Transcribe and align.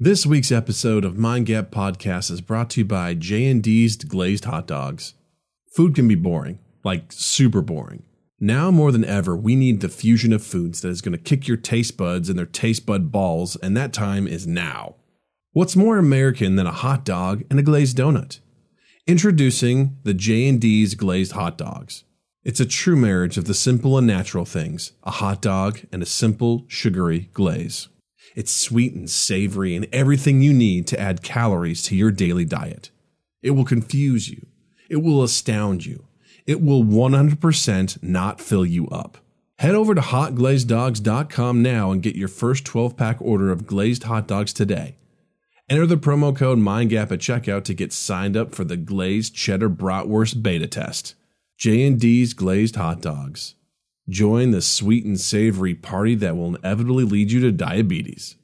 This 0.00 0.24
week's 0.24 0.52
episode 0.52 1.04
of 1.04 1.18
Mind 1.18 1.46
Gap 1.46 1.72
Podcast 1.72 2.30
is 2.30 2.40
brought 2.40 2.70
to 2.70 2.82
you 2.82 2.84
by 2.84 3.14
J&D's 3.14 3.96
Glazed 3.96 4.44
Hot 4.44 4.64
Dogs. 4.64 5.14
Food 5.74 5.96
can 5.96 6.06
be 6.06 6.14
boring, 6.14 6.60
like 6.84 7.10
super 7.10 7.60
boring. 7.62 8.04
Now 8.38 8.70
more 8.70 8.92
than 8.92 9.04
ever, 9.04 9.36
we 9.36 9.56
need 9.56 9.80
the 9.80 9.88
fusion 9.88 10.32
of 10.32 10.44
foods 10.44 10.82
that 10.82 10.90
is 10.90 11.00
going 11.00 11.16
to 11.16 11.18
kick 11.18 11.48
your 11.48 11.56
taste 11.56 11.96
buds 11.96 12.28
and 12.28 12.38
their 12.38 12.46
taste 12.46 12.86
bud 12.86 13.10
balls, 13.10 13.56
and 13.56 13.76
that 13.76 13.92
time 13.92 14.28
is 14.28 14.46
now. 14.46 14.94
What's 15.50 15.74
more 15.74 15.98
American 15.98 16.54
than 16.54 16.68
a 16.68 16.70
hot 16.70 17.04
dog 17.04 17.42
and 17.50 17.58
a 17.58 17.64
glazed 17.64 17.96
donut? 17.96 18.38
Introducing 19.08 19.96
the 20.04 20.14
J&D's 20.14 20.94
Glazed 20.94 21.32
Hot 21.32 21.58
Dogs. 21.58 22.04
It's 22.44 22.60
a 22.60 22.66
true 22.66 22.94
marriage 22.94 23.36
of 23.36 23.46
the 23.46 23.52
simple 23.52 23.98
and 23.98 24.06
natural 24.06 24.44
things, 24.44 24.92
a 25.02 25.10
hot 25.10 25.42
dog 25.42 25.80
and 25.90 26.04
a 26.04 26.06
simple, 26.06 26.66
sugary 26.68 27.30
glaze. 27.32 27.88
It's 28.38 28.54
sweet 28.54 28.94
and 28.94 29.10
savory 29.10 29.74
and 29.74 29.88
everything 29.92 30.42
you 30.42 30.52
need 30.52 30.86
to 30.86 31.00
add 31.00 31.24
calories 31.24 31.82
to 31.82 31.96
your 31.96 32.12
daily 32.12 32.44
diet. 32.44 32.90
It 33.42 33.50
will 33.50 33.64
confuse 33.64 34.28
you. 34.28 34.46
It 34.88 34.98
will 34.98 35.24
astound 35.24 35.84
you. 35.84 36.04
It 36.46 36.62
will 36.62 36.84
100% 36.84 38.00
not 38.00 38.40
fill 38.40 38.64
you 38.64 38.86
up. 38.90 39.18
Head 39.58 39.74
over 39.74 39.92
to 39.92 40.00
hotglazeddogs.com 40.00 41.62
now 41.62 41.90
and 41.90 42.00
get 42.00 42.14
your 42.14 42.28
first 42.28 42.64
12 42.64 42.96
pack 42.96 43.16
order 43.20 43.50
of 43.50 43.66
glazed 43.66 44.04
hot 44.04 44.28
dogs 44.28 44.52
today. 44.52 44.94
Enter 45.68 45.86
the 45.86 45.96
promo 45.96 46.34
code 46.34 46.58
MindGap 46.58 47.10
at 47.10 47.18
checkout 47.18 47.64
to 47.64 47.74
get 47.74 47.92
signed 47.92 48.36
up 48.36 48.54
for 48.54 48.62
the 48.62 48.76
glazed 48.76 49.34
cheddar 49.34 49.68
bratwurst 49.68 50.44
beta 50.44 50.68
test. 50.68 51.16
J&D's 51.56 52.34
glazed 52.34 52.76
hot 52.76 53.00
dogs. 53.00 53.56
Join 54.08 54.52
the 54.52 54.62
sweet 54.62 55.04
and 55.04 55.20
savory 55.20 55.74
party 55.74 56.14
that 56.14 56.34
will 56.34 56.56
inevitably 56.56 57.04
lead 57.04 57.30
you 57.30 57.40
to 57.40 57.52
diabetes. 57.52 58.36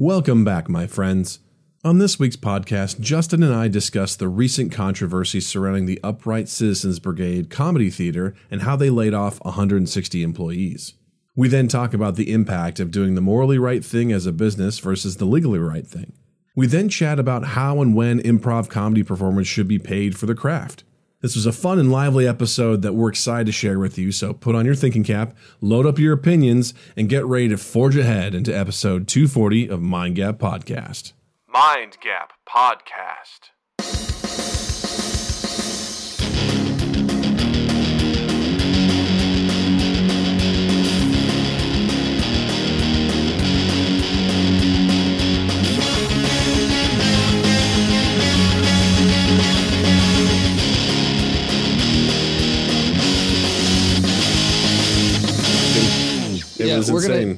Welcome 0.00 0.44
back, 0.44 0.68
my 0.68 0.86
friends. 0.86 1.40
On 1.82 1.98
this 1.98 2.20
week's 2.20 2.36
podcast, 2.36 3.00
Justin 3.00 3.42
and 3.42 3.52
I 3.52 3.66
discuss 3.66 4.14
the 4.14 4.28
recent 4.28 4.70
controversy 4.70 5.40
surrounding 5.40 5.86
the 5.86 5.98
Upright 6.04 6.48
Citizens 6.48 7.00
Brigade 7.00 7.50
Comedy 7.50 7.90
Theater 7.90 8.36
and 8.48 8.62
how 8.62 8.76
they 8.76 8.90
laid 8.90 9.12
off 9.12 9.44
160 9.44 10.22
employees. 10.22 10.94
We 11.34 11.48
then 11.48 11.66
talk 11.66 11.94
about 11.94 12.14
the 12.14 12.32
impact 12.32 12.78
of 12.78 12.92
doing 12.92 13.16
the 13.16 13.20
morally 13.20 13.58
right 13.58 13.84
thing 13.84 14.12
as 14.12 14.24
a 14.24 14.30
business 14.30 14.78
versus 14.78 15.16
the 15.16 15.24
legally 15.24 15.58
right 15.58 15.84
thing. 15.84 16.12
We 16.54 16.68
then 16.68 16.88
chat 16.88 17.18
about 17.18 17.46
how 17.46 17.82
and 17.82 17.92
when 17.92 18.22
improv 18.22 18.68
comedy 18.68 19.02
performers 19.02 19.48
should 19.48 19.66
be 19.66 19.80
paid 19.80 20.16
for 20.16 20.26
the 20.26 20.34
craft. 20.36 20.84
This 21.20 21.34
was 21.34 21.46
a 21.46 21.52
fun 21.52 21.80
and 21.80 21.90
lively 21.90 22.28
episode 22.28 22.82
that 22.82 22.94
we're 22.94 23.08
excited 23.08 23.46
to 23.46 23.52
share 23.52 23.80
with 23.80 23.98
you, 23.98 24.12
so 24.12 24.32
put 24.32 24.54
on 24.54 24.64
your 24.64 24.76
thinking 24.76 25.02
cap, 25.02 25.36
load 25.60 25.84
up 25.84 25.98
your 25.98 26.12
opinions, 26.12 26.74
and 26.96 27.08
get 27.08 27.26
ready 27.26 27.48
to 27.48 27.56
forge 27.56 27.96
ahead 27.96 28.36
into 28.36 28.56
episode 28.56 29.08
240 29.08 29.68
of 29.68 29.82
Mind 29.82 30.14
Gap 30.14 30.38
Podcast. 30.38 31.14
Mind 31.48 31.96
Gap 32.00 32.34
Podcast. 32.48 33.50
It 56.58 56.66
Yeah, 56.66 56.76
was 56.78 56.90
we're 56.90 57.06
gonna- 57.06 57.36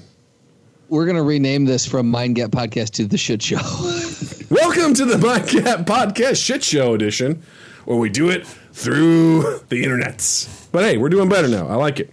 We're 0.88 1.06
gonna 1.06 1.22
rename 1.22 1.66
this 1.66 1.86
from 1.86 2.08
Mind 2.10 2.34
Gap 2.36 2.50
Podcast 2.50 2.90
to 2.92 3.06
the 3.06 3.16
Shit 3.18 3.42
Show. 3.42 3.56
Welcome 4.50 4.92
to 4.94 5.04
the 5.04 5.18
Mind 5.18 5.48
Gap 5.48 5.80
Podcast 5.86 6.42
Shit 6.44 6.64
Show 6.64 6.94
edition, 6.94 7.42
where 7.84 7.96
we 7.98 8.08
do 8.08 8.28
it 8.30 8.44
through 8.72 9.42
the 9.68 9.84
internets. 9.84 10.66
But 10.72 10.84
hey, 10.84 10.96
we're 10.96 11.08
doing 11.10 11.28
better 11.28 11.46
now. 11.48 11.68
I 11.68 11.74
like 11.76 12.00
it. 12.00 12.12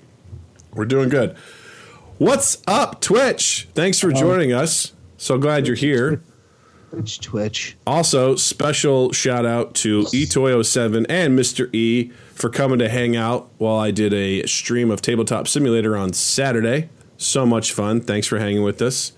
We're 0.74 0.86
doing 0.86 1.09
good. 1.09 1.36
What's 2.20 2.62
up, 2.68 3.02
Twitch? 3.02 3.68
Thanks 3.74 4.00
for 4.00 4.10
um, 4.10 4.16
joining 4.16 4.54
us. 4.54 4.94
So 5.18 5.38
glad 5.40 5.66
you're 5.66 5.76
here. 5.76 6.22
Twitch, 6.92 7.20
Twitch. 7.20 7.78
Also, 7.88 8.36
special 8.36 9.12
shout 9.12 9.46
out 9.46 9.74
to 9.76 10.04
eToy07 10.04 11.06
and 11.10 11.38
Mr. 11.38 11.74
E 11.74 12.12
for 12.34 12.50
coming 12.50 12.78
to 12.80 12.90
hang 12.90 13.16
out 13.16 13.50
while 13.58 13.78
I 13.78 13.92
did 13.92 14.14
a 14.14 14.46
stream 14.46 14.92
of 14.92 15.02
Tabletop 15.02 15.48
Simulator 15.48 15.98
on 15.98 16.14
Saturday. 16.14 16.90
So 17.18 17.46
much 17.46 17.74
fun. 17.74 18.02
Thanks 18.02 18.28
for 18.28 18.38
hanging 18.40 18.64
with 18.64 18.82
us. 18.82 19.12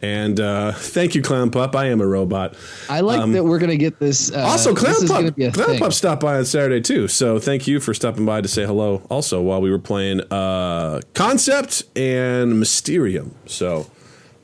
And 0.00 0.38
uh, 0.38 0.72
thank 0.72 1.16
you, 1.16 1.22
Clown 1.22 1.50
Pup. 1.50 1.74
I 1.74 1.86
am 1.86 2.00
a 2.00 2.06
robot. 2.06 2.54
I 2.88 3.00
like 3.00 3.32
that 3.32 3.42
we're 3.44 3.58
gonna 3.58 3.76
get 3.76 3.98
this. 3.98 4.30
Uh, 4.32 4.38
Um, 4.38 4.44
Also, 4.44 4.72
Clown 4.74 4.94
this 5.00 5.10
Pup, 5.10 5.34
Clown 5.36 5.52
thing. 5.52 5.78
Pup 5.80 5.92
stopped 5.92 6.22
by 6.22 6.36
on 6.38 6.44
Saturday 6.44 6.80
too. 6.80 7.08
So 7.08 7.40
thank 7.40 7.66
you 7.66 7.80
for 7.80 7.92
stopping 7.94 8.24
by 8.24 8.40
to 8.40 8.46
say 8.46 8.64
hello. 8.64 9.02
Also, 9.10 9.40
while 9.42 9.60
we 9.60 9.70
were 9.72 9.78
playing 9.80 10.20
uh, 10.32 11.00
Concept 11.14 11.82
and 11.96 12.60
Mysterium. 12.60 13.34
So 13.46 13.90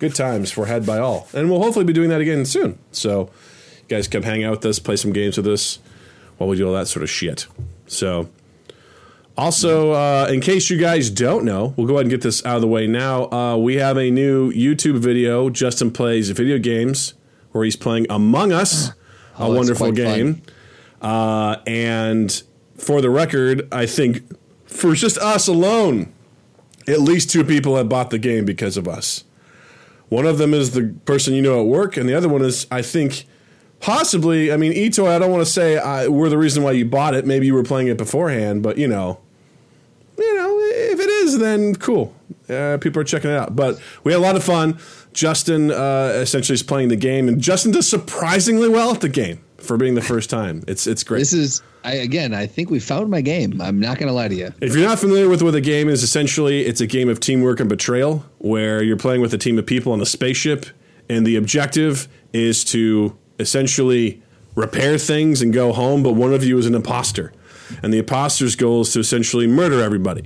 good 0.00 0.16
times 0.16 0.50
for 0.50 0.66
Head 0.66 0.84
by 0.84 0.98
All, 0.98 1.28
and 1.32 1.48
we'll 1.48 1.62
hopefully 1.62 1.84
be 1.84 1.92
doing 1.92 2.08
that 2.10 2.20
again 2.20 2.44
soon. 2.46 2.76
So 2.90 3.30
you 3.82 3.88
guys 3.88 4.08
come 4.08 4.24
hang 4.24 4.42
out 4.42 4.50
with 4.56 4.66
us, 4.66 4.80
play 4.80 4.96
some 4.96 5.12
games 5.12 5.36
with 5.36 5.46
us 5.46 5.78
while 6.38 6.48
we 6.50 6.56
do 6.56 6.66
all 6.66 6.74
that 6.74 6.88
sort 6.88 7.04
of 7.04 7.10
shit. 7.10 7.46
So. 7.86 8.28
Also, 9.36 9.90
uh, 9.92 10.28
in 10.30 10.40
case 10.40 10.70
you 10.70 10.78
guys 10.78 11.10
don't 11.10 11.44
know, 11.44 11.74
we'll 11.76 11.86
go 11.88 11.94
ahead 11.94 12.02
and 12.06 12.10
get 12.10 12.20
this 12.22 12.44
out 12.46 12.56
of 12.56 12.60
the 12.60 12.68
way 12.68 12.86
now. 12.86 13.24
Uh, 13.32 13.56
we 13.56 13.76
have 13.76 13.96
a 13.96 14.10
new 14.10 14.52
YouTube 14.52 14.98
video. 14.98 15.50
Justin 15.50 15.90
plays 15.90 16.30
video 16.30 16.58
games, 16.58 17.14
where 17.50 17.64
he's 17.64 17.74
playing 17.74 18.06
Among 18.08 18.52
Us, 18.52 18.88
a 18.90 18.94
Oh, 19.38 19.52
that's 19.52 19.56
wonderful 19.58 19.92
game. 19.92 20.42
Uh, 21.02 21.56
and 21.66 22.42
for 22.76 23.00
the 23.00 23.10
record, 23.10 23.66
I 23.72 23.86
think 23.86 24.22
for 24.66 24.94
just 24.94 25.18
us 25.18 25.48
alone, 25.48 26.12
at 26.86 27.00
least 27.00 27.30
two 27.30 27.44
people 27.44 27.76
have 27.76 27.88
bought 27.88 28.10
the 28.10 28.18
game 28.18 28.44
because 28.44 28.76
of 28.76 28.86
us. 28.86 29.24
One 30.08 30.26
of 30.26 30.38
them 30.38 30.54
is 30.54 30.72
the 30.72 30.94
person 31.06 31.34
you 31.34 31.42
know 31.42 31.60
at 31.60 31.66
work, 31.66 31.96
and 31.96 32.08
the 32.08 32.14
other 32.14 32.28
one 32.28 32.42
is, 32.42 32.68
I 32.70 32.82
think, 32.82 33.26
possibly. 33.80 34.52
I 34.52 34.56
mean, 34.56 34.72
Ito, 34.72 35.06
I 35.06 35.18
don't 35.18 35.30
want 35.30 35.44
to 35.44 35.50
say 35.50 35.76
uh, 35.76 36.08
we're 36.10 36.28
the 36.28 36.38
reason 36.38 36.62
why 36.62 36.72
you 36.72 36.84
bought 36.84 37.14
it. 37.14 37.26
Maybe 37.26 37.46
you 37.46 37.54
were 37.54 37.64
playing 37.64 37.88
it 37.88 37.96
beforehand, 37.96 38.62
but 38.62 38.78
you 38.78 38.86
know, 38.86 39.18
you 40.18 40.36
know, 40.36 40.58
if 40.60 41.00
it 41.00 41.08
is, 41.08 41.38
then 41.38 41.74
cool. 41.76 42.14
Uh, 42.48 42.78
people 42.80 43.00
are 43.00 43.04
checking 43.04 43.30
it 43.30 43.36
out. 43.36 43.56
But 43.56 43.80
we 44.04 44.12
had 44.12 44.18
a 44.18 44.22
lot 44.22 44.36
of 44.36 44.44
fun. 44.44 44.78
Justin 45.12 45.70
uh, 45.70 46.12
essentially 46.16 46.54
is 46.54 46.62
playing 46.62 46.88
the 46.88 46.96
game, 46.96 47.28
and 47.28 47.40
Justin 47.40 47.72
does 47.72 47.88
surprisingly 47.88 48.68
well 48.68 48.92
at 48.92 49.00
the 49.00 49.08
game 49.08 49.40
for 49.58 49.76
being 49.76 49.94
the 49.94 50.02
first 50.02 50.28
time. 50.28 50.62
It's 50.66 50.86
it's 50.86 51.02
great. 51.04 51.20
This 51.20 51.32
is 51.32 51.62
I 51.84 51.94
again. 51.94 52.34
I 52.34 52.46
think 52.46 52.70
we 52.70 52.80
found 52.80 53.10
my 53.10 53.20
game. 53.20 53.60
I'm 53.60 53.80
not 53.80 53.98
gonna 53.98 54.12
lie 54.12 54.28
to 54.28 54.34
you. 54.34 54.52
If 54.60 54.74
you're 54.74 54.86
not 54.86 54.98
familiar 54.98 55.28
with 55.28 55.42
what 55.42 55.54
a 55.54 55.60
game 55.60 55.88
is, 55.88 56.02
essentially 56.02 56.62
it's 56.66 56.80
a 56.80 56.86
game 56.86 57.08
of 57.08 57.20
teamwork 57.20 57.60
and 57.60 57.68
betrayal 57.68 58.24
where 58.38 58.82
you're 58.82 58.96
playing 58.96 59.20
with 59.20 59.32
a 59.32 59.38
team 59.38 59.58
of 59.58 59.66
people 59.66 59.92
on 59.92 60.00
a 60.00 60.06
spaceship, 60.06 60.66
and 61.08 61.26
the 61.26 61.36
objective 61.36 62.08
is 62.32 62.64
to 62.64 63.16
essentially 63.38 64.22
repair 64.54 64.98
things 64.98 65.42
and 65.42 65.52
go 65.52 65.72
home, 65.72 66.02
but 66.02 66.12
one 66.12 66.32
of 66.32 66.44
you 66.44 66.58
is 66.58 66.66
an 66.66 66.74
imposter. 66.74 67.32
And 67.82 67.92
the 67.92 67.98
imposter's 67.98 68.56
goal 68.56 68.82
is 68.82 68.92
to 68.92 69.00
essentially 69.00 69.46
murder 69.46 69.82
everybody. 69.82 70.24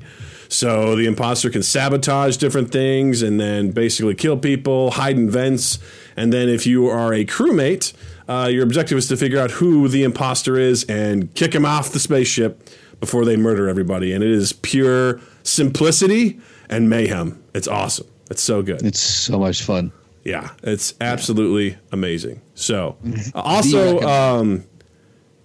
So 0.49 0.97
the 0.97 1.06
imposter 1.06 1.50
can 1.50 1.62
sabotage 1.62 2.38
different 2.38 2.72
things 2.72 3.22
and 3.22 3.38
then 3.38 3.71
basically 3.71 4.15
kill 4.15 4.38
people, 4.38 4.93
hide 4.93 5.16
in 5.16 5.31
vents. 5.31 5.78
And 6.16 6.32
then 6.32 6.49
if 6.49 6.66
you 6.66 6.88
are 6.88 7.12
a 7.12 7.25
crewmate, 7.25 7.93
uh, 8.28 8.49
your 8.50 8.62
objective 8.62 8.97
is 8.97 9.09
to 9.09 9.16
figure 9.16 9.38
out 9.38 9.50
who 9.53 9.88
the 9.88 10.04
imposter 10.04 10.59
is 10.59 10.84
and 10.84 11.32
kick 11.34 11.54
him 11.54 11.66
off 11.66 11.93
the 11.93 11.99
spaceship 11.99 12.69
before 13.00 13.25
they 13.25 13.37
murder 13.37 13.69
everybody. 13.69 14.12
And 14.12 14.25
it 14.25 14.31
is 14.31 14.53
pure 14.53 15.20
simplicity 15.43 16.41
and 16.69 16.88
mayhem. 16.88 17.43
It's 17.55 17.69
awesome. 17.69 18.06
It's 18.31 18.43
so 18.43 18.62
good. 18.62 18.82
It's 18.82 19.00
so 19.00 19.38
much 19.38 19.62
fun. 19.62 19.93
Yeah, 20.25 20.50
it's 20.62 20.94
absolutely 21.00 21.78
amazing. 21.93 22.43
So, 22.55 22.99
uh, 23.35 23.40
also, 23.40 24.00
um, 24.00 24.64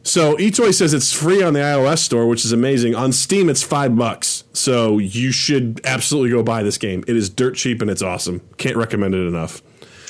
so 0.04 0.36
eToy 0.36 0.74
says 0.74 0.94
it's 0.94 1.14
free 1.14 1.42
on 1.42 1.54
the 1.54 1.62
iOS 1.62 2.00
store, 2.00 2.28
which 2.28 2.46
is 2.46 2.52
amazing. 2.52 2.94
On 2.94 3.12
Steam, 3.12 3.50
it's 3.50 3.64
five 3.64 3.96
bucks. 3.96 4.44
So 4.54 4.98
you 4.98 5.32
should 5.32 5.82
absolutely 5.86 6.30
go 6.30 6.44
buy 6.44 6.64
this 6.64 6.78
game. 6.78 7.04
It 7.08 7.16
is 7.16 7.30
dirt 7.30 7.56
cheap 7.56 7.82
and 7.82 7.90
it's 7.90 8.02
awesome. 8.02 8.42
Can't 8.58 8.76
recommend 8.76 9.16
it 9.16 9.26
enough. 9.26 9.62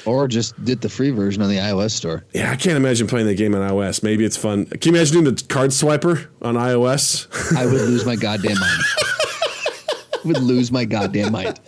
Or 0.06 0.28
just 0.28 0.62
get 0.66 0.81
the 0.81 0.90
free 0.90 1.12
version 1.12 1.42
on 1.42 1.50
the 1.50 1.57
iOS 1.57 1.92
store. 1.92 2.25
Yeah, 2.34 2.51
I 2.51 2.56
can't 2.56 2.75
imagine 2.75 3.07
playing 3.07 3.28
the 3.28 3.36
game 3.36 3.56
on 3.56 3.62
iOS. 3.62 4.04
Maybe 4.04 4.25
it's 4.25 4.36
fun. 4.36 4.66
Can 4.66 4.94
you 4.94 5.00
imagine 5.00 5.24
doing 5.24 5.36
the 5.36 5.44
card 5.45 5.69
swiper 5.69 6.28
on 6.42 6.56
iOS? 6.56 7.56
I 7.56 7.66
would 7.66 7.74
lose 7.74 8.06
my 8.06 8.16
goddamn 8.18 8.60
mind. 8.60 8.81
would 10.25 10.42
lose 10.42 10.72
my 10.72 10.86
goddamn 10.86 11.31
mind. 11.31 11.60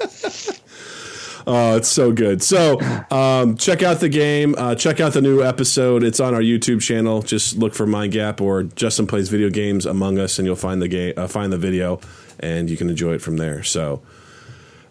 Oh, 1.48 1.76
it's 1.78 1.88
so 1.90 2.12
good. 2.12 2.42
So, 2.42 2.80
um, 3.12 3.56
check 3.58 3.84
out 3.84 4.00
the 4.00 4.10
game. 4.10 4.56
Uh, 4.58 4.74
check 4.74 5.00
out 5.00 5.14
the 5.14 5.22
new 5.22 5.44
episode. 5.44 6.04
It's 6.04 6.20
on 6.20 6.34
our 6.34 6.42
YouTube 6.42 6.82
channel. 6.82 7.22
Just 7.22 7.58
look 7.58 7.76
for 7.76 7.86
Mind 7.86 8.14
Gap 8.14 8.42
or 8.42 8.64
Justin 8.64 9.06
plays 9.06 9.30
video 9.30 9.50
games 9.50 9.86
Among 9.86 10.18
Us, 10.18 10.40
and 10.40 10.48
you'll 10.48 10.56
find 10.56 10.82
the 10.82 10.88
game, 10.88 11.14
uh, 11.18 11.28
find 11.28 11.54
the 11.54 11.58
video, 11.58 12.00
and 12.40 12.70
you 12.70 12.78
can 12.78 12.90
enjoy 12.90 13.14
it 13.14 13.22
from 13.22 13.38
there. 13.38 13.62
So, 13.64 14.02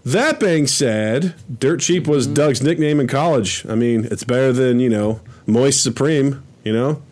That 0.04 0.38
being 0.38 0.66
said, 0.68 1.34
Dirt 1.58 1.80
Cheap 1.80 2.06
was 2.06 2.26
Doug's 2.26 2.62
nickname 2.62 3.00
in 3.00 3.08
college. 3.08 3.66
I 3.68 3.74
mean, 3.74 4.04
it's 4.10 4.22
better 4.22 4.52
than, 4.52 4.78
you 4.78 4.90
know, 4.90 5.20
Moist 5.46 5.82
Supreme, 5.82 6.42
you 6.62 6.72
know? 6.72 7.02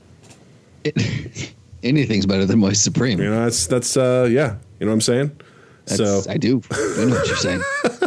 Anything's 1.83 2.27
better 2.27 2.45
than 2.47 2.61
Moist 2.61 2.85
Supreme. 2.85 3.19
You 3.19 3.31
know, 3.31 3.43
that's, 3.45 3.67
that's, 3.67 3.97
uh, 3.97 4.29
yeah. 4.31 4.56
You 4.79 4.87
know 4.87 4.93
what 4.93 4.97
I'm 4.97 5.00
saying? 5.00 5.41
That's, 5.87 5.97
so, 5.97 6.23
I 6.31 6.37
do. 6.37 6.62
I 6.71 7.05
know 7.06 7.17
what 7.17 7.27
you're 7.27 7.37
saying. 7.37 7.62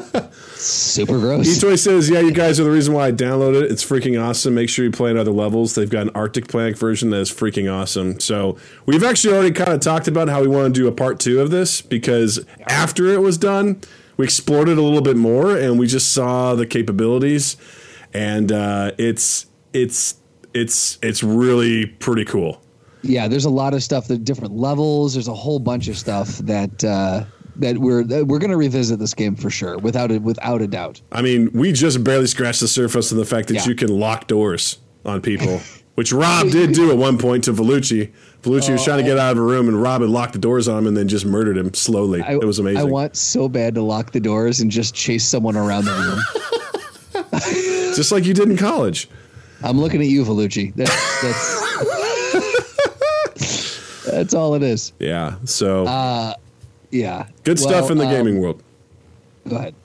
Super 0.65 1.19
gross. 1.19 1.47
Etoy 1.47 1.77
says, 1.77 2.09
yeah, 2.09 2.19
you 2.19 2.31
guys 2.31 2.59
are 2.59 2.63
the 2.63 2.71
reason 2.71 2.93
why 2.93 3.07
I 3.07 3.11
downloaded 3.11 3.63
it. 3.63 3.71
It's 3.71 3.85
freaking 3.85 4.21
awesome. 4.21 4.55
Make 4.55 4.69
sure 4.69 4.83
you 4.83 4.91
play 4.91 5.11
in 5.11 5.17
other 5.17 5.31
levels. 5.31 5.75
They've 5.75 5.89
got 5.89 6.03
an 6.03 6.11
Arctic 6.15 6.47
Planet 6.47 6.77
version 6.77 7.11
that 7.11 7.19
is 7.19 7.31
freaking 7.31 7.71
awesome. 7.71 8.19
So 8.19 8.57
we've 8.85 9.03
actually 9.03 9.35
already 9.35 9.51
kind 9.51 9.71
of 9.73 9.79
talked 9.79 10.07
about 10.07 10.27
how 10.27 10.41
we 10.41 10.47
want 10.47 10.73
to 10.73 10.81
do 10.81 10.87
a 10.87 10.91
part 10.91 11.19
two 11.19 11.39
of 11.39 11.51
this 11.51 11.81
because 11.81 12.43
after 12.67 13.05
it 13.07 13.21
was 13.21 13.37
done, 13.37 13.79
we 14.17 14.25
explored 14.25 14.67
it 14.69 14.77
a 14.77 14.81
little 14.81 15.01
bit 15.01 15.17
more 15.17 15.55
and 15.55 15.77
we 15.77 15.85
just 15.87 16.11
saw 16.13 16.55
the 16.55 16.65
capabilities. 16.65 17.57
And 18.13 18.51
uh, 18.51 18.91
it's 18.97 19.45
it's 19.73 20.15
it's 20.53 20.97
it's 21.03 21.21
really 21.21 21.85
pretty 21.85 22.25
cool. 22.25 22.61
yeah, 23.03 23.27
there's 23.27 23.45
a 23.45 23.49
lot 23.49 23.73
of 23.73 23.83
stuff. 23.83 24.07
The 24.07 24.17
different 24.17 24.55
levels. 24.55 25.13
There's 25.13 25.27
a 25.27 25.33
whole 25.33 25.59
bunch 25.59 25.89
of 25.89 25.97
stuff 25.97 26.37
that 26.39 26.83
uh, 26.83 27.25
that 27.57 27.77
we're 27.77 28.03
that 28.03 28.27
we're 28.27 28.39
going 28.39 28.51
to 28.51 28.57
revisit 28.57 28.99
this 28.99 29.13
game 29.13 29.35
for 29.35 29.49
sure, 29.49 29.77
without 29.77 30.11
a, 30.11 30.17
without 30.19 30.61
a 30.61 30.67
doubt. 30.67 31.01
I 31.11 31.21
mean, 31.21 31.51
we 31.53 31.71
just 31.71 32.03
barely 32.03 32.27
scratched 32.27 32.61
the 32.61 32.67
surface 32.67 33.11
of 33.11 33.17
the 33.17 33.25
fact 33.25 33.47
that 33.49 33.55
Yeah. 33.55 33.65
you 33.65 33.75
can 33.75 33.89
lock 33.89 34.27
doors 34.27 34.77
on 35.05 35.21
people, 35.21 35.61
which 35.95 36.11
Rob 36.11 36.49
did 36.49 36.73
do 36.73 36.91
at 36.91 36.97
one 36.97 37.17
point 37.17 37.43
to 37.45 37.53
Vellucci. 37.53 38.11
Vellucci 38.43 38.71
was 38.71 38.83
trying 38.83 39.03
to 39.03 39.03
oh. 39.03 39.15
get 39.15 39.17
out 39.17 39.31
of 39.31 39.37
a 39.37 39.41
room, 39.41 39.67
and 39.67 39.81
Rob 39.81 40.01
had 40.01 40.09
locked 40.09 40.33
the 40.33 40.39
doors 40.39 40.67
on 40.67 40.79
him 40.79 40.87
and 40.87 40.97
then 40.97 41.07
just 41.07 41.25
murdered 41.25 41.57
him 41.57 41.73
slowly. 41.73 42.21
I, 42.21 42.33
it 42.33 42.43
was 42.43 42.59
amazing. 42.59 42.81
I 42.81 42.83
want 42.83 43.15
so 43.15 43.49
bad 43.49 43.73
to 43.75 43.81
lock 43.81 44.11
the 44.11 44.19
doors 44.19 44.59
and 44.59 44.69
just 44.69 44.93
chase 44.93 45.27
someone 45.27 45.57
around 45.57 45.85
the 45.85 45.91
room. 45.93 46.19
just 47.95 48.11
like 48.11 48.25
you 48.25 48.33
did 48.33 48.49
in 48.49 48.57
college. 48.57 49.09
I'm 49.63 49.79
looking 49.79 50.01
at 50.01 50.07
you, 50.07 50.23
Vellucci. 50.23 50.73
That's 50.75 51.21
that's 51.21 51.65
that's 54.05 54.33
all 54.33 54.53
it 54.55 54.63
is. 54.63 54.93
Yeah. 54.99 55.35
So 55.45 55.85
uh, 55.85 56.33
Yeah. 56.91 57.27
good 57.43 57.59
Well, 57.59 57.69
stuff 57.69 57.91
in 57.91 57.97
the 57.97 58.05
um, 58.05 58.11
gaming 58.11 58.39
world. 58.41 58.61
Go 59.47 59.57
ahead. 59.57 59.75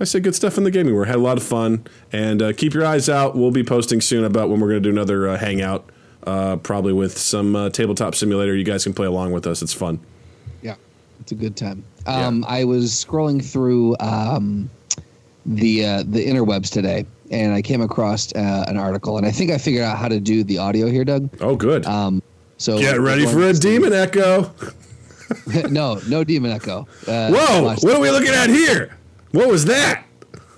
I 0.00 0.04
said 0.04 0.22
good 0.22 0.34
stuff 0.34 0.56
in 0.56 0.64
the 0.64 0.70
gaming 0.70 0.94
world. 0.94 1.08
Had 1.08 1.16
a 1.16 1.20
lot 1.20 1.36
of 1.36 1.42
fun, 1.42 1.84
and 2.12 2.40
uh, 2.40 2.52
keep 2.52 2.72
your 2.72 2.84
eyes 2.84 3.08
out. 3.08 3.34
We'll 3.36 3.50
be 3.50 3.64
posting 3.64 4.00
soon 4.00 4.24
about 4.24 4.48
when 4.48 4.60
we're 4.60 4.68
going 4.68 4.82
to 4.82 4.88
do 4.88 4.92
another 4.92 5.28
uh, 5.28 5.36
hangout, 5.36 5.90
uh, 6.24 6.56
probably 6.56 6.92
with 6.92 7.18
some 7.18 7.56
uh, 7.56 7.70
tabletop 7.70 8.14
simulator. 8.14 8.54
You 8.54 8.64
guys 8.64 8.84
can 8.84 8.94
play 8.94 9.06
along 9.06 9.32
with 9.32 9.46
us. 9.46 9.60
It's 9.60 9.72
fun. 9.72 9.98
Yeah, 10.62 10.76
it's 11.20 11.32
a 11.32 11.34
good 11.34 11.56
time. 11.56 11.84
Um, 12.06 12.44
I 12.46 12.64
was 12.64 12.92
scrolling 12.92 13.44
through 13.44 13.96
um, 13.98 14.70
the 15.46 15.84
uh, 15.84 16.02
the 16.06 16.24
interwebs 16.24 16.70
today, 16.70 17.04
and 17.32 17.52
I 17.52 17.60
came 17.60 17.80
across 17.80 18.32
uh, 18.34 18.66
an 18.68 18.76
article, 18.76 19.16
and 19.18 19.26
I 19.26 19.32
think 19.32 19.50
I 19.50 19.58
figured 19.58 19.82
out 19.82 19.98
how 19.98 20.06
to 20.08 20.20
do 20.20 20.44
the 20.44 20.58
audio 20.58 20.86
here, 20.86 21.04
Doug. 21.04 21.28
Oh, 21.40 21.56
good. 21.56 21.84
Um, 21.86 22.22
so 22.56 22.78
Get 22.78 23.00
ready 23.00 23.26
for 23.26 23.42
a 23.42 23.52
demon 23.52 23.92
echo. 23.92 24.52
no, 25.70 26.00
no 26.08 26.24
demon 26.24 26.50
echo. 26.50 26.86
Uh, 27.06 27.30
Whoa! 27.30 27.62
What 27.80 27.84
are 27.96 28.00
we 28.00 28.10
looking 28.10 28.34
at 28.34 28.48
here? 28.50 28.96
What 29.32 29.48
was 29.48 29.64
that? 29.66 30.04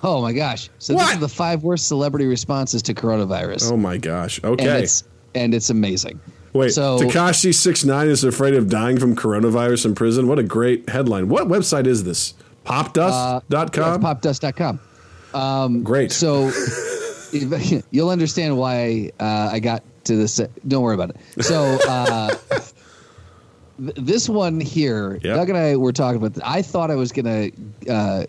Oh 0.02 0.22
my 0.22 0.32
gosh! 0.32 0.70
So 0.78 0.92
this 0.94 1.02
What? 1.02 1.14
is 1.14 1.20
the 1.20 1.28
five 1.28 1.62
worst 1.62 1.86
celebrity 1.88 2.26
responses 2.26 2.82
to 2.82 2.94
coronavirus, 2.94 3.70
Oh 3.72 3.76
my 3.76 3.96
gosh. 3.98 4.38
and 4.38 4.52
Okay. 4.52 4.82
it's 4.82 5.04
and 5.34 5.54
it's 5.54 5.70
amazing. 5.70 6.20
Wait, 6.52 6.72
so- 6.72 6.98
Tekashi 6.98 7.54
six 7.54 7.84
nine 7.84 8.08
is 8.08 8.24
afraid 8.24 8.54
of 8.54 8.68
dying 8.68 8.98
from 8.98 9.14
coronavirus 9.14 9.86
in 9.86 9.94
prison. 9.94 10.26
What 10.26 10.38
a 10.38 10.42
great 10.42 10.88
headline. 10.88 11.28
What 11.28 11.48
website 11.48 11.86
is 11.86 12.04
this? 12.04 12.34
Popdust.com? 12.66 14.02
Yeah, 14.02 14.12
it's 14.12 14.40
popdust.com. 14.42 15.82
Great. 15.82 16.12
So 16.12 16.50
you'll 17.90 18.10
understand 18.10 18.56
why 18.56 19.10
uh, 19.20 19.50
I 19.52 19.60
got 19.60 19.82
to 20.04 20.16
this. 20.16 20.40
Don't 20.66 20.82
worry 20.82 20.94
about 20.94 21.10
it. 21.10 21.44
So 21.44 21.78
uh, 21.88 22.34
th- 23.80 23.94
this 23.96 24.28
one 24.28 24.60
here, 24.60 25.14
Yep. 25.22 25.36
Doug 25.36 25.48
and 25.48 25.58
I 25.58 25.76
were 25.76 25.92
talking 25.92 26.22
about. 26.22 26.38
I 26.44 26.62
thought 26.62 26.90
I 26.90 26.94
was 26.96 27.12
gonna 27.12 27.50
uh, 27.88 28.24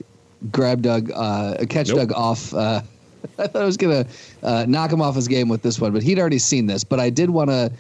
grab 0.52 0.82
Doug, 0.82 1.12
uh, 1.14 1.58
catch 1.70 1.90
Nope. 1.90 1.98
Doug 1.98 2.12
off. 2.14 2.54
Uh, 2.54 2.82
I 3.40 3.48
thought 3.48 3.62
I 3.62 3.66
was 3.66 3.78
gonna 3.78 4.06
uh, 4.44 4.66
knock 4.68 4.92
him 4.92 5.02
off 5.02 5.16
his 5.16 5.28
game 5.28 5.48
with 5.50 5.62
this 5.62 5.80
one, 5.80 5.92
but 5.94 6.02
he'd 6.04 6.18
already 6.20 6.40
seen 6.40 6.66
this. 6.68 6.84
But 6.84 7.00
I 7.00 7.10
did 7.10 7.30
want 7.30 7.50
to 7.50 7.72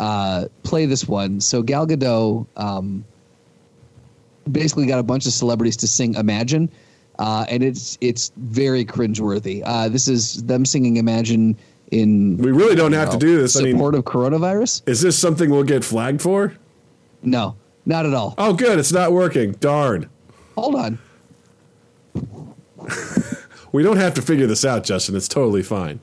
uh, 0.00 0.46
play 0.62 0.86
this 0.86 1.06
one. 1.08 1.40
So 1.40 1.62
Gal 1.62 1.86
Gadot. 1.86 2.46
Um, 2.56 3.04
basically 4.50 4.86
got 4.86 4.98
a 4.98 5.02
bunch 5.04 5.26
of 5.26 5.32
celebrities 5.32 5.76
to 5.78 5.86
sing 5.86 6.14
Imagine, 6.14 6.68
uh, 7.18 7.46
and 7.48 7.62
it's 7.62 7.96
it's 8.00 8.32
very 8.36 8.84
cringeworthy. 8.84 9.62
Uh, 9.64 9.88
this 9.88 10.08
is 10.08 10.42
them 10.44 10.64
singing 10.64 10.96
Imagine 10.96 11.56
in 11.92 12.38
we 12.38 12.50
really 12.50 12.74
don't 12.74 12.92
have 12.92 13.10
to 13.10 13.18
do 13.18 13.40
this. 13.40 13.56
I 13.56 13.70
support 13.70 13.92
mean, 13.94 13.98
of 14.00 14.04
coronavirus. 14.04 14.82
is 14.86 15.00
this 15.00 15.16
something 15.18 15.50
we'll 15.50 15.62
get 15.62 15.84
flagged 15.84 16.20
for? 16.22 16.54
No, 17.22 17.56
not 17.86 18.06
at 18.06 18.14
all. 18.14 18.34
Oh, 18.38 18.52
good. 18.52 18.78
It's 18.78 18.92
not 18.92 19.12
working. 19.12 19.52
Darn. 19.52 20.08
Hold 20.56 20.74
on. 20.74 20.98
We 23.72 23.82
don't 23.82 23.96
have 23.96 24.12
to 24.14 24.22
figure 24.22 24.46
this 24.46 24.64
out, 24.66 24.84
Justin. 24.84 25.16
It's 25.16 25.28
totally 25.28 25.62
fine. 25.62 26.00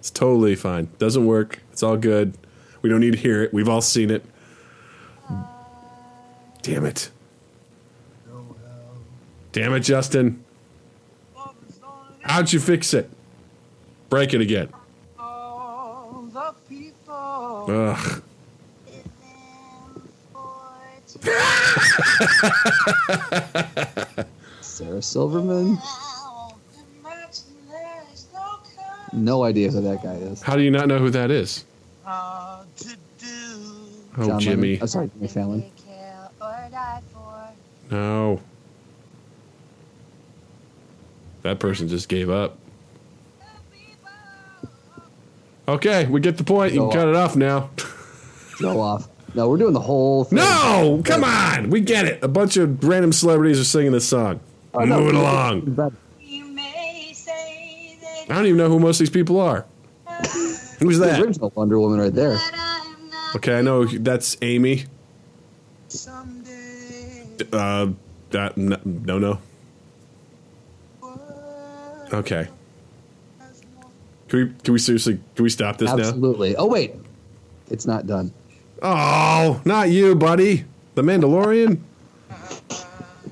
It's 0.00 0.10
totally 0.10 0.56
fine. 0.56 0.88
Doesn't 0.98 1.24
work. 1.24 1.60
It's 1.72 1.82
all 1.82 1.96
good. 1.96 2.36
We 2.82 2.90
don't 2.90 2.98
need 3.00 3.12
to 3.12 3.18
hear 3.18 3.44
it. 3.44 3.54
We've 3.54 3.68
all 3.68 3.80
seen 3.80 4.10
it. 4.10 4.24
Damn 6.62 6.84
it. 6.84 7.10
Damn 9.52 9.72
it, 9.74 9.80
Justin. 9.80 10.44
How'd 12.22 12.52
you 12.52 12.58
fix 12.58 12.92
it? 12.92 13.08
Break 14.10 14.34
it 14.34 14.40
again. 14.40 14.70
Ugh. 17.16 18.22
Sarah 24.60 25.02
Silverman. 25.02 25.78
No 29.12 29.44
idea 29.44 29.70
who 29.70 29.80
that 29.82 30.02
guy 30.02 30.14
is. 30.14 30.42
How 30.42 30.56
do 30.56 30.62
you 30.62 30.70
not 30.70 30.88
know 30.88 30.98
who 30.98 31.10
that 31.10 31.30
is? 31.30 31.64
Do. 32.04 32.90
Oh, 34.16 34.26
John 34.26 34.40
Jimmy. 34.40 34.72
Lennon. 34.72 34.82
Oh, 34.82 34.86
sorry, 34.86 35.10
Jimmy 35.14 35.28
Fallon. 35.28 35.64
No. 37.90 38.40
That 41.42 41.58
person 41.60 41.88
just 41.88 42.08
gave 42.08 42.30
up. 42.30 42.58
Okay, 45.68 46.06
we 46.06 46.20
get 46.20 46.36
the 46.36 46.44
point. 46.44 46.74
You 46.74 46.80
can 46.80 46.90
cut 46.90 47.08
it 47.08 47.14
off 47.14 47.36
now. 47.36 47.70
Go 48.60 48.80
off. 48.80 49.08
No, 49.34 49.48
we're 49.48 49.56
doing 49.58 49.72
the 49.72 49.80
whole 49.80 50.24
thing. 50.24 50.36
No, 50.38 51.02
come 51.04 51.24
on. 51.24 51.70
We 51.70 51.80
get 51.80 52.06
it. 52.06 52.22
A 52.22 52.28
bunch 52.28 52.56
of 52.56 52.82
random 52.84 53.12
celebrities 53.12 53.58
are 53.60 53.64
singing 53.64 53.92
this 53.92 54.08
song. 54.08 54.40
Oh, 54.72 54.80
no, 54.84 55.00
Moving 55.00 55.14
we- 55.16 55.20
along. 55.20 55.60
But 55.62 55.92
You 56.20 56.44
may 56.46 57.12
say 57.14 57.98
that 58.00 58.30
I 58.30 58.34
don't 58.36 58.46
even 58.46 58.58
know 58.58 58.68
who 58.68 58.78
most 58.78 58.96
of 58.96 59.00
these 59.00 59.10
people 59.10 59.40
are. 59.40 59.64
Who's 60.78 60.98
The 60.98 61.06
that? 61.06 61.20
original 61.20 61.52
Wonder 61.54 61.78
Woman 61.80 61.98
right 62.00 62.14
there. 62.14 62.38
Okay, 63.36 63.58
I 63.58 63.62
know 63.62 63.84
that's 63.86 64.36
Amy. 64.42 64.84
someday. 65.88 67.26
Uh, 67.52 67.88
that 68.30 68.56
no, 68.56 68.76
no, 68.84 69.18
no. 69.18 69.38
Okay. 72.12 72.46
Can 74.28 74.38
we 74.48 74.52
can 74.62 74.72
we 74.72 74.78
seriously 74.78 75.18
can 75.34 75.42
we 75.42 75.48
stop 75.50 75.78
this 75.78 75.88
now? 75.90 75.98
Absolutely. 75.98 76.54
Oh 76.56 76.66
wait, 76.66 76.94
it's 77.70 77.86
not 77.86 78.06
done. 78.06 78.32
Oh, 78.86 79.62
not 79.64 79.88
you, 79.88 80.14
buddy. 80.14 80.66
The 80.94 81.00
Mandalorian. 81.00 81.80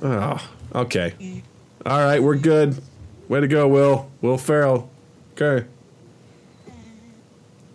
Oh, 0.02 0.50
okay. 0.75 1.42
All 1.85 1.99
right, 1.99 2.23
we're 2.23 2.37
good. 2.37 2.80
Way 3.28 3.40
to 3.40 3.49
go, 3.49 3.68
Will. 3.68 4.11
Will 4.23 4.38
Ferrell. 4.38 4.88
Okay. 5.35 5.66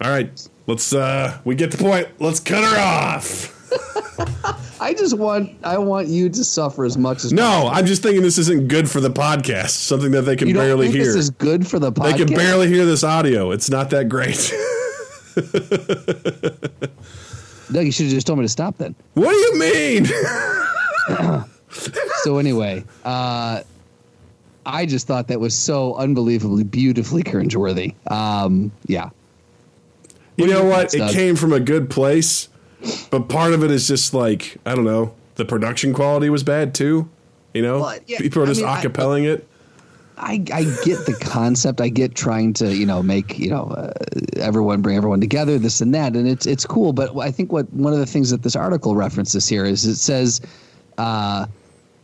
All 0.01 0.10
right, 0.10 0.48
let's. 0.65 0.91
uh 0.91 1.38
We 1.46 1.53
get 1.53 1.69
the 1.72 1.77
point. 1.77 2.07
Let's 2.19 2.39
cut 2.39 2.63
her 2.63 2.79
off. 2.79 3.53
I 4.81 4.93
just 4.96 5.15
want 5.15 5.55
I 5.63 5.77
want 5.77 6.07
you 6.07 6.29
to 6.29 6.43
suffer 6.43 6.84
as 6.84 6.98
much 6.98 7.25
as 7.25 7.31
No, 7.34 7.69
I'm 7.72 7.86
just 7.86 8.01
thinking 8.01 8.24
this 8.24 8.39
isn't 8.39 8.69
good 8.69 8.89
for 8.89 9.01
the 9.01 9.12
podcast. 9.12 9.69
Something 9.69 10.12
that 10.12 10.24
they 10.24 10.36
can 10.36 10.51
barely 10.51 10.88
think 10.88 10.96
hear. 10.96 11.05
this 11.05 11.15
is 11.15 11.29
good 11.29 11.67
for 11.67 11.77
the 11.77 11.91
podcast. 11.91 12.17
they 12.17 12.25
can 12.25 12.36
barely 12.36 12.67
hear 12.69 12.86
this 12.86 13.03
audio. 13.03 13.51
It's 13.51 13.69
not 13.69 13.91
that 13.91 14.10
great. 14.10 14.51
Doug, 17.71 17.86
you 17.86 17.91
should 17.91 18.05
have 18.05 18.13
just 18.13 18.27
told 18.27 18.39
me 18.39 18.45
to 18.45 18.50
stop 18.50 18.77
then. 18.77 18.95
what 19.13 19.31
do 19.31 19.38
you 19.38 19.59
mean? 19.59 21.43
So 22.24 22.38
anyway, 22.39 22.83
uh, 23.05 23.62
I 24.65 24.86
just 24.86 25.05
thought 25.07 25.27
that 25.27 25.39
was 25.39 25.55
so 25.55 25.95
unbelievably 25.95 26.63
beautifully 26.65 27.24
cringeworthy. 27.24 27.93
Um, 28.12 28.71
yeah, 28.86 29.09
You 30.36 30.47
know 30.47 30.65
what? 30.65 30.93
It 30.93 31.00
Doug? 31.00 31.13
came 31.13 31.36
from 31.36 31.53
a 31.53 31.59
good 31.59 31.89
place, 31.89 32.50
but 33.12 33.29
part 33.29 33.53
of 33.53 33.63
it 33.63 33.71
is 33.71 33.88
just 33.88 34.13
like 34.13 34.57
I 34.65 34.75
don't 34.75 34.86
know. 34.86 35.13
The 35.36 35.45
production 35.45 35.93
quality 35.93 36.29
was 36.29 36.43
bad 36.43 36.74
too. 36.74 37.09
You 37.53 37.62
know, 37.62 37.81
Well, 37.81 38.00
yeah, 38.07 38.17
people 38.17 38.41
are 38.41 38.45
I 38.45 38.50
just 38.50 38.62
mean, 38.62 38.69
I- 38.69 38.81
acapelling 38.83 39.25
it. 39.25 39.47
I, 40.17 40.43
I 40.51 40.63
get 40.83 41.05
the 41.05 41.17
concept. 41.21 41.79
I 41.79 41.89
get 41.89 42.15
trying 42.15 42.53
to 42.53 42.75
you 42.75 42.86
know 42.86 43.03
make 43.03 43.38
you 43.38 43.50
know 43.50 43.65
uh, 43.65 43.93
everyone 44.38 44.81
bring 44.81 44.97
everyone 44.97 45.21
together, 45.21 45.59
this 45.59 45.81
and 45.81 45.93
that, 45.93 46.15
and 46.15 46.27
it's 46.27 46.45
it's 46.45 46.65
cool. 46.65 46.93
But 46.93 47.15
I 47.17 47.31
think 47.31 47.51
what 47.51 47.71
one 47.71 47.93
of 47.93 48.00
the 48.00 48.05
things 48.05 48.31
that 48.31 48.43
this 48.43 48.55
article 48.55 48.95
references 48.95 49.47
here 49.47 49.65
is 49.65 49.86
it 49.86 49.95
says. 49.95 50.41
Uh, 50.97 51.45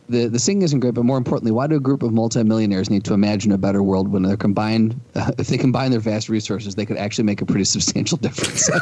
the, 0.06 0.28
the 0.28 0.38
singing 0.38 0.60
isn't 0.62 0.80
great, 0.80 0.92
but 0.92 1.04
more 1.04 1.16
importantly, 1.16 1.50
why 1.50 1.66
do 1.66 1.76
a 1.76 1.80
group 1.80 2.02
of 2.02 2.12
multimillionaires 2.12 2.90
need 2.90 3.04
to 3.04 3.14
imagine 3.14 3.52
a 3.52 3.58
better 3.58 3.82
world 3.82 4.12
when 4.12 4.22
they're 4.22 4.36
combined? 4.36 5.00
Uh, 5.14 5.30
if 5.38 5.46
they 5.48 5.56
combine 5.56 5.90
their 5.90 6.00
vast 6.00 6.28
resources, 6.28 6.74
they 6.74 6.84
could 6.84 6.98
actually 6.98 7.24
make 7.24 7.40
a 7.40 7.46
pretty 7.46 7.64
substantial 7.64 8.18
difference. 8.18 8.68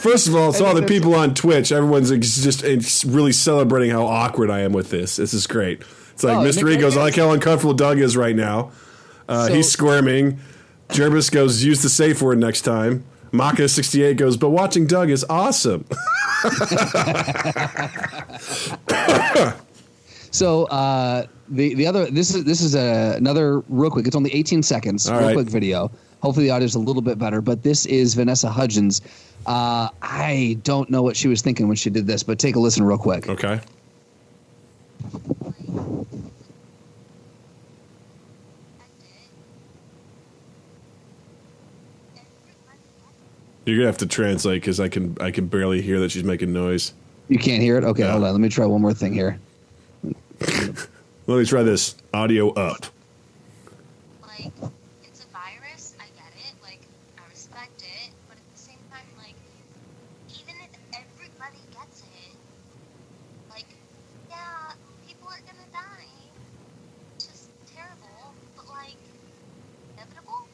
First 0.00 0.26
of 0.26 0.34
all, 0.34 0.50
it's 0.50 0.60
all 0.60 0.74
the 0.74 0.82
people 0.82 1.14
on 1.14 1.34
Twitch, 1.34 1.70
everyone's 1.70 2.10
just 2.10 3.04
really 3.04 3.32
celebrating 3.32 3.90
how 3.90 4.06
awkward 4.06 4.50
I 4.50 4.62
am 4.62 4.72
with 4.72 4.90
this. 4.90 5.14
This 5.16 5.32
is 5.32 5.46
great. 5.46 5.84
It's 6.22 6.24
like 6.24 6.38
Oh, 6.38 6.42
Mr. 6.62 6.72
E 6.72 6.76
goes, 6.76 6.96
I 6.96 7.02
like 7.02 7.16
how 7.16 7.32
uncomfortable 7.32 7.74
Doug 7.74 7.98
is 7.98 8.16
right 8.16 8.36
now. 8.36 8.70
Uh, 9.28 9.48
So- 9.48 9.54
he's 9.54 9.68
squirming. 9.70 10.38
Jervis 10.90 11.30
goes, 11.30 11.64
use 11.64 11.82
the 11.82 11.88
safe 11.88 12.22
word 12.22 12.38
next 12.38 12.60
time. 12.60 13.02
Maka68 13.32 14.16
goes, 14.18 14.36
but 14.36 14.50
watching 14.50 14.86
Doug 14.86 15.10
is 15.10 15.24
awesome. 15.28 15.84
So 20.34 20.64
uh, 20.64 21.26
the 21.50 21.74
the 21.74 21.86
other 21.86 22.10
this 22.10 22.34
is 22.34 22.44
this 22.44 22.62
is 22.62 22.74
a, 22.74 23.14
another 23.18 23.60
real 23.68 23.90
quick. 23.90 24.06
It's 24.06 24.16
only 24.16 24.32
18 24.34 24.62
seconds. 24.62 25.06
All 25.06 25.18
real 25.18 25.26
right. 25.26 25.34
quick 25.34 25.48
video. 25.48 25.90
Hopefully 26.22 26.46
the 26.46 26.52
audio 26.52 26.64
is 26.64 26.74
a 26.74 26.78
little 26.78 27.02
bit 27.02 27.18
better. 27.18 27.42
But 27.42 27.62
this 27.62 27.84
is 27.84 28.14
Vanessa 28.14 28.48
Hudgens. 28.48 29.02
Uh, 29.44 29.90
I 30.00 30.56
don't 30.62 30.88
know 30.88 31.02
what 31.02 31.18
she 31.18 31.28
was 31.28 31.42
thinking 31.42 31.68
when 31.68 31.76
she 31.76 31.90
did 31.90 32.06
this, 32.06 32.22
but 32.22 32.38
take 32.38 32.56
a 32.56 32.60
listen 32.60 32.82
real 32.82 32.96
quick. 32.96 33.28
Okay. 33.28 33.60
You're 43.64 43.76
gonna 43.78 43.86
have 43.86 43.98
to 43.98 44.06
translate 44.06 44.60
because 44.60 44.80
I 44.80 44.88
can 44.88 45.16
I 45.20 45.30
can 45.30 45.46
barely 45.46 45.80
hear 45.82 46.00
that 46.00 46.10
she's 46.10 46.24
making 46.24 46.52
noise. 46.52 46.92
You 47.28 47.38
can't 47.38 47.62
hear 47.62 47.78
it. 47.78 47.84
Okay, 47.84 48.02
Yeah. 48.02 48.12
hold 48.12 48.24
on. 48.24 48.32
Let 48.32 48.40
me 48.40 48.48
try 48.48 48.66
one 48.66 48.80
more 48.82 48.92
thing 48.94 49.12
here. 49.12 49.38
Let 51.26 51.38
me 51.38 51.44
try 51.44 51.62
this. 51.62 51.94
Audio 52.12 52.50
up. 52.50 52.86
like 54.26 54.50
it's 55.04 55.24
a 55.24 55.28
virus 55.32 55.94
i 56.00 56.04
get 56.18 56.32
it 56.44 56.52
like 56.62 56.80
i 57.18 57.22
respect 57.30 57.82
it 57.82 58.10
but 58.28 58.36
at 58.36 58.42
the 58.52 58.58
same 58.60 58.78
time 58.90 59.06
like 59.16 59.34
even 60.28 60.54
if 60.60 60.72
everybody 60.92 61.62
gets 61.70 62.02
it 62.02 62.34
like 63.48 63.64
yeah 64.28 64.72
people 65.06 65.28
are 65.28 65.40
gonna 65.46 65.68
die 65.72 66.10
it's 67.16 67.26
just 67.26 67.48
terrible 67.72 68.34
but 68.56 68.66
like 68.68 68.96
inevitable 69.96 70.44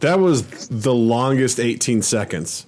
That 0.00 0.18
was 0.18 0.68
the 0.68 0.94
longest 0.94 1.60
18 1.60 2.02
seconds. 2.02 2.66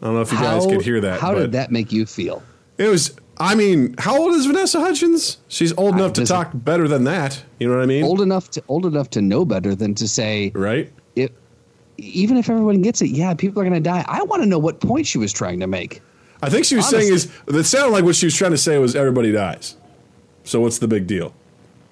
I 0.00 0.06
don't 0.06 0.14
know 0.14 0.20
if 0.20 0.32
you 0.32 0.38
guys 0.38 0.64
could 0.66 0.82
hear 0.82 1.00
that. 1.00 1.20
How 1.20 1.34
did 1.34 1.52
that 1.52 1.70
make 1.70 1.92
you 1.92 2.06
feel? 2.06 2.42
It 2.78 2.88
was. 2.88 3.16
I 3.40 3.54
mean, 3.54 3.94
how 3.98 4.20
old 4.20 4.34
is 4.34 4.46
Vanessa 4.46 4.80
Hudgens? 4.80 5.38
She's 5.46 5.72
old 5.76 5.94
enough 5.94 6.12
to 6.14 6.26
talk 6.26 6.50
better 6.54 6.88
than 6.88 7.04
that. 7.04 7.42
You 7.60 7.68
know 7.68 7.76
what 7.76 7.82
I 7.82 7.86
mean? 7.86 8.04
Old 8.04 8.20
enough 8.20 8.50
to 8.52 8.62
old 8.68 8.86
enough 8.86 9.10
to 9.10 9.22
know 9.22 9.44
better 9.44 9.74
than 9.74 9.94
to 9.96 10.08
say 10.08 10.50
right? 10.54 10.92
it. 11.14 11.32
Even 11.98 12.36
if 12.36 12.48
everyone 12.48 12.80
gets 12.82 13.02
it, 13.02 13.10
yeah, 13.10 13.34
people 13.34 13.60
are 13.60 13.64
going 13.64 13.80
to 13.80 13.80
die. 13.80 14.04
I 14.06 14.22
want 14.22 14.42
to 14.42 14.48
know 14.48 14.58
what 14.58 14.80
point 14.80 15.06
she 15.06 15.18
was 15.18 15.32
trying 15.32 15.60
to 15.60 15.66
make. 15.66 16.00
I 16.42 16.48
think 16.48 16.64
she 16.64 16.76
was 16.76 16.88
saying 16.88 17.12
is 17.12 17.30
that 17.46 17.64
sounded 17.64 17.90
like 17.90 18.04
what 18.04 18.14
she 18.14 18.26
was 18.26 18.36
trying 18.36 18.52
to 18.52 18.58
say 18.58 18.78
was 18.78 18.94
everybody 18.94 19.32
dies. 19.32 19.76
So 20.44 20.60
what's 20.60 20.78
the 20.78 20.88
big 20.88 21.08
deal? 21.08 21.34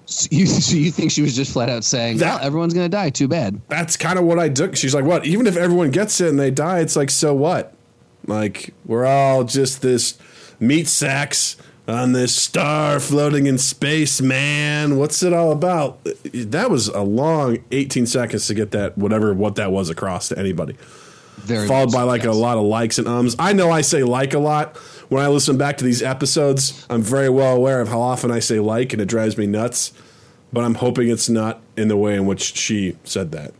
So 0.07 0.27
you, 0.31 0.45
so 0.47 0.75
you 0.75 0.91
think 0.91 1.11
she 1.11 1.21
was 1.21 1.35
just 1.35 1.53
flat 1.53 1.69
out 1.69 1.83
saying, 1.83 2.17
That- 2.17 2.37
well, 2.37 2.45
everyone's 2.45 2.73
going 2.73 2.89
to 2.89 2.95
die. 2.95 3.11
Too 3.11 3.27
bad. 3.27 3.61
That's 3.69 3.95
kind 3.95 4.17
of 4.17 4.25
what 4.25 4.39
I 4.39 4.49
took. 4.49 4.75
She's 4.75 4.95
like, 4.95 5.05
what? 5.05 5.25
Even 5.25 5.45
if 5.45 5.55
everyone 5.55 5.91
gets 5.91 6.19
it 6.19 6.29
and 6.29 6.39
they 6.39 6.51
die, 6.51 6.79
it's 6.79 6.95
like, 6.95 7.09
so 7.09 7.33
what? 7.33 7.73
Like 8.25 8.73
we're 8.85 9.05
all 9.05 9.43
just 9.45 9.81
this 9.81 10.17
meat 10.59 10.87
sacks 10.87 11.55
on 11.87 12.11
this 12.11 12.35
star 12.35 12.99
floating 12.99 13.47
in 13.47 13.57
space, 13.57 14.19
man. 14.21 14.97
What's 14.97 15.23
it 15.23 15.31
all 15.31 15.51
about? 15.51 16.03
That 16.33 16.69
was 16.69 16.89
a 16.89 17.01
long 17.01 17.59
18 17.71 18.05
seconds 18.05 18.47
to 18.47 18.53
get 18.53 18.71
that 18.71 18.97
whatever 18.97 19.33
what 19.33 19.55
that 19.55 19.71
was 19.71 19.89
across 19.89 20.27
to 20.29 20.37
anybody. 20.37 20.75
Very 21.37 21.67
followed 21.67 21.93
by 21.93 22.03
like 22.03 22.23
yes. 22.23 22.35
a 22.35 22.37
lot 22.37 22.57
of 22.57 22.65
likes 22.65 22.97
and 22.97 23.07
ums. 23.07 23.35
I 23.39 23.53
know 23.53 23.71
I 23.71 23.81
say 23.81 24.03
like 24.03 24.33
a 24.33 24.39
lot. 24.39 24.77
When 25.09 25.23
I 25.23 25.27
listen 25.27 25.57
back 25.57 25.77
to 25.77 25.85
these 25.85 26.01
episodes, 26.03 26.85
I'm 26.89 27.01
very 27.01 27.29
well 27.29 27.55
aware 27.55 27.79
of 27.79 27.87
how 27.87 28.01
often 28.01 28.29
I 28.31 28.39
say 28.39 28.59
like, 28.59 28.91
and 28.93 29.01
it 29.01 29.05
drives 29.07 29.37
me 29.37 29.45
nuts. 29.47 29.93
But 30.51 30.63
I'm 30.63 30.75
hoping 30.75 31.09
it's 31.09 31.27
not 31.29 31.61
in 31.75 31.87
the 31.89 31.97
way 31.97 32.15
in 32.15 32.25
which 32.25 32.55
she 32.55 32.95
said 33.03 33.31
that. 33.33 33.53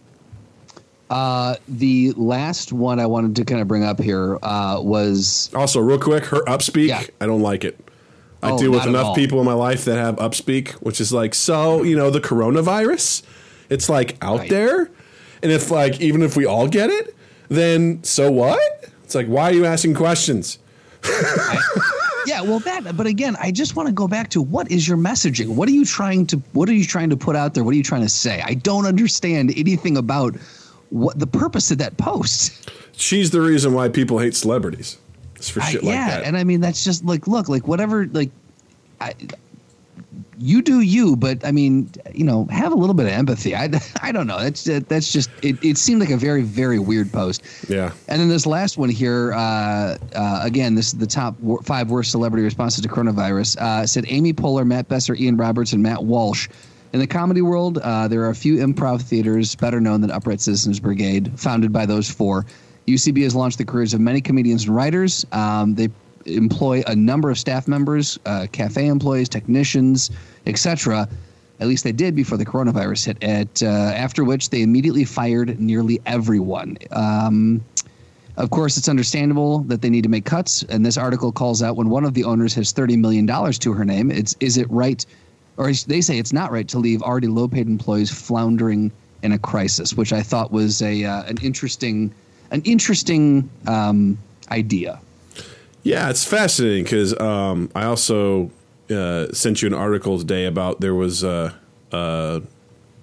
Uh, 1.10 1.56
the 1.68 2.12
last 2.14 2.74
one 2.74 3.00
I 3.00 3.06
wanted 3.06 3.36
to 3.38 3.46
kind 3.46 3.62
of 3.62 3.68
bring 3.68 3.84
up 3.84 4.00
here 4.00 4.38
uh, 4.42 4.80
was 4.82 5.50
Also, 5.54 5.80
real 5.80 6.00
quick, 6.00 6.26
her 6.26 6.42
upspeak, 6.46 6.88
Yeah. 6.88 7.04
I 7.22 7.26
don't 7.26 7.42
like 7.42 7.64
it. 7.64 7.80
I 8.44 8.52
Oh, 8.52 8.58
deal 8.58 8.72
with 8.72 8.86
enough 8.86 9.16
people 9.16 9.40
in 9.40 9.46
my 9.46 9.54
life 9.54 9.86
that 9.86 9.98
have 9.98 10.16
upspeak, 10.18 10.72
which 10.74 11.00
is 11.02 11.12
like, 11.12 11.34
so, 11.34 11.84
you 11.84 11.96
know, 11.96 12.10
the 12.10 12.20
coronavirus, 12.22 13.24
it's 13.70 13.90
like 13.90 14.16
out 14.22 14.40
Right. 14.40 14.50
there. 14.50 14.90
And 15.42 15.52
if, 15.52 15.72
like, 15.72 16.00
even 16.02 16.22
if 16.22 16.36
we 16.36 16.46
all 16.46 16.68
get 16.68 16.90
it, 16.90 17.16
then 17.50 18.04
so 18.04 18.30
what? 18.32 18.60
It's 19.04 19.16
like, 19.16 19.28
why 19.28 19.44
are 19.50 19.54
you 19.54 19.66
asking 19.66 19.94
questions? 19.96 20.60
Yeah. 22.26 22.42
Well, 22.42 22.60
that. 22.60 22.96
But 22.96 23.08
again, 23.08 23.36
I 23.40 23.52
just 23.52 23.76
want 23.76 23.88
to 23.88 23.94
go 23.94 24.08
back 24.08 24.30
to 24.32 24.42
what 24.42 24.72
is 24.72 24.88
your 24.88 24.98
messaging? 24.98 25.50
What 25.50 25.68
are 25.70 25.74
you 25.74 25.86
trying 25.86 26.26
to 26.28 26.38
What 26.54 26.70
are 26.70 26.74
you 26.74 26.86
trying 26.86 27.10
to 27.10 27.18
put 27.18 27.36
out 27.36 27.54
there? 27.54 27.64
What 27.64 27.74
are 27.74 27.78
you 27.78 27.84
trying 27.84 28.02
to 28.04 28.10
say? 28.10 28.42
I 28.46 28.54
don't 28.56 28.86
understand 28.86 29.54
anything 29.56 29.98
about 29.98 30.36
what 30.90 31.18
the 31.20 31.28
purpose 31.28 31.72
of 31.72 31.78
that 31.80 31.98
post. 31.98 32.70
She's 32.96 33.32
the 33.32 33.42
reason 33.42 33.74
why 33.74 33.90
people 33.90 34.20
hate 34.20 34.36
celebrities. 34.36 34.98
It's 35.36 35.50
for 35.50 35.62
I- 35.62 35.72
shit 35.72 35.84
like 35.84 35.94
yeah, 35.94 36.10
that. 36.10 36.24
and 36.24 36.38
I 36.38 36.44
mean 36.44 36.62
that's 36.62 36.84
just 36.84 37.06
like 37.06 37.28
look, 37.28 37.48
like 37.50 37.68
whatever, 37.68 38.08
like 38.08 38.32
I, 39.00 39.14
you 40.40 40.62
do 40.62 40.82
you, 40.82 41.16
but 41.16 41.46
I 41.46 41.52
mean, 41.52 41.90
you 42.14 42.24
know, 42.24 42.46
have 42.46 42.72
a 42.72 42.76
little 42.76 42.94
bit 42.94 43.06
of 43.06 43.12
empathy. 43.12 43.56
I, 43.56 43.70
I 44.02 44.12
don't 44.12 44.28
know. 44.28 44.40
That's 44.40 44.64
that's 44.64 45.12
just 45.12 45.30
it. 45.42 45.64
It 45.64 45.78
seemed 45.78 46.00
like 46.02 46.10
a 46.10 46.18
very 46.18 46.44
very 46.44 46.80
weird 46.80 47.12
post. 47.12 47.44
yeah. 47.70 47.92
And 48.08 48.22
then 48.22 48.30
this 48.30 48.46
last 48.46 48.78
one 48.78 48.90
here, 48.90 49.34
uh, 49.34 49.98
uh, 50.16 50.40
again, 50.44 50.76
this 50.76 50.88
is 50.88 50.94
the 50.94 51.08
top 51.08 51.36
five 51.64 51.90
worst 51.90 52.12
celebrity 52.12 52.44
responses 52.44 52.82
to 52.82 52.90
coronavirus. 52.90 53.58
Uh, 53.58 53.86
said 53.86 54.06
Amy 54.08 54.34
Poehler, 54.34 54.66
Matt 54.66 54.88
Besser, 54.88 55.16
Ian 55.16 55.38
Roberts, 55.38 55.74
and 55.74 55.82
Matt 55.82 56.04
Walsh. 56.04 56.48
In 56.94 57.00
the 57.00 57.08
comedy 57.08 57.42
world, 57.42 57.80
uh, 57.80 58.08
there 58.08 58.22
are 58.22 58.30
a 58.30 58.36
few 58.36 58.58
improv 58.58 59.02
theaters 59.02 59.56
better 59.56 59.82
known 59.82 60.02
than 60.02 60.10
Upright 60.10 60.40
Citizens 60.40 60.80
Brigade, 60.80 61.38
founded 61.38 61.74
by 61.74 61.86
those 61.86 62.10
four. 62.10 62.46
UCB 62.88 63.24
has 63.24 63.36
launched 63.36 63.58
the 63.58 63.66
careers 63.66 63.94
of 63.94 64.00
many 64.00 64.22
comedians 64.22 64.66
and 64.66 64.76
writers. 64.76 65.26
Um, 65.34 65.76
they 65.76 65.90
employ 66.28 66.84
a 66.88 66.96
number 66.96 67.30
of 67.30 67.38
staff 67.38 67.68
members, 67.68 68.20
uh, 68.26 68.48
cafe 68.52 68.88
employees, 68.88 69.30
technicians, 69.30 70.12
etc. 70.46 71.08
At 71.60 71.68
least 71.68 71.84
they 71.84 71.92
did 71.92 72.16
before 72.16 72.38
the 72.38 72.46
coronavirus 72.46 73.06
hit. 73.06 73.24
At 73.24 73.64
uh, 73.64 73.66
after 73.66 74.24
which 74.24 74.50
they 74.50 74.62
immediately 74.62 75.06
fired 75.06 75.60
nearly 75.60 76.00
everyone. 76.06 76.78
Um, 76.92 77.64
of 78.38 78.52
course, 78.52 78.78
it's 78.78 78.88
understandable 78.88 79.60
that 79.62 79.82
they 79.82 79.90
need 79.90 80.04
to 80.04 80.10
make 80.10 80.26
cuts, 80.26 80.62
and 80.64 80.86
this 80.86 80.96
article 80.96 81.32
calls 81.32 81.64
out 81.64 81.76
when 81.76 81.90
one 81.90 82.06
of 82.06 82.14
the 82.14 82.24
owners 82.24 82.54
has 82.54 82.72
thirty 82.72 82.96
million 82.96 83.26
dollars 83.26 83.58
to 83.60 83.74
her 83.74 83.84
name. 83.84 84.12
It's 84.12 84.36
is 84.40 84.58
it 84.58 84.70
right, 84.70 85.04
or 85.58 85.72
they 85.72 86.02
say 86.02 86.20
it's 86.20 86.34
not 86.34 86.52
right 86.52 86.68
to 86.68 86.78
leave 86.78 87.02
already 87.02 87.28
low-paid 87.28 87.68
employees 87.68 88.12
floundering 88.12 88.92
in 89.24 89.32
a 89.32 89.40
crisis, 89.40 89.96
which 89.96 90.14
I 90.14 90.22
thought 90.22 90.52
was 90.52 90.84
a 90.84 91.04
uh, 91.04 91.24
an 91.24 91.38
interesting 91.42 92.14
an 92.52 92.62
interesting 92.62 93.50
um, 93.66 94.20
idea. 94.52 95.00
Yeah, 95.88 96.10
it's 96.10 96.26
fascinating 96.26 96.84
because 96.84 97.18
um, 97.18 97.72
I 97.74 97.86
also 97.86 98.52
uh, 98.90 99.32
sent 99.32 99.62
you 99.62 99.68
an 99.70 99.74
article 99.74 100.20
today 100.20 100.44
about 100.46 100.82
there 100.82 100.94
was 100.94 101.24
a, 101.24 101.58
a 101.94 102.42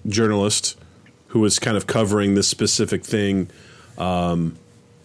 journalist 0.05 0.77
who 1.29 1.39
was 1.39 1.57
kind 1.57 1.77
of 1.77 1.87
covering 1.87 2.35
this 2.35 2.47
specific 2.47 3.03
thing. 3.03 3.49
Um, 3.97 4.57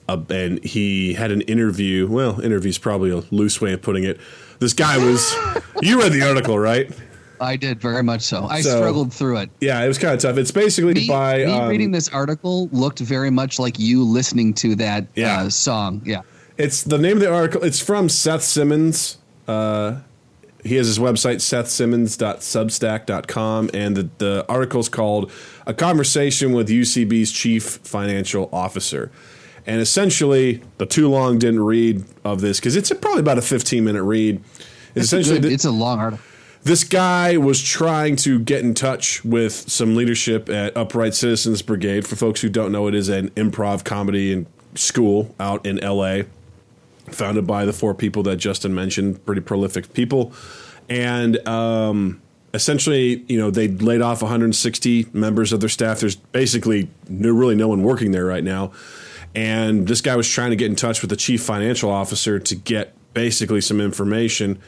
uh, 0.07 0.21
and 0.29 0.63
he 0.63 1.15
had 1.15 1.31
an 1.31 1.41
interview. 1.43 2.07
Well, 2.07 2.43
interview's 2.43 2.77
probably 2.77 3.13
a 3.13 3.23
loose 3.35 3.63
way 3.63 3.73
of 3.73 3.81
putting 3.81 4.05
it. 4.05 4.21
This 4.59 4.75
guy 4.75 4.99
was. 4.99 5.35
you 5.81 5.99
read 6.03 6.13
the 6.13 6.29
article, 6.29 6.59
right? 6.59 6.93
I 7.41 7.57
did 7.57 7.81
very 7.81 8.03
much 8.03 8.21
so. 8.21 8.45
I 8.45 8.61
So- 8.61 8.77
struggled 8.77 9.11
through 9.11 9.39
it. 9.39 9.51
Yeah, 9.63 9.83
it 9.83 9.89
was 9.89 9.97
kind 9.97 10.13
of 10.13 10.21
tough. 10.21 10.37
It's 10.37 10.51
basically 10.51 10.93
Me, 10.93 11.09
by 11.09 11.39
me 11.39 11.45
um, 11.45 11.67
reading 11.71 11.93
this 11.93 12.11
article 12.11 12.69
looked 12.73 12.99
very 12.99 13.31
much 13.31 13.59
like 13.59 13.79
you 13.79 14.05
listening 14.05 14.53
to 14.55 14.75
that 14.75 15.07
Yeah. 15.15 15.45
uh, 15.45 15.49
song. 15.49 16.03
Yeah. 16.05 16.21
It's 16.63 16.83
the 16.83 16.99
name 16.99 17.17
of 17.17 17.21
the 17.21 17.33
article. 17.33 17.65
It's 17.65 17.81
from 17.81 18.09
Seth 18.11 18.43
Simons. 18.43 19.17
Uh, 19.49 20.01
he 20.63 20.75
has 20.77 20.87
his 20.87 20.99
website, 20.99 21.37
sethsimons.substack.com, 21.37 23.71
and 23.73 23.97
the, 23.97 24.11
the 24.19 24.45
article's 24.49 24.89
called 24.91 25.33
A 25.67 25.73
Conversation 25.73 26.53
with 26.53 26.69
UCB's 26.69 27.33
Chief 27.33 27.65
Financial 27.65 28.51
Officer. 28.53 29.11
And 29.67 29.81
essentially, 29.81 30.63
the 30.79 30.85
too 30.87 31.09
long 31.09 31.39
didn't 31.39 31.63
read 31.63 32.05
of 32.25 32.41
this 32.43 32.59
because 32.61 32.77
it's 32.77 32.91
probably 32.93 33.21
about 33.21 33.39
a 33.39 33.43
15 33.43 33.83
minute 33.85 34.03
read. 34.03 34.37
It's 34.37 34.59
It's, 34.59 34.97
a 34.97 35.01
essentially 35.19 35.41
good- 35.41 35.53
it's 35.53 35.65
a 35.65 35.71
long 35.71 35.99
article. 35.99 36.23
this 36.65 36.85
guy 36.85 37.37
was 37.39 37.63
trying 37.63 38.17
to 38.17 38.39
get 38.39 38.63
in 38.63 38.75
touch 38.75 39.25
with 39.25 39.53
some 39.53 39.97
leadership 39.97 40.49
at 40.51 40.77
Upright 40.77 41.15
Citizens 41.15 41.63
Brigade. 41.63 42.07
For 42.07 42.17
folks 42.17 42.43
who 42.43 42.49
don't 42.51 42.71
know, 42.73 42.87
it 42.87 42.95
is 42.95 43.09
an 43.09 43.31
improv 43.31 43.83
comedy 43.85 44.31
and 44.33 44.45
school 44.75 45.35
out 45.41 45.65
in 45.65 45.79
LA, 45.79 46.23
founded 47.15 47.47
by 47.47 47.65
the 47.65 47.73
four 47.73 47.95
people 47.95 48.23
that 48.25 48.37
Justin 48.37 48.75
mentioned, 48.75 49.25
pretty 49.25 49.41
prolific 49.41 49.93
people. 49.93 50.33
And 50.89 51.47
um, 51.47 52.21
essentially, 52.53 53.25
you 53.29 53.39
know, 53.39 53.51
they 53.51 53.69
laid 53.69 54.03
off 54.03 54.23
160 54.23 55.07
members 55.13 55.53
of 55.53 55.61
their 55.61 55.69
staff. 55.69 56.01
There's 56.01 56.17
basically 56.17 56.89
no, 57.09 57.33
really 57.33 57.55
no 57.55 57.69
one 57.69 57.83
working 57.83 58.13
there 58.13 58.25
right 58.25 58.45
now. 58.45 58.73
And 59.35 59.87
this 59.87 60.01
guy 60.01 60.17
was 60.17 60.29
trying 60.29 60.51
to 60.51 60.57
get 60.57 60.67
in 60.67 60.77
touch 60.77 61.03
with 61.03 61.11
the 61.11 61.17
chief 61.17 61.43
financial 61.43 61.91
officer 61.91 62.39
to 62.41 62.55
get 62.57 62.95
basically 63.15 63.61
some 63.61 63.81
information. 63.81 64.59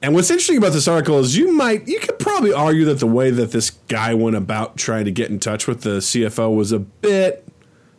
And 0.00 0.14
what's 0.14 0.30
interesting 0.30 0.56
about 0.56 0.72
this 0.72 0.88
article 0.88 1.18
is 1.18 1.36
you 1.36 1.52
might, 1.52 1.86
you 1.86 1.98
could 2.00 2.18
probably 2.18 2.52
argue 2.52 2.84
that 2.86 2.98
the 2.98 3.06
way 3.06 3.30
that 3.30 3.52
this 3.52 3.70
guy 3.70 4.14
went 4.14 4.36
about 4.36 4.76
trying 4.76 5.04
to 5.04 5.10
get 5.10 5.30
in 5.30 5.38
touch 5.38 5.66
with 5.66 5.82
the 5.82 5.98
CFO 5.98 6.54
was 6.54 6.72
a 6.72 6.78
bit 6.78 7.46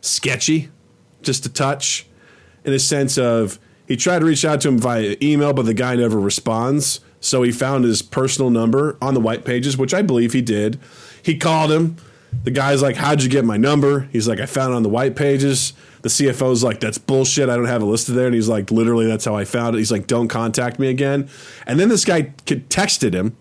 sketchy, 0.00 0.70
just 1.22 1.46
a 1.46 1.48
touch, 1.48 2.06
in 2.64 2.72
a 2.72 2.78
sense 2.78 3.18
of 3.18 3.58
he 3.86 3.96
tried 3.96 4.20
to 4.20 4.24
reach 4.24 4.44
out 4.44 4.60
to 4.62 4.68
him 4.68 4.78
via 4.78 5.16
email, 5.22 5.52
but 5.52 5.66
the 5.66 5.74
guy 5.74 5.94
never 5.96 6.18
responds. 6.18 7.00
So 7.20 7.42
he 7.42 7.52
found 7.52 7.84
his 7.84 8.02
personal 8.02 8.50
number 8.50 8.96
on 9.00 9.14
the 9.14 9.20
white 9.20 9.44
pages, 9.44 9.76
which 9.76 9.94
I 9.94 10.02
believe 10.02 10.32
he 10.32 10.42
did. 10.42 10.78
He 11.22 11.36
called 11.38 11.72
him. 11.72 11.96
The 12.42 12.50
guy's 12.50 12.82
like, 12.82 12.96
How'd 12.96 13.22
you 13.22 13.28
get 13.28 13.44
my 13.44 13.56
number? 13.56 14.08
He's 14.12 14.26
like, 14.28 14.40
I 14.40 14.46
found 14.46 14.72
it 14.72 14.76
on 14.76 14.82
the 14.82 14.88
white 14.88 15.16
pages. 15.16 15.72
The 16.02 16.08
CFO's 16.08 16.62
like, 16.62 16.80
That's 16.80 16.98
bullshit. 16.98 17.48
I 17.48 17.56
don't 17.56 17.66
have 17.66 17.80
it 17.82 17.86
listed 17.86 18.14
there. 18.14 18.26
And 18.26 18.34
he's 18.34 18.48
like, 18.48 18.70
Literally, 18.70 19.06
that's 19.06 19.24
how 19.24 19.36
I 19.36 19.44
found 19.44 19.76
it. 19.76 19.78
He's 19.78 19.92
like, 19.92 20.06
Don't 20.06 20.28
contact 20.28 20.78
me 20.78 20.88
again. 20.88 21.28
And 21.66 21.78
then 21.78 21.88
this 21.88 22.04
guy 22.04 22.22
texted 22.44 23.14
him. 23.14 23.36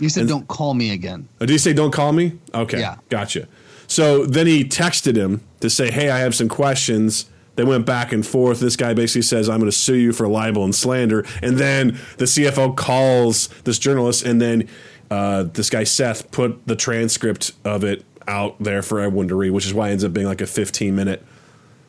You 0.00 0.08
said, 0.08 0.28
"Don't 0.28 0.48
call 0.48 0.72
me 0.72 0.92
again." 0.92 1.28
Oh, 1.42 1.46
did 1.46 1.52
he 1.52 1.58
say, 1.58 1.74
Don't 1.74 1.90
call 1.90 2.12
me? 2.12 2.38
Okay. 2.54 2.80
Yeah. 2.80 2.96
Gotcha. 3.10 3.46
So 3.86 4.24
then 4.24 4.46
he 4.46 4.64
texted 4.64 5.14
him 5.14 5.42
to 5.60 5.68
say, 5.68 5.90
Hey, 5.90 6.08
I 6.10 6.20
have 6.20 6.34
some 6.34 6.48
questions. 6.48 7.26
They 7.60 7.64
went 7.64 7.84
back 7.84 8.10
and 8.10 8.26
forth. 8.26 8.58
This 8.58 8.74
guy 8.74 8.94
basically 8.94 9.20
says, 9.20 9.50
I'm 9.50 9.58
going 9.58 9.70
to 9.70 9.76
sue 9.76 9.96
you 9.96 10.14
for 10.14 10.26
libel 10.26 10.64
and 10.64 10.74
slander. 10.74 11.26
And 11.42 11.58
then 11.58 11.98
the 12.16 12.24
CFO 12.24 12.74
calls 12.74 13.48
this 13.64 13.78
journalist, 13.78 14.24
and 14.24 14.40
then 14.40 14.66
uh, 15.10 15.42
this 15.42 15.68
guy, 15.68 15.84
Seth, 15.84 16.30
put 16.30 16.66
the 16.66 16.74
transcript 16.74 17.52
of 17.62 17.84
it 17.84 18.02
out 18.26 18.56
there 18.60 18.80
for 18.80 18.98
everyone 18.98 19.28
to 19.28 19.34
read, 19.34 19.50
which 19.50 19.66
is 19.66 19.74
why 19.74 19.90
it 19.90 19.92
ends 19.92 20.04
up 20.04 20.14
being 20.14 20.26
like 20.26 20.40
a 20.40 20.46
15 20.46 20.96
minute 20.96 21.22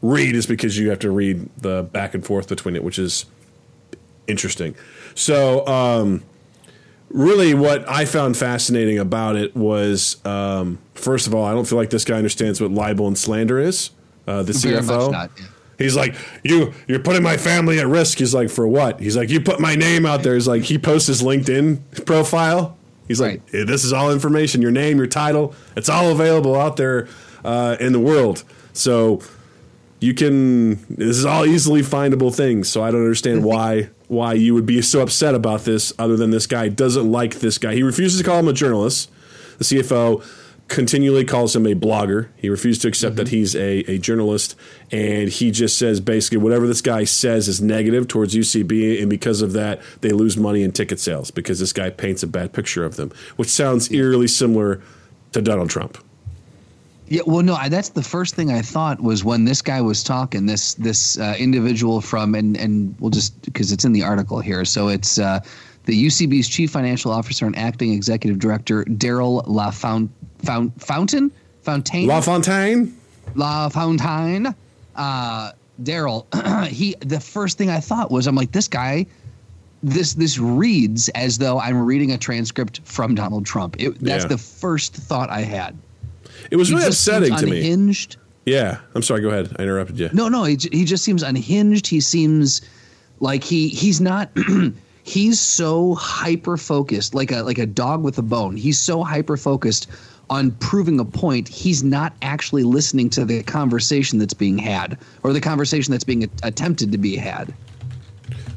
read, 0.02 0.36
is 0.36 0.46
because 0.46 0.78
you 0.78 0.90
have 0.90 1.00
to 1.00 1.10
read 1.10 1.48
the 1.56 1.84
back 1.84 2.14
and 2.14 2.26
forth 2.26 2.50
between 2.50 2.76
it, 2.76 2.84
which 2.84 3.00
is 3.00 3.26
interesting. 4.28 4.76
So, 5.16 5.66
um, 5.68 6.22
really, 7.08 7.54
what 7.54 7.88
I 7.88 8.04
found 8.04 8.36
fascinating 8.36 9.00
about 9.00 9.38
it 9.38 9.56
was, 9.56 10.18
um, 10.26 10.80
first 10.96 11.28
of 11.28 11.34
all, 11.34 11.46
I 11.46 11.54
don't 11.54 11.66
feel 11.66 11.78
like 11.78 11.92
this 11.92 12.04
guy 12.04 12.18
understands 12.18 12.60
what 12.60 12.72
libel 12.72 13.08
and 13.08 13.18
slander 13.18 13.58
is. 13.58 13.92
Uh, 14.28 14.44
the 14.44 14.52
Very 14.54 14.76
CFO. 14.76 15.14
not, 15.14 15.32
yeah. 15.38 15.46
He's 15.82 15.96
like, 15.96 16.16
you, 16.44 16.74
you're 16.88 17.00
putting 17.00 17.24
my 17.24 17.38
family 17.38 17.80
at 17.80 17.88
risk. 17.88 18.18
He's 18.20 18.34
like, 18.34 18.50
for 18.50 18.68
what? 18.68 19.00
He's 19.00 19.18
like, 19.18 19.30
you 19.30 19.42
put 19.42 19.60
my 19.60 19.76
name 19.76 20.06
out 20.06 20.24
there. 20.24 20.36
He's 20.36 20.48
like, 20.48 20.64
he 20.64 20.78
posts 20.78 21.08
his 21.08 21.22
LinkedIn 21.22 22.06
profile. 22.06 22.78
He's 23.08 23.20
like, 23.20 23.42
Right. 23.52 23.62
"Eh, 23.62 23.64
this 23.66 23.84
is 23.84 23.92
all 23.92 24.12
information, 24.12 24.62
your 24.62 24.72
name, 24.72 24.98
your 24.98 25.08
title. 25.08 25.54
It's 25.76 25.90
all 25.90 26.12
available 26.12 26.56
out 26.56 26.78
there 26.78 27.08
uh, 27.44 27.76
in 27.80 27.92
the 27.94 28.00
world. 28.00 28.44
So 28.74 29.22
you 30.00 30.14
can. 30.14 30.76
This 30.88 31.18
is 31.18 31.26
all 31.26 31.46
easily 31.46 31.82
findable 31.82 32.34
things. 32.34 32.70
So 32.70 32.82
I 32.84 32.90
don't 32.92 33.02
understand 33.02 33.44
why 33.44 33.90
why 34.08 34.34
you 34.34 34.54
would 34.54 34.66
be 34.66 34.82
so 34.82 35.02
upset 35.02 35.36
about 35.36 35.62
this. 35.66 35.92
Other 36.00 36.16
than 36.16 36.32
this 36.32 36.48
guy 36.48 36.70
doesn't 36.70 37.12
like 37.12 37.40
this 37.40 37.58
guy. 37.58 37.74
He 37.76 37.84
refuses 37.84 38.20
to 38.20 38.26
call 38.26 38.40
him 38.40 38.48
a 38.48 38.54
journalist. 38.54 39.12
The 39.58 39.64
CFO 39.66 40.24
continually 40.72 41.26
calls 41.26 41.54
him 41.54 41.68
a 41.68 41.76
blogger. 41.76 42.30
He 42.38 42.50
refused 42.50 42.82
to 42.84 42.88
accept 42.88 43.18
that 43.18 43.28
he's 43.28 43.56
a, 43.56 43.80
a 43.92 43.98
journalist, 43.98 44.56
and 44.90 45.28
he 45.28 45.52
just 45.52 45.78
says 45.78 46.00
basically 46.00 46.38
whatever 46.38 46.66
this 46.66 46.82
guy 46.82 47.04
says 47.04 47.50
is 47.50 47.62
negative 47.62 48.08
towards 48.08 48.34
UCB, 48.34 49.02
and 49.02 49.10
because 49.10 49.42
of 49.42 49.52
that, 49.54 49.82
they 50.00 50.12
lose 50.12 50.38
money 50.38 50.64
in 50.64 50.72
ticket 50.72 51.00
sales 51.00 51.30
because 51.30 51.60
this 51.60 51.74
guy 51.74 51.90
paints 51.90 52.24
a 52.24 52.28
bad 52.28 52.54
picture 52.54 52.86
of 52.86 52.96
them, 52.96 53.12
which 53.36 53.50
sounds 53.50 53.92
eerily 53.92 54.28
similar 54.28 54.82
to 55.34 55.42
Donald 55.42 55.70
Trump. 55.70 55.98
Yeah, 57.08 57.24
well, 57.26 57.44
no, 57.44 57.56
I, 57.56 57.68
that's 57.68 57.90
the 57.90 58.02
first 58.02 58.36
thing 58.36 58.54
I 58.54 58.62
thought 58.62 59.02
was 59.02 59.26
when 59.26 59.44
this 59.44 59.62
guy 59.62 59.82
was 59.82 60.02
talking. 60.02 60.46
This 60.46 60.76
this 60.76 61.20
uh, 61.20 61.36
individual 61.38 62.00
from 62.00 62.34
and 62.34 62.56
and 62.56 62.96
we'll 63.02 63.12
just 63.12 63.42
because 63.42 63.74
it's 63.74 63.84
in 63.84 63.92
the 63.92 64.04
article 64.04 64.40
here. 64.40 64.64
So 64.64 64.88
it's 64.88 65.20
uh, 65.20 65.42
the 65.92 66.06
UCB's 66.06 66.48
chief 66.48 66.72
financial 66.72 67.12
officer 67.12 67.46
and 67.46 67.54
acting 67.58 67.92
executive 67.92 68.40
director 68.40 68.86
Daryl 68.86 69.46
LaFount 69.46 70.08
Fountain 70.40 70.72
Fountain 70.80 71.32
Fontaine 71.64 72.08
La 72.08 72.22
Fontaine. 72.22 72.98
La 73.36 73.68
Fontaine. 73.68 74.56
Uh, 74.96 75.52
Daryl, 75.84 76.26
he 76.68 76.96
the 77.02 77.20
first 77.20 77.58
thing 77.58 77.70
I 77.70 77.82
thought 77.82 78.10
was 78.10 78.26
I'm 78.26 78.36
like 78.36 78.54
this 78.54 78.70
guy. 78.70 79.06
This 79.84 80.14
this 80.14 80.38
reads 80.38 81.10
as 81.10 81.38
though 81.38 81.60
I'm 81.60 81.84
reading 81.84 82.12
a 82.14 82.18
transcript 82.18 82.80
from 82.86 83.14
Donald 83.14 83.46
Trump. 83.46 83.76
It, 83.78 84.00
that's 84.00 84.24
Yeah. 84.24 84.28
the 84.30 84.38
first 84.38 84.94
thought 84.96 85.30
I 85.30 85.42
had. 85.42 85.78
It 86.52 86.56
was 86.56 86.70
He 86.70 86.76
really 86.76 86.88
upsetting 86.88 87.36
to 87.36 87.46
me. 87.48 87.58
unhinged. 87.58 88.16
Yeah, 88.46 88.78
I'm 88.96 89.02
sorry. 89.02 89.20
Go 89.22 89.28
ahead. 89.30 89.54
I 89.60 89.64
interrupted 89.64 90.00
you. 90.00 90.10
No, 90.14 90.30
no, 90.30 90.46
he, 90.46 90.58
he 90.72 90.86
just 90.86 91.04
seems 91.04 91.22
unhinged. 91.22 91.86
He 91.86 92.00
seems 92.00 92.62
like 93.20 93.44
he 93.44 93.68
he's 93.68 94.00
not. 94.00 94.30
he's 95.04 95.40
so 95.40 95.96
hyper 95.96 96.58
focused, 96.58 97.16
like 97.16 97.32
a 97.32 97.42
like 97.42 97.58
a 97.58 97.66
dog 97.66 98.04
with 98.04 98.18
a 98.18 98.22
bone. 98.22 98.56
He's 98.56 98.80
so 98.80 99.04
hyper 99.04 99.38
focused 99.38 99.90
on 100.30 100.52
proving 100.52 101.00
a 101.00 101.06
point. 101.06 101.48
He's 101.48 101.84
not 101.84 102.14
actually 102.22 102.64
listening 102.64 103.10
to 103.12 103.26
the 103.26 103.44
conversation 103.44 104.18
that's 104.18 104.34
being 104.34 104.58
had 104.58 104.98
or 105.24 105.34
the 105.34 105.42
conversation 105.42 105.92
that's 105.92 106.04
being 106.04 106.30
attempted 106.44 106.92
to 106.92 106.98
be 106.98 107.16
had. 107.16 107.54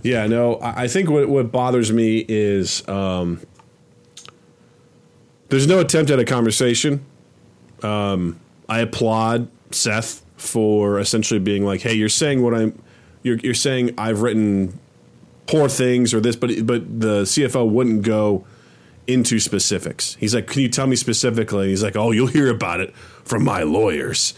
Yeah, 0.02 0.26
no, 0.26 0.56
I 0.56 0.84
I 0.84 0.88
think 0.88 1.10
what, 1.10 1.28
what 1.28 1.50
bothers 1.50 1.92
me 1.92 2.24
is 2.28 2.86
um, 2.88 3.40
there's 5.48 5.66
no 5.66 5.80
attempt 5.80 6.10
at 6.10 6.18
a 6.18 6.24
conversation. 6.24 7.04
Um, 7.82 8.38
I 8.68 8.80
applaud 8.80 9.48
Seth 9.70 10.24
for 10.36 10.98
essentially 10.98 11.40
being 11.40 11.64
like, 11.64 11.80
"Hey, 11.80 11.94
you're 11.94 12.08
saying 12.08 12.42
what 12.42 12.54
I'm, 12.54 12.80
you're, 13.22 13.38
you're 13.38 13.54
saying 13.54 13.94
I've 13.98 14.20
written 14.20 14.78
poor 15.46 15.68
things 15.68 16.14
or 16.14 16.20
this," 16.20 16.36
but 16.36 16.66
but 16.66 17.00
the 17.00 17.22
CFO 17.22 17.68
wouldn't 17.68 18.02
go 18.02 18.46
into 19.06 19.38
specifics. 19.38 20.16
He's 20.20 20.34
like, 20.34 20.46
"Can 20.46 20.62
you 20.62 20.68
tell 20.68 20.86
me 20.86 20.96
specifically?" 20.96 21.68
He's 21.68 21.82
like, 21.82 21.96
"Oh, 21.96 22.10
you'll 22.10 22.26
hear 22.28 22.50
about 22.50 22.80
it 22.80 22.94
from 23.24 23.44
my 23.44 23.62
lawyers." 23.62 24.34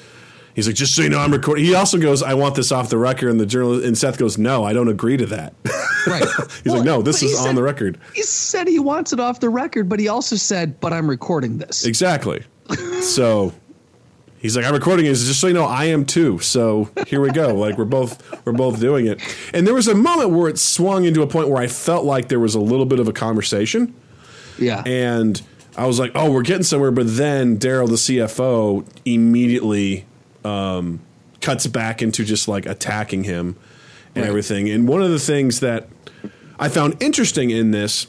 He's 0.55 0.67
like, 0.67 0.75
just 0.75 0.95
so 0.97 1.03
you 1.03 1.11
know, 1.11 1.19
I'm 1.19 1.33
recording. 1.33 1.67
He 1.67 1.75
also 1.75 1.99
goes, 1.99 2.23
I 2.23 2.33
want 2.33 2.55
this 2.55 2.73
off 2.73 2.89
the 2.89 2.97
record. 2.97 3.29
And 3.29 3.39
the 3.39 3.45
journalist 3.45 3.85
and 3.85 3.97
Seth 3.97 4.17
goes, 4.17 4.39
no, 4.39 4.65
I 4.65 4.73
don't 4.73 4.89
agree 4.89 5.19
to 5.19 5.27
that. 5.27 5.53
Right. 6.07 6.25
He's 6.65 6.73
like, 6.73 6.83
no, 6.83 7.03
this 7.03 7.23
is 7.23 7.39
on 7.39 7.57
the 7.57 7.63
record. 7.63 7.99
He 8.15 8.23
said 8.23 8.67
he 8.67 8.79
wants 8.79 9.13
it 9.13 9.21
off 9.21 9.41
the 9.41 9.51
record, 9.51 9.89
but 9.89 10.01
he 10.01 10.09
also 10.09 10.37
said, 10.37 10.81
"But 10.81 10.93
I'm 10.93 11.11
recording 11.11 11.59
this." 11.59 11.85
Exactly. 11.85 12.45
so 13.01 13.53
he's 14.47 14.57
like, 14.57 14.65
I'm 14.65 14.73
recording 14.75 15.07
it. 15.07 15.15
Just 15.15 15.41
so 15.41 15.49
you 15.49 15.55
know, 15.55 15.65
I 15.65 15.87
am 15.87 16.05
too. 16.05 16.39
So 16.39 16.89
here 17.07 17.21
we 17.21 17.31
go. 17.31 17.55
Like 17.67 17.77
we're 17.79 17.85
both 17.85 18.45
we're 18.47 18.53
both 18.53 18.79
doing 18.81 19.07
it. 19.07 19.21
And 19.53 19.67
there 19.67 19.75
was 19.75 19.89
a 19.89 19.95
moment 19.95 20.31
where 20.31 20.49
it 20.49 20.59
swung 20.59 21.05
into 21.05 21.23
a 21.23 21.27
point 21.27 21.49
where 21.49 21.61
I 21.61 21.67
felt 21.67 22.05
like 22.05 22.29
there 22.29 22.39
was 22.41 22.55
a 22.55 22.61
little 22.61 22.87
bit 22.87 23.01
of 23.01 23.09
a 23.09 23.13
conversation. 23.13 23.95
Yeah. 24.59 24.83
And 24.87 25.41
I 25.77 25.87
was 25.87 25.99
like, 25.99 26.13
oh, 26.15 26.31
we're 26.31 26.43
getting 26.43 26.63
somewhere. 26.63 26.91
But 26.91 27.07
then 27.17 27.59
Daryl, 27.59 27.89
the 27.89 27.95
CFO, 27.97 28.87
immediately 29.05 30.05
um, 30.45 31.01
cuts 31.41 31.67
back 31.67 32.01
into 32.03 32.25
just 32.25 32.47
like 32.49 32.67
attacking 32.67 33.25
him 33.25 33.57
and 34.15 34.23
Right. 34.23 34.29
everything. 34.29 34.71
And 34.71 34.87
one 34.89 35.03
of 35.03 35.11
the 35.11 35.19
things 35.19 35.61
that 35.61 35.89
I 36.59 36.69
found 36.69 36.97
interesting 37.03 37.51
in 37.51 37.73
this, 37.73 38.07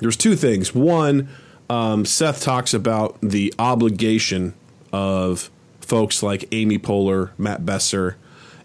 there's 0.00 0.16
two 0.16 0.36
things. 0.36 0.74
One, 0.74 1.28
um, 1.68 2.04
Seth 2.04 2.42
talks 2.42 2.72
about 2.72 3.18
the 3.20 3.52
obligation 3.58 4.54
of 4.94 5.50
folks 5.80 6.22
like 6.22 6.46
Amy 6.52 6.78
Poehler, 6.78 7.30
Matt 7.36 7.66
Besser, 7.66 8.16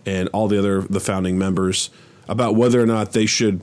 and 0.05 0.29
all 0.29 0.47
the 0.47 0.59
other 0.59 0.81
the 0.81 0.99
founding 0.99 1.37
members 1.37 1.89
about 2.27 2.55
whether 2.55 2.79
or 2.79 2.85
not 2.85 3.13
they 3.13 3.25
should. 3.25 3.61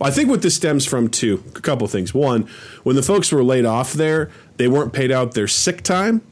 I 0.00 0.10
think 0.10 0.28
what 0.28 0.42
this 0.42 0.56
stems 0.56 0.84
from 0.84 1.08
too, 1.08 1.44
a 1.54 1.60
couple 1.60 1.84
of 1.84 1.90
things. 1.90 2.12
One, 2.12 2.48
when 2.82 2.96
the 2.96 3.02
folks 3.02 3.30
were 3.30 3.44
laid 3.44 3.64
off 3.64 3.92
there, 3.92 4.30
they 4.56 4.66
weren't 4.66 4.92
paid 4.92 5.12
out 5.12 5.34
their 5.34 5.46
sick 5.46 5.82
time, 5.82 6.22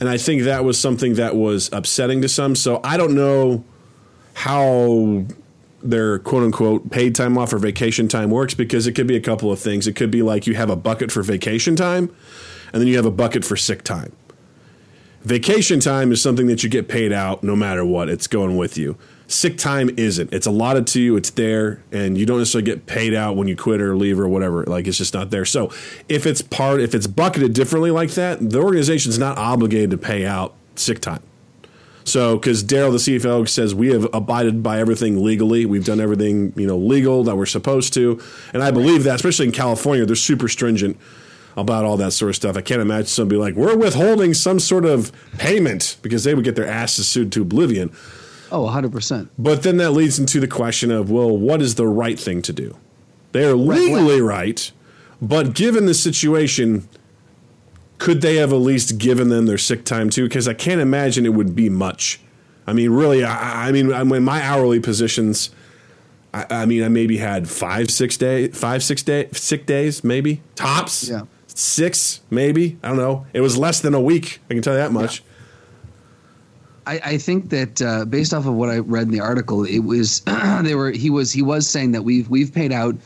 and 0.00 0.08
I 0.08 0.16
think 0.16 0.42
that 0.42 0.64
was 0.64 0.80
something 0.80 1.14
that 1.14 1.36
was 1.36 1.70
upsetting 1.72 2.20
to 2.22 2.28
some. 2.28 2.56
So 2.56 2.80
I 2.82 2.96
don't 2.96 3.14
know 3.14 3.62
how 4.34 5.26
their 5.80 6.18
quote 6.18 6.42
unquote 6.42 6.90
paid 6.90 7.14
time 7.14 7.38
off 7.38 7.52
or 7.52 7.58
vacation 7.58 8.08
time 8.08 8.30
works 8.30 8.54
because 8.54 8.86
it 8.86 8.92
could 8.92 9.06
be 9.06 9.16
a 9.16 9.20
couple 9.20 9.52
of 9.52 9.60
things. 9.60 9.86
It 9.86 9.94
could 9.94 10.10
be 10.10 10.22
like 10.22 10.46
you 10.46 10.54
have 10.54 10.70
a 10.70 10.76
bucket 10.76 11.12
for 11.12 11.22
vacation 11.22 11.76
time 11.76 12.14
and 12.72 12.80
then 12.80 12.88
you 12.88 12.96
have 12.96 13.06
a 13.06 13.10
bucket 13.10 13.44
for 13.44 13.56
sick 13.56 13.84
time. 13.84 14.12
Vacation 15.24 15.80
time 15.80 16.12
is 16.12 16.20
something 16.20 16.48
that 16.48 16.62
you 16.62 16.68
get 16.68 16.86
paid 16.86 17.10
out 17.10 17.42
no 17.42 17.56
matter 17.56 17.82
what. 17.82 18.10
It's 18.10 18.26
going 18.26 18.58
with 18.58 18.76
you. 18.76 18.98
Sick 19.26 19.56
time 19.56 19.88
isn't. 19.96 20.30
It's 20.34 20.46
allotted 20.46 20.86
to 20.88 21.00
you. 21.00 21.16
It's 21.16 21.30
there, 21.30 21.82
and 21.90 22.18
you 22.18 22.26
don't 22.26 22.38
necessarily 22.38 22.66
get 22.66 22.84
paid 22.84 23.14
out 23.14 23.34
when 23.34 23.48
you 23.48 23.56
quit 23.56 23.80
or 23.80 23.96
leave 23.96 24.20
or 24.20 24.28
whatever. 24.28 24.64
Like 24.64 24.86
it's 24.86 24.98
just 24.98 25.14
not 25.14 25.30
there. 25.30 25.46
So 25.46 25.72
if 26.10 26.26
it's 26.26 26.42
part, 26.42 26.80
if 26.80 26.94
it's 26.94 27.06
bucketed 27.06 27.54
differently 27.54 27.90
like 27.90 28.10
that, 28.12 28.50
the 28.50 28.60
organization's 28.60 29.18
not 29.18 29.38
obligated 29.38 29.90
to 29.92 29.98
pay 29.98 30.26
out 30.26 30.54
sick 30.76 31.00
time. 31.00 31.22
So, 32.06 32.36
because 32.36 32.62
Daryl, 32.62 32.92
the 32.92 32.98
CFO, 32.98 33.48
says 33.48 33.74
we 33.74 33.88
have 33.88 34.06
abided 34.12 34.62
by 34.62 34.78
everything 34.78 35.24
legally, 35.24 35.64
we've 35.64 35.86
done 35.86 36.00
everything 36.00 36.52
you 36.54 36.66
know 36.66 36.76
legal 36.76 37.24
that 37.24 37.34
we're 37.34 37.46
supposed 37.46 37.94
to, 37.94 38.20
and 38.52 38.62
I 38.62 38.70
believe 38.70 39.04
that, 39.04 39.14
especially 39.14 39.46
in 39.46 39.52
California, 39.52 40.04
they're 40.04 40.14
super 40.14 40.48
stringent 40.48 40.98
about 41.56 41.84
all 41.84 41.96
that 41.98 42.12
sort 42.12 42.30
of 42.30 42.36
stuff. 42.36 42.56
I 42.56 42.60
can't 42.60 42.80
imagine 42.80 43.06
somebody 43.06 43.38
like 43.38 43.54
we're 43.54 43.76
withholding 43.76 44.34
some 44.34 44.58
sort 44.58 44.84
of 44.84 45.12
payment 45.38 45.96
because 46.02 46.24
they 46.24 46.34
would 46.34 46.44
get 46.44 46.56
their 46.56 46.66
asses 46.66 47.06
sued 47.06 47.32
to 47.32 47.42
oblivion. 47.42 47.90
Oh, 48.50 48.66
100%. 48.66 49.28
But 49.38 49.62
then 49.62 49.78
that 49.78 49.90
leads 49.90 50.18
into 50.18 50.40
the 50.40 50.48
question 50.48 50.90
of, 50.90 51.10
well, 51.10 51.36
what 51.36 51.60
is 51.60 51.74
the 51.74 51.86
right 51.86 52.18
thing 52.18 52.42
to 52.42 52.52
do? 52.52 52.76
They 53.32 53.44
are 53.44 53.54
legally 53.54 54.20
right, 54.20 54.70
but 55.20 55.54
given 55.54 55.86
the 55.86 55.94
situation, 55.94 56.88
could 57.98 58.20
they 58.20 58.36
have 58.36 58.52
at 58.52 58.56
least 58.56 58.98
given 58.98 59.28
them 59.28 59.46
their 59.46 59.58
sick 59.58 59.84
time 59.84 60.08
too? 60.10 60.24
Because 60.24 60.46
I 60.46 60.54
can't 60.54 60.80
imagine 60.80 61.26
it 61.26 61.34
would 61.34 61.56
be 61.56 61.68
much. 61.68 62.20
I 62.66 62.72
mean, 62.72 62.90
really, 62.90 63.24
I, 63.24 63.68
I 63.68 63.72
mean, 63.72 63.92
I 63.92 64.04
mean, 64.04 64.22
my 64.22 64.40
hourly 64.40 64.80
positions. 64.80 65.50
I, 66.32 66.46
I 66.50 66.66
mean, 66.66 66.82
I 66.82 66.88
maybe 66.88 67.18
had 67.18 67.48
five, 67.48 67.90
six 67.90 68.16
day, 68.16 68.48
five, 68.48 68.82
six 68.82 69.02
day, 69.02 69.28
sick 69.32 69.66
days, 69.66 70.04
maybe 70.04 70.42
tops. 70.54 71.08
Yeah. 71.08 71.22
Six, 71.54 72.20
maybe. 72.30 72.78
I 72.82 72.88
don't 72.88 72.96
know. 72.96 73.26
It 73.32 73.40
was 73.40 73.56
less 73.56 73.80
than 73.80 73.94
a 73.94 74.00
week. 74.00 74.40
I 74.50 74.54
can 74.54 74.62
tell 74.62 74.74
you 74.74 74.80
that 74.80 74.92
much. 74.92 75.22
I, 76.86 77.00
I 77.04 77.18
think 77.18 77.50
that 77.50 77.80
uh, 77.80 78.04
based 78.04 78.34
off 78.34 78.46
of 78.46 78.54
what 78.54 78.68
I 78.68 78.78
read 78.78 79.04
in 79.04 79.10
the 79.10 79.20
article, 79.20 79.64
it 79.64 79.78
was 79.78 80.20
they 80.62 80.74
were 80.74 80.90
he 80.90 81.10
was 81.10 81.32
he 81.32 81.42
was 81.42 81.68
saying 81.68 81.92
that 81.92 82.02
we've 82.02 82.28
we've 82.28 82.52
paid 82.52 82.72
out 82.72 82.96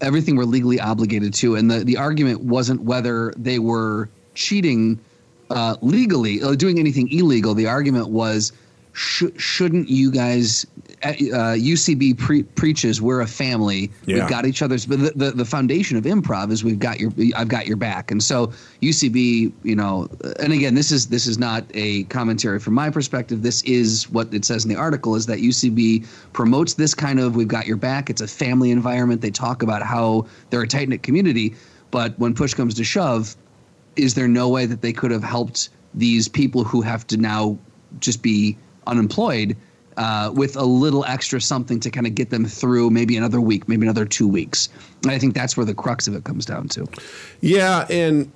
everything 0.00 0.36
we're 0.36 0.44
legally 0.44 0.80
obligated 0.80 1.34
to, 1.34 1.54
and 1.54 1.70
the 1.70 1.84
the 1.84 1.98
argument 1.98 2.40
wasn't 2.40 2.82
whether 2.82 3.32
they 3.36 3.58
were 3.58 4.08
cheating 4.34 4.98
uh, 5.50 5.76
legally 5.82 6.42
or 6.42 6.56
doing 6.56 6.78
anything 6.78 7.12
illegal. 7.12 7.54
The 7.54 7.66
argument 7.66 8.08
was 8.08 8.52
sh- 8.92 9.24
shouldn't 9.36 9.88
you 9.88 10.10
guys 10.10 10.66
uh, 11.02 11.56
UCB 11.56 12.16
pre- 12.16 12.44
preaches 12.44 13.02
we're 13.02 13.20
a 13.20 13.26
family. 13.26 13.90
Yeah. 14.06 14.20
We've 14.20 14.28
got 14.28 14.46
each 14.46 14.62
other's. 14.62 14.86
But 14.86 15.00
the, 15.00 15.12
the 15.16 15.30
the 15.32 15.44
foundation 15.44 15.96
of 15.96 16.04
improv 16.04 16.50
is 16.50 16.62
we've 16.62 16.78
got 16.78 17.00
your 17.00 17.12
I've 17.34 17.48
got 17.48 17.66
your 17.66 17.76
back. 17.76 18.10
And 18.10 18.22
so 18.22 18.52
UCB, 18.82 19.52
you 19.62 19.76
know, 19.76 20.08
and 20.40 20.52
again, 20.52 20.74
this 20.74 20.92
is 20.92 21.08
this 21.08 21.26
is 21.26 21.38
not 21.38 21.64
a 21.74 22.04
commentary 22.04 22.58
from 22.58 22.74
my 22.74 22.90
perspective. 22.90 23.42
This 23.42 23.62
is 23.62 24.08
what 24.10 24.32
it 24.32 24.44
says 24.44 24.64
in 24.64 24.68
the 24.68 24.76
article 24.76 25.14
is 25.14 25.26
that 25.26 25.38
UCB 25.38 26.06
promotes 26.32 26.74
this 26.74 26.94
kind 26.94 27.18
of 27.18 27.34
we've 27.36 27.48
got 27.48 27.66
your 27.66 27.76
back. 27.76 28.10
It's 28.10 28.20
a 28.20 28.28
family 28.28 28.70
environment. 28.70 29.20
They 29.20 29.30
talk 29.30 29.62
about 29.62 29.82
how 29.82 30.26
they're 30.50 30.62
a 30.62 30.68
tight 30.68 30.88
knit 30.88 31.02
community. 31.02 31.54
But 31.90 32.18
when 32.18 32.34
push 32.34 32.54
comes 32.54 32.74
to 32.74 32.84
shove, 32.84 33.36
is 33.96 34.14
there 34.14 34.28
no 34.28 34.48
way 34.48 34.66
that 34.66 34.80
they 34.80 34.92
could 34.92 35.10
have 35.10 35.24
helped 35.24 35.68
these 35.94 36.26
people 36.26 36.64
who 36.64 36.80
have 36.80 37.06
to 37.08 37.18
now 37.18 37.58
just 38.00 38.22
be 38.22 38.56
unemployed 38.86 39.56
uh, 39.96 40.30
with 40.34 40.56
a 40.56 40.64
little 40.64 41.04
extra 41.04 41.40
something 41.40 41.78
to 41.80 41.90
kind 41.90 42.06
of 42.06 42.14
get 42.14 42.30
them 42.30 42.44
through 42.46 42.90
maybe 42.90 43.16
another 43.16 43.40
week, 43.40 43.68
maybe 43.68 43.86
another 43.86 44.04
two 44.06 44.26
weeks? 44.28 44.68
And 45.02 45.10
I 45.12 45.18
think 45.18 45.34
that's 45.34 45.56
where 45.56 45.66
the 45.66 45.74
crux 45.74 46.08
of 46.08 46.14
it 46.14 46.24
comes 46.24 46.46
down 46.46 46.68
to. 46.68 46.86
Yeah, 47.40 47.86
and 47.90 48.30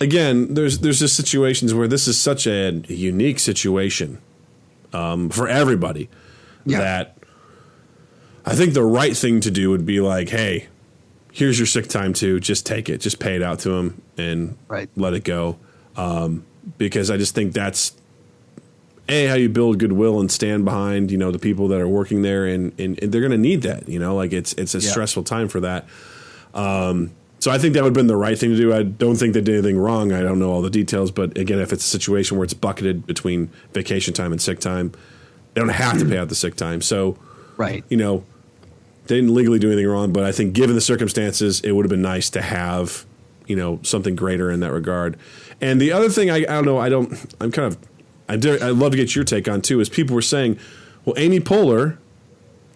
again, 0.00 0.54
there's 0.54 0.78
there's 0.80 0.98
just 1.00 1.16
situations 1.16 1.74
where 1.74 1.88
this 1.88 2.06
is 2.08 2.18
such 2.18 2.46
a 2.46 2.82
unique 2.88 3.38
situation 3.40 4.18
um, 4.92 5.30
for 5.30 5.48
everybody 5.48 6.08
Yeah. 6.64 6.78
that 6.78 7.14
I 8.46 8.54
think 8.54 8.72
the 8.74 8.82
right 8.84 9.16
thing 9.16 9.40
to 9.40 9.50
do 9.50 9.70
would 9.70 9.84
be 9.84 10.00
like, 10.00 10.30
hey, 10.30 10.68
here's 11.32 11.58
your 11.58 11.66
sick 11.66 11.88
time 11.88 12.12
too. 12.12 12.40
Just 12.40 12.64
take 12.64 12.88
it, 12.88 12.98
just 13.00 13.18
pay 13.18 13.36
it 13.36 13.42
out 13.42 13.58
to 13.60 13.70
them, 13.70 14.00
and 14.16 14.56
Right. 14.68 14.88
let 14.96 15.12
it 15.14 15.24
go. 15.24 15.58
Um, 15.96 16.44
because 16.78 17.10
I 17.10 17.16
just 17.16 17.34
think 17.34 17.52
that's 17.52 17.92
a 19.08 19.26
how 19.26 19.34
you 19.34 19.48
build 19.48 19.78
goodwill 19.78 20.20
and 20.20 20.30
stand 20.30 20.64
behind 20.64 21.10
you 21.10 21.16
know 21.18 21.30
the 21.30 21.38
people 21.38 21.68
that 21.68 21.80
are 21.80 21.88
working 21.88 22.22
there, 22.22 22.46
and, 22.46 22.72
and, 22.78 23.02
and 23.02 23.10
they're 23.12 23.20
going 23.20 23.30
to 23.32 23.38
need 23.38 23.62
that. 23.62 23.88
You 23.88 23.98
know, 23.98 24.14
like 24.14 24.32
it's 24.32 24.52
it's 24.54 24.74
a 24.74 24.78
Yeah. 24.78 24.90
stressful 24.90 25.24
time 25.24 25.48
for 25.48 25.60
that. 25.60 25.86
Um, 26.54 27.10
so 27.40 27.50
I 27.50 27.58
think 27.58 27.74
that 27.74 27.82
would 27.84 27.90
have 27.90 27.94
been 27.94 28.08
the 28.08 28.16
right 28.16 28.36
thing 28.38 28.50
to 28.50 28.56
do. 28.56 28.74
I 28.74 28.82
don't 28.82 29.14
think 29.16 29.32
they 29.34 29.40
did 29.40 29.54
anything 29.54 29.78
wrong. 29.78 30.12
I 30.12 30.22
don't 30.22 30.38
know 30.40 30.50
all 30.50 30.62
the 30.62 30.70
details, 30.70 31.10
but 31.10 31.36
again, 31.38 31.60
if 31.60 31.72
it's 31.72 31.84
a 31.84 31.88
situation 31.88 32.36
where 32.36 32.44
it's 32.44 32.54
bucketed 32.54 33.06
between 33.06 33.50
vacation 33.72 34.12
time 34.12 34.32
and 34.32 34.42
sick 34.42 34.58
time, 34.58 34.90
they 35.54 35.60
don't 35.60 35.68
have 35.68 35.98
to 36.00 36.04
pay 36.04 36.18
out 36.18 36.28
the 36.28 36.34
sick 36.34 36.56
time. 36.56 36.82
So 36.82 37.16
Right. 37.56 37.84
you 37.88 37.96
know, 37.96 38.24
they 39.06 39.14
didn't 39.16 39.34
legally 39.34 39.58
do 39.60 39.68
anything 39.70 39.86
wrong, 39.88 40.12
but 40.12 40.24
I 40.24 40.32
think 40.32 40.52
given 40.52 40.74
the 40.74 40.80
circumstances, 40.80 41.60
it 41.60 41.72
would 41.72 41.84
have 41.84 41.90
been 41.90 42.02
nice 42.02 42.28
to 42.30 42.42
have, 42.42 43.04
you 43.46 43.54
know, 43.56 43.78
something 43.82 44.16
greater 44.16 44.50
in 44.50 44.60
that 44.60 44.72
regard. 44.72 45.16
And 45.60 45.80
the 45.80 45.92
other 45.92 46.08
thing, 46.08 46.30
I, 46.30 46.36
I 46.38 46.40
don't 46.40 46.64
know, 46.64 46.78
I 46.78 46.88
don't, 46.88 47.12
I'm 47.40 47.50
kind 47.52 47.72
of, 47.72 47.78
I 48.28 48.36
dare, 48.36 48.62
I'd 48.62 48.76
love 48.76 48.92
to 48.92 48.96
get 48.96 49.14
your 49.14 49.24
take 49.24 49.48
on 49.48 49.62
too, 49.62 49.80
is 49.80 49.88
people 49.88 50.14
were 50.14 50.22
saying, 50.22 50.58
well, 51.04 51.14
Amy 51.16 51.40
Poehler, 51.40 51.96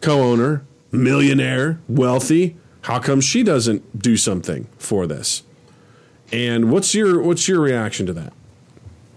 co-owner, 0.00 0.64
millionaire, 0.90 1.78
wealthy, 1.88 2.56
how 2.82 2.98
come 2.98 3.20
she 3.20 3.42
doesn't 3.42 4.00
do 4.00 4.16
something 4.16 4.66
for 4.78 5.06
this? 5.06 5.42
And 6.32 6.72
what's 6.72 6.94
your 6.94 7.20
what's 7.20 7.46
your 7.46 7.60
reaction 7.60 8.06
to 8.06 8.12
that? 8.14 8.32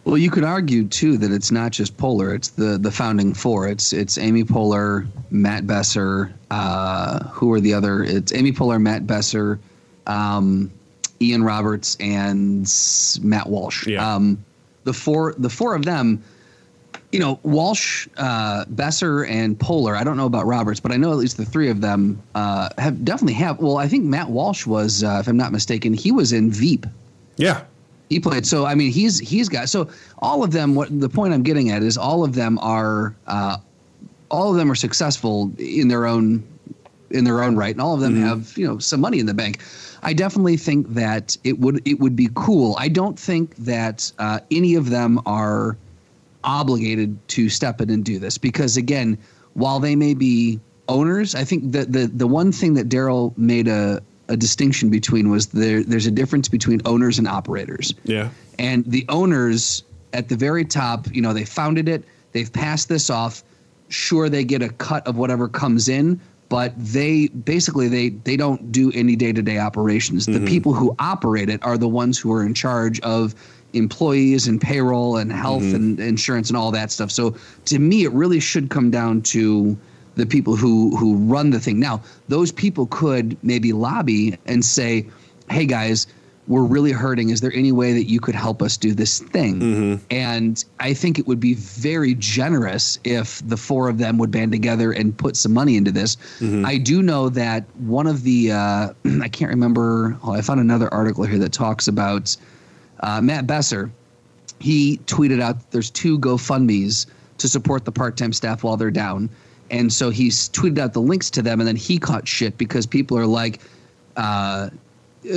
Well, 0.04 0.18
you 0.18 0.30
could 0.30 0.44
argue 0.44 0.88
too 0.88 1.18
that 1.18 1.32
it's 1.32 1.52
not 1.52 1.72
just 1.72 1.98
Poehler; 1.98 2.36
it's 2.36 2.50
the 2.50 2.78
the 2.78 2.92
founding 2.92 3.34
four. 3.34 3.68
It's 3.68 3.94
it's 3.94 4.18
Amy 4.18 4.44
Poehler, 4.44 5.08
Matt 5.32 5.66
Besser. 5.66 6.34
Uh, 6.52 7.24
who 7.30 7.52
are 7.54 7.60
the 7.60 7.74
other? 7.74 8.04
It's 8.04 8.34
Amy 8.34 8.52
Poehler, 8.52 8.80
Matt 8.80 9.08
Besser, 9.08 9.60
um, 10.06 10.72
Ian 11.22 11.44
Roberts, 11.44 11.98
and 12.00 12.72
Matt 13.24 13.48
Walsh. 13.48 13.88
Yeah. 13.88 14.16
Um, 14.16 14.44
the 14.86 14.94
four 14.94 15.36
the 15.38 15.50
four 15.50 15.76
of 15.76 15.86
them. 15.86 16.24
You 17.12 17.20
know, 17.20 17.40
Walsh, 17.44 18.08
uh, 18.18 18.66
Besser, 18.68 19.26
and 19.26 19.58
Poehler. 19.58 19.96
I 19.96 20.04
don't 20.04 20.18
know 20.18 20.26
about 20.26 20.46
Roberts, 20.48 20.80
but 20.80 20.92
I 20.92 20.98
know 20.98 21.12
at 21.12 21.18
least 21.18 21.38
the 21.38 21.46
three 21.46 21.70
of 21.70 21.80
them 21.80 22.22
uh, 22.34 22.70
have 22.78 23.06
definitely 23.06 23.36
have. 23.36 23.60
Well, 23.60 23.78
I 23.78 23.88
think 23.88 24.04
Matt 24.04 24.30
Walsh 24.30 24.66
was, 24.66 25.04
uh, 25.04 25.20
if 25.22 25.28
I'm 25.28 25.38
not 25.38 25.52
mistaken, 25.52 25.94
he 25.94 26.12
was 26.12 26.34
in 26.34 26.52
Veep 26.52 26.86
Yeah, 27.38 27.64
he 28.10 28.20
played 28.20 28.46
so 28.46 28.66
i 28.66 28.76
mean 28.76 28.92
he's 28.92 29.20
he's 29.20 29.50
got 29.50 29.70
so 29.70 29.90
all 30.20 30.44
of 30.44 30.52
them 30.52 30.76
what 30.76 31.00
the 31.00 31.10
point 31.10 31.34
i'm 31.34 31.44
getting 31.44 31.72
at 31.72 31.82
is 31.82 31.98
all 31.98 32.24
of 32.24 32.36
them 32.36 32.60
are 32.60 33.16
uh, 33.28 33.58
all 34.30 34.52
of 34.52 34.58
them 34.58 34.72
are 34.72 34.76
successful 34.76 35.52
in 35.58 35.88
their 35.88 36.06
own 36.06 36.44
in 37.12 37.24
their 37.24 37.44
own 37.44 37.56
right 37.56 37.74
and 37.74 37.82
all 37.82 37.94
of 37.94 38.02
them 38.02 38.16
have 38.16 38.58
you 38.58 38.66
know 38.66 38.78
some 38.78 39.00
money 39.00 39.20
in 39.20 39.26
the 39.26 39.34
bank 39.34 39.62
i 40.06 40.14
definitely 40.14 40.58
think 40.58 40.88
that 40.94 41.38
it 41.44 41.60
would 41.60 41.86
it 41.88 42.00
would 42.00 42.16
be 42.16 42.30
cool. 42.36 42.76
I 42.80 42.88
don't 42.88 43.20
think 43.20 43.56
that 43.58 44.12
uh, 44.20 44.40
any 44.52 44.76
of 44.76 44.90
them 44.90 45.20
are 45.26 45.78
obligated 46.44 47.18
to 47.30 47.50
step 47.50 47.82
in 47.82 47.90
and 47.90 48.06
do 48.06 48.20
this 48.20 48.38
because 48.38 48.78
again 48.78 49.18
while 49.54 49.80
they 49.80 49.96
may 49.96 50.14
be 50.14 50.60
owners 50.88 51.34
i 51.34 51.44
think 51.44 51.72
that 51.72 51.92
the 51.92 52.06
the 52.06 52.28
one 52.28 52.52
thing 52.52 52.76
that 52.76 52.88
daryl 52.88 53.36
made 53.36 53.68
a 53.68 54.00
a 54.28 54.38
distinction 54.38 54.90
between 54.90 55.30
was 55.30 55.48
there 55.48 55.84
there's 55.84 56.08
a 56.08 56.12
difference 56.12 56.50
between 56.50 56.82
owners 56.86 57.20
and 57.20 57.28
operators. 57.28 57.94
Yeah, 58.04 58.30
and 58.58 58.86
the 58.86 59.06
owners 59.10 59.84
at 60.14 60.30
the 60.30 60.36
very 60.36 60.66
top, 60.66 61.08
you 61.14 61.22
know, 61.22 61.34
they 61.34 61.46
founded 61.46 61.90
it, 61.90 62.04
they've 62.32 62.52
passed 62.52 62.90
this 62.90 63.10
off. 63.10 63.44
Sure, 63.90 64.30
they 64.30 64.44
get 64.44 64.62
a 64.62 64.70
cut 64.70 65.06
of 65.06 65.18
whatever 65.18 65.48
comes 65.48 65.88
in, 65.90 66.20
but 66.50 66.74
they 66.78 67.28
basically 67.28 67.88
they 67.88 68.10
they 68.10 68.38
don't 68.38 68.72
do 68.72 68.92
any 68.94 69.16
day 69.16 69.34
to 69.34 69.42
day 69.42 69.58
operations. 69.58 70.26
The 70.26 70.34
mm-hmm. 70.34 70.46
people 70.46 70.74
who 70.74 70.96
operate 71.00 71.50
it 71.50 71.64
are 71.64 71.78
the 71.78 71.88
ones 71.88 72.18
who 72.18 72.32
are 72.32 72.44
in 72.44 72.54
charge 72.54 73.00
of 73.02 73.36
employees 73.74 74.48
and 74.48 74.62
payroll 74.62 75.18
and 75.18 75.32
health 75.32 75.64
mm-hmm. 75.64 75.76
and 75.76 76.00
insurance 76.00 76.50
and 76.50 76.58
all 76.58 76.72
that 76.72 76.92
stuff. 76.92 77.12
So 77.12 77.36
to 77.66 77.80
me, 77.80 78.04
it 78.04 78.12
really 78.12 78.40
should 78.40 78.70
come 78.70 78.92
down 78.92 79.22
to 79.24 79.78
the 80.16 80.26
people 80.26 80.56
who 80.56 80.96
who 80.96 81.18
run 81.18 81.50
the 81.50 81.60
thing. 81.60 81.80
Now, 81.80 82.02
those 82.28 82.52
people 82.52 82.88
could 82.88 83.38
maybe 83.44 83.74
lobby 83.74 84.38
and 84.46 84.64
say, 84.64 85.08
"Hey 85.50 85.66
guys, 85.66 86.08
we're 86.48 86.64
really 86.64 86.92
hurting. 86.92 87.30
Is 87.30 87.42
there 87.42 87.52
any 87.54 87.72
way 87.72 87.94
that 87.94 88.06
you 88.06 88.20
could 88.20 88.36
help 88.36 88.62
us 88.62 88.78
do 88.78 88.94
this 88.94 89.20
thing?" 89.20 89.62
And 90.12 90.64
I 90.80 90.94
think 90.94 91.20
it 91.20 91.28
would 91.28 91.40
be 91.40 91.54
very 91.56 92.16
generous 92.16 93.00
if 93.04 93.42
the 93.48 93.58
four 93.58 93.90
of 93.90 93.98
them 93.98 94.18
would 94.18 94.32
band 94.32 94.52
together 94.52 94.92
and 94.92 95.18
put 95.18 95.36
some 95.36 95.54
money 95.54 95.78
into 95.78 95.92
this. 95.92 96.18
I 96.66 96.78
do 96.78 97.02
know 97.02 97.30
that 97.30 97.64
one 97.78 98.08
of 98.08 98.24
the 98.24 98.52
uh, 98.52 98.94
I 99.22 99.28
can't 99.28 99.50
remember. 99.50 100.18
Oh, 100.24 100.34
I 100.34 100.42
found 100.42 100.60
another 100.60 100.94
article 100.94 101.24
here 101.24 101.40
that 101.40 101.54
talks 101.54 101.88
about 101.88 102.36
uh, 103.02 103.22
Matt 103.22 103.48
Besser 103.48 103.92
he 104.60 104.98
tweeted 105.06 105.42
out 105.42 105.60
that 105.60 105.72
there's 105.72 105.90
two 105.90 106.18
GoFundMe's 106.20 107.08
to 107.38 107.50
support 107.50 107.86
the 107.86 107.92
part-time 107.92 108.34
staff 108.34 108.64
while 108.64 108.78
they're 108.78 108.92
down, 108.92 109.30
and 109.70 109.92
so 109.92 110.10
he's 110.10 110.50
tweeted 110.50 110.80
out 110.80 110.94
the 110.94 111.02
links 111.02 111.30
to 111.32 111.42
them, 111.42 111.60
and 111.60 111.68
then 111.68 111.76
he 111.76 111.98
caught 111.98 112.28
shit 112.28 112.58
because 112.58 112.86
people 112.86 113.18
are 113.18 113.26
like, 113.26 113.60
uh, 114.16 114.70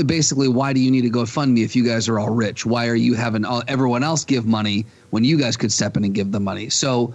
basically, 0.07 0.49
why 0.49 0.73
do 0.73 0.81
you 0.81 0.91
need 0.91 1.03
to 1.03 1.11
go 1.11 1.27
fund 1.27 1.55
me 1.55 1.63
if 1.63 1.75
you 1.75 1.85
guys 1.85 2.09
are 2.09 2.19
all 2.19 2.31
rich? 2.31 2.67
Why 2.67 2.89
are 2.89 2.95
you 2.95 3.15
having 3.15 3.45
all, 3.45 3.63
everyone 3.69 4.03
else 4.03 4.25
give 4.25 4.47
money 4.47 4.87
when 5.11 5.25
you 5.25 5.39
guys 5.39 5.57
could 5.57 5.73
step 5.73 5.97
in 5.97 6.05
and 6.05 6.15
give 6.15 6.33
the 6.33 6.41
money? 6.41 6.69
So 6.71 7.15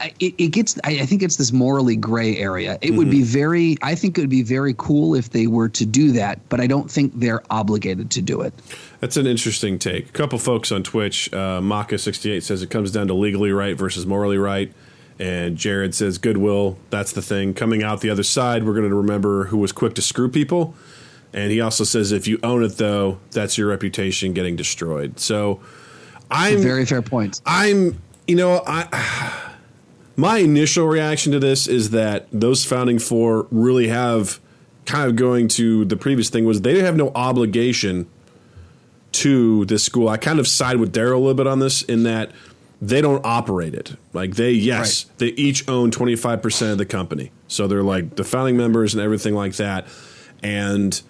I- 0.00 0.12
it, 0.18 0.34
it 0.38 0.48
gets, 0.48 0.78
I, 0.84 1.04
think 1.04 1.22
it's 1.22 1.36
this 1.36 1.52
morally 1.52 1.96
gray 1.96 2.36
area. 2.38 2.78
It 2.80 2.92
would 2.92 3.10
be 3.10 3.22
very, 3.22 3.76
I 3.82 3.94
think 3.94 4.16
it 4.16 4.22
would 4.22 4.30
be 4.30 4.42
very 4.42 4.74
cool 4.78 5.14
if 5.14 5.30
they 5.30 5.46
were 5.46 5.68
to 5.70 5.84
do 5.84 6.12
that, 6.12 6.40
but 6.48 6.60
I 6.60 6.66
don't 6.66 6.90
think 6.90 7.12
they're 7.16 7.42
obligated 7.50 8.10
to 8.12 8.22
do 8.22 8.40
it. 8.40 8.54
That's 9.00 9.16
an 9.16 9.26
interesting 9.26 9.78
take. 9.78 10.08
A 10.08 10.12
couple 10.12 10.38
folks 10.38 10.72
on 10.72 10.82
Twitch, 10.82 11.32
uh, 11.32 11.60
Maka68 11.60 12.42
says 12.42 12.62
it 12.62 12.70
comes 12.70 12.92
down 12.92 13.08
to 13.08 13.14
legally 13.14 13.52
right 13.52 13.76
versus 13.76 14.06
morally 14.06 14.38
right. 14.38 14.72
And 15.18 15.58
Jared 15.58 15.94
says 15.94 16.16
goodwill, 16.16 16.78
that's 16.88 17.12
the 17.12 17.20
thing. 17.20 17.52
Coming 17.52 17.82
out 17.82 18.00
the 18.00 18.08
other 18.08 18.22
side, 18.22 18.64
we're 18.64 18.72
going 18.72 18.88
to 18.88 18.94
remember 18.94 19.44
who 19.44 19.58
was 19.58 19.70
quick 19.70 19.94
to 19.96 20.02
screw 20.02 20.30
people. 20.30 20.74
And 21.32 21.50
he 21.52 21.60
also 21.60 21.84
says 21.84 22.12
if 22.12 22.26
you 22.26 22.38
own 22.42 22.62
it, 22.64 22.76
though, 22.76 23.20
that's 23.30 23.56
your 23.56 23.68
reputation 23.68 24.32
getting 24.32 24.56
destroyed. 24.56 25.20
So 25.20 25.60
I'm 26.30 26.58
Very 26.60 26.84
fair 26.86 27.02
point. 27.02 27.40
I'm, 27.46 28.00
you 28.26 28.36
know, 28.36 28.62
I 28.66 29.38
my 30.16 30.38
initial 30.38 30.86
reaction 30.86 31.32
to 31.32 31.38
this 31.38 31.66
is 31.66 31.90
that 31.90 32.26
those 32.32 32.64
founding 32.64 32.98
four 32.98 33.46
really 33.50 33.88
have 33.88 34.40
kind 34.86 35.08
of 35.08 35.16
going 35.16 35.48
to 35.48 35.84
the 35.84 35.96
previous 35.96 36.30
thing 36.30 36.44
was 36.44 36.60
they 36.62 36.80
have 36.80 36.96
no 36.96 37.10
obligation 37.14 38.08
to 39.12 39.64
this 39.66 39.82
school. 39.84 40.08
I 40.08 40.16
kind 40.16 40.38
of 40.38 40.46
side 40.46 40.76
with 40.76 40.92
Daryl 40.92 41.14
a 41.14 41.18
little 41.18 41.34
bit 41.34 41.46
on 41.46 41.58
this 41.58 41.82
in 41.82 42.02
that 42.04 42.30
they 42.80 43.00
don't 43.00 43.24
operate 43.24 43.74
it. 43.74 43.94
Like 44.12 44.36
they, 44.36 44.52
yes, 44.52 45.04
Right. 45.06 45.18
they 45.18 45.26
each 45.28 45.68
own 45.68 45.90
25% 45.90 46.72
of 46.72 46.78
the 46.78 46.86
company. 46.86 47.30
So 47.48 47.66
they're 47.66 47.82
like 47.82 48.16
the 48.16 48.24
founding 48.24 48.56
members 48.56 48.94
and 48.94 49.02
everything 49.02 49.34
like 49.34 49.54
that. 49.56 49.86
And 50.42 51.00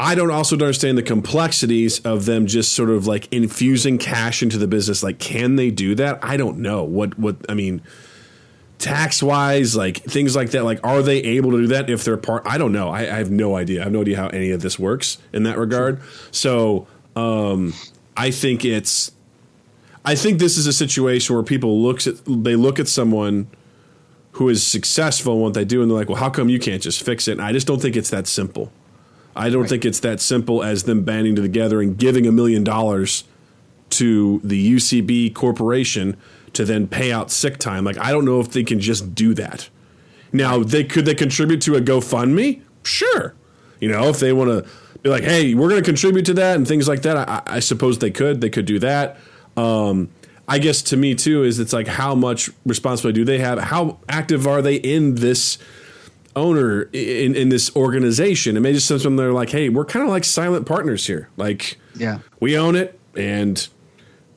I 0.00 0.14
don't 0.14 0.30
also 0.30 0.54
understand 0.54 0.96
the 0.96 1.02
complexities 1.02 2.00
of 2.00 2.24
them 2.24 2.46
just 2.46 2.72
sort 2.72 2.90
of 2.90 3.06
like 3.06 3.32
infusing 3.32 3.98
cash 3.98 4.42
into 4.42 4.56
the 4.56 4.68
business. 4.68 5.02
Like, 5.02 5.18
can 5.18 5.56
they 5.56 5.70
do 5.70 5.96
that? 5.96 6.20
I 6.22 6.36
don't 6.36 6.58
know. 6.58 6.84
What 6.84 7.18
what 7.18 7.36
I 7.48 7.54
mean, 7.54 7.82
tax 8.78 9.22
wise, 9.22 9.74
like 9.74 9.98
things 10.04 10.36
like 10.36 10.50
that. 10.52 10.62
Like, 10.62 10.78
are 10.86 11.02
they 11.02 11.18
able 11.18 11.50
to 11.52 11.58
do 11.58 11.66
that 11.68 11.90
if 11.90 12.04
they're 12.04 12.16
part? 12.16 12.44
I 12.46 12.58
don't 12.58 12.72
know. 12.72 12.90
I, 12.90 13.00
I 13.00 13.18
have 13.18 13.32
no 13.32 13.56
idea. 13.56 13.80
I 13.80 13.84
have 13.84 13.92
no 13.92 14.02
idea 14.02 14.16
how 14.16 14.28
any 14.28 14.52
of 14.52 14.62
this 14.62 14.78
works 14.78 15.18
in 15.32 15.42
that 15.42 15.58
regard. 15.58 16.00
So, 16.30 16.86
um, 17.16 17.74
I 18.16 18.30
think 18.30 18.64
it's. 18.64 19.12
I 20.04 20.14
think 20.14 20.38
this 20.38 20.56
is 20.56 20.66
a 20.66 20.72
situation 20.72 21.34
where 21.34 21.42
people 21.42 21.82
looks 21.82 22.06
at 22.06 22.24
they 22.24 22.54
look 22.54 22.78
at 22.78 22.86
someone 22.86 23.48
who 24.32 24.48
is 24.48 24.64
successful 24.64 25.34
in 25.34 25.40
what 25.40 25.54
they 25.54 25.64
do, 25.64 25.82
and 25.82 25.90
they're 25.90 25.98
like, 25.98 26.08
"Well, 26.08 26.18
how 26.18 26.30
come 26.30 26.48
you 26.48 26.60
can't 26.60 26.80
just 26.80 27.02
fix 27.02 27.26
it?" 27.26 27.32
And 27.32 27.42
I 27.42 27.52
just 27.52 27.66
don't 27.66 27.82
think 27.82 27.96
it's 27.96 28.10
that 28.10 28.28
simple. 28.28 28.70
I 29.38 29.50
don't 29.50 29.68
think 29.68 29.84
it's 29.84 30.00
that 30.00 30.20
simple 30.20 30.62
as 30.62 30.82
them 30.82 31.04
banding 31.04 31.36
together 31.36 31.80
and 31.80 31.96
giving 31.96 32.26
a 32.26 32.32
million 32.32 32.64
dollars 32.64 33.24
to 33.90 34.40
the 34.42 34.74
UCB 34.74 35.34
corporation 35.34 36.16
to 36.52 36.64
then 36.64 36.88
pay 36.88 37.12
out 37.12 37.30
sick 37.30 37.58
time. 37.58 37.84
Like 37.84 37.98
I 37.98 38.10
don't 38.10 38.24
know 38.24 38.40
if 38.40 38.50
they 38.50 38.64
can 38.64 38.80
just 38.80 39.14
do 39.14 39.34
that. 39.34 39.70
Now 40.32 40.62
they 40.62 40.84
could 40.84 41.04
they 41.04 41.14
contribute 41.14 41.62
to 41.62 41.76
a 41.76 41.80
GoFundMe? 41.80 42.62
Sure. 42.82 43.34
You 43.80 43.88
know, 43.88 44.08
if 44.08 44.18
they 44.18 44.32
want 44.32 44.50
to 44.50 44.70
be 45.02 45.10
like, 45.10 45.22
hey, 45.22 45.54
we're 45.54 45.68
going 45.68 45.80
to 45.82 45.88
contribute 45.88 46.26
to 46.26 46.34
that 46.34 46.56
and 46.56 46.66
things 46.66 46.88
like 46.88 47.02
that, 47.02 47.16
I, 47.28 47.42
I 47.46 47.60
suppose 47.60 47.98
they 47.98 48.10
could. 48.10 48.40
They 48.40 48.50
could 48.50 48.66
do 48.66 48.80
that. 48.80 49.18
Um, 49.56 50.10
I 50.48 50.58
guess 50.58 50.82
to 50.82 50.96
me 50.96 51.14
too 51.14 51.44
is 51.44 51.60
it's 51.60 51.72
like 51.72 51.86
how 51.86 52.14
much 52.14 52.50
responsibility 52.66 53.20
do 53.20 53.24
they 53.24 53.38
have? 53.38 53.58
How 53.58 53.98
active 54.08 54.46
are 54.46 54.62
they 54.62 54.76
in 54.76 55.16
this 55.16 55.58
owner 56.38 56.82
in, 56.92 57.34
in 57.36 57.48
this 57.50 57.74
organization? 57.76 58.56
And 58.56 58.62
maybe 58.62 58.74
just 58.76 58.88
something 58.88 59.16
they're 59.16 59.32
like, 59.32 59.50
hey, 59.50 59.68
we're 59.68 59.84
kind 59.84 60.04
of 60.04 60.10
like 60.10 60.24
silent 60.24 60.66
partners 60.66 61.06
here. 61.06 61.28
Like, 61.36 61.78
Yeah. 61.96 62.20
we 62.40 62.56
own 62.56 62.76
it 62.76 62.98
and 63.16 63.66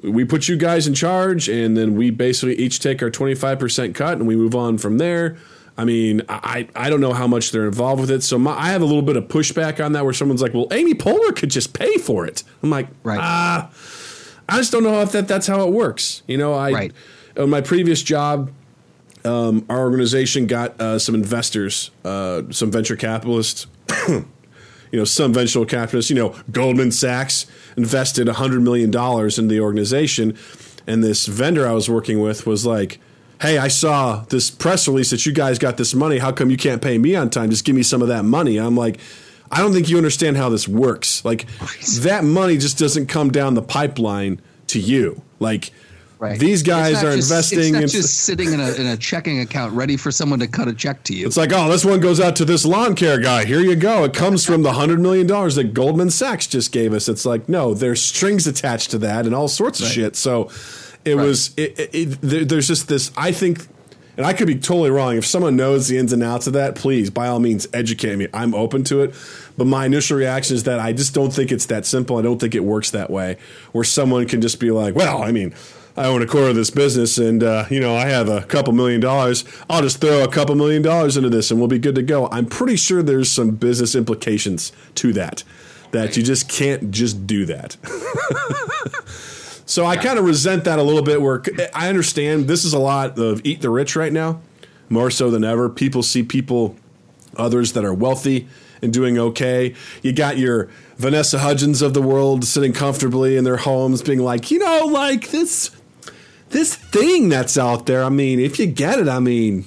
we 0.04 0.26
put 0.26 0.48
you 0.48 0.58
guys 0.58 0.88
in 0.88 0.94
charge 0.96 1.48
and 1.48 1.78
then 1.78 1.96
we 1.96 2.10
basically 2.10 2.56
each 2.56 2.80
take 2.80 3.04
our 3.04 3.12
25% 3.12 3.94
cut 3.94 4.18
and 4.18 4.26
we 4.28 4.36
move 4.36 4.56
on 4.56 4.78
from 4.80 4.98
there 4.98 5.38
i 5.78 5.86
mean 5.86 6.22
i 6.28 6.68
i 6.76 6.90
don't 6.90 7.00
know 7.00 7.14
how 7.14 7.28
much 7.28 7.52
they're 7.52 7.66
involved 7.68 8.02
with 8.02 8.10
it 8.12 8.22
so 8.24 8.38
my, 8.38 8.52
i 8.58 8.70
have 8.72 8.82
a 8.82 8.86
little 8.86 9.02
bit 9.04 9.16
of 9.16 9.24
pushback 9.26 9.84
on 9.84 9.94
that 9.94 10.04
where 10.04 10.12
someone's 10.14 10.42
like 10.42 10.54
well 10.56 10.68
amy 10.72 10.94
poehler 10.96 11.34
could 11.36 11.50
just 11.52 11.72
pay 11.74 11.96
for 11.98 12.26
it 12.26 12.44
i'm 12.64 12.70
like 12.72 12.88
Right. 13.04 13.20
ah 13.22 13.70
i 14.50 14.58
just 14.58 14.72
don't 14.74 14.84
know 14.84 15.00
if 15.02 15.12
that 15.14 15.28
that's 15.30 15.46
how 15.48 15.66
it 15.66 15.72
works 15.72 16.24
you 16.28 16.38
know 16.38 16.54
i 16.54 16.72
Right. 16.72 16.92
on 17.38 17.50
my 17.52 17.62
previous 17.62 18.02
job 18.04 18.52
um, 19.26 19.66
our 19.70 19.80
organization 19.80 20.48
got 20.48 20.80
uh, 20.80 20.98
some 21.00 21.16
investors 21.16 21.92
uh, 22.04 22.44
some 22.52 22.72
venture 22.72 22.96
capitalists 22.96 23.68
you 24.92 25.00
know, 25.00 25.06
some 25.06 25.34
venture 25.34 25.66
capitalists, 25.66 26.10
you 26.10 26.16
know, 26.16 26.36
Goldman 26.52 26.92
Sachs 26.92 27.46
invested 27.78 28.28
$100 28.28 28.62
million 28.62 28.90
in 28.90 29.48
the 29.48 29.62
organization. 29.62 30.38
And 30.86 31.04
this 31.04 31.28
vendor 31.28 31.68
I 31.68 31.72
was 31.72 31.90
working 31.90 32.20
with 32.20 32.46
was 32.46 32.66
like, 32.66 33.00
hey, 33.42 33.58
I 33.58 33.70
saw 33.70 34.24
this 34.26 34.52
press 34.52 34.88
release 34.88 35.10
that 35.12 35.26
you 35.26 35.32
guys 35.32 35.58
got 35.58 35.78
this 35.78 35.96
money. 35.96 36.18
How 36.18 36.32
come 36.32 36.50
you 36.50 36.58
can't 36.58 36.82
pay 36.82 36.98
me 36.98 37.16
on 37.16 37.30
time? 37.30 37.50
Just 37.50 37.66
give 37.66 37.76
me 37.76 37.84
some 37.84 38.02
of 38.02 38.10
that 38.10 38.24
money. 38.24 38.58
I'm 38.58 38.76
like, 38.76 39.00
I 39.50 39.60
don't 39.60 39.74
think 39.74 39.90
you 39.90 39.98
understand 39.98 40.38
how 40.38 40.50
this 40.50 40.68
works. 40.68 41.26
Like, 41.26 41.46
that 42.02 42.24
money 42.24 42.58
just 42.58 42.78
doesn't 42.78 43.08
come 43.08 43.32
down 43.32 43.54
the 43.54 43.62
pipeline 43.62 44.42
to 44.68 44.80
you. 44.80 45.22
Like, 45.40 45.72
Right. 46.22 46.38
these 46.40 46.62
guys 46.62 47.04
are 47.04 47.16
just- 47.16 47.32
investing 47.32 47.60
It's 47.60 47.72
not 47.72 47.82
in. 47.82 47.88
just 47.90 48.16
sitting 48.20 48.54
in 48.54 48.60
a, 48.60 48.72
in 48.74 48.86
a 48.86 48.96
checking 48.96 49.40
account 49.40 49.74
ready 49.74 49.98
for 49.98 50.12
someone 50.12 50.38
to 50.38 50.48
cut 50.48 50.68
a 50.68 50.74
check 50.74 51.02
to 51.06 51.16
you. 51.16 51.26
It's 51.26 51.36
like, 51.36 51.52
oh, 51.52 51.68
this 51.68 51.84
one 51.84 52.00
goes 52.00 52.20
out 52.20 52.36
to 52.36 52.46
this 52.46 52.64
lawn 52.64 52.94
care 52.94 53.20
guy. 53.20 53.44
Here 53.44 53.60
you 53.60 53.76
go. 53.76 54.04
It 54.04 54.14
comes 54.14 54.46
from 54.46 54.62
the 54.62 54.74
hundred 54.74 55.00
million 55.00 55.26
dollars 55.26 55.56
that 55.56 55.74
Goldman 55.74 56.12
Sachs 56.12 56.46
just 56.46 56.72
gave 56.72 56.94
us. 56.94 57.10
It's 57.10 57.26
like, 57.26 57.50
no, 57.50 57.74
there's 57.74 58.04
strings 58.04 58.46
attached 58.46 58.92
to 58.92 59.00
that 59.00 59.26
and 59.26 59.34
all 59.34 59.48
sorts 59.48 59.80
of 59.80 59.88
Right. 59.88 59.94
shit. 59.96 60.16
So 60.16 60.52
it 61.04 61.16
was. 61.16 61.56
It, 61.58 61.80
it, 61.80 61.90
it, 61.96 62.22
there, 62.22 62.46
there's 62.46 62.68
just 62.68 62.88
this. 62.88 63.12
I 63.18 63.32
think, 63.32 63.66
and 64.16 64.24
I 64.24 64.34
could 64.34 64.46
be 64.46 64.54
totally 64.54 64.92
wrong. 64.92 65.18
If 65.18 65.26
someone 65.26 65.56
knows 65.56 65.88
the 65.88 65.98
ins 65.98 66.14
and 66.14 66.22
outs 66.22 66.46
of 66.46 66.54
that, 66.54 66.76
please, 66.76 67.10
by 67.10 67.30
all 67.30 67.40
means, 67.40 67.68
educate 67.74 68.16
me. 68.18 68.28
I'm 68.32 68.54
open 68.54 68.84
to 68.84 69.02
it. 69.02 69.16
But 69.58 69.66
my 69.66 69.88
initial 69.88 70.18
reaction 70.20 70.56
is 70.56 70.66
that 70.66 70.80
I 70.80 70.94
just 70.94 71.16
don't 71.16 71.34
think 71.34 71.52
it's 71.52 71.66
that 71.66 71.88
simple. 71.88 72.18
I 72.18 72.22
don't 72.22 72.38
think 72.40 72.54
it 72.54 72.64
works 72.64 72.92
that 72.92 73.10
way, 73.10 73.38
where 73.72 73.84
someone 73.84 74.28
can 74.28 74.40
just 74.40 74.60
be 74.60 74.70
like, 74.70 74.94
well, 74.94 75.24
I 75.24 75.32
mean. 75.32 75.56
I 75.98 76.06
own 76.06 76.22
a 76.22 76.26
quarter 76.26 76.50
of 76.50 76.56
this 76.56 76.70
business, 76.70 77.18
and 77.18 77.44
uh, 77.44 77.66
you 77.70 77.80
know 77.80 77.96
I 77.96 78.06
have 78.08 78.30
a 78.30 78.44
couple 78.44 78.74
million 78.74 79.02
dollars. 79.02 79.44
I'll 79.70 79.82
just 79.82 80.00
throw 80.00 80.24
a 80.24 80.28
couple 80.28 80.56
million 80.56 80.82
dollars 80.82 81.18
into 81.18 81.30
this, 81.30 81.52
and 81.52 81.60
we'll 81.60 81.68
be 81.68 81.80
good 81.80 81.96
to 81.96 82.04
go. 82.04 82.28
I'm 82.30 82.46
pretty 82.46 82.78
sure 82.78 83.04
there's 83.04 83.30
some 83.30 83.52
business 83.52 83.94
implications 83.94 84.72
to 84.96 85.12
that, 85.14 85.44
that 85.92 86.16
you 86.16 86.24
just 86.24 86.48
can't 86.48 86.92
just 86.92 87.28
do 87.28 87.46
that. 87.46 87.76
so 89.66 89.86
I 89.86 89.98
kind 89.98 90.18
of 90.18 90.26
resent 90.26 90.64
that 90.64 90.80
a 90.80 90.84
little 90.84 91.04
bit. 91.04 91.22
Where 91.22 91.44
I 91.74 91.90
understand 91.90 92.48
this 92.48 92.64
is 92.64 92.74
a 92.74 92.80
lot 92.80 93.20
of 93.20 93.42
eat 93.46 93.62
the 93.62 93.70
rich 93.70 93.96
right 93.96 94.14
now, 94.14 94.42
more 94.90 95.12
so 95.12 95.30
than 95.30 95.44
ever. 95.44 95.70
People 95.70 96.04
see 96.04 96.24
people, 96.24 96.78
others 97.36 97.74
that 97.74 97.84
are 97.84 97.94
wealthy 97.94 98.48
and 98.82 98.94
doing 98.94 99.18
okay. 99.18 99.76
You 100.02 100.14
got 100.14 100.38
your 100.38 100.70
Vanessa 100.98 101.40
Hudgens 101.40 101.82
of 101.82 101.94
the 101.94 102.02
world 102.02 102.46
sitting 102.46 102.74
comfortably 102.74 103.36
in 103.36 103.44
their 103.44 103.58
homes, 103.58 104.02
being 104.02 104.20
like, 104.20 104.52
you 104.52 104.60
know, 104.60 104.86
like 104.86 105.32
this 105.32 105.70
this 106.52 106.76
thing 106.76 107.30
that's 107.30 107.58
out 107.58 107.86
there. 107.86 108.04
I 108.04 108.10
mean, 108.10 108.40
if 108.40 108.60
you 108.60 108.68
get 108.68 109.00
it, 109.00 109.08
I 109.08 109.20
mean, 109.20 109.66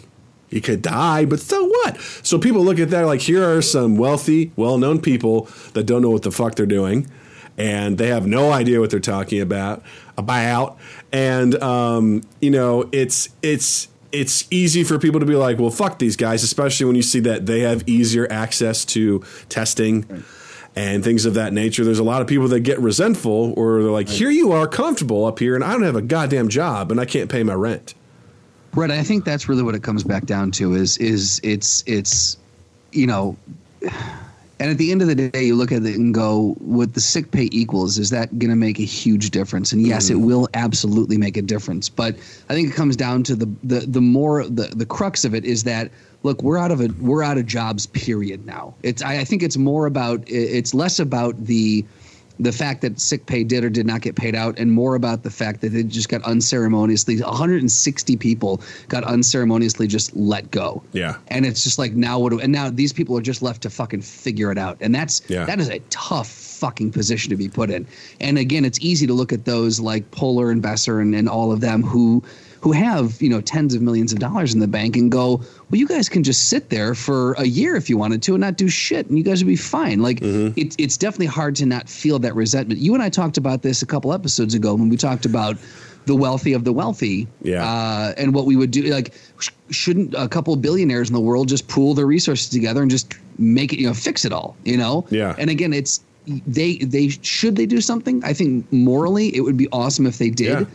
you 0.50 0.60
could 0.60 0.82
die, 0.82 1.24
but 1.24 1.40
so 1.40 1.64
what? 1.64 2.00
So 2.22 2.38
people 2.38 2.62
look 2.62 2.78
at 2.78 2.90
that 2.90 3.06
like 3.06 3.20
here 3.20 3.42
are 3.42 3.60
some 3.60 3.96
wealthy, 3.96 4.52
well-known 4.56 5.00
people 5.00 5.48
that 5.72 5.84
don't 5.84 6.00
know 6.00 6.10
what 6.10 6.22
the 6.22 6.30
fuck 6.30 6.54
they're 6.54 6.66
doing, 6.66 7.10
and 7.58 7.98
they 7.98 8.08
have 8.08 8.26
no 8.26 8.52
idea 8.52 8.80
what 8.80 8.90
they're 8.90 9.00
talking 9.00 9.40
about 9.40 9.82
about, 10.16 10.78
and 11.12 11.60
um, 11.60 12.22
you 12.40 12.50
know, 12.50 12.88
it's 12.92 13.30
it's 13.42 13.88
it's 14.12 14.46
easy 14.52 14.84
for 14.84 14.96
people 14.96 15.18
to 15.18 15.26
be 15.26 15.34
like, 15.34 15.58
well, 15.58 15.70
fuck 15.70 15.98
these 15.98 16.16
guys, 16.16 16.44
especially 16.44 16.86
when 16.86 16.94
you 16.94 17.02
see 17.02 17.18
that 17.20 17.46
they 17.46 17.60
have 17.60 17.82
easier 17.88 18.30
access 18.30 18.84
to 18.84 19.24
testing 19.48 20.24
and 20.76 21.04
things 21.04 21.24
of 21.24 21.34
that 21.34 21.52
nature. 21.52 21.84
There's 21.84 21.98
a 21.98 22.04
lot 22.04 22.20
of 22.20 22.28
people 22.28 22.48
that 22.48 22.60
get 22.60 22.80
resentful 22.80 23.54
or 23.56 23.82
they're 23.82 23.92
like, 23.92 24.08
here 24.08 24.30
you 24.30 24.52
are 24.52 24.66
comfortable 24.66 25.24
up 25.24 25.38
here 25.38 25.54
and 25.54 25.62
I 25.62 25.72
don't 25.72 25.82
have 25.82 25.96
a 25.96 26.02
goddamn 26.02 26.48
job 26.48 26.90
and 26.90 27.00
I 27.00 27.04
can't 27.04 27.30
pay 27.30 27.42
my 27.42 27.54
rent. 27.54 27.94
Right. 28.74 28.90
I 28.90 29.02
think 29.02 29.24
that's 29.24 29.48
really 29.48 29.62
what 29.62 29.74
it 29.74 29.82
comes 29.82 30.02
back 30.02 30.26
down 30.26 30.50
to 30.52 30.74
is 30.74 30.98
is 30.98 31.40
it's 31.44 31.84
it's 31.86 32.36
you 32.90 33.06
know 33.06 33.36
and 34.64 34.70
at 34.70 34.78
the 34.78 34.90
end 34.90 35.02
of 35.02 35.08
the 35.08 35.14
day 35.14 35.44
you 35.44 35.54
look 35.54 35.72
at 35.72 35.84
it 35.84 35.96
and 35.96 36.14
go 36.14 36.54
what 36.58 36.94
the 36.94 37.00
sick 37.00 37.30
pay 37.32 37.50
equals 37.52 37.98
is 37.98 38.08
that 38.08 38.38
going 38.38 38.48
to 38.48 38.56
make 38.56 38.78
a 38.78 38.84
huge 38.84 39.30
difference? 39.30 39.72
And 39.72 39.86
yes 39.86 40.08
it 40.08 40.14
mm-hmm. 40.14 40.24
will 40.24 40.48
absolutely 40.54 41.18
make 41.18 41.36
a 41.36 41.42
difference. 41.42 41.90
But 41.90 42.16
i 42.48 42.54
think 42.54 42.70
it 42.70 42.74
comes 42.74 42.96
down 42.96 43.24
to 43.24 43.36
the 43.36 43.46
the, 43.62 43.80
the 43.80 44.00
more 44.00 44.44
the, 44.44 44.72
the 44.74 44.86
crux 44.86 45.26
of 45.26 45.34
it 45.34 45.44
is 45.44 45.64
that 45.64 45.90
look 46.22 46.42
we're 46.42 46.56
out 46.56 46.70
of 46.70 46.80
a, 46.80 46.88
we're 46.98 47.22
out 47.22 47.36
of 47.36 47.44
jobs 47.44 47.84
period 47.88 48.46
now. 48.46 48.74
It's 48.82 49.02
i, 49.02 49.18
I 49.18 49.24
think 49.24 49.42
it's 49.42 49.58
more 49.58 49.84
about 49.84 50.22
it's 50.26 50.72
less 50.72 50.98
about 50.98 51.44
the 51.44 51.84
the 52.40 52.52
fact 52.52 52.80
that 52.82 52.98
sick 53.00 53.26
pay 53.26 53.44
did 53.44 53.62
or 53.64 53.70
did 53.70 53.86
not 53.86 54.00
get 54.00 54.16
paid 54.16 54.34
out, 54.34 54.58
and 54.58 54.72
more 54.72 54.94
about 54.96 55.22
the 55.22 55.30
fact 55.30 55.60
that 55.60 55.68
they 55.70 55.82
just 55.84 56.08
got 56.08 56.22
unceremoniously 56.24 57.20
160 57.20 58.16
people 58.16 58.60
got 58.88 59.04
unceremoniously 59.04 59.86
just 59.86 60.14
let 60.16 60.50
go. 60.50 60.82
Yeah. 60.92 61.16
and 61.28 61.46
it's 61.46 61.62
just 61.62 61.78
like 61.78 61.92
now 61.92 62.18
what? 62.18 62.30
Do, 62.30 62.40
and 62.40 62.52
now 62.52 62.70
these 62.70 62.92
people 62.92 63.16
are 63.16 63.22
just 63.22 63.42
left 63.42 63.62
to 63.62 63.70
fucking 63.70 64.02
figure 64.02 64.50
it 64.50 64.58
out, 64.58 64.76
and 64.80 64.94
that's 64.94 65.22
Yeah. 65.28 65.44
that 65.44 65.60
is 65.60 65.68
a 65.68 65.78
tough 65.90 66.28
fucking 66.28 66.90
position 66.92 67.30
to 67.30 67.36
be 67.36 67.48
put 67.48 67.70
in. 67.70 67.86
And 68.20 68.38
again, 68.38 68.64
it's 68.64 68.78
easy 68.80 69.06
to 69.06 69.12
look 69.12 69.32
at 69.32 69.44
those 69.44 69.80
like 69.80 70.10
Poehler 70.10 70.50
and 70.50 70.62
Besser 70.62 71.00
and, 71.00 71.14
and 71.14 71.28
all 71.28 71.52
of 71.52 71.60
them 71.60 71.82
who 71.82 72.22
who 72.64 72.72
have 72.72 73.20
you 73.20 73.28
know 73.28 73.42
tens 73.42 73.74
of 73.74 73.82
millions 73.82 74.10
of 74.10 74.18
dollars 74.18 74.54
in 74.54 74.60
the 74.60 74.66
bank 74.66 74.96
and 74.96 75.12
go, 75.12 75.36
well, 75.36 75.78
you 75.78 75.86
guys 75.86 76.08
can 76.08 76.22
just 76.24 76.48
sit 76.48 76.70
there 76.70 76.94
for 76.94 77.34
a 77.34 77.44
year 77.44 77.76
if 77.76 77.90
you 77.90 77.98
wanted 77.98 78.22
to 78.22 78.32
and 78.32 78.40
not 78.40 78.56
do 78.56 78.68
shit, 78.68 79.06
and 79.08 79.18
you 79.18 79.22
guys 79.22 79.44
would 79.44 79.48
be 79.50 79.54
fine. 79.56 80.00
Like 80.00 80.20
Mm-hmm. 80.20 80.58
it's 80.58 80.74
it's 80.78 80.96
definitely 80.96 81.26
hard 81.26 81.54
to 81.56 81.66
not 81.66 81.88
feel 81.90 82.18
that 82.20 82.34
resentment. 82.34 82.80
You 82.80 82.94
and 82.94 83.02
I 83.02 83.10
talked 83.10 83.36
about 83.36 83.60
this 83.62 83.82
a 83.82 83.86
couple 83.86 84.14
episodes 84.14 84.54
ago 84.54 84.74
when 84.74 84.88
we 84.88 84.96
talked 84.96 85.26
about 85.26 85.58
the 86.06 86.14
wealthy 86.14 86.54
of 86.54 86.64
the 86.64 86.72
wealthy, 86.72 87.26
Yeah. 87.42 87.62
uh, 87.64 88.14
and 88.16 88.34
what 88.34 88.46
we 88.46 88.56
would 88.56 88.70
do. 88.70 88.82
Like, 88.84 89.12
sh- 89.38 89.50
shouldn't 89.70 90.14
a 90.14 90.26
couple 90.28 90.54
billionaires 90.56 91.08
in 91.08 91.14
the 91.14 91.20
world 91.20 91.48
just 91.48 91.68
pool 91.68 91.92
their 91.94 92.06
resources 92.06 92.48
together 92.48 92.80
and 92.82 92.90
just 92.90 93.14
make 93.38 93.72
it, 93.74 93.78
you 93.78 93.86
know, 93.86 93.94
fix 93.94 94.24
it 94.24 94.32
all, 94.32 94.54
you 94.64 94.76
know? 94.78 95.06
Yeah. 95.10 95.34
And 95.38 95.48
again, 95.50 95.72
it's 95.74 96.00
they 96.46 96.76
they 96.78 97.08
should 97.20 97.56
they 97.56 97.66
do 97.66 97.80
something. 97.82 98.22
I 98.24 98.32
think 98.32 98.70
morally, 98.72 99.34
it 99.36 99.40
would 99.42 99.56
be 99.58 99.68
awesome 99.72 100.06
if 100.06 100.16
they 100.18 100.30
did. 100.30 100.60
Yeah. 100.60 100.66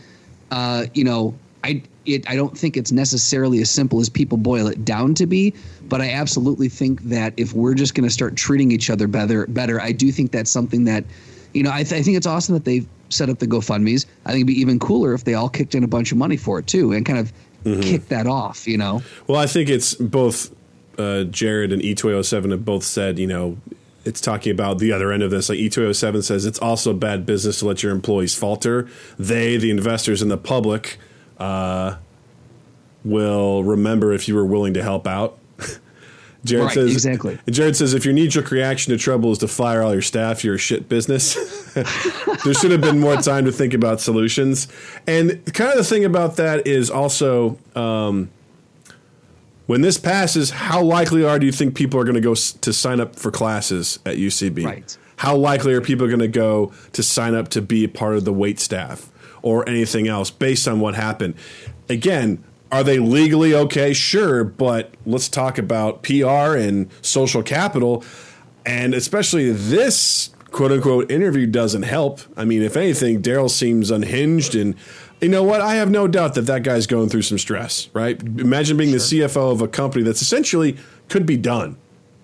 Uh, 0.52 0.86
you 0.94 1.04
know, 1.04 1.34
I 1.64 1.82
it 2.06 2.28
I 2.28 2.36
don't 2.36 2.56
think 2.56 2.76
it's 2.76 2.92
necessarily 2.92 3.60
as 3.60 3.70
simple 3.70 4.00
as 4.00 4.08
people 4.08 4.38
boil 4.38 4.66
it 4.66 4.84
down 4.84 5.14
to 5.14 5.26
be, 5.26 5.52
but 5.88 6.00
I 6.00 6.10
absolutely 6.10 6.68
think 6.68 7.02
that 7.04 7.34
if 7.36 7.52
we're 7.52 7.74
just 7.74 7.94
going 7.94 8.08
to 8.08 8.12
start 8.12 8.36
treating 8.36 8.72
each 8.72 8.90
other 8.90 9.06
better, 9.06 9.46
better, 9.46 9.80
I 9.80 9.92
do 9.92 10.10
think 10.12 10.32
that's 10.32 10.50
something 10.50 10.84
that, 10.84 11.04
you 11.52 11.62
know, 11.62 11.70
I, 11.70 11.82
th- 11.82 12.00
I 12.00 12.02
think 12.02 12.16
it's 12.16 12.26
awesome 12.26 12.54
that 12.54 12.64
they've 12.64 12.86
set 13.10 13.28
up 13.28 13.38
the 13.38 13.46
GoFundmes. 13.46 14.06
I 14.24 14.30
think 14.30 14.38
it'd 14.38 14.46
be 14.46 14.60
even 14.60 14.78
cooler 14.78 15.12
if 15.14 15.24
they 15.24 15.34
all 15.34 15.48
kicked 15.48 15.74
in 15.74 15.84
a 15.84 15.88
bunch 15.88 16.12
of 16.12 16.18
money 16.18 16.36
for 16.36 16.58
it 16.58 16.66
too, 16.66 16.92
and 16.92 17.04
kind 17.04 17.18
of 17.18 17.32
Mm-hmm. 17.62 17.82
kick 17.82 18.08
that 18.08 18.26
off. 18.26 18.66
You 18.66 18.78
know, 18.78 19.02
Well, 19.26 19.38
I 19.38 19.46
think 19.46 19.68
it's 19.68 19.94
both 19.94 20.50
uh, 20.96 21.24
Jared 21.24 21.74
and 21.74 21.82
E207 21.82 22.52
have 22.52 22.64
both 22.64 22.84
said, 22.84 23.18
you 23.18 23.26
know, 23.26 23.58
it's 24.06 24.18
talking 24.18 24.50
about 24.50 24.78
the 24.78 24.92
other 24.92 25.12
end 25.12 25.22
of 25.22 25.30
this. 25.30 25.50
Like 25.50 25.58
E207 25.58 26.24
says, 26.24 26.46
it's 26.46 26.58
also 26.58 26.94
bad 26.94 27.26
business 27.26 27.58
to 27.58 27.66
let 27.66 27.82
your 27.82 27.92
employees 27.92 28.34
falter. 28.34 28.88
They, 29.18 29.58
the 29.58 29.70
investors 29.70 30.22
and 30.22 30.30
the 30.30 30.38
public, 30.38 30.96
uh, 31.40 31.96
will 33.04 33.64
remember 33.64 34.12
if 34.12 34.28
you 34.28 34.34
were 34.34 34.44
willing 34.44 34.74
to 34.74 34.82
help 34.82 35.06
out. 35.06 35.38
Jared 36.44 36.66
Right, 36.66 36.74
says 36.74 36.92
exactly. 36.92 37.38
Jared 37.50 37.76
says 37.76 37.92
if 37.92 38.04
your 38.04 38.14
knee 38.14 38.28
jerk 38.28 38.50
reaction 38.50 38.92
to 38.92 38.98
trouble 38.98 39.32
is 39.32 39.38
to 39.38 39.48
fire 39.48 39.82
all 39.82 39.92
your 39.92 40.02
staff, 40.02 40.42
you're 40.42 40.54
a 40.54 40.58
shit 40.58 40.88
business. 40.88 41.34
there 41.74 42.54
should 42.54 42.70
have 42.70 42.80
been 42.80 42.98
more 42.98 43.16
time 43.16 43.44
to 43.44 43.52
think 43.52 43.74
about 43.74 44.00
solutions. 44.00 44.68
And 45.06 45.30
kind 45.52 45.70
of 45.70 45.76
the 45.78 45.84
thing 45.84 46.04
about 46.04 46.36
that 46.36 46.66
is 46.66 46.90
also 46.90 47.58
um, 47.74 48.30
when 49.66 49.82
this 49.82 49.98
passes, 49.98 50.50
how 50.50 50.82
likely 50.82 51.24
are 51.24 51.38
do 51.38 51.44
you 51.44 51.52
think 51.52 51.74
people 51.74 52.00
are 52.00 52.04
going 52.04 52.14
to 52.14 52.22
go 52.22 52.32
s- 52.32 52.52
to 52.52 52.72
sign 52.72 53.00
up 53.00 53.16
for 53.16 53.30
classes 53.30 53.98
at 54.06 54.16
UCB? 54.16 54.64
Right. 54.64 54.98
How 55.16 55.36
likely 55.36 55.74
are 55.74 55.82
people 55.82 56.06
going 56.06 56.20
to 56.20 56.28
go 56.28 56.72
to 56.92 57.02
sign 57.02 57.34
up 57.34 57.48
to 57.50 57.60
be 57.60 57.86
part 57.86 58.16
of 58.16 58.24
the 58.24 58.32
wait 58.32 58.58
staff 58.58 59.10
or 59.42 59.68
anything 59.68 60.08
else 60.08 60.30
based 60.30 60.66
on 60.68 60.80
what 60.80 60.94
happened? 60.94 61.34
Again, 61.88 62.42
are 62.72 62.84
they 62.84 62.98
legally 62.98 63.54
okay? 63.54 63.92
Sure, 63.92 64.44
but 64.44 64.94
let's 65.04 65.28
talk 65.28 65.58
about 65.58 66.02
PR 66.02 66.54
and 66.56 66.88
social 67.02 67.42
capital. 67.42 68.04
And 68.64 68.94
especially 68.94 69.50
this 69.50 70.30
quote 70.50 70.70
unquote 70.72 71.10
interview 71.10 71.46
doesn't 71.46 71.82
help. 71.82 72.20
I 72.36 72.44
mean, 72.44 72.62
if 72.62 72.76
anything, 72.76 73.22
Daryl 73.22 73.50
seems 73.50 73.90
unhinged. 73.90 74.54
And 74.54 74.74
you 75.20 75.28
know 75.28 75.42
what? 75.42 75.60
I 75.60 75.74
have 75.74 75.90
no 75.90 76.06
doubt 76.06 76.34
that 76.34 76.42
that 76.42 76.62
guy's 76.62 76.86
going 76.86 77.08
through 77.08 77.22
some 77.22 77.38
stress, 77.38 77.88
right? 77.92 78.20
Imagine 78.22 78.76
being 78.76 78.92
the 78.92 78.98
CFO 78.98 79.50
of 79.52 79.60
a 79.62 79.68
company 79.68 80.04
that's 80.04 80.22
essentially 80.22 80.76
could 81.08 81.26
be 81.26 81.36
done. 81.36 81.76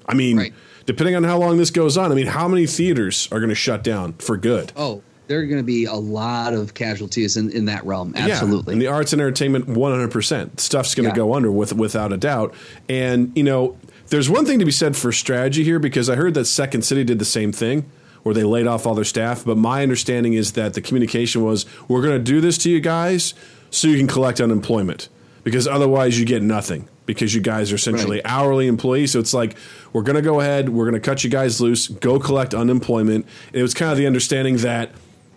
I 0.08 0.14
mean, 0.14 0.36
Right. 0.38 0.54
depending 0.86 1.16
on 1.16 1.24
how 1.24 1.38
long 1.38 1.56
this 1.56 1.70
goes 1.70 1.96
on, 1.96 2.12
I 2.12 2.14
mean, 2.14 2.28
how 2.28 2.46
many 2.46 2.66
theaters 2.66 3.28
are 3.32 3.40
going 3.40 3.48
to 3.48 3.54
shut 3.56 3.82
down 3.82 4.12
for 4.18 4.36
good? 4.36 4.72
oh, 4.76 5.02
there 5.28 5.40
are 5.40 5.46
going 5.46 5.58
to 5.58 5.64
be 5.64 5.84
a 5.86 5.94
lot 5.94 6.54
of 6.54 6.74
casualties 6.74 7.36
in, 7.36 7.50
in 7.50 7.64
that 7.66 7.84
realm. 7.84 8.14
Absolutely. 8.16 8.72
Yeah. 8.72 8.72
And 8.74 8.82
the 8.82 8.86
arts 8.86 9.12
and 9.12 9.20
entertainment, 9.20 9.66
100%. 9.66 10.60
Stuff's 10.60 10.94
going 10.94 11.04
to 11.04 11.10
Yeah. 11.10 11.16
go 11.16 11.34
under 11.34 11.50
with, 11.50 11.72
without 11.74 12.12
a 12.12 12.16
doubt. 12.16 12.54
And, 12.88 13.32
you 13.34 13.42
know, 13.42 13.76
there's 14.08 14.30
one 14.30 14.44
thing 14.46 14.58
to 14.60 14.64
be 14.64 14.70
said 14.70 14.96
for 14.96 15.10
strategy 15.12 15.64
here 15.64 15.78
because 15.80 16.08
I 16.08 16.14
heard 16.16 16.34
that 16.34 16.44
Second 16.44 16.82
City 16.82 17.02
did 17.04 17.18
the 17.18 17.24
same 17.24 17.50
thing 17.52 17.84
where 18.22 18.34
they 18.34 18.44
laid 18.44 18.66
off 18.66 18.86
all 18.86 18.94
their 18.94 19.04
staff. 19.04 19.44
But 19.44 19.56
my 19.56 19.82
understanding 19.82 20.34
is 20.34 20.52
that 20.52 20.74
the 20.74 20.80
communication 20.80 21.42
was 21.44 21.66
we're 21.88 22.02
going 22.02 22.16
to 22.16 22.22
do 22.22 22.40
this 22.40 22.56
to 22.58 22.70
you 22.70 22.80
guys 22.80 23.34
so 23.70 23.88
you 23.88 23.96
can 23.96 24.06
collect 24.06 24.40
unemployment 24.40 25.08
because 25.42 25.66
otherwise 25.66 26.18
you 26.18 26.24
get 26.24 26.42
nothing 26.42 26.88
because 27.04 27.34
you 27.34 27.40
guys 27.40 27.70
are 27.70 27.76
essentially 27.76 28.16
Right. 28.18 28.26
hourly 28.32 28.66
employees. 28.66 29.12
So 29.12 29.20
it's 29.20 29.32
like, 29.34 29.56
we're 29.92 30.02
going 30.02 30.16
to 30.16 30.22
go 30.22 30.40
ahead, 30.40 30.68
we're 30.70 30.84
going 30.90 31.00
to 31.00 31.00
cut 31.00 31.22
you 31.22 31.30
guys 31.30 31.60
loose, 31.60 31.86
go 31.86 32.18
collect 32.18 32.52
unemployment. 32.52 33.26
And 33.52 33.56
it 33.60 33.62
was 33.62 33.74
kind 33.74 33.92
of 33.92 33.98
the 33.98 34.06
understanding 34.08 34.56
that 34.58 34.90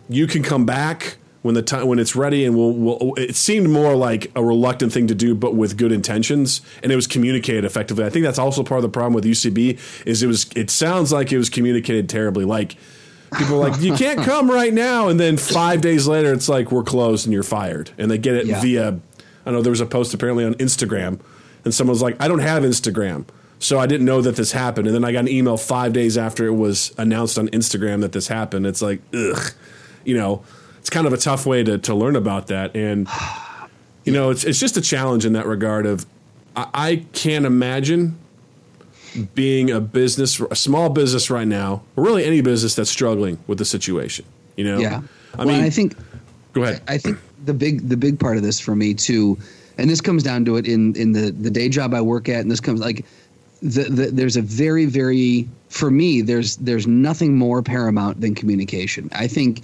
you 0.10 0.28
can 0.28 0.44
come 0.44 0.66
back 0.66 1.18
when 1.42 1.56
the 1.56 1.62
time 1.62 1.88
when 1.88 2.00
it's 2.00 2.16
ready 2.18 2.44
and 2.44 2.56
we'll, 2.58 2.74
we'll 2.74 3.14
it 3.16 3.34
seemed 3.36 3.70
more 3.70 3.96
like 3.96 4.30
a 4.36 4.44
reluctant 4.44 4.92
thing 4.92 5.08
to 5.08 5.16
do 5.16 5.34
but 5.34 5.56
with 5.56 5.78
good 5.78 5.92
intentions. 5.92 6.62
And 6.84 6.92
it 6.92 6.96
was 6.96 7.08
communicated 7.08 7.64
effectively. 7.64 8.04
I 8.04 8.10
think 8.10 8.26
that's 8.26 8.40
also 8.40 8.62
part 8.64 8.80
of 8.80 8.84
the 8.84 8.90
problem 8.90 9.14
with 9.14 9.24
ucb 9.24 9.80
is 10.06 10.22
it 10.22 10.28
was 10.28 10.50
it 10.56 10.70
sounds 10.70 11.14
like 11.14 11.32
it 11.32 11.38
was 11.38 11.50
communicated 11.50 12.10
terribly. 12.10 12.44
Like 12.44 12.76
people 13.38 13.56
are 13.64 13.70
like 13.70 13.82
you 13.82 13.94
can't 13.96 14.20
come 14.22 14.52
right 14.52 14.74
now. 14.74 15.08
And 15.08 15.18
then 15.20 15.38
five 15.38 15.80
days 15.82 16.08
later 16.08 16.34
it's 16.34 16.50
like 16.50 16.72
we're 16.74 16.84
closed 16.84 17.26
and 17.26 17.34
you're 17.34 17.44
fired. 17.44 17.92
And 17.98 18.12
they 18.12 18.18
get 18.18 18.36
it 18.36 18.46
Yeah. 18.46 18.62
via 18.62 19.00
i 19.46 19.52
know 19.52 19.62
there 19.62 19.72
was 19.72 19.80
a 19.82 19.86
post 19.86 20.14
apparently 20.14 20.44
on 20.44 20.54
instagram 20.56 21.20
and 21.64 21.74
someone 21.74 21.94
was 21.94 22.02
like 22.02 22.18
i 22.22 22.28
don't 22.28 22.40
have 22.40 22.64
instagram. 22.64 23.26
So 23.62 23.78
I 23.78 23.88
didn't 23.88 24.06
know 24.06 24.22
that 24.22 24.38
this 24.38 24.54
happened, 24.54 24.88
and 24.88 24.96
then 24.96 25.04
I 25.04 25.12
got 25.12 25.20
an 25.20 25.28
email 25.28 25.58
five 25.58 25.92
days 25.92 26.18
after 26.18 26.46
it 26.46 26.54
was 26.54 26.94
announced 26.98 27.38
on 27.38 27.50
Instagram 27.50 28.00
that 28.00 28.14
this 28.14 28.30
happened. 28.30 28.66
It's 28.66 28.82
like, 28.82 29.02
ugh, 29.14 29.52
you 30.04 30.16
know, 30.16 30.44
it's 30.80 30.90
kind 30.90 31.08
of 31.08 31.14
a 31.14 31.18
tough 31.18 31.46
way 31.46 31.64
to, 31.64 31.78
to 31.78 31.96
learn 31.96 32.16
about 32.16 32.48
that. 32.48 32.76
And, 32.76 33.08
you 34.04 34.14
know, 34.14 34.30
it's, 34.30 34.44
it's 34.44 34.60
just 34.60 34.78
a 34.78 34.82
challenge 34.82 35.26
in 35.26 35.34
that 35.34 35.46
regard 35.46 35.86
of 35.86 36.06
I, 36.56 36.68
I 36.74 37.06
can't 37.14 37.46
imagine 37.46 38.18
being 39.34 39.72
a 39.72 39.80
business, 39.80 40.40
a 40.40 40.56
small 40.56 40.90
business 40.90 41.30
right 41.30 41.48
now, 41.48 41.84
or 41.96 42.04
really 42.04 42.26
any 42.26 42.42
business 42.42 42.76
that's 42.76 42.90
struggling 42.90 43.40
with 43.48 43.58
the 43.58 43.66
situation. 43.66 44.26
You 44.56 44.66
know? 44.66 44.80
yeah. 44.80 45.02
I 45.36 45.46
well, 45.46 45.56
mean, 45.56 45.64
I 45.64 45.70
think 45.70 45.96
go 46.54 46.64
ahead. 46.64 46.82
I 46.88 46.98
think 46.98 47.18
the 47.46 47.54
big 47.54 47.88
the 47.88 47.98
big 47.98 48.20
part 48.20 48.38
of 48.38 48.44
this 48.44 48.60
for 48.60 48.76
me 48.76 48.94
too, 48.94 49.38
and 49.78 49.90
this 49.90 50.02
comes 50.02 50.24
down 50.24 50.46
to 50.46 50.58
it 50.58 50.68
in 50.68 50.96
in 50.96 51.12
the 51.12 51.32
the 51.32 51.50
day 51.50 51.70
job 51.70 51.94
I 51.94 52.02
work 52.02 52.30
at, 52.30 52.42
and 52.42 52.52
this 52.52 52.60
comes 52.60 52.80
like 52.80 53.06
the, 53.62 53.84
the 53.84 54.06
there's 54.12 54.38
a 54.38 54.42
very 54.42 54.86
very 54.86 55.48
for 55.70 55.92
me 55.92 56.22
there's 56.22 56.58
there's 56.58 56.88
nothing 56.88 57.38
more 57.38 57.62
paramount 57.62 58.22
than 58.22 58.36
communication. 58.36 59.10
I 59.14 59.28
think 59.28 59.64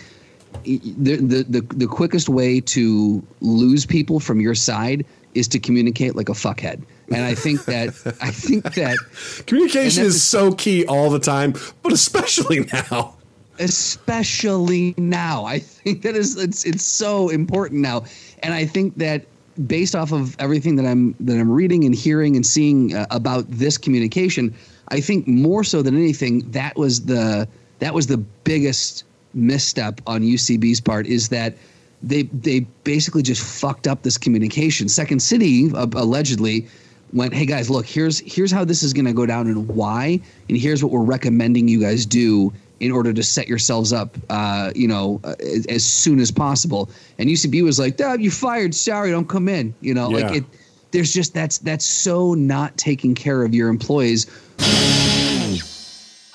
the 0.64 1.18
the 1.18 1.46
the, 1.48 1.62
the 1.62 1.88
quickest 1.88 2.30
way 2.30 2.62
to 2.62 3.24
lose 3.42 3.86
people 3.86 4.20
from 4.20 4.40
your 4.40 4.56
side 4.56 5.06
is 5.34 5.48
to 5.50 5.60
communicate 5.60 6.16
like 6.16 6.30
a 6.30 6.34
fuckhead. 6.34 6.82
And 7.10 7.24
I 7.24 7.36
think 7.36 7.66
that 7.66 7.90
I 8.22 8.32
think 8.32 8.64
that 8.76 8.98
Communication 9.46 10.06
is 10.06 10.24
so 10.24 10.54
key 10.54 10.86
all 10.86 11.10
the 11.10 11.20
time, 11.20 11.54
but 11.84 11.92
especially 11.92 12.62
now. 12.74 13.16
especially 13.60 14.96
now. 14.98 15.46
I 15.46 15.60
think 15.60 16.02
that 16.02 16.16
is 16.16 16.38
it's 16.38 16.66
it's 16.66 16.84
so 16.84 17.30
important 17.30 17.82
now, 17.82 18.06
and 18.40 18.54
I 18.54 18.66
think 18.66 18.98
that 18.98 19.26
based 19.68 19.96
off 19.96 20.12
of 20.12 20.36
everything 20.40 20.76
that 20.78 20.86
I'm 20.86 21.16
that 21.20 21.38
I'm 21.38 21.52
reading 21.52 21.84
and 21.84 21.94
hearing 21.94 22.36
and 22.36 22.46
seeing 22.46 22.96
uh, 22.96 23.06
about 23.12 23.46
this 23.50 23.78
communication, 23.78 24.54
I 24.90 25.00
think 25.00 25.28
more 25.28 25.64
so 25.64 25.82
than 25.82 25.96
anything 25.96 26.50
that 26.52 26.76
was 26.76 27.06
the 27.06 27.48
that 27.80 27.94
was 27.94 28.08
the 28.08 28.18
biggest 28.18 29.04
misstep 29.36 30.02
on 30.08 30.22
UCB's 30.22 30.82
part 30.82 31.06
is 31.06 31.30
that 31.30 31.56
they 32.02 32.24
they 32.24 32.62
basically 32.84 33.22
just 33.22 33.42
fucked 33.44 33.88
up 33.88 34.02
this 34.04 34.18
communication. 34.18 34.88
Second 34.90 35.22
City 35.22 35.72
uh, 35.74 35.88
allegedly 35.96 36.68
went, 37.14 37.34
"Hey 37.34 37.46
guys, 37.46 37.70
look, 37.70 37.86
here's 37.86 38.20
here's 38.20 38.52
how 38.52 38.64
this 38.66 38.84
is 38.84 38.94
going 38.94 39.06
to 39.06 39.14
go 39.14 39.26
down 39.26 39.48
and 39.48 39.68
why, 39.68 40.20
and 40.50 40.58
here's 40.58 40.84
what 40.84 40.92
we're 40.92 41.04
recommending 41.04 41.68
you 41.68 41.80
guys 41.80 42.06
do 42.06 42.52
in 42.82 42.92
order 42.92 43.14
to 43.14 43.24
set 43.24 43.48
yourselves 43.48 43.94
up, 43.94 44.18
uh, 44.30 44.72
you 44.76 44.88
know, 44.88 45.22
as, 45.40 45.66
as 45.68 45.84
soon 45.86 46.20
as 46.20 46.32
possible." 46.32 46.90
And 47.18 47.30
UCB 47.30 47.64
was 47.64 47.80
like, 47.80 47.98
"Dad, 47.98 48.22
you're 48.22 48.32
fired. 48.32 48.76
Sorry, 48.76 49.12
don't 49.12 49.30
come 49.30 49.48
in." 49.50 49.74
You 49.82 49.94
know, 49.94 50.10
like 50.10 50.32
Yeah. 50.32 50.38
it. 50.38 50.44
There's 50.92 51.12
just 51.12 51.34
that's 51.34 51.58
that's 51.60 51.86
so 51.86 52.34
not 52.36 52.78
taking 52.78 53.16
care 53.16 53.44
of 53.44 53.54
your 53.54 53.70
employees. 53.70 54.28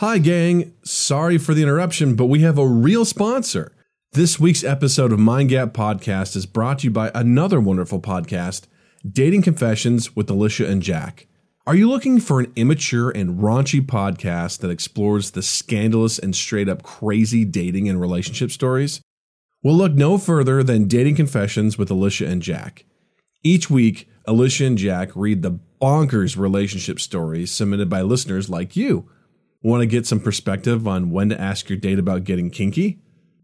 Hi, 0.01 0.16
gang. 0.16 0.72
Sorry 0.82 1.36
for 1.36 1.53
the 1.53 1.62
interruption, 1.62 2.14
but 2.14 2.24
we 2.24 2.40
have 2.40 2.57
a 2.57 2.66
real 2.66 3.05
sponsor. 3.05 3.72
This 4.12 4.40
week's 4.40 4.64
episode 4.64 5.12
of 5.12 5.18
Mind 5.18 5.51
Gap 5.51 5.74
Podcast 5.74 6.36
is 6.36 6.46
brought 6.46 6.78
to 6.78 6.84
you 6.84 6.90
by 6.90 7.11
another 7.14 7.61
wonderful 7.61 8.01
podcast, 8.01 8.62
Dating 9.07 9.42
Confessions 9.42 10.16
with 10.16 10.30
Alicia 10.30 10.66
and 10.66 10.80
Jack. 10.80 11.26
Are 11.66 11.76
you 11.76 11.86
looking 11.86 12.18
for 12.18 12.40
an 12.40 12.51
immature 12.57 13.11
and 13.11 13.40
raunchy 13.40 13.82
podcast 13.84 14.61
that 14.61 14.70
explores 14.70 15.32
the 15.32 15.42
scandalous 15.42 16.18
and 16.18 16.34
straight 16.34 16.70
up 16.70 16.82
crazy 16.82 17.44
dating 17.44 17.86
and 17.86 18.01
relationship 18.01 18.51
stories? 18.51 19.03
Well, 19.62 19.74
look 19.74 19.92
no 19.92 20.16
further 20.16 20.62
than 20.62 20.88
Dating 20.88 21.16
Confessions 21.16 21.76
with 21.76 21.90
Alicia 21.90 22.26
and 22.26 22.40
Jack. 22.40 22.86
Each 23.42 23.68
week, 23.68 24.09
Alicia 24.24 24.64
and 24.64 24.78
Jack 24.78 25.11
read 25.14 25.42
the 25.42 25.59
bonkers 25.78 26.38
relationship 26.38 27.01
stories 27.01 27.51
submitted 27.51 27.90
by 27.90 28.01
listeners 28.01 28.48
like 28.48 28.76
you. 28.76 29.07
Want 29.62 29.82
to 29.82 29.86
get 29.86 30.06
some 30.06 30.20
perspective 30.20 30.88
on 30.88 31.11
when 31.11 31.28
to 31.28 31.38
ask 31.38 31.68
your 31.68 31.78
date 31.78 31.98
about 31.98 32.24
getting 32.24 32.48
kinky? 32.48 32.98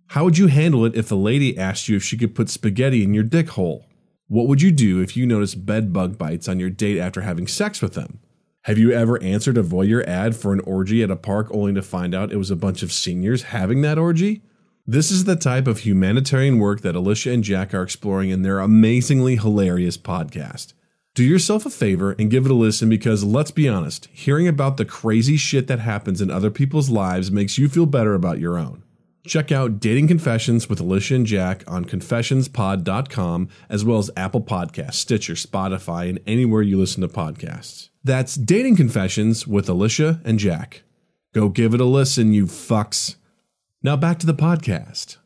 How 0.09 0.25
would 0.25 0.39
you 0.39 0.47
handle 0.47 0.87
it 0.87 0.95
if 0.95 1.09
the 1.09 1.17
lady 1.17 1.59
asked 1.59 1.91
you 1.91 1.97
if 1.97 2.03
she 2.03 2.17
could 2.17 2.35
put 2.35 2.49
spaghetti 2.49 3.03
in 3.03 3.13
your 3.13 3.23
dick 3.23 3.51
hole? 3.51 3.85
What 4.27 4.49
would 4.49 4.63
you 4.63 4.73
do 4.73 5.03
if 5.03 5.15
you 5.15 5.27
noticed 5.27 5.67
bed 5.67 5.93
bug 5.93 6.17
bites 6.17 6.49
on 6.49 6.59
your 6.59 6.71
date 6.71 6.99
after 6.99 7.21
having 7.21 7.47
sex 7.47 7.83
with 7.83 7.93
them? 7.93 8.21
Have 8.63 8.79
you 8.79 8.93
ever 8.93 9.23
answered 9.23 9.59
a 9.59 9.63
voyeur 9.63 10.03
ad 10.07 10.35
for 10.35 10.55
an 10.55 10.61
orgy 10.61 11.03
at 11.03 11.11
a 11.11 11.17
park 11.17 11.49
only 11.51 11.75
to 11.75 11.83
find 11.83 12.15
out 12.15 12.33
it 12.33 12.39
was 12.39 12.51
a 12.51 12.57
bunch 12.57 12.83
of 12.83 12.93
seniors 12.93 13.45
having 13.45 13.83
that 13.83 13.99
orgy? 13.99 14.41
This 14.87 15.11
is 15.11 15.25
the 15.25 15.37
type 15.37 15.67
of 15.67 15.81
humanitarian 15.81 16.59
work 16.59 16.81
that 16.81 16.97
Alicia 16.97 17.31
and 17.31 17.45
Jack 17.45 17.75
are 17.75 17.83
exploring 17.83 18.31
in 18.31 18.41
their 18.41 18.59
amazingly 18.59 19.37
hilarious 19.37 19.99
podcast. 19.99 20.73
Do 21.17 21.25
yourself 21.25 21.65
a 21.65 21.71
favor 21.71 22.15
and 22.19 22.31
give 22.31 22.45
it 22.45 22.51
a 22.51 22.55
listen 22.55 22.91
because 22.91 23.25
let's 23.25 23.51
be 23.51 23.67
honest, 23.67 24.07
hearing 24.13 24.47
about 24.47 24.77
the 24.77 24.85
crazy 24.85 25.39
shit 25.39 25.67
that 25.67 25.79
happens 25.79 26.21
in 26.21 26.31
other 26.31 26.51
people's 26.51 26.91
lives 26.91 27.31
makes 27.31 27.57
you 27.57 27.71
feel 27.71 27.87
better 27.87 28.13
about 28.13 28.39
your 28.39 28.59
own. 28.59 28.83
Check 29.27 29.51
out 29.51 29.81
Dating 29.81 30.09
Confessions 30.09 30.69
with 30.69 30.79
Alicia 30.79 31.15
and 31.15 31.25
Jack 31.25 31.65
on 31.67 31.87
confessionspod.com 31.87 33.49
as 33.71 33.83
well 33.83 33.97
as 33.97 34.11
Apple 34.15 34.43
Podcasts, 34.43 34.97
Stitcher, 34.97 35.33
Spotify, 35.33 36.11
and 36.11 36.21
anywhere 36.27 36.61
you 36.61 36.79
listen 36.79 37.01
to 37.01 37.09
podcasts. 37.09 37.89
That's 38.05 38.35
Dating 38.35 38.77
Confessions 38.77 39.47
with 39.47 39.71
Alicia 39.71 40.21
and 40.23 40.39
Jack. 40.39 40.83
Go 41.33 41.49
give 41.49 41.73
it 41.73 41.81
a 41.81 41.87
listen, 41.87 42.35
you 42.35 42.45
fucks. 42.45 43.17
Now 43.83 43.97
back 43.97 44.19
to 44.19 44.27
the 44.27 44.35
podcast. 44.35 45.17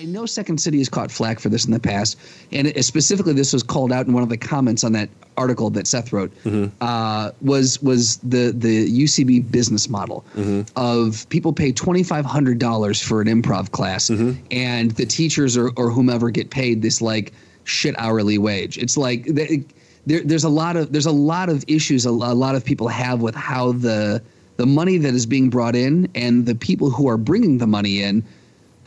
I 0.00 0.04
know 0.04 0.24
Second 0.24 0.58
City 0.58 0.78
has 0.78 0.88
caught 0.88 1.10
flack 1.10 1.38
for 1.38 1.50
this 1.50 1.66
in 1.66 1.72
the 1.72 1.78
past, 1.78 2.18
and 2.52 2.68
it, 2.68 2.82
specifically, 2.86 3.34
this 3.34 3.52
was 3.52 3.62
called 3.62 3.92
out 3.92 4.06
in 4.06 4.14
one 4.14 4.22
of 4.22 4.30
the 4.30 4.38
comments 4.38 4.82
on 4.82 4.92
that 4.92 5.10
article 5.36 5.68
that 5.70 5.86
Seth 5.86 6.10
wrote. 6.10 6.32
Mm-hmm. 6.44 6.74
Uh, 6.80 7.32
was 7.42 7.82
was 7.82 8.16
the 8.18 8.54
the 8.56 8.88
UCB 8.88 9.50
business 9.52 9.90
model 9.90 10.24
mm-hmm. 10.34 10.62
of 10.74 11.28
people 11.28 11.52
pay 11.52 11.70
twenty 11.70 12.02
five 12.02 12.24
hundred 12.24 12.58
dollars 12.58 12.98
for 13.02 13.20
an 13.20 13.28
improv 13.28 13.72
class, 13.72 14.08
mm-hmm. 14.08 14.42
and 14.50 14.92
the 14.92 15.04
teachers 15.04 15.54
or, 15.58 15.70
or 15.76 15.90
whomever 15.90 16.30
get 16.30 16.48
paid 16.48 16.80
this 16.80 17.02
like 17.02 17.34
shit 17.64 17.94
hourly 17.98 18.38
wage. 18.38 18.78
It's 18.78 18.96
like 18.96 19.26
th- 19.26 19.64
there, 20.06 20.22
there's 20.22 20.44
a 20.44 20.48
lot 20.48 20.76
of 20.76 20.92
there's 20.94 21.04
a 21.04 21.12
lot 21.12 21.50
of 21.50 21.62
issues 21.68 22.06
a, 22.06 22.10
a 22.10 22.10
lot 22.10 22.54
of 22.54 22.64
people 22.64 22.88
have 22.88 23.20
with 23.20 23.34
how 23.34 23.72
the 23.72 24.22
the 24.56 24.64
money 24.64 24.96
that 24.96 25.12
is 25.12 25.26
being 25.26 25.50
brought 25.50 25.76
in 25.76 26.08
and 26.14 26.46
the 26.46 26.54
people 26.54 26.88
who 26.88 27.06
are 27.06 27.18
bringing 27.18 27.58
the 27.58 27.66
money 27.66 28.02
in 28.02 28.24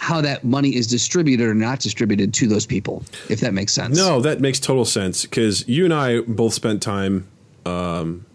how 0.03 0.19
that 0.21 0.43
money 0.43 0.75
is 0.75 0.85
distributed 0.87 1.47
or 1.47 1.53
not 1.55 1.79
distributed 1.79 2.33
to 2.35 2.47
those 2.47 2.65
people, 2.65 3.03
if 3.29 3.39
that 3.39 3.53
makes 3.53 3.71
sense. 3.73 3.97
No, 3.97 4.19
that 4.21 4.41
makes 4.41 4.59
total 4.59 4.83
sense 4.85 5.23
because 5.23 5.67
you 5.67 5.85
and 5.85 5.93
I 5.93 6.19
both 6.21 6.53
spent 6.53 6.81
time 6.81 7.25
um, 7.65 8.25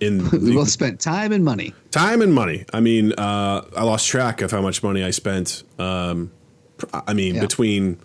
in 0.00 0.28
We 0.32 0.38
the- 0.38 0.54
both 0.54 0.68
spent 0.70 1.00
time 1.00 1.30
and 1.32 1.44
money. 1.44 1.72
time 1.92 2.22
and 2.22 2.34
money. 2.34 2.64
I 2.72 2.80
mean, 2.80 3.12
uh, 3.12 3.64
I 3.76 3.84
lost 3.84 4.08
track 4.08 4.42
of 4.42 4.50
how 4.50 4.60
much 4.60 4.82
money 4.82 5.04
I 5.04 5.10
spent. 5.12 5.62
Um, 5.78 6.32
I 7.06 7.14
mean, 7.14 7.36
Yeah. 7.36 7.40
between 7.42 7.98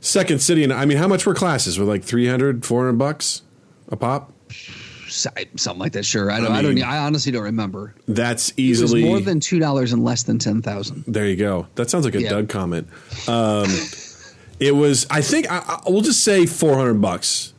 Second 0.00 0.40
City 0.40 0.62
and 0.64 0.72
I 0.72 0.84
mean, 0.86 0.96
how 0.98 1.08
much 1.08 1.26
were 1.26 1.34
classes? 1.34 1.78
Were 1.78 1.84
like 1.84 2.04
300, 2.04 2.64
400 2.64 2.92
bucks 2.98 3.42
a 3.88 3.96
pop? 3.96 4.32
Something 5.10 5.78
like 5.78 5.92
that. 5.92 6.04
Sure. 6.04 6.30
I 6.30 6.38
don't. 6.40 6.52
I, 6.52 6.58
I 6.58 6.62
don't. 6.62 6.82
I 6.82 6.98
honestly 6.98 7.32
don't 7.32 7.42
remember. 7.42 7.94
That's 8.08 8.50
It 8.50 8.52
was 8.52 8.58
easily 8.58 9.04
more 9.04 9.20
than 9.20 9.40
two 9.40 9.58
dollars 9.58 9.92
and 9.92 10.04
less 10.04 10.22
than 10.22 10.38
ten 10.38 10.62
thousand. 10.62 11.04
There 11.06 11.26
you 11.26 11.36
go. 11.36 11.66
That 11.74 11.90
sounds 11.90 12.04
like 12.04 12.14
a 12.14 12.22
Yeah. 12.22 12.30
Doug 12.30 12.48
comment. 12.48 12.88
Um, 13.28 13.68
it 14.58 14.72
was. 14.74 15.06
I 15.10 15.20
think 15.22 15.50
I, 15.50 15.58
I, 15.58 15.80
we'll 15.90 16.00
just 16.02 16.22
say 16.24 16.46
four 16.46 16.76
hundred 16.76 17.00
bucks 17.00 17.52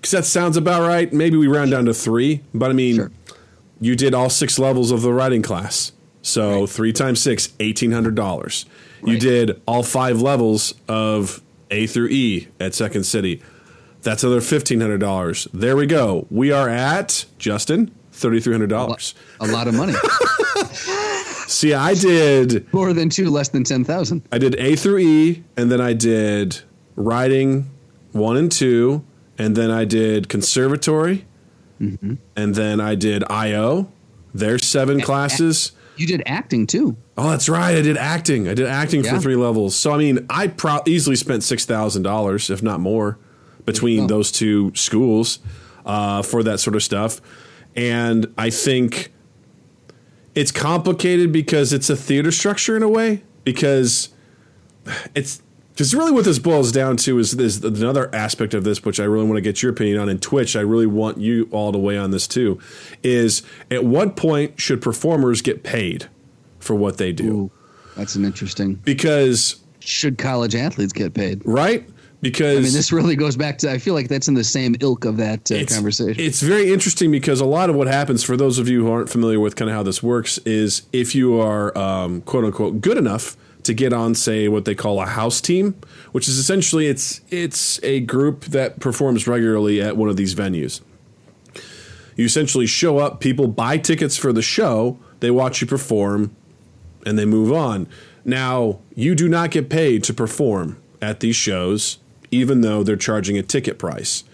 because 0.00 0.12
that 0.12 0.24
sounds 0.24 0.56
about 0.56 0.86
right. 0.86 1.12
Maybe 1.12 1.36
we 1.36 1.46
round 1.46 1.70
down 1.70 1.84
to 1.86 1.94
three, 1.94 2.40
but 2.54 2.70
I 2.70 2.72
mean, 2.74 2.96
Sure. 2.96 3.10
you 3.80 3.94
did 3.96 4.14
all 4.14 4.30
six 4.30 4.58
levels 4.58 4.90
of 4.90 5.02
the 5.02 5.12
writing 5.12 5.42
class, 5.42 5.92
so 6.22 6.60
Right. 6.60 6.68
three 6.68 6.92
times 6.92 7.20
six, 7.20 7.50
eighteen 7.60 7.92
hundred 7.92 8.14
dollars. 8.14 8.66
You 9.04 9.18
did 9.18 9.60
all 9.66 9.82
five 9.82 10.22
levels 10.22 10.74
of 10.88 11.42
A 11.72 11.88
through 11.88 12.08
E 12.10 12.48
at 12.60 12.72
Second 12.74 13.02
City. 13.04 13.42
That's 14.02 14.24
another 14.24 14.40
fifteen 14.40 14.80
hundred 14.80 14.98
dollars. 14.98 15.46
There 15.54 15.76
we 15.76 15.86
go. 15.86 16.26
We 16.30 16.50
are 16.52 16.68
at 16.68 17.24
Justin 17.38 17.90
thirty 18.12 18.40
three 18.40 18.52
hundred 18.52 18.70
dollars. 18.70 19.14
A 19.40 19.46
lot 19.46 19.68
of 19.68 19.74
money. 19.74 19.94
See, 21.46 21.74
I 21.74 21.94
did. 21.94 22.72
more 22.72 22.92
than 22.92 23.08
two, 23.10 23.30
less 23.30 23.48
than 23.48 23.64
ten 23.64 23.84
thousand. 23.84 24.22
I 24.32 24.38
did 24.38 24.56
A 24.56 24.74
through 24.76 24.98
E, 24.98 25.44
and 25.56 25.70
then 25.70 25.80
I 25.80 25.92
did 25.92 26.60
writing 26.96 27.70
one 28.12 28.36
and 28.36 28.50
two, 28.50 29.04
and 29.38 29.54
then 29.56 29.70
I 29.70 29.84
did 29.84 30.28
conservatory, 30.28 31.26
Mm-hmm. 31.80 32.14
and 32.36 32.54
then 32.54 32.80
I 32.80 32.94
did 32.94 33.24
IO. 33.28 33.90
There's 34.32 34.64
seven 34.64 35.00
classes. 35.00 35.72
You 35.96 36.06
did 36.06 36.22
acting 36.26 36.66
too. 36.68 36.96
Oh, 37.18 37.30
that's 37.30 37.48
right. 37.48 37.76
I 37.76 37.82
did 37.82 37.96
acting. 37.96 38.46
I 38.48 38.54
did 38.54 38.66
acting 38.66 39.02
for 39.02 39.18
three 39.18 39.34
levels. 39.36 39.74
So 39.74 39.92
I 39.92 39.98
mean, 39.98 40.24
I 40.30 40.46
pro- 40.46 40.80
easily 40.86 41.16
spent 41.16 41.42
six 41.42 41.64
thousand 41.66 42.02
dollars, 42.02 42.50
if 42.50 42.62
not 42.62 42.80
more, 42.80 43.18
between 43.64 44.04
Oh. 44.04 44.06
those 44.06 44.30
two 44.32 44.72
schools 44.74 45.38
uh, 45.86 46.22
for 46.22 46.42
that 46.42 46.60
sort 46.60 46.76
of 46.76 46.82
stuff. 46.82 47.20
And 47.76 48.32
I 48.36 48.50
think 48.50 49.12
it's 50.34 50.52
complicated 50.52 51.32
because 51.32 51.72
it's 51.72 51.90
a 51.90 51.96
theater 51.96 52.30
structure 52.30 52.76
in 52.76 52.82
a 52.82 52.88
way. 52.88 53.22
Because 53.44 54.10
it's 55.14 55.42
because 55.72 55.94
really 55.94 56.12
what 56.12 56.24
this 56.26 56.38
boils 56.38 56.70
down 56.70 56.96
to 56.98 57.18
is, 57.18 57.32
another 57.64 58.14
aspect 58.14 58.52
of 58.54 58.62
this, 58.62 58.84
which 58.84 59.00
I 59.00 59.04
really 59.04 59.24
want 59.24 59.36
to 59.38 59.40
get 59.40 59.62
your 59.62 59.72
opinion 59.72 59.98
on. 59.98 60.08
In 60.08 60.18
Twitch, 60.18 60.54
I 60.54 60.60
really 60.60 60.86
want 60.86 61.18
you 61.18 61.48
all 61.50 61.72
to 61.72 61.78
weigh 61.78 61.96
on 61.96 62.10
this 62.10 62.28
too. 62.28 62.58
Is 63.02 63.42
at 63.70 63.84
what 63.84 64.14
point 64.16 64.60
should 64.60 64.80
performers 64.82 65.40
get 65.42 65.62
paid 65.62 66.08
for 66.60 66.74
what 66.76 66.98
they 66.98 67.10
do? 67.12 67.32
Ooh, 67.32 67.50
that's 67.96 68.14
an 68.16 68.24
interesting. 68.24 68.74
Because 68.74 69.56
Should 69.80 70.18
college 70.18 70.54
athletes 70.54 70.92
get 70.92 71.14
paid? 71.14 71.40
right? 71.44 71.88
Because 72.22 72.58
I 72.58 72.60
mean, 72.60 72.72
this 72.72 72.92
really 72.92 73.16
goes 73.16 73.36
back 73.36 73.58
to. 73.58 73.70
I 73.70 73.78
feel 73.78 73.94
like 73.94 74.08
that's 74.08 74.28
in 74.28 74.34
the 74.34 74.44
same 74.44 74.76
ilk 74.80 75.04
of 75.04 75.16
that 75.16 75.50
uh, 75.50 75.56
it's, 75.56 75.74
conversation. 75.74 76.24
It's 76.24 76.40
very 76.40 76.72
interesting 76.72 77.10
because 77.10 77.40
a 77.40 77.44
lot 77.44 77.68
of 77.68 77.74
what 77.74 77.88
happens 77.88 78.22
for 78.22 78.36
those 78.36 78.58
of 78.58 78.68
you 78.68 78.86
who 78.86 78.92
aren't 78.92 79.10
familiar 79.10 79.40
with 79.40 79.56
kind 79.56 79.68
of 79.68 79.74
how 79.74 79.82
this 79.82 80.02
works 80.04 80.38
is 80.38 80.82
if 80.92 81.16
you 81.16 81.40
are 81.40 81.76
um, 81.76 82.22
quote 82.22 82.44
unquote 82.44 82.80
good 82.80 82.96
enough 82.96 83.36
to 83.64 83.74
get 83.74 83.92
on, 83.92 84.14
say, 84.14 84.48
what 84.48 84.64
they 84.64 84.74
call 84.74 85.00
a 85.00 85.06
house 85.06 85.40
team, 85.40 85.74
which 86.12 86.28
is 86.28 86.38
essentially 86.38 86.86
it's 86.86 87.20
it's 87.30 87.82
a 87.82 88.00
group 88.00 88.44
that 88.46 88.78
performs 88.78 89.26
regularly 89.26 89.82
at 89.82 89.96
one 89.96 90.08
of 90.08 90.16
these 90.16 90.34
venues. 90.34 90.80
You 92.14 92.24
essentially 92.24 92.66
show 92.66 92.98
up, 92.98 93.20
people 93.20 93.48
buy 93.48 93.78
tickets 93.78 94.16
for 94.16 94.32
the 94.32 94.42
show, 94.42 94.98
they 95.20 95.30
watch 95.30 95.60
you 95.60 95.66
perform, 95.66 96.36
and 97.04 97.18
they 97.18 97.24
move 97.24 97.52
on. 97.52 97.88
Now, 98.24 98.78
you 98.94 99.14
do 99.14 99.28
not 99.28 99.50
get 99.50 99.68
paid 99.68 100.04
to 100.04 100.14
perform 100.14 100.80
at 101.00 101.20
these 101.20 101.36
shows, 101.36 101.98
even 102.32 102.62
though 102.62 102.82
they're 102.82 102.96
charging 102.96 103.38
a 103.38 103.42
ticket 103.42 103.78
price. 103.78 104.24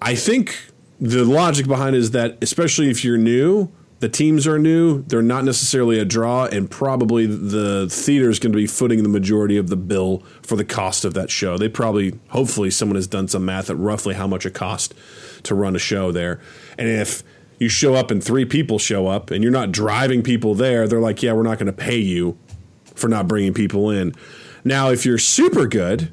I 0.00 0.14
think 0.14 0.70
the 0.98 1.24
logic 1.24 1.66
behind 1.66 1.94
it 1.94 1.98
is 1.98 2.12
that, 2.12 2.38
especially 2.40 2.88
if 2.88 3.04
you're 3.04 3.18
new, 3.18 3.70
the 4.00 4.08
teams 4.08 4.46
are 4.46 4.58
new, 4.58 5.02
they're 5.02 5.22
not 5.22 5.44
necessarily 5.44 5.98
a 5.98 6.04
draw, 6.04 6.44
and 6.46 6.70
probably 6.70 7.26
the 7.26 7.88
theater 7.88 8.28
is 8.28 8.38
going 8.38 8.52
to 8.52 8.56
be 8.56 8.66
footing 8.66 9.02
the 9.02 9.08
majority 9.08 9.56
of 9.56 9.68
the 9.68 9.76
bill 9.76 10.22
for 10.42 10.56
the 10.56 10.64
cost 10.64 11.04
of 11.04 11.14
that 11.14 11.30
show. 11.30 11.56
They 11.56 11.68
probably, 11.68 12.18
hopefully, 12.28 12.70
someone 12.70 12.96
has 12.96 13.06
done 13.06 13.28
some 13.28 13.44
math 13.44 13.70
at 13.70 13.78
roughly 13.78 14.14
how 14.14 14.26
much 14.26 14.44
it 14.44 14.52
costs 14.52 14.94
to 15.44 15.54
run 15.54 15.74
a 15.74 15.78
show 15.78 16.12
there. 16.12 16.40
And 16.76 16.88
if 16.88 17.22
you 17.58 17.68
show 17.68 17.94
up 17.94 18.10
and 18.10 18.22
three 18.22 18.44
people 18.44 18.78
show 18.78 19.06
up 19.06 19.30
and 19.30 19.42
you're 19.42 19.52
not 19.52 19.72
driving 19.72 20.22
people 20.22 20.54
there, 20.54 20.86
they're 20.86 21.00
like, 21.00 21.22
yeah, 21.22 21.32
we're 21.32 21.42
not 21.42 21.58
going 21.58 21.66
to 21.66 21.72
pay 21.72 21.98
you 21.98 22.36
for 22.94 23.08
not 23.08 23.26
bringing 23.26 23.54
people 23.54 23.90
in. 23.90 24.14
Now, 24.64 24.90
if 24.90 25.06
you're 25.06 25.18
super 25.18 25.66
good, 25.66 26.12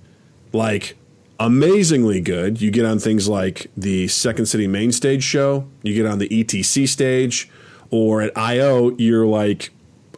like 0.54 0.96
amazingly 1.42 2.22
good, 2.22 2.62
you 2.62 2.70
get 2.70 2.86
on 2.86 3.00
things 3.00 3.28
like 3.28 3.72
the 3.76 4.08
Second 4.08 4.46
City 4.46 4.68
main 4.68 4.92
stage 4.92 5.24
show, 5.24 5.68
you 5.82 5.94
get 5.96 6.06
on 6.06 6.20
the 6.20 6.30
ETC 6.30 6.88
stage, 6.88 7.50
or 7.90 8.22
at 8.22 8.38
IO, 8.38 8.96
you're 8.98 9.26
like 9.26 9.72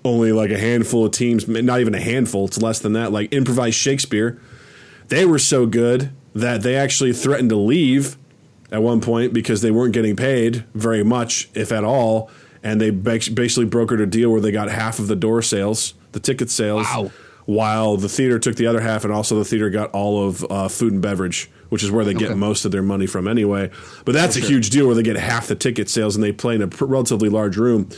only 0.04 0.34
like 0.34 0.52
a 0.52 0.58
handful 0.58 1.06
of 1.06 1.14
teams, 1.14 1.48
not 1.48 1.80
even 1.80 1.96
a 1.96 2.00
handful, 2.00 2.46
it's 2.46 2.62
less 2.62 2.80
than 2.80 2.94
that, 2.94 3.14
like 3.14 3.34
improvised 3.34 3.78
Shakespeare. 3.78 4.40
They 5.08 5.26
were 5.26 5.40
so 5.40 5.66
good 5.66 6.12
that 6.36 6.62
they 6.62 6.76
actually 6.76 7.14
threatened 7.14 7.50
to 7.52 7.56
leave 7.56 8.18
at 8.70 8.82
one 8.82 9.00
point 9.00 9.34
because 9.34 9.62
they 9.62 9.72
weren't 9.72 9.94
getting 9.94 10.18
paid 10.18 10.66
very 10.74 11.04
much, 11.04 11.50
if 11.54 11.72
at 11.72 11.86
all. 11.86 12.30
And 12.64 12.82
they 12.82 12.90
basically 12.92 13.66
brokered 13.66 14.02
a 14.02 14.06
deal 14.06 14.30
where 14.30 14.42
they 14.42 14.52
got 14.52 14.70
half 14.70 15.00
of 15.00 15.08
the 15.08 15.16
door 15.16 15.42
sales, 15.42 15.94
the 16.12 16.20
ticket 16.20 16.50
sales, 16.50 16.88
Wow. 16.88 17.12
While 17.46 17.98
the 17.98 18.10
theater 18.10 18.40
took 18.40 18.56
the 18.56 18.68
other 18.68 18.80
half, 18.82 19.04
and 19.04 19.14
also 19.14 19.36
the 19.38 19.46
theater 19.46 19.70
got 19.70 19.92
all 19.92 20.28
of 20.28 20.46
uh, 20.50 20.68
food 20.68 20.94
and 20.94 21.02
beverage, 21.02 21.50
which 21.70 21.84
is 21.84 21.92
where 21.92 22.06
they 22.06 22.14
get 22.14 22.30
Okay. 22.32 22.36
most 22.40 22.64
of 22.66 22.72
their 22.72 22.82
money 22.84 23.06
from 23.06 23.28
anyway. 23.28 23.70
But 24.06 24.14
that's 24.14 24.38
a 24.38 24.40
huge 24.40 24.70
deal 24.70 24.86
where 24.86 24.96
they 24.96 25.04
get 25.04 25.18
half 25.18 25.48
the 25.48 25.56
ticket 25.56 25.90
sales 25.90 26.16
and 26.16 26.24
they 26.24 26.32
play 26.32 26.56
in 26.56 26.62
a 26.62 26.68
pr- 26.68 26.86
relatively 26.86 27.30
large 27.30 27.58
room. 27.58 27.90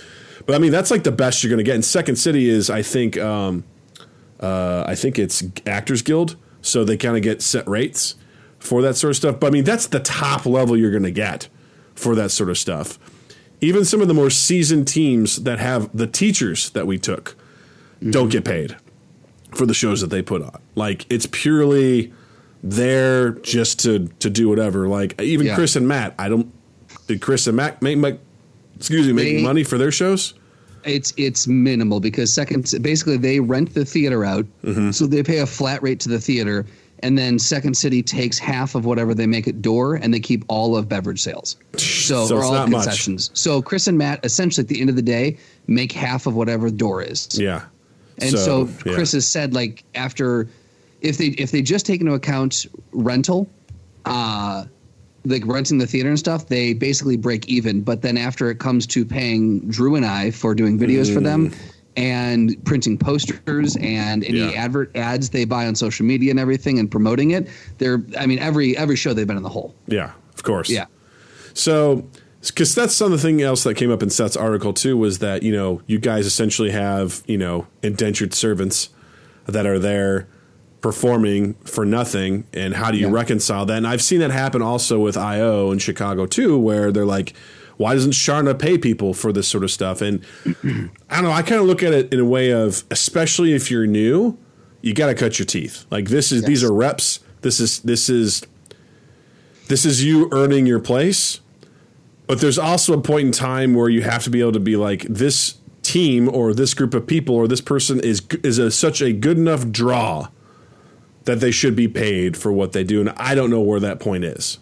But 0.45 0.55
I 0.55 0.59
mean, 0.59 0.71
that's 0.71 0.89
like 0.91 1.03
the 1.03 1.11
best 1.11 1.43
you're 1.43 1.49
going 1.49 1.57
to 1.59 1.63
get. 1.63 1.75
And 1.75 1.85
Second 1.85 2.15
City 2.17 2.49
is, 2.49 2.69
I 2.69 2.81
think, 2.81 3.17
um, 3.17 3.63
uh, 4.39 4.83
I 4.87 4.95
think 4.95 5.17
it's 5.19 5.43
Actors 5.65 6.01
Guild, 6.01 6.35
so 6.61 6.83
they 6.83 6.97
kind 6.97 7.15
of 7.15 7.23
get 7.23 7.41
set 7.41 7.67
rates 7.67 8.15
for 8.59 8.81
that 8.81 8.95
sort 8.95 9.11
of 9.11 9.15
stuff. 9.17 9.39
But 9.39 9.47
I 9.47 9.49
mean, 9.51 9.63
that's 9.63 9.87
the 9.87 9.99
top 9.99 10.45
level 10.45 10.75
you're 10.75 10.91
going 10.91 11.03
to 11.03 11.11
get 11.11 11.49
for 11.93 12.15
that 12.15 12.31
sort 12.31 12.49
of 12.49 12.57
stuff. 12.57 12.99
Even 13.61 13.85
some 13.85 14.01
of 14.01 14.07
the 14.07 14.13
more 14.13 14.29
seasoned 14.29 14.87
teams 14.87 15.43
that 15.43 15.59
have 15.59 15.95
the 15.95 16.07
teachers 16.07 16.69
that 16.71 16.85
we 16.85 16.97
took 16.97 17.35
don't 18.09 18.29
get 18.29 18.43
paid 18.43 18.75
for 19.55 19.65
the 19.65 19.73
shows 19.73 20.01
that 20.01 20.09
they 20.09 20.21
put 20.21 20.41
on. 20.41 20.59
Like 20.75 21.05
it's 21.09 21.27
purely 21.31 22.13
there 22.63 23.31
just 23.31 23.79
to 23.81 24.07
to 24.19 24.29
do 24.29 24.49
whatever. 24.49 24.87
Like 24.87 25.19
even 25.21 25.47
Yeah. 25.47 25.55
Chris 25.55 25.75
and 25.75 25.87
Matt, 25.87 26.15
I 26.19 26.29
don't 26.29 26.51
did 27.07 27.21
Chris 27.21 27.45
and 27.47 27.55
Matt 27.57 27.81
make, 27.81 27.97
make 27.97 28.19
excuse 28.75 29.05
me 29.07 29.13
make 29.13 29.37
They- 29.37 29.43
money 29.43 29.63
for 29.63 29.77
their 29.77 29.91
shows? 29.91 30.33
It's 30.83 31.13
it's 31.17 31.47
minimal 31.47 31.99
because 31.99 32.31
second 32.31 32.71
basically 32.81 33.17
they 33.17 33.39
rent 33.39 33.73
the 33.73 33.85
theater 33.85 34.23
out, 34.23 34.45
Mm-hmm. 34.63 34.91
so 34.91 35.07
they 35.07 35.23
pay 35.23 35.39
a 35.39 35.45
flat 35.47 35.81
rate 35.81 35.99
to 36.01 36.09
the 36.09 36.19
theater, 36.19 36.63
and 36.99 37.17
then 37.17 37.39
Second 37.39 37.75
City 37.75 38.03
takes 38.03 38.37
half 38.37 38.75
of 38.75 38.85
whatever 38.85 39.15
they 39.15 39.25
make 39.25 39.47
at 39.47 39.63
door, 39.63 39.95
and 39.95 40.13
they 40.13 40.19
keep 40.19 40.45
all 40.47 40.77
of 40.77 40.87
beverage 40.87 41.21
sales. 41.21 41.55
So, 42.05 42.27
So 42.27 42.37
or 42.37 42.43
all 42.43 42.53
not 42.53 42.69
much. 42.69 42.83
concessions. 42.85 43.31
So 43.33 43.63
Chris 43.63 43.87
and 43.87 43.97
Matt 43.97 44.23
essentially 44.23 44.61
at 44.63 44.67
the 44.67 44.79
end 44.79 44.91
of 44.91 44.95
the 44.95 45.01
day 45.01 45.37
make 45.65 45.91
half 45.91 46.27
of 46.27 46.35
whatever 46.35 46.69
door 46.69 47.01
is. 47.01 47.27
Yeah. 47.33 47.63
And 48.19 48.31
so, 48.31 48.69
yeah. 48.85 48.93
Chris 48.93 49.11
has 49.11 49.27
said 49.27 49.53
like 49.53 49.83
after 49.95 50.47
if 51.01 51.17
they 51.17 51.27
if 51.27 51.51
they 51.51 51.61
just 51.61 51.85
take 51.85 51.99
into 52.01 52.13
account 52.13 52.65
rental, 52.91 53.49
uh 54.05 54.65
like 55.27 55.43
renting 55.47 55.79
the 55.79 55.87
theater 55.87 56.09
and 56.09 56.19
stuff, 56.19 56.47
they 56.47 56.73
basically 56.73 57.17
break 57.17 57.47
even. 57.47 57.81
But 57.81 58.03
then 58.03 58.15
after 58.17 58.49
it 58.51 58.59
comes 58.59 58.85
to 58.87 59.03
paying 59.05 59.67
Drew 59.69 59.95
and 59.95 60.05
I 60.05 60.29
for 60.31 60.53
doing 60.53 60.77
videos 60.77 61.11
for 61.11 61.19
them 61.19 61.51
and 61.97 62.63
printing 62.65 62.97
posters 62.97 63.75
and 63.77 64.23
any 64.23 64.39
Mm. 64.39 64.51
Yeah. 64.53 64.63
advert 64.63 64.95
ads 64.95 65.29
they 65.31 65.45
buy 65.45 65.65
on 65.65 65.75
social 65.75 66.05
media 66.05 66.29
and 66.29 66.39
everything 66.39 66.77
and 66.77 66.91
promoting 66.91 67.31
it, 67.31 67.47
they're 67.79 68.03
I 68.19 68.25
mean 68.27 68.37
every 68.39 68.77
every 68.77 68.95
show 68.95 69.13
they've 69.13 69.25
been 69.25 69.37
in 69.37 69.43
the 69.43 69.49
hole. 69.49 69.73
Yeah, 69.87 70.11
of 70.35 70.43
course. 70.43 70.69
Yeah. 70.69 70.85
So, 71.53 72.05
because 72.51 72.75
that's 72.75 72.93
something 72.93 73.41
else 73.41 73.63
that 73.63 73.75
came 73.75 73.91
up 73.91 74.01
in 74.03 74.09
Seth's 74.09 74.35
article 74.37 74.73
too 74.73 74.97
was 74.97 75.19
that 75.19 75.43
you 75.43 75.51
know 75.53 75.81
you 75.87 75.99
guys 75.99 76.25
essentially 76.25 76.71
have 76.71 77.23
you 77.27 77.37
know 77.37 77.67
indentured 77.83 78.33
servants 78.33 78.89
that 79.45 79.65
are 79.65 79.79
there 79.79 80.27
performing 80.81 81.55
for 81.65 81.85
nothing, 81.85 82.45
and 82.53 82.75
how 82.75 82.91
do 82.91 82.97
you 82.97 83.07
Yeah. 83.07 83.13
reconcile 83.13 83.65
that? 83.65 83.77
And 83.77 83.87
I've 83.87 84.01
seen 84.01 84.19
that 84.19 84.31
happen 84.31 84.61
also 84.61 84.99
with 84.99 85.17
IO 85.17 85.71
in 85.71 85.79
Chicago 85.79 86.25
too, 86.25 86.57
where 86.57 86.91
they're 86.91 87.05
like. 87.05 87.33
Why 87.77 87.93
doesn't 87.93 88.11
Charna 88.13 88.57
pay 88.57 88.77
people 88.77 89.13
for 89.13 89.33
this 89.33 89.49
sort 89.49 89.65
of 89.65 89.69
stuff? 89.69 89.99
And 90.01 90.23
I 90.45 91.15
don't 91.15 91.23
know. 91.25 91.31
I 91.31 91.41
kind 91.41 91.59
of 91.59 91.67
look 91.67 91.83
at 91.83 91.91
it 91.91 92.13
in 92.13 92.21
a 92.21 92.25
way 92.25 92.51
of, 92.51 92.85
especially 92.89 93.51
if 93.51 93.69
you're 93.69 93.85
new, 93.85 94.37
you 94.81 94.93
got 94.93 95.07
to 95.07 95.13
cut 95.13 95.37
your 95.39 95.45
teeth. 95.45 95.85
Like 95.91 96.07
this 96.07 96.31
is 96.31 96.43
these 96.45 96.63
are 96.63 96.71
reps. 96.73 97.19
This 97.41 97.59
is 97.59 97.81
this 97.81 98.07
is 98.09 98.43
this 99.67 99.85
is 99.85 100.05
you 100.05 100.29
earning 100.31 100.65
your 100.65 100.79
place. 100.79 101.41
But 102.27 102.41
there's 102.41 102.57
also 102.57 102.93
a 102.93 103.01
point 103.01 103.27
in 103.27 103.31
time 103.31 103.73
where 103.73 103.89
you 103.89 104.01
have 104.01 104.23
to 104.23 104.29
be 104.29 104.41
able 104.41 104.53
to 104.53 104.59
be 104.59 104.75
like 104.75 105.03
this 105.03 105.55
team 105.83 106.27
or 106.33 106.53
this 106.53 106.73
group 106.73 106.93
of 106.93 107.05
people 107.05 107.35
or 107.35 107.47
this 107.47 107.61
person 107.61 107.99
is 107.99 108.21
is 108.43 108.57
a, 108.57 108.71
such 108.71 109.01
a 109.01 109.13
good 109.13 109.37
enough 109.37 109.69
draw 109.69 110.29
that 111.25 111.39
they 111.39 111.51
should 111.51 111.75
be 111.75 111.87
paid 111.87 112.37
for 112.37 112.51
what 112.51 112.71
they 112.71 112.83
do, 112.83 112.99
and 113.01 113.09
I 113.17 113.35
don't 113.35 113.49
know 113.49 113.61
where 113.61 113.79
that 113.79 113.99
point 113.99 114.23
is. 114.23 114.59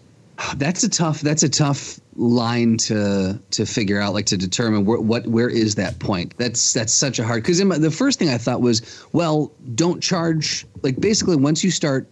That's 0.56 0.82
a 0.82 0.88
tough. 0.88 1.20
That's 1.20 1.42
a 1.42 1.48
tough 1.48 2.00
line 2.16 2.76
to 2.78 3.40
to 3.52 3.66
figure 3.66 4.00
out, 4.00 4.14
like 4.14 4.26
to 4.26 4.36
determine 4.36 4.84
where, 4.84 4.98
what 4.98 5.26
where 5.26 5.48
is 5.48 5.76
that 5.76 5.98
point. 6.00 6.34
That's 6.38 6.72
that's 6.72 6.92
such 6.92 7.18
a 7.18 7.24
hard. 7.24 7.42
Because 7.42 7.58
the 7.58 7.90
first 7.90 8.18
thing 8.18 8.28
I 8.28 8.38
thought 8.38 8.60
was, 8.60 9.06
well, 9.12 9.52
don't 9.74 10.02
charge. 10.02 10.66
Like 10.82 11.00
basically, 11.00 11.36
once 11.36 11.62
you 11.62 11.70
start, 11.70 12.08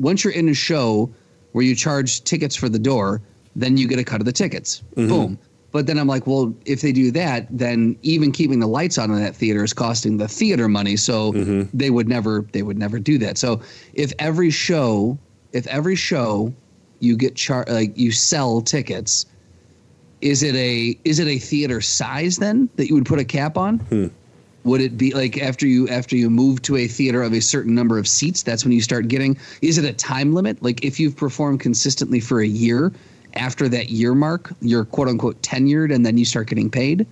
once 0.00 0.24
you're 0.24 0.32
in 0.32 0.48
a 0.48 0.54
show 0.54 1.12
where 1.52 1.64
you 1.64 1.76
charge 1.76 2.24
tickets 2.24 2.56
for 2.56 2.68
the 2.68 2.78
door, 2.78 3.22
then 3.56 3.76
you 3.76 3.86
get 3.86 3.98
a 3.98 4.04
cut 4.04 4.20
of 4.20 4.24
the 4.24 4.32
tickets. 4.32 4.82
Mm-hmm. 4.96 5.08
Boom. 5.08 5.38
But 5.72 5.86
then 5.86 5.98
I'm 5.98 6.06
like, 6.06 6.26
well, 6.26 6.54
if 6.66 6.82
they 6.82 6.92
do 6.92 7.10
that, 7.12 7.46
then 7.50 7.96
even 8.02 8.30
keeping 8.30 8.60
the 8.60 8.66
lights 8.66 8.98
on 8.98 9.10
in 9.10 9.22
that 9.22 9.34
theater 9.34 9.64
is 9.64 9.72
costing 9.72 10.18
the 10.18 10.28
theater 10.28 10.68
money. 10.68 10.96
So 10.96 11.32
mm-hmm. 11.32 11.76
they 11.76 11.88
would 11.88 12.08
never 12.08 12.46
they 12.52 12.62
would 12.62 12.78
never 12.78 12.98
do 12.98 13.16
that. 13.18 13.38
So 13.38 13.62
if 13.94 14.12
every 14.18 14.50
show, 14.50 15.18
if 15.52 15.66
every 15.66 15.96
show 15.96 16.52
you 17.00 17.16
get 17.16 17.34
char 17.34 17.64
like 17.68 17.96
you 17.96 18.12
sell 18.12 18.60
tickets, 18.60 19.24
is 20.20 20.42
it 20.42 20.54
a 20.54 20.96
is 21.04 21.18
it 21.18 21.26
a 21.26 21.38
theater 21.38 21.80
size 21.80 22.36
then 22.36 22.68
that 22.76 22.88
you 22.88 22.94
would 22.94 23.06
put 23.06 23.18
a 23.18 23.24
cap 23.24 23.56
on? 23.56 23.78
Hmm. 23.78 24.08
Would 24.64 24.80
it 24.80 24.96
be 24.96 25.12
like 25.14 25.38
after 25.38 25.66
you 25.66 25.88
after 25.88 26.16
you 26.16 26.28
move 26.28 26.60
to 26.62 26.76
a 26.76 26.86
theater 26.86 27.22
of 27.22 27.32
a 27.32 27.40
certain 27.40 27.74
number 27.74 27.98
of 27.98 28.06
seats? 28.06 28.42
That's 28.42 28.62
when 28.62 28.72
you 28.72 28.82
start 28.82 29.08
getting. 29.08 29.38
Is 29.62 29.78
it 29.78 29.86
a 29.86 29.92
time 29.92 30.34
limit? 30.34 30.62
Like 30.62 30.84
if 30.84 31.00
you've 31.00 31.16
performed 31.16 31.60
consistently 31.60 32.20
for 32.20 32.40
a 32.42 32.46
year, 32.46 32.92
after 33.34 33.68
that 33.68 33.90
year 33.90 34.14
mark, 34.14 34.52
you're 34.60 34.84
quote 34.84 35.08
unquote 35.08 35.40
tenured, 35.42 35.94
and 35.94 36.04
then 36.04 36.18
you 36.18 36.24
start 36.24 36.48
getting 36.48 36.70
paid. 36.70 37.06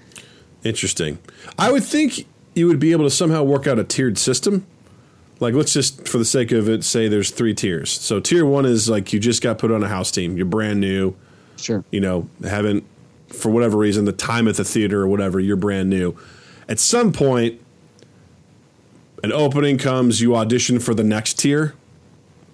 Interesting. 0.65 1.19
I 1.59 1.73
would 1.73 1.85
think 1.85 2.27
you 2.55 2.67
would 2.67 2.79
be 2.81 2.93
able 2.93 3.05
to 3.05 3.11
somehow 3.11 3.43
work 3.43 3.67
out 3.67 3.79
a 3.79 3.85
tiered 3.85 4.19
system. 4.19 4.67
Like, 5.39 5.55
let's 5.55 5.73
just, 5.73 6.07
for 6.07 6.19
the 6.19 6.25
sake 6.27 6.53
of 6.53 6.69
it, 6.69 6.85
say 6.85 7.09
there's 7.09 7.31
three 7.31 7.55
tiers. 7.55 7.91
So, 7.91 8.21
tier 8.21 8.45
one 8.45 8.67
is 8.67 8.91
like 8.91 9.13
you 9.15 9.19
just 9.19 9.43
got 9.43 9.59
put 9.59 9.71
on 9.71 9.83
a 9.83 9.89
house 9.89 10.11
team, 10.11 10.37
you're 10.37 10.45
brand 10.45 10.81
new, 10.81 11.15
Sure. 11.57 11.83
you 11.91 12.01
know, 12.01 12.29
haven't, 12.45 12.85
for 13.29 13.51
whatever 13.51 13.79
reason, 13.79 14.05
the 14.05 14.13
time 14.13 14.49
at 14.49 14.57
the 14.57 14.65
theater 14.65 15.01
or 15.01 15.07
whatever, 15.09 15.41
you're 15.41 15.57
brand 15.57 15.89
new. 15.89 16.15
At 16.69 16.79
some 16.79 17.11
point, 17.13 17.59
an 19.25 19.33
opening 19.33 19.79
comes, 19.79 20.21
you 20.21 20.37
audition 20.37 20.79
for 20.79 20.93
the 20.95 21.05
next 21.05 21.39
tier, 21.39 21.75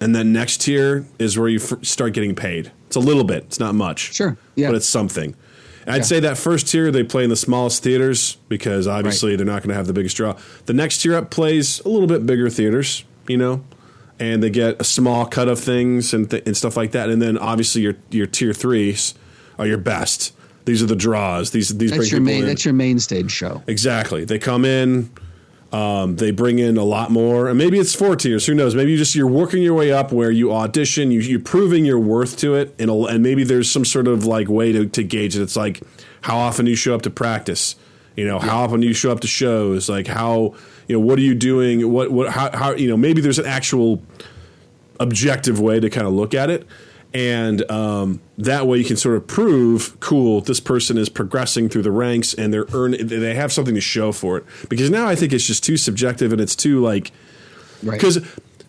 and 0.01 0.15
then 0.15 0.33
next 0.33 0.61
tier 0.63 1.07
is 1.19 1.37
where 1.37 1.49
you 1.49 1.59
f- 1.59 1.85
start 1.85 2.13
getting 2.13 2.37
paid. 2.37 2.71
It's 2.87 2.97
a 2.97 3.01
little 3.01 3.25
bit, 3.25 3.45
it's 3.45 3.61
not 3.61 3.75
much. 3.75 4.15
Sure, 4.15 4.37
yeah. 4.55 4.69
But 4.69 4.77
it's 4.77 4.87
something. 4.89 5.35
And 5.85 5.95
I'd 5.95 5.99
Yeah. 5.99 6.03
say 6.05 6.21
that 6.21 6.37
first 6.39 6.69
tier, 6.69 6.91
they 6.91 7.05
play 7.05 7.25
in 7.25 7.31
the 7.31 7.37
smallest 7.37 7.83
theaters 7.83 8.39
because 8.49 8.87
obviously 8.89 9.37
they're 9.37 9.47
not 9.47 9.63
going 9.63 9.69
to 9.71 9.75
have 9.77 9.87
the 9.87 9.93
biggest 9.93 10.17
draw. 10.17 10.35
The 10.67 10.73
next 10.73 10.99
tier 11.03 11.15
up 11.15 11.31
plays 11.31 11.81
a 11.85 11.89
little 11.89 12.09
bit 12.09 12.27
bigger 12.27 12.51
theaters, 12.51 13.05
you 13.29 13.37
know, 13.37 13.63
and 14.19 14.43
they 14.43 14.51
get 14.51 14.81
a 14.81 14.85
small 14.85 15.27
cut 15.27 15.49
of 15.49 15.61
things 15.61 16.13
and, 16.15 16.29
th- 16.31 16.43
and 16.47 16.57
stuff 16.57 16.77
like 16.77 16.91
that. 16.93 17.09
And 17.11 17.21
then 17.23 17.37
obviously 17.39 17.83
your 17.83 17.95
your 18.11 18.27
tier 18.27 18.53
threes 18.53 19.15
are 19.59 19.67
your 19.67 19.79
best. 19.79 20.33
These 20.65 20.83
are 20.83 20.87
the 20.87 20.97
draws. 20.97 21.53
These 21.53 21.77
these 21.79 21.91
That's 21.91 21.99
bring 21.99 22.11
your 22.11 22.19
people 22.21 22.25
main. 22.33 22.41
in. 22.43 22.47
That's 22.49 22.65
your 22.65 22.75
main 22.75 22.99
stage 22.99 23.31
show. 23.31 23.63
Exactly. 23.69 24.25
They 24.25 24.39
come 24.41 24.65
in, 24.65 25.11
um, 25.73 26.17
they 26.17 26.31
bring 26.31 26.59
in 26.59 26.77
a 26.77 26.85
lot 26.85 27.11
more, 27.11 27.49
and 27.49 27.59
maybe 27.59 27.79
it's 27.79 27.95
four 27.95 28.17
tiers. 28.17 28.47
Who 28.47 28.55
knows? 28.55 28.75
Maybe 28.75 28.93
you 28.93 28.97
just 28.97 29.15
you're 29.15 29.27
working 29.27 29.63
your 29.63 29.75
way 29.75 29.93
up 29.93 30.13
where 30.13 30.31
you 30.31 30.53
audition, 30.53 31.11
you, 31.11 31.21
you're 31.21 31.41
proving 31.41 31.85
your 31.85 31.99
worth 31.99 32.37
to 32.39 32.55
it, 32.55 32.75
and, 32.79 32.91
and 32.91 33.23
maybe 33.23 33.43
there's 33.43 33.71
some 33.71 33.85
sort 33.85 34.07
of 34.07 34.25
like 34.25 34.49
way 34.49 34.73
to, 34.73 34.87
to 34.87 35.03
gauge 35.03 35.37
it. 35.37 35.43
It's 35.43 35.57
like 35.57 35.83
how 36.23 36.39
often 36.39 36.67
you 36.67 36.77
show 36.77 36.95
up 36.95 37.03
to 37.03 37.11
practice. 37.11 37.77
You 38.17 38.27
know, 38.27 38.39
how 38.39 38.65
often 38.65 38.81
you 38.81 38.95
show 38.95 39.13
up 39.13 39.21
to 39.21 39.27
shows. 39.27 39.89
Like 39.89 40.07
how 40.07 40.55
you 40.89 40.97
know 40.97 41.01
what 41.01 41.19
are 41.19 41.23
you 41.23 41.35
doing? 41.35 41.93
What 41.93 42.11
what 42.11 42.31
how 42.31 42.57
how 42.57 42.71
you 42.73 42.89
know 42.89 42.97
maybe 42.97 43.21
there's 43.21 43.39
an 43.39 43.47
actual 43.47 44.03
objective 45.01 45.61
way 45.61 45.81
to 45.81 45.91
kind 45.91 46.07
of 46.07 46.13
look 46.13 46.33
at 46.33 46.49
it. 46.49 46.67
And 47.17 47.71
um, 47.71 48.21
that 48.37 48.67
way 48.67 48.77
you 48.77 48.85
can 48.85 48.99
sort 48.99 49.17
of 49.17 49.27
prove, 49.27 49.99
cool, 50.01 50.43
this 50.43 50.61
person 50.61 50.99
is 50.99 51.09
progressing 51.09 51.71
through 51.71 51.81
the 51.81 51.91
ranks 51.91 52.35
and 52.35 52.53
they're 52.53 52.67
earning, 52.75 53.07
they 53.07 53.35
have 53.35 53.55
something 53.55 53.75
to 53.75 53.81
show 53.81 54.13
for 54.13 54.37
it. 54.37 54.45
Because 54.69 54.91
now 54.91 55.07
I 55.07 55.15
think 55.15 55.33
it's 55.33 55.47
just 55.47 55.65
too 55.65 55.79
subjective 55.79 56.31
and 56.31 56.43
it's 56.43 56.55
too 56.55 56.79
like, 56.83 57.13
Right. 57.83 57.93
because 57.93 58.19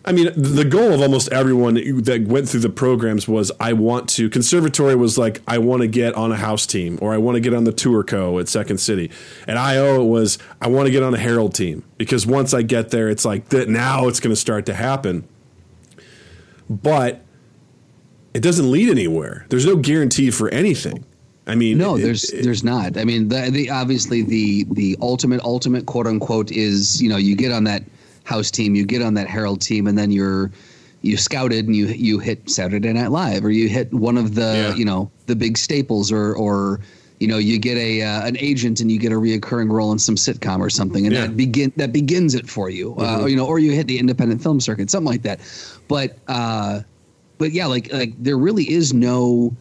I 0.06 0.12
mean, 0.12 0.30
the 0.34 0.64
goal 0.64 0.92
of 0.94 1.02
almost 1.02 1.30
everyone 1.30 1.74
that 1.74 2.24
went 2.26 2.48
through 2.48 2.60
the 2.60 2.70
programs 2.70 3.28
was 3.28 3.52
I 3.60 3.74
want 3.74 4.08
to, 4.10 4.30
conservatory 4.30 4.94
was 4.94 5.18
like, 5.18 5.42
I 5.46 5.58
want 5.58 5.82
to 5.82 5.86
get 5.86 6.14
on 6.14 6.32
a 6.32 6.36
house 6.36 6.64
team 6.64 6.98
or 7.02 7.12
I 7.12 7.18
want 7.18 7.34
to 7.34 7.40
get 7.40 7.52
on 7.52 7.64
the 7.64 7.72
tour 7.72 8.02
co 8.02 8.38
at 8.38 8.48
Second 8.48 8.78
City. 8.78 9.10
And 9.46 9.58
IO 9.58 10.02
was, 10.02 10.38
I 10.62 10.68
want 10.68 10.86
to 10.86 10.90
get 10.90 11.02
on 11.02 11.12
a 11.12 11.18
Herald 11.18 11.54
team 11.54 11.84
because 11.98 12.26
once 12.26 12.54
I 12.54 12.62
get 12.62 12.88
there, 12.88 13.10
it's 13.10 13.26
like 13.26 13.50
that 13.50 13.68
now 13.68 14.08
it's 14.08 14.20
going 14.20 14.32
to 14.32 14.40
start 14.40 14.64
to 14.66 14.74
happen. 14.74 15.28
But 16.70 17.22
it 18.38 18.42
doesn't 18.42 18.70
lead 18.70 18.88
anywhere. 18.88 19.44
There's 19.48 19.66
no 19.66 19.74
guarantee 19.74 20.30
for 20.30 20.48
anything. 20.50 21.04
I 21.48 21.56
mean, 21.56 21.76
No, 21.78 21.96
it- 21.96 22.02
there's 22.02 22.30
it- 22.30 22.44
there's 22.44 22.62
not. 22.62 22.96
I 22.96 23.04
mean, 23.04 23.28
the, 23.28 23.50
the 23.50 23.70
obviously 23.70 24.22
the 24.22 24.64
the 24.70 24.96
ultimate 25.02 25.40
ultimate 25.42 25.86
quote 25.86 26.06
unquote 26.06 26.52
is 26.52 27.02
you 27.02 27.08
know 27.08 27.16
you 27.16 27.34
get 27.34 27.50
on 27.50 27.64
that 27.64 27.82
house 28.22 28.50
team, 28.52 28.74
you 28.76 28.84
get 28.86 29.02
on 29.02 29.14
that 29.14 29.26
Herald 29.26 29.60
team, 29.60 29.86
and 29.88 29.98
then 29.98 30.10
you're 30.12 30.52
you 31.02 31.16
scouted 31.16 31.66
and 31.66 31.74
you 31.74 31.86
you 31.86 32.18
hit 32.20 32.48
Saturday 32.48 32.92
Night 32.92 33.10
Live 33.10 33.44
or 33.44 33.50
you 33.50 33.68
hit 33.68 33.92
one 33.92 34.16
of 34.16 34.34
the 34.36 34.42
Yeah. 34.68 34.74
you 34.76 34.84
know 34.84 35.10
the 35.26 35.34
big 35.34 35.58
staples 35.58 36.12
or 36.12 36.34
or 36.36 36.80
you 37.18 37.26
know 37.26 37.38
you 37.38 37.58
get 37.58 37.76
a 37.78 38.02
uh, 38.02 38.26
an 38.26 38.36
agent 38.38 38.80
and 38.80 38.92
you 38.92 38.98
get 39.00 39.10
a 39.10 39.16
reoccurring 39.16 39.70
role 39.72 39.90
in 39.90 39.98
some 39.98 40.14
sitcom 40.14 40.60
or 40.60 40.70
something, 40.70 41.06
and 41.06 41.14
Yeah. 41.14 41.22
that 41.22 41.36
begin 41.36 41.72
that 41.76 41.92
begins 41.92 42.36
it 42.36 42.48
for 42.48 42.70
you. 42.70 42.94
Uh, 42.96 43.24
you 43.26 43.34
know, 43.36 43.46
or 43.46 43.58
you 43.58 43.72
hit 43.72 43.88
the 43.88 43.98
independent 43.98 44.40
film 44.42 44.60
circuit, 44.60 44.90
something 44.90 45.10
like 45.10 45.22
that. 45.22 45.40
But 45.88 46.18
uh, 46.28 46.82
but 47.38 47.52
yeah, 47.52 47.66
like 47.66 47.92
like 47.92 48.12
there 48.22 48.36
really 48.36 48.70
is 48.70 48.92
no 48.92 49.56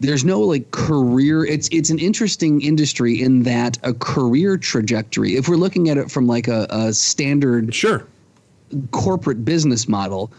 there's 0.00 0.24
no 0.24 0.40
like 0.40 0.70
career 0.70 1.44
it's 1.44 1.68
it's 1.72 1.90
an 1.90 1.98
interesting 1.98 2.60
industry 2.60 3.20
in 3.20 3.44
that 3.44 3.78
a 3.82 3.94
career 3.94 4.56
trajectory 4.56 5.36
if 5.36 5.48
we're 5.48 5.56
looking 5.56 5.88
at 5.88 5.96
it 5.96 6.10
from 6.10 6.26
like 6.26 6.48
a, 6.48 6.66
a 6.70 6.92
standard 6.92 7.74
Sure. 7.74 8.06
corporate 8.90 9.44
business 9.44 9.88
model 9.88 10.32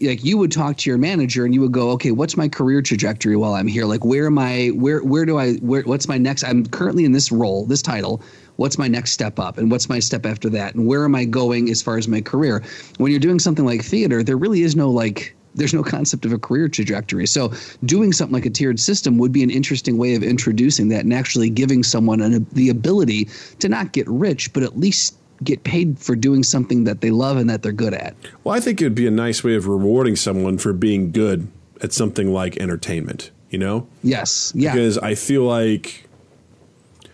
like 0.00 0.24
you 0.24 0.38
would 0.38 0.50
talk 0.50 0.76
to 0.78 0.90
your 0.90 0.98
manager 0.98 1.44
and 1.44 1.54
you 1.54 1.60
would 1.60 1.72
go 1.72 1.90
okay 1.90 2.10
what's 2.10 2.36
my 2.36 2.48
career 2.48 2.82
trajectory 2.82 3.36
while 3.36 3.54
i'm 3.54 3.66
here? 3.66 3.84
Like 3.84 4.04
where 4.04 4.26
am 4.26 4.38
i 4.38 4.68
where 4.68 5.00
where 5.00 5.24
do 5.24 5.38
i 5.38 5.54
where 5.56 5.82
what's 5.82 6.08
my 6.08 6.18
next 6.18 6.42
i'm 6.42 6.66
currently 6.66 7.04
in 7.04 7.12
this 7.12 7.30
role 7.30 7.66
this 7.66 7.82
title. 7.82 8.22
What's 8.56 8.78
my 8.78 8.88
next 8.88 9.12
step 9.12 9.38
up 9.38 9.58
and 9.58 9.70
what's 9.70 9.88
my 9.88 9.98
step 9.98 10.24
after 10.26 10.48
that? 10.50 10.74
And 10.74 10.86
where 10.86 11.04
am 11.04 11.14
i 11.14 11.24
going 11.24 11.70
as 11.70 11.82
far 11.82 11.98
as 11.98 12.08
my 12.08 12.20
career? 12.20 12.62
When 12.98 13.10
you're 13.10 13.20
doing 13.20 13.38
something 13.38 13.64
like 13.64 13.82
theater 13.84 14.22
there 14.22 14.36
really 14.36 14.62
is 14.62 14.74
no 14.74 14.90
like 14.90 15.36
there's 15.54 15.74
no 15.74 15.82
concept 15.82 16.24
of 16.24 16.32
a 16.32 16.38
career 16.38 16.68
trajectory 16.68 17.26
so 17.26 17.52
doing 17.84 18.12
something 18.12 18.34
like 18.34 18.46
a 18.46 18.50
tiered 18.50 18.78
system 18.78 19.18
would 19.18 19.32
be 19.32 19.42
an 19.42 19.50
interesting 19.50 19.98
way 19.98 20.14
of 20.14 20.22
introducing 20.22 20.88
that 20.88 21.04
and 21.04 21.12
actually 21.12 21.50
giving 21.50 21.82
someone 21.82 22.20
an, 22.20 22.46
the 22.52 22.68
ability 22.68 23.28
to 23.58 23.68
not 23.68 23.92
get 23.92 24.06
rich 24.08 24.52
but 24.52 24.62
at 24.62 24.78
least 24.78 25.16
get 25.42 25.64
paid 25.64 25.98
for 25.98 26.14
doing 26.14 26.42
something 26.42 26.84
that 26.84 27.00
they 27.00 27.10
love 27.10 27.36
and 27.36 27.50
that 27.50 27.62
they're 27.62 27.72
good 27.72 27.92
at 27.94 28.14
Well, 28.44 28.54
I 28.54 28.60
think 28.60 28.80
it 28.80 28.84
would 28.84 28.94
be 28.94 29.06
a 29.06 29.10
nice 29.10 29.42
way 29.42 29.54
of 29.54 29.66
rewarding 29.66 30.16
someone 30.16 30.58
for 30.58 30.72
being 30.72 31.10
good 31.10 31.48
at 31.82 31.92
something 31.92 32.32
like 32.32 32.56
entertainment, 32.58 33.30
you 33.50 33.58
know? 33.58 33.86
Yes. 34.02 34.52
Yeah. 34.54 34.72
Because 34.72 34.96
I 34.98 35.14
feel 35.14 35.42
like 35.42 36.08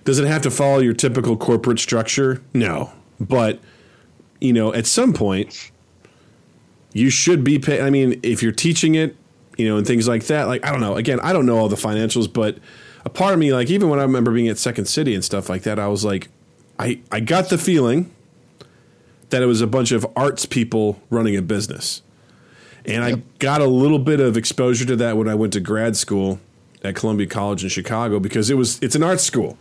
does 0.05 0.19
it 0.19 0.27
have 0.27 0.43
to 0.43 0.51
follow 0.51 0.79
your 0.79 0.95
typical 0.95 1.37
corporate 1.37 1.79
structure? 1.79 2.43
No. 2.55 2.93
But 3.19 3.61
you 4.41 4.53
know, 4.53 4.73
at 4.73 4.87
some 4.87 5.13
point 5.13 5.71
you 6.93 7.11
should 7.11 7.45
be 7.45 7.59
paid 7.59 7.81
I 7.81 7.91
mean, 7.91 8.21
if 8.23 8.43
you're 8.43 8.53
teaching 8.53 8.95
it, 8.95 9.17
you 9.57 9.69
know, 9.69 9.77
and 9.77 9.87
things 9.87 10.09
like 10.09 10.25
that, 10.25 10.45
like 10.45 10.65
I 10.65 10.71
don't 10.71 10.81
know. 10.81 10.97
Again, 10.97 11.21
I 11.21 11.33
don't 11.33 11.47
know 11.47 11.59
all 11.59 11.69
the 11.69 11.77
financials, 11.77 12.33
but 12.33 12.59
a 13.05 13.11
part 13.11 13.33
of 13.33 13.39
me 13.39 13.53
like 13.53 13.71
even 13.71 13.89
when 13.89 13.99
I 13.99 14.03
remember 14.03 14.33
being 14.33 14.49
at 14.49 14.59
Second 14.59 14.87
City 14.87 15.15
and 15.15 15.25
stuff 15.25 15.49
like 15.49 15.63
that, 15.63 15.79
I 15.79 15.89
was 15.89 16.05
like 16.05 16.29
I 16.79 17.01
I 17.13 17.21
got 17.21 17.51
the 17.51 17.59
feeling 17.59 18.15
that 19.31 19.43
it 19.43 19.47
was 19.47 19.61
a 19.61 19.67
bunch 19.67 19.93
of 19.93 20.07
arts 20.17 20.45
people 20.47 21.01
running 21.09 21.37
a 21.37 21.43
business. 21.43 22.03
And 22.85 23.05
I 23.05 23.23
got 23.39 23.61
a 23.61 23.67
little 23.67 23.99
bit 23.99 24.21
of 24.21 24.37
exposure 24.37 24.87
to 24.87 24.97
that 24.97 25.17
when 25.17 25.29
I 25.29 25.35
went 25.35 25.53
to 25.53 25.61
grad 25.61 25.97
school 25.97 26.41
at 26.83 26.95
Columbia 26.97 27.27
College 27.27 27.63
in 27.63 27.69
Chicago 27.69 28.19
because 28.19 28.51
it 28.51 28.55
was 28.55 28.79
it's 28.81 28.95
an 28.95 29.03
art 29.03 29.21
school, 29.21 29.59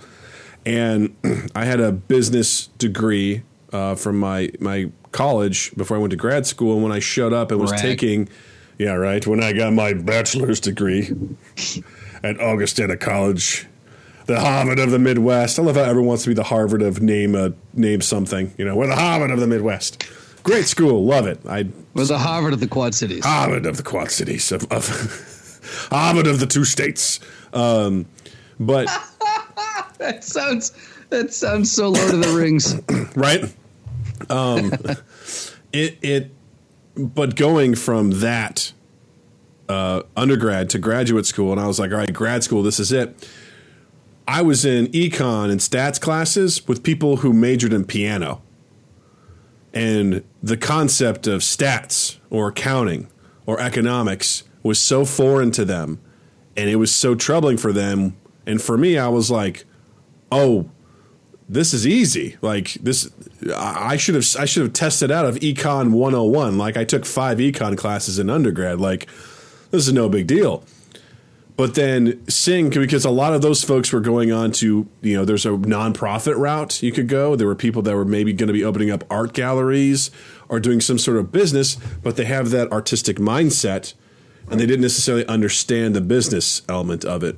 and 0.66 1.16
I 1.56 1.66
had 1.66 1.80
a 1.80 1.92
business 1.92 2.68
degree 2.78 3.44
uh, 3.72 3.96
from 3.96 4.20
my 4.20 4.52
my 4.60 4.92
college 5.12 5.76
before 5.76 5.98
I 5.98 6.00
went 6.00 6.12
to 6.12 6.18
grad 6.18 6.46
school. 6.46 6.74
And 6.74 6.84
when 6.84 6.92
I 6.92 7.00
showed 7.00 7.34
up 7.34 7.52
and 7.52 7.60
was 7.60 7.72
Brag. 7.72 7.82
taking, 7.82 8.30
yeah, 8.78 8.94
right, 8.94 9.26
when 9.26 9.44
I 9.44 9.54
got 9.54 9.74
my 9.74 9.94
bachelor's 9.94 10.60
degree 10.60 11.12
at 12.24 12.40
Augustana 12.40 12.98
College, 12.98 13.68
the 14.26 14.40
Harvard 14.40 14.80
of 14.80 14.92
the 14.92 15.00
Midwest. 15.00 15.58
I 15.58 15.64
love 15.64 15.76
how 15.76 15.84
everyone 15.84 16.10
wants 16.10 16.24
to 16.24 16.30
be 16.30 16.36
the 16.36 16.44
Harvard 16.44 16.82
of 16.82 17.02
name 17.02 17.36
a 17.36 17.54
name 17.74 18.02
something. 18.02 18.54
You 18.58 18.66
know, 18.66 18.76
we're 18.76 18.88
the 18.88 18.96
Harvard 18.96 19.32
of 19.32 19.40
the 19.40 19.48
Midwest. 19.48 20.06
Great 20.44 20.66
school, 20.66 21.04
love 21.06 21.28
it. 21.28 21.40
I 21.48 21.68
We're 21.94 22.06
the 22.06 22.18
Harvard 22.18 22.54
of 22.54 22.60
the 22.60 22.68
Quad 22.68 22.96
Cities. 22.96 23.26
Harvard 23.26 23.66
of 23.66 23.78
the 23.78 23.84
Quad 23.84 24.12
Cities 24.12 24.52
of, 24.52 24.72
of 24.72 24.88
Harvard 25.92 26.28
of 26.28 26.40
the 26.40 26.46
two 26.46 26.64
states. 26.64 27.20
Um, 27.54 28.06
but 28.60 28.86
that 29.98 30.24
sounds 30.24 30.74
that 31.10 31.34
sounds 31.34 31.72
so 31.72 31.90
Lord 31.90 32.14
of 32.14 32.22
the 32.22 32.34
Rings. 32.36 32.76
right, 33.16 33.44
um, 34.30 34.72
it 35.74 35.98
it. 36.02 36.32
But 36.96 37.36
going 37.36 37.76
from 37.76 38.12
that 38.20 38.74
uh, 39.70 40.04
undergrad 40.18 40.70
to 40.72 40.80
graduate 40.80 41.26
school, 41.26 41.52
and 41.52 41.62
I 41.62 41.68
was 41.68 41.80
like, 41.80 41.92
all 41.92 41.98
right, 41.98 42.14
grad 42.14 42.44
school, 42.44 42.62
this 42.62 42.80
is 42.80 42.92
it. 42.92 43.30
I 44.28 44.42
was 44.42 44.66
in 44.66 44.88
econ 44.88 45.50
and 45.50 45.60
stats 45.60 46.00
classes 46.00 46.68
with 46.68 46.84
people 46.84 47.18
who 47.18 47.34
majored 47.34 47.74
in 47.74 47.86
piano. 47.86 48.42
And 49.74 50.24
the 50.44 50.58
concept 50.58 51.26
of 51.26 51.42
stats 51.42 52.18
or 52.30 52.50
accounting 52.50 53.08
or 53.46 53.60
economics 53.60 54.44
was 54.62 54.78
so 54.80 55.06
foreign 55.06 55.52
to 55.52 55.64
them 55.64 56.00
and 56.60 56.70
it 56.70 56.76
was 56.76 56.94
so 56.94 57.16
troubling 57.16 57.56
for 57.56 57.72
them. 57.72 58.18
And 58.46 58.62
for 58.62 58.78
me, 58.78 58.98
I 58.98 59.08
was 59.08 59.32
like, 59.32 59.64
oh, 60.30 60.70
this 61.50 61.74
is 61.74 61.88
easy. 61.88 62.38
Like 62.42 62.74
this, 62.76 63.10
I 63.56 63.98
should 63.98 64.16
have 64.16 64.26
I 64.38 64.46
should 64.46 64.64
have 64.64 64.74
tested 64.74 65.12
out 65.12 65.26
of 65.26 65.36
Econ 65.38 65.92
101. 65.92 66.58
Like 66.58 66.78
I 66.78 66.86
took 66.86 67.06
five 67.06 67.40
econ 67.40 67.76
classes 67.76 68.20
in 68.20 68.30
undergrad. 68.30 68.80
Like 68.80 69.08
this 69.72 69.88
is 69.88 69.94
no 69.94 70.08
big 70.08 70.28
deal. 70.28 70.64
But 71.58 71.76
then 71.76 72.26
seeing 72.30 72.70
because 72.70 73.04
a 73.04 73.10
lot 73.10 73.34
of 73.34 73.42
those 73.42 73.64
folks 73.66 73.92
were 73.92 74.00
going 74.00 74.32
on 74.32 74.52
to 74.54 74.88
you 75.02 75.18
know 75.18 75.26
there's 75.26 75.46
a 75.46 75.50
nonprofit 75.50 76.38
route 76.38 76.82
you 76.84 76.92
could 76.92 77.10
go. 77.10 77.36
There 77.36 77.48
were 77.48 77.56
people 77.56 77.82
that 77.82 77.96
were 77.96 78.06
maybe 78.06 78.32
going 78.32 78.48
to 78.48 78.54
be 78.54 78.64
opening 78.64 78.92
up 78.92 79.04
art 79.10 79.34
galleries 79.34 80.12
or 80.48 80.60
doing 80.60 80.80
some 80.80 81.00
sort 81.00 81.18
of 81.18 81.32
business, 81.32 81.76
but 82.04 82.16
they 82.16 82.26
have 82.26 82.52
that 82.52 82.72
artistic 82.72 83.18
mindset 83.18 83.96
and 84.50 84.60
they 84.60 84.66
didn't 84.66 84.82
necessarily 84.82 85.26
understand 85.26 85.96
the 85.96 86.02
business 86.02 86.62
element 86.70 87.04
of 87.04 87.24
it. 87.24 87.38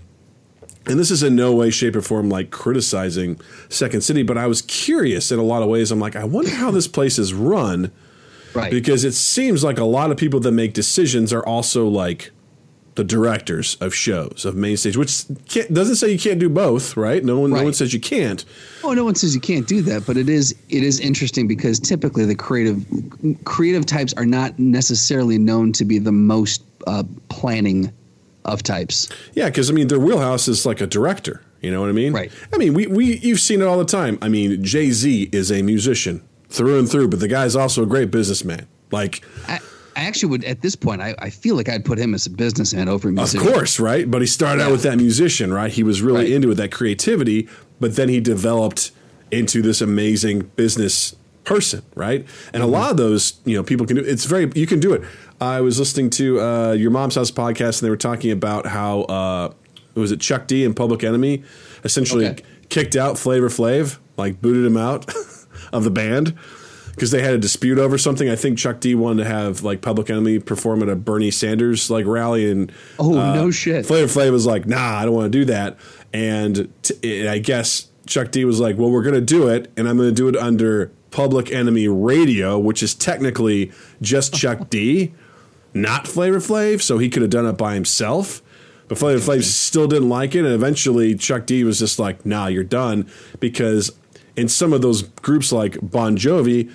And 0.88 1.00
this 1.00 1.12
is 1.12 1.22
in 1.22 1.36
no 1.36 1.54
way, 1.54 1.70
shape, 1.70 1.96
or 1.96 2.02
form 2.02 2.30
like 2.30 2.50
criticizing 2.50 3.40
Second 3.70 4.02
City, 4.02 4.24
but 4.24 4.38
I 4.38 4.48
was 4.48 4.62
curious 4.64 5.32
in 5.32 5.38
a 5.40 5.44
lot 5.44 5.62
of 5.62 5.70
ways. 5.70 5.92
I'm 5.92 6.00
like, 6.00 6.16
I 6.16 6.24
wonder 6.24 6.52
how 6.52 6.72
this 6.72 6.88
place 6.88 7.20
is 7.20 7.34
run 7.34 7.92
Right. 8.54 8.70
because 8.72 9.04
it 9.06 9.14
seems 9.14 9.64
like 9.64 9.78
a 9.78 9.86
lot 9.86 10.12
of 10.12 10.18
people 10.18 10.40
that 10.42 10.52
make 10.52 10.74
decisions 10.74 11.32
are 11.32 11.46
also 11.46 11.88
like 11.88 12.32
the 12.96 13.04
directors 13.06 13.76
of 13.80 13.96
shows 13.96 14.44
of 14.44 14.56
main 14.56 14.76
stage, 14.76 14.98
which 14.98 15.24
can't, 15.48 15.74
doesn't 15.74 15.96
say 15.96 16.12
you 16.12 16.20
can't 16.20 16.40
do 16.40 16.50
both, 16.50 16.98
right? 16.98 17.24
No 17.24 17.40
one, 17.40 17.52
no 17.52 17.64
one 17.64 17.74
says 17.74 17.94
you 17.94 18.02
can't. 18.02 18.44
Oh, 18.84 18.94
no 18.94 19.06
one 19.06 19.16
says 19.16 19.34
you 19.34 19.40
can't 19.40 19.66
do 19.66 19.82
that, 19.84 20.06
but 20.06 20.18
it 20.18 20.28
is 20.28 20.52
it 20.68 20.84
is 20.84 21.00
interesting 21.00 21.48
because 21.48 21.80
typically 21.80 22.26
the 22.26 22.36
creative 22.36 22.84
creative 23.46 23.86
types 23.86 24.14
are 24.16 24.26
not 24.26 24.60
necessarily 24.60 25.38
known 25.38 25.72
to 25.74 25.86
be 25.86 26.00
the 26.00 26.12
most 26.12 26.64
uh, 26.88 27.04
planning 27.30 27.94
of 28.46 28.64
types. 28.64 29.10
Yeah, 29.34 29.46
because 29.46 29.70
I 29.70 29.74
mean, 29.74 29.88
their 29.88 30.00
wheelhouse 30.00 30.48
is 30.48 30.66
like 30.66 30.82
a 30.82 30.88
director. 30.88 31.42
You 31.62 31.70
know 31.72 31.80
what 31.82 31.90
I 31.90 31.94
mean? 31.94 32.12
Right. 32.14 32.32
I 32.54 32.58
mean, 32.58 32.74
we, 32.74 32.88
we 32.88 33.18
you've 33.18 33.40
seen 33.40 33.62
it 33.62 33.66
all 33.66 33.78
the 33.78 33.86
time. 33.86 34.18
I 34.22 34.30
mean, 34.30 34.64
Jay 34.64 34.90
Z 34.92 35.30
is 35.32 35.52
a 35.52 35.62
musician 35.62 36.24
through 36.50 36.80
and 36.80 36.90
through, 36.90 37.10
but 37.10 37.20
the 37.20 37.28
guy's 37.28 37.56
also 37.56 37.84
a 37.84 37.86
great 37.86 38.10
businessman. 38.10 38.68
Like, 38.92 39.24
I, 39.48 39.60
I 39.96 40.06
actually 40.06 40.30
would 40.30 40.44
at 40.46 40.62
this 40.62 40.76
point 40.76 41.02
I, 41.02 41.14
I 41.20 41.30
feel 41.30 41.56
like 41.56 41.70
I'd 41.70 41.86
put 41.86 42.00
him 42.00 42.14
as 42.14 42.26
a 42.26 42.30
businessman 42.32 42.90
over 42.90 43.10
a 43.10 43.22
Of 43.22 43.36
course, 43.38 43.80
right? 43.80 44.10
But 44.10 44.22
he 44.22 44.28
started 44.28 44.64
out 44.64 44.72
with 44.72 44.84
that 44.84 44.98
musician, 44.98 45.54
right? 45.54 45.72
He 45.72 45.84
was 45.84 46.02
really 46.02 46.24
Right. 46.24 46.32
into 46.32 46.50
it, 46.52 46.56
that 46.56 46.72
creativity, 46.72 47.48
but 47.80 47.96
then 47.96 48.10
he 48.10 48.20
developed 48.20 48.92
into 49.30 49.62
this 49.62 49.82
amazing 49.82 50.52
business 50.56 51.16
person, 51.44 51.84
right? 51.96 52.26
And 52.54 52.62
a 52.64 52.68
lot 52.68 52.92
of 52.92 52.98
those, 52.98 53.40
you 53.46 53.56
know, 53.56 53.64
people 53.64 53.86
can 53.86 53.98
do 53.98 54.04
it's 54.04 54.26
very 54.26 54.52
you 54.56 54.68
can 54.68 54.80
do 54.80 54.94
it. 54.94 55.02
I 55.40 55.62
was 55.62 55.80
listening 55.80 56.10
to 56.12 56.40
uh, 56.40 56.72
your 56.74 56.92
mom's 56.92 57.16
house 57.16 57.32
podcast 57.32 57.80
and 57.80 57.86
they 57.88 57.90
were 57.90 57.98
talking 57.98 58.32
about 58.32 58.68
how 58.68 59.02
uh 59.02 59.54
was 59.96 60.12
it 60.12 60.20
Chuck 60.22 60.48
D 60.48 60.64
and 60.66 60.76
Public 60.76 61.04
Enemy 61.04 61.44
essentially 61.84 62.28
Okay. 62.28 62.44
kicked 62.70 62.96
out 62.96 63.18
Flavor 63.18 63.50
Flav, 63.50 63.98
like 64.18 64.42
booted 64.42 64.66
him 64.66 64.78
out 64.78 65.12
of 65.74 65.84
the 65.84 65.90
band 65.92 66.38
because 66.92 67.10
they 67.12 67.22
had 67.24 67.34
a 67.34 67.38
dispute 67.38 67.80
over 67.80 67.98
something. 67.98 68.30
I 68.30 68.36
think 68.36 68.58
Chuck 68.60 68.80
D 68.80 68.94
wanted 68.96 69.24
to 69.24 69.30
have 69.30 69.64
like 69.64 69.82
Public 69.82 70.10
Enemy 70.10 70.40
perform 70.40 70.84
at 70.84 70.90
a 70.90 70.96
Bernie 70.96 71.32
Sanders 71.32 71.90
like 71.90 72.06
rally, 72.06 72.52
and 72.52 72.72
Oh, 73.00 73.12
no 73.34 73.50
shit. 73.50 73.86
Flavor 73.86 74.08
Flav 74.08 74.32
was 74.32 74.46
like, 74.46 74.68
"Nah, 74.68 75.00
I 75.00 75.06
don't 75.06 75.14
want 75.16 75.32
to 75.32 75.40
do 75.40 75.46
that." 75.46 75.78
And 76.14 76.72
I 77.04 77.40
guess 77.40 77.88
Chuck 78.06 78.32
D 78.32 78.46
was 78.46 78.60
like, 78.60 78.78
"Well, 78.78 78.92
we're 78.92 79.04
going 79.04 79.16
to 79.16 79.22
do 79.22 79.48
it, 79.48 79.72
and 79.76 79.88
I'm 79.90 79.98
going 79.98 80.10
to 80.10 80.16
do 80.16 80.28
it 80.28 80.36
under 80.36 80.92
Public 81.12 81.52
Enemy 81.52 81.88
Radio, 81.88 82.58
which 82.58 82.82
is 82.82 82.96
technically 82.96 83.72
just 84.02 84.34
Chuck 84.34 84.70
D, 84.70 85.14
not 85.74 86.08
Flavor 86.08 86.40
Flav, 86.40 86.82
so 86.82 86.98
he 86.98 87.10
could 87.10 87.22
have 87.22 87.32
done 87.32 87.46
it 87.46 87.58
by 87.58 87.74
himself." 87.76 88.42
But 88.88 88.98
Flavor 88.98 89.32
Flav 89.32 89.44
still 89.44 89.88
didn't 89.88 90.10
like 90.10 90.36
it, 90.36 90.44
and 90.46 90.54
eventually 90.54 91.16
Chuck 91.16 91.46
D 91.46 91.64
was 91.64 91.80
just 91.80 92.00
like, 92.00 92.26
"Nah, 92.26 92.48
you're 92.48 92.64
done," 92.64 93.06
because 93.40 93.92
in 94.36 94.48
some 94.48 94.74
of 94.74 94.82
those 94.82 95.04
groups 95.04 95.52
like 95.52 95.78
Bon 95.82 96.18
Jovi, 96.18 96.70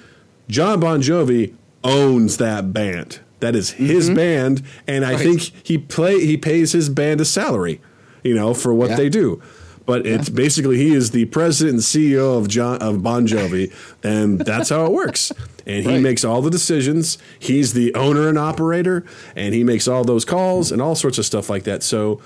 John 0.49 0.81
Bon 0.81 1.03
Jovi 1.03 1.53
owns 1.85 2.37
that 2.39 2.73
band. 2.73 3.21
That 3.41 3.55
is 3.55 3.73
his 3.73 4.07
mm-hmm. 4.07 4.17
band, 4.17 4.63
and 4.87 5.05
I 5.05 5.13
Right. 5.13 5.21
think 5.21 5.53
he 5.63 5.77
play 5.77 6.25
he 6.25 6.37
pays 6.37 6.73
his 6.73 6.89
band 6.89 7.21
a 7.21 7.25
salary, 7.25 7.81
you 8.25 8.35
know, 8.35 8.55
for 8.55 8.73
what 8.73 8.91
Yeah. 8.91 8.97
they 8.97 9.09
do. 9.11 9.43
But 9.87 10.05
it's 10.05 10.29
basically 10.29 10.77
he 10.79 10.93
is 10.93 11.13
the 11.13 11.27
president 11.27 11.75
and 11.75 11.83
CEO 11.83 12.37
of 12.39 12.49
John 12.49 12.79
of 12.83 13.03
Bon 13.05 13.27
Jovi, 13.27 13.73
and 14.03 14.41
that's 14.41 14.69
how 14.71 14.85
it 14.85 14.93
works. 14.93 15.33
And 15.65 15.85
he 15.85 15.93
Right. 15.93 16.01
makes 16.03 16.25
all 16.25 16.43
the 16.43 16.51
decisions. 16.51 17.19
He's 17.39 17.73
the 17.73 17.95
owner 17.95 18.29
and 18.29 18.37
operator, 18.37 19.05
and 19.37 19.55
he 19.55 19.63
makes 19.65 19.87
all 19.87 20.05
those 20.05 20.25
calls 20.25 20.73
and 20.73 20.83
all 20.83 20.97
sorts 20.97 21.19
of 21.19 21.25
stuff 21.25 21.49
like 21.49 21.63
that. 21.65 21.83
So 21.85 22.21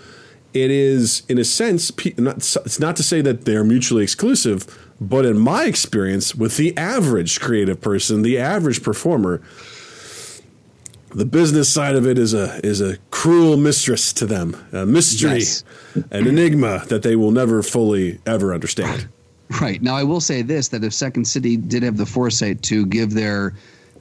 it 0.53 0.71
is 0.71 1.23
in 1.29 1.39
a 1.39 1.45
sense 1.45 1.93
it's 2.05 2.81
not 2.81 2.97
to 2.97 3.03
say 3.05 3.21
that 3.21 3.45
they're 3.45 3.63
mutually 3.63 4.03
exclusive 4.03 4.67
but 5.01 5.25
in 5.25 5.39
my 5.39 5.65
experience 5.65 6.35
with 6.35 6.57
the 6.57 6.77
average 6.77 7.39
creative 7.41 7.81
person 7.81 8.23
the 8.23 8.37
average 8.37 8.83
performer 8.83 9.41
the 11.15 11.25
business 11.25 11.69
side 11.69 11.97
of 11.97 12.07
it 12.07 12.19
is 12.19 12.35
a 12.35 12.61
is 12.65 12.81
a 12.81 12.97
cruel 13.11 13.57
mistress 13.57 14.13
to 14.13 14.27
them 14.27 14.57
a 14.73 14.87
mystery 14.87 15.39
Yes. 15.41 15.65
an 16.11 16.27
enigma 16.27 16.85
that 16.89 17.03
they 17.03 17.17
will 17.17 17.31
never 17.33 17.63
fully 17.63 18.19
ever 18.27 18.55
understand 18.55 19.09
Right 19.61 19.83
now, 19.83 19.97
I 19.97 20.05
will 20.05 20.21
say 20.21 20.43
this: 20.43 20.69
that 20.69 20.85
if 20.85 20.95
Second 20.95 21.25
City 21.27 21.57
did 21.57 21.83
have 21.83 21.97
the 21.97 22.07
foresight 22.07 22.63
to 22.63 22.87
give 22.87 23.11
their 23.15 23.55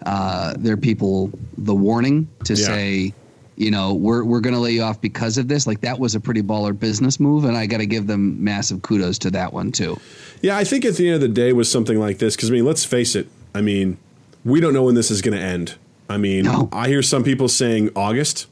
uh, 0.05 0.53
their 0.59 0.77
people 0.77 1.31
the 1.57 1.73
warning 1.73 2.27
to 2.43 2.53
Yeah. 2.53 2.65
say, 2.67 3.13
you 3.57 3.71
know, 3.71 3.95
we're 3.95 4.23
we're 4.23 4.41
going 4.41 4.53
to 4.53 4.59
lay 4.61 4.73
you 4.73 4.83
off 4.83 5.01
because 5.01 5.39
of 5.39 5.47
this, 5.47 5.65
like 5.65 5.81
that 5.81 5.97
was 5.97 6.13
a 6.13 6.19
pretty 6.19 6.43
baller 6.43 6.77
business 6.79 7.19
move, 7.19 7.45
and 7.45 7.57
I 7.57 7.65
got 7.65 7.79
to 7.79 7.87
give 7.87 8.05
them 8.05 8.43
massive 8.43 8.83
kudos 8.83 9.17
to 9.19 9.31
that 9.31 9.51
one 9.51 9.71
too. 9.71 9.99
Yeah, 10.43 10.55
I 10.55 10.63
think 10.63 10.85
at 10.85 10.97
the 10.97 11.07
end 11.07 11.15
of 11.15 11.21
the 11.21 11.27
day, 11.27 11.51
with 11.51 11.65
something 11.67 11.97
like 11.99 12.19
this, 12.19 12.35
because 12.35 12.51
I 12.51 12.53
mean, 12.53 12.65
let's 12.65 12.85
face 12.85 13.15
it. 13.15 13.27
I 13.55 13.61
mean, 13.61 13.97
we 14.45 14.59
don't 14.61 14.73
know 14.75 14.83
when 14.83 14.93
this 14.93 15.09
is 15.09 15.23
going 15.23 15.35
to 15.35 15.43
end. 15.43 15.73
I 16.09 16.17
mean, 16.17 16.45
No. 16.45 16.69
I 16.71 16.87
hear 16.87 17.01
some 17.03 17.23
people 17.23 17.47
saying 17.47 17.91
August. 17.95 18.47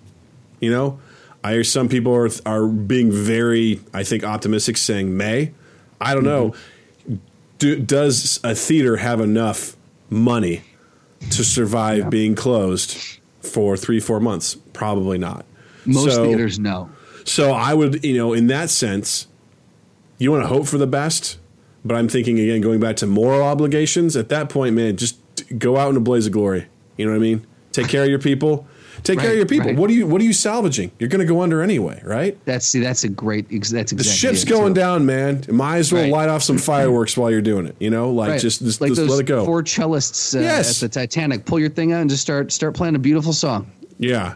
You 0.59 0.71
know, 0.71 0.99
I 1.43 1.53
hear 1.53 1.63
some 1.63 1.89
people 1.89 2.13
are 2.15 2.29
are 2.45 2.67
being 2.67 3.11
very, 3.11 3.79
I 3.93 4.03
think, 4.03 4.23
optimistic, 4.23 4.77
saying 4.77 5.15
May. 5.17 5.53
I 5.99 6.13
don't 6.13 6.23
know. 6.23 6.51
Mm-hmm. 6.51 7.15
Do, 7.59 7.75
does 7.79 8.39
a 8.43 8.53
theater 8.53 8.97
have 8.97 9.19
enough 9.19 9.75
money 10.09 10.61
to 11.31 11.43
survive 11.43 12.09
being 12.11 12.35
closed 12.35 13.19
for 13.41 13.75
three, 13.75 13.99
four 13.99 14.19
months? 14.19 14.55
Probably 14.73 15.17
not. 15.17 15.45
Most 15.85 16.13
So- 16.15 16.25
theaters 16.25 16.59
no. 16.59 16.89
so 17.23 17.51
I 17.51 17.73
would, 17.73 18.03
you 18.05 18.15
know, 18.15 18.33
in 18.33 18.47
that 18.47 18.69
sense, 18.69 19.27
you 20.19 20.31
want 20.31 20.43
to 20.43 20.47
hope 20.47 20.67
for 20.67 20.77
the 20.77 20.85
best, 20.87 21.39
but 21.83 21.95
I'm 21.95 22.07
thinking 22.07 22.39
again, 22.39 22.61
going 22.61 22.79
back 22.79 22.95
to 22.97 23.07
moral 23.07 23.41
obligations. 23.41 24.15
At 24.15 24.29
that 24.29 24.49
point, 24.49 24.75
man, 24.75 24.97
just 24.97 25.17
go 25.57 25.77
out 25.77 25.89
in 25.89 25.97
a 25.97 25.99
blaze 25.99 26.27
of 26.27 26.33
glory. 26.33 26.67
You 26.97 27.05
know 27.05 27.11
what 27.11 27.17
I 27.17 27.21
mean? 27.21 27.45
Take 27.71 27.87
care 27.87 28.03
of 28.03 28.09
your 28.09 28.19
people. 28.19 28.67
Take 29.03 29.19
care 29.19 29.29
of 29.31 29.37
your 29.37 29.45
people. 29.45 29.67
right. 29.67 29.77
What 29.77 29.89
are 29.91 29.93
you 29.93 30.07
What 30.07 30.19
are 30.19 30.23
you 30.23 30.33
salvaging? 30.33 30.91
You're 30.97 31.09
going 31.09 31.19
to 31.25 31.31
go 31.31 31.41
under 31.41 31.61
anyway, 31.61 32.01
right? 32.03 32.35
That's 32.45 32.65
see, 32.65 32.79
that's 32.79 33.03
a 33.03 33.09
great. 33.09 33.45
ex- 33.51 33.69
That's 33.69 33.91
The 33.91 34.03
ship's 34.03 34.41
it, 34.43 34.49
going 34.49 34.73
too. 34.73 34.79
down, 34.81 35.05
man. 35.05 35.43
Might 35.49 35.77
as 35.77 35.93
well 35.93 36.01
Right. 36.01 36.11
light 36.11 36.29
off 36.29 36.41
some 36.41 36.57
fireworks 36.57 37.15
while 37.15 37.29
you're 37.29 37.41
doing 37.41 37.67
it. 37.67 37.75
You 37.79 37.91
know, 37.91 38.09
like 38.09 38.29
Right. 38.31 38.41
just 38.41 38.63
just, 38.63 38.81
like 38.81 38.93
just 38.93 39.07
let 39.09 39.19
it 39.19 39.27
go. 39.27 39.45
four 39.45 39.61
cellists 39.63 40.35
uh, 40.35 40.41
Yes. 40.41 40.81
at 40.81 40.91
the 40.91 40.99
Titanic. 40.99 41.45
Pull 41.45 41.59
your 41.59 41.69
thing 41.69 41.93
out 41.93 42.01
and 42.01 42.09
just 42.09 42.23
start 42.23 42.51
start 42.51 42.73
playing 42.75 42.95
a 42.95 42.99
beautiful 42.99 43.33
song. 43.33 43.67
yeah. 43.99 44.33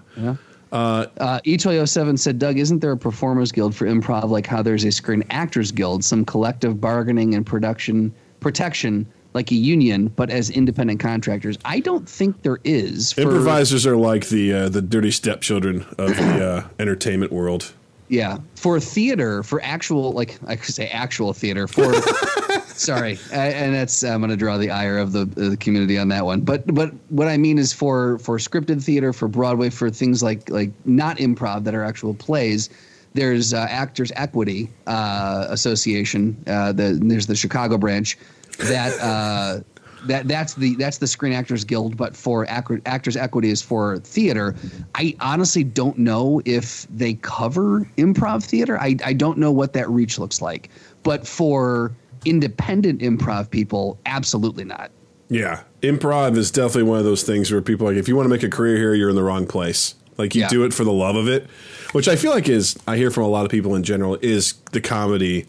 Uh, 0.71 1.05
E2007 1.45 2.17
said, 2.17 2.39
Doug, 2.39 2.57
isn't 2.57 2.79
there 2.79 2.91
a 2.93 2.97
performers 2.97 3.51
guild 3.51 3.75
for 3.75 3.87
improv 3.87 4.29
like 4.29 4.47
how 4.47 4.61
there's 4.61 4.85
a 4.85 4.91
screen 4.91 5.21
actors 5.29 5.69
guild, 5.71 6.01
some 6.03 6.23
collective 6.23 6.79
bargaining 6.79 7.35
and 7.35 7.45
production 7.45 8.13
protection 8.39 9.05
like 9.33 9.51
a 9.51 9.55
union, 9.55 10.07
but 10.07 10.29
as 10.29 10.49
independent 10.49 10.99
contractors? 10.99 11.57
I 11.65 11.79
don't 11.79 12.07
think 12.07 12.41
there 12.43 12.59
is. 12.63 13.13
For, 13.13 13.21
Improvisers 13.21 13.85
are 13.85 13.97
like 13.97 14.27
the 14.27 14.53
uh, 14.53 14.69
the 14.69 14.81
dirty 14.81 15.11
stepchildren 15.11 15.85
of 15.97 16.15
the 16.15 16.45
uh, 16.45 16.67
entertainment 16.79 17.31
world. 17.31 17.73
Yeah, 18.11 18.39
for 18.55 18.77
theater, 18.81 19.41
for 19.41 19.61
actual, 19.63 20.11
like 20.11 20.37
I 20.45 20.57
could 20.57 20.75
say 20.75 20.87
actual 20.87 21.31
theater. 21.31 21.65
For 21.65 21.93
sorry, 22.67 23.17
I, 23.31 23.47
and 23.47 23.73
that's 23.73 24.03
I'm 24.03 24.19
going 24.19 24.31
to 24.31 24.35
draw 24.35 24.57
the 24.57 24.69
ire 24.69 24.97
of 24.97 25.13
the, 25.13 25.23
the 25.23 25.55
community 25.55 25.97
on 25.97 26.09
that 26.09 26.25
one. 26.25 26.41
But 26.41 26.67
but 26.73 26.91
what 27.07 27.29
I 27.29 27.37
mean 27.37 27.57
is 27.57 27.71
for 27.71 28.17
for 28.19 28.37
scripted 28.37 28.83
theater, 28.83 29.13
for 29.13 29.29
Broadway, 29.29 29.69
for 29.69 29.89
things 29.89 30.21
like 30.21 30.49
like 30.49 30.71
not 30.83 31.19
improv 31.19 31.63
that 31.63 31.73
are 31.73 31.85
actual 31.85 32.13
plays. 32.13 32.69
There's 33.13 33.53
uh, 33.53 33.67
Actors 33.69 34.11
Equity 34.15 34.69
uh, 34.87 35.47
Association. 35.49 36.35
Uh, 36.47 36.71
the, 36.71 36.99
there's 37.01 37.27
the 37.27 37.35
Chicago 37.35 37.77
branch 37.77 38.17
that. 38.57 38.99
Uh, 38.99 39.61
that 40.07 40.27
that's 40.27 40.55
the 40.55 40.73
that's 40.77 40.97
the 40.97 41.05
Screen 41.05 41.31
Actors 41.31 41.63
Guild, 41.63 41.95
but 41.95 42.15
for 42.15 42.45
Ac- 42.47 42.81
Actors 42.87 43.15
Equity 43.15 43.51
is 43.51 43.61
for 43.61 43.99
theater. 43.99 44.55
I 44.95 45.15
honestly 45.19 45.63
don't 45.63 45.95
know 45.99 46.41
if 46.43 46.87
they 46.89 47.13
cover 47.13 47.87
improv 47.99 48.43
theater. 48.43 48.79
I 48.79 48.95
I 49.05 49.13
don't 49.13 49.37
know 49.37 49.51
what 49.51 49.73
that 49.73 49.87
reach 49.91 50.17
looks 50.17 50.41
like, 50.41 50.69
but 51.03 51.27
for 51.27 51.91
independent 52.25 53.01
improv 53.01 53.51
people, 53.51 53.99
absolutely 54.07 54.63
not. 54.63 54.89
Yeah, 55.29 55.61
improv 55.83 56.35
is 56.35 56.49
definitely 56.49 56.89
one 56.89 56.97
of 56.97 57.05
those 57.05 57.21
things 57.21 57.51
where 57.51 57.61
people 57.61 57.87
are 57.87 57.91
like, 57.91 57.99
if 57.99 58.07
you 58.07 58.15
want 58.15 58.25
to 58.25 58.29
make 58.29 58.41
a 58.41 58.49
career 58.49 58.77
here, 58.77 58.95
you're 58.95 59.09
in 59.11 59.15
the 59.15 59.21
wrong 59.23 59.45
place. 59.45 59.93
Like 60.17 60.33
you 60.33 60.41
Yeah. 60.41 60.47
do 60.49 60.63
it 60.63 60.73
for 60.73 60.83
the 60.83 60.91
love 60.91 61.15
of 61.15 61.27
it, 61.27 61.45
which 61.91 62.07
I 62.07 62.15
feel 62.15 62.31
like 62.31 62.49
is 62.49 62.75
I 62.87 62.97
hear 62.97 63.11
from 63.11 63.23
a 63.25 63.27
lot 63.29 63.45
of 63.45 63.51
people 63.51 63.75
in 63.75 63.83
general 63.83 64.17
is 64.21 64.53
the 64.71 64.81
comedy 64.81 65.45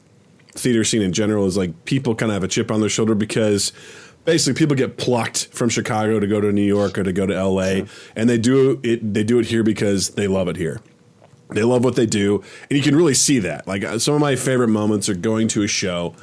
theater 0.52 0.84
scene 0.84 1.02
in 1.02 1.12
general 1.12 1.46
is 1.46 1.56
like 1.56 1.84
people 1.84 2.14
kind 2.14 2.30
of 2.30 2.34
have 2.34 2.44
a 2.44 2.48
chip 2.48 2.70
on 2.70 2.80
their 2.80 2.88
shoulder 2.88 3.14
because 3.14 3.72
basically 4.24 4.58
people 4.58 4.76
get 4.76 4.96
plucked 4.96 5.46
from 5.46 5.68
Chicago 5.68 6.20
to 6.20 6.26
go 6.26 6.40
to 6.40 6.52
New 6.52 6.62
York 6.62 6.98
or 6.98 7.02
to 7.02 7.12
go 7.12 7.26
to 7.26 7.44
LA, 7.44 7.86
and 8.14 8.28
they 8.28 8.38
do 8.38 8.80
it. 8.82 9.14
They 9.14 9.24
do 9.24 9.38
it 9.38 9.46
here 9.46 9.62
because 9.62 10.10
they 10.10 10.28
love 10.28 10.48
it 10.48 10.56
here. 10.56 10.80
They 11.50 11.64
love 11.64 11.84
what 11.84 11.96
they 11.96 12.06
do, 12.06 12.42
and 12.70 12.76
you 12.76 12.82
can 12.82 12.96
really 12.96 13.14
see 13.14 13.38
that. 13.40 13.66
Like 13.66 13.84
uh, 13.84 13.98
some 13.98 14.14
of 14.14 14.20
my 14.20 14.36
favorite 14.36 14.68
moments 14.68 15.08
are 15.08 15.14
going 15.14 15.48
to 15.48 15.62
a 15.62 15.68
show 15.68 16.14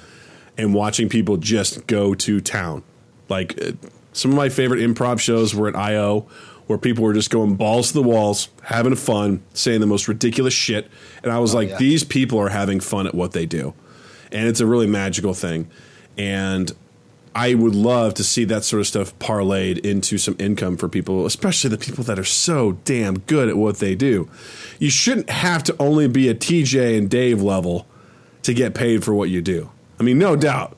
and 0.57 0.73
watching 0.73 1.07
people 1.07 1.38
just 1.38 1.88
go 1.88 2.13
to 2.15 2.41
town. 2.41 2.84
Like 3.30 3.61
uh, 3.61 3.71
some 4.11 4.32
of 4.32 4.38
my 4.38 4.49
favorite 4.49 4.80
improv 4.80 5.19
shows 5.19 5.53
were 5.53 5.67
at 5.67 5.75
IO, 5.75 6.27
where 6.67 6.77
people 6.77 7.03
were 7.03 7.13
just 7.13 7.30
going 7.30 7.55
balls 7.55 7.89
to 7.89 7.93
the 7.93 8.03
walls, 8.03 8.49
having 8.63 8.95
fun, 8.95 9.43
saying 9.53 9.80
the 9.82 9.88
most 9.88 10.07
ridiculous 10.07 10.53
shit. 10.53 10.89
And 11.23 11.32
I 11.32 11.39
was 11.39 11.53
like, 11.53 11.69
yeah. 11.69 11.77
these 11.77 12.03
people 12.03 12.39
are 12.39 12.49
having 12.49 12.80
fun 12.80 13.07
at 13.07 13.15
what 13.15 13.32
they 13.32 13.45
do. 13.45 13.73
And 14.32 14.47
it's 14.47 14.59
a 14.59 14.65
really 14.65 14.88
magical 14.88 15.34
thing. 15.34 15.69
And 16.17 16.71
I 17.36 17.53
would 17.53 17.75
love 17.75 18.15
to 18.15 18.23
see 18.23 18.43
that 18.45 18.63
sort 18.63 18.82
of 18.82 18.88
stuff 18.88 19.17
parlayed 19.19 19.80
into 19.86 20.17
some 20.17 20.36
income 20.39 20.77
for 20.77 20.89
people, 20.89 21.25
especially 21.25 21.69
the 21.69 21.77
people 21.77 22.03
that 22.05 22.17
are 22.17 22.25
so 22.25 22.73
damn 22.86 23.19
good 23.19 23.49
at 23.49 23.57
what 23.57 23.77
they 23.77 23.95
do. 23.95 24.30
You 24.80 24.89
shouldn't 24.89 25.30
have 25.30 25.63
to 25.65 25.75
only 25.80 26.07
be 26.07 26.27
a 26.27 26.36
TJ 26.36 26.97
and 26.97 27.09
Dave 27.09 27.41
level 27.41 27.88
to 28.43 28.53
get 28.53 28.73
paid 28.73 29.03
for 29.03 29.13
what 29.13 29.30
you 29.30 29.41
do. 29.41 29.69
I 29.99 30.03
mean, 30.03 30.17
no 30.17 30.36
doubt. 30.36 30.77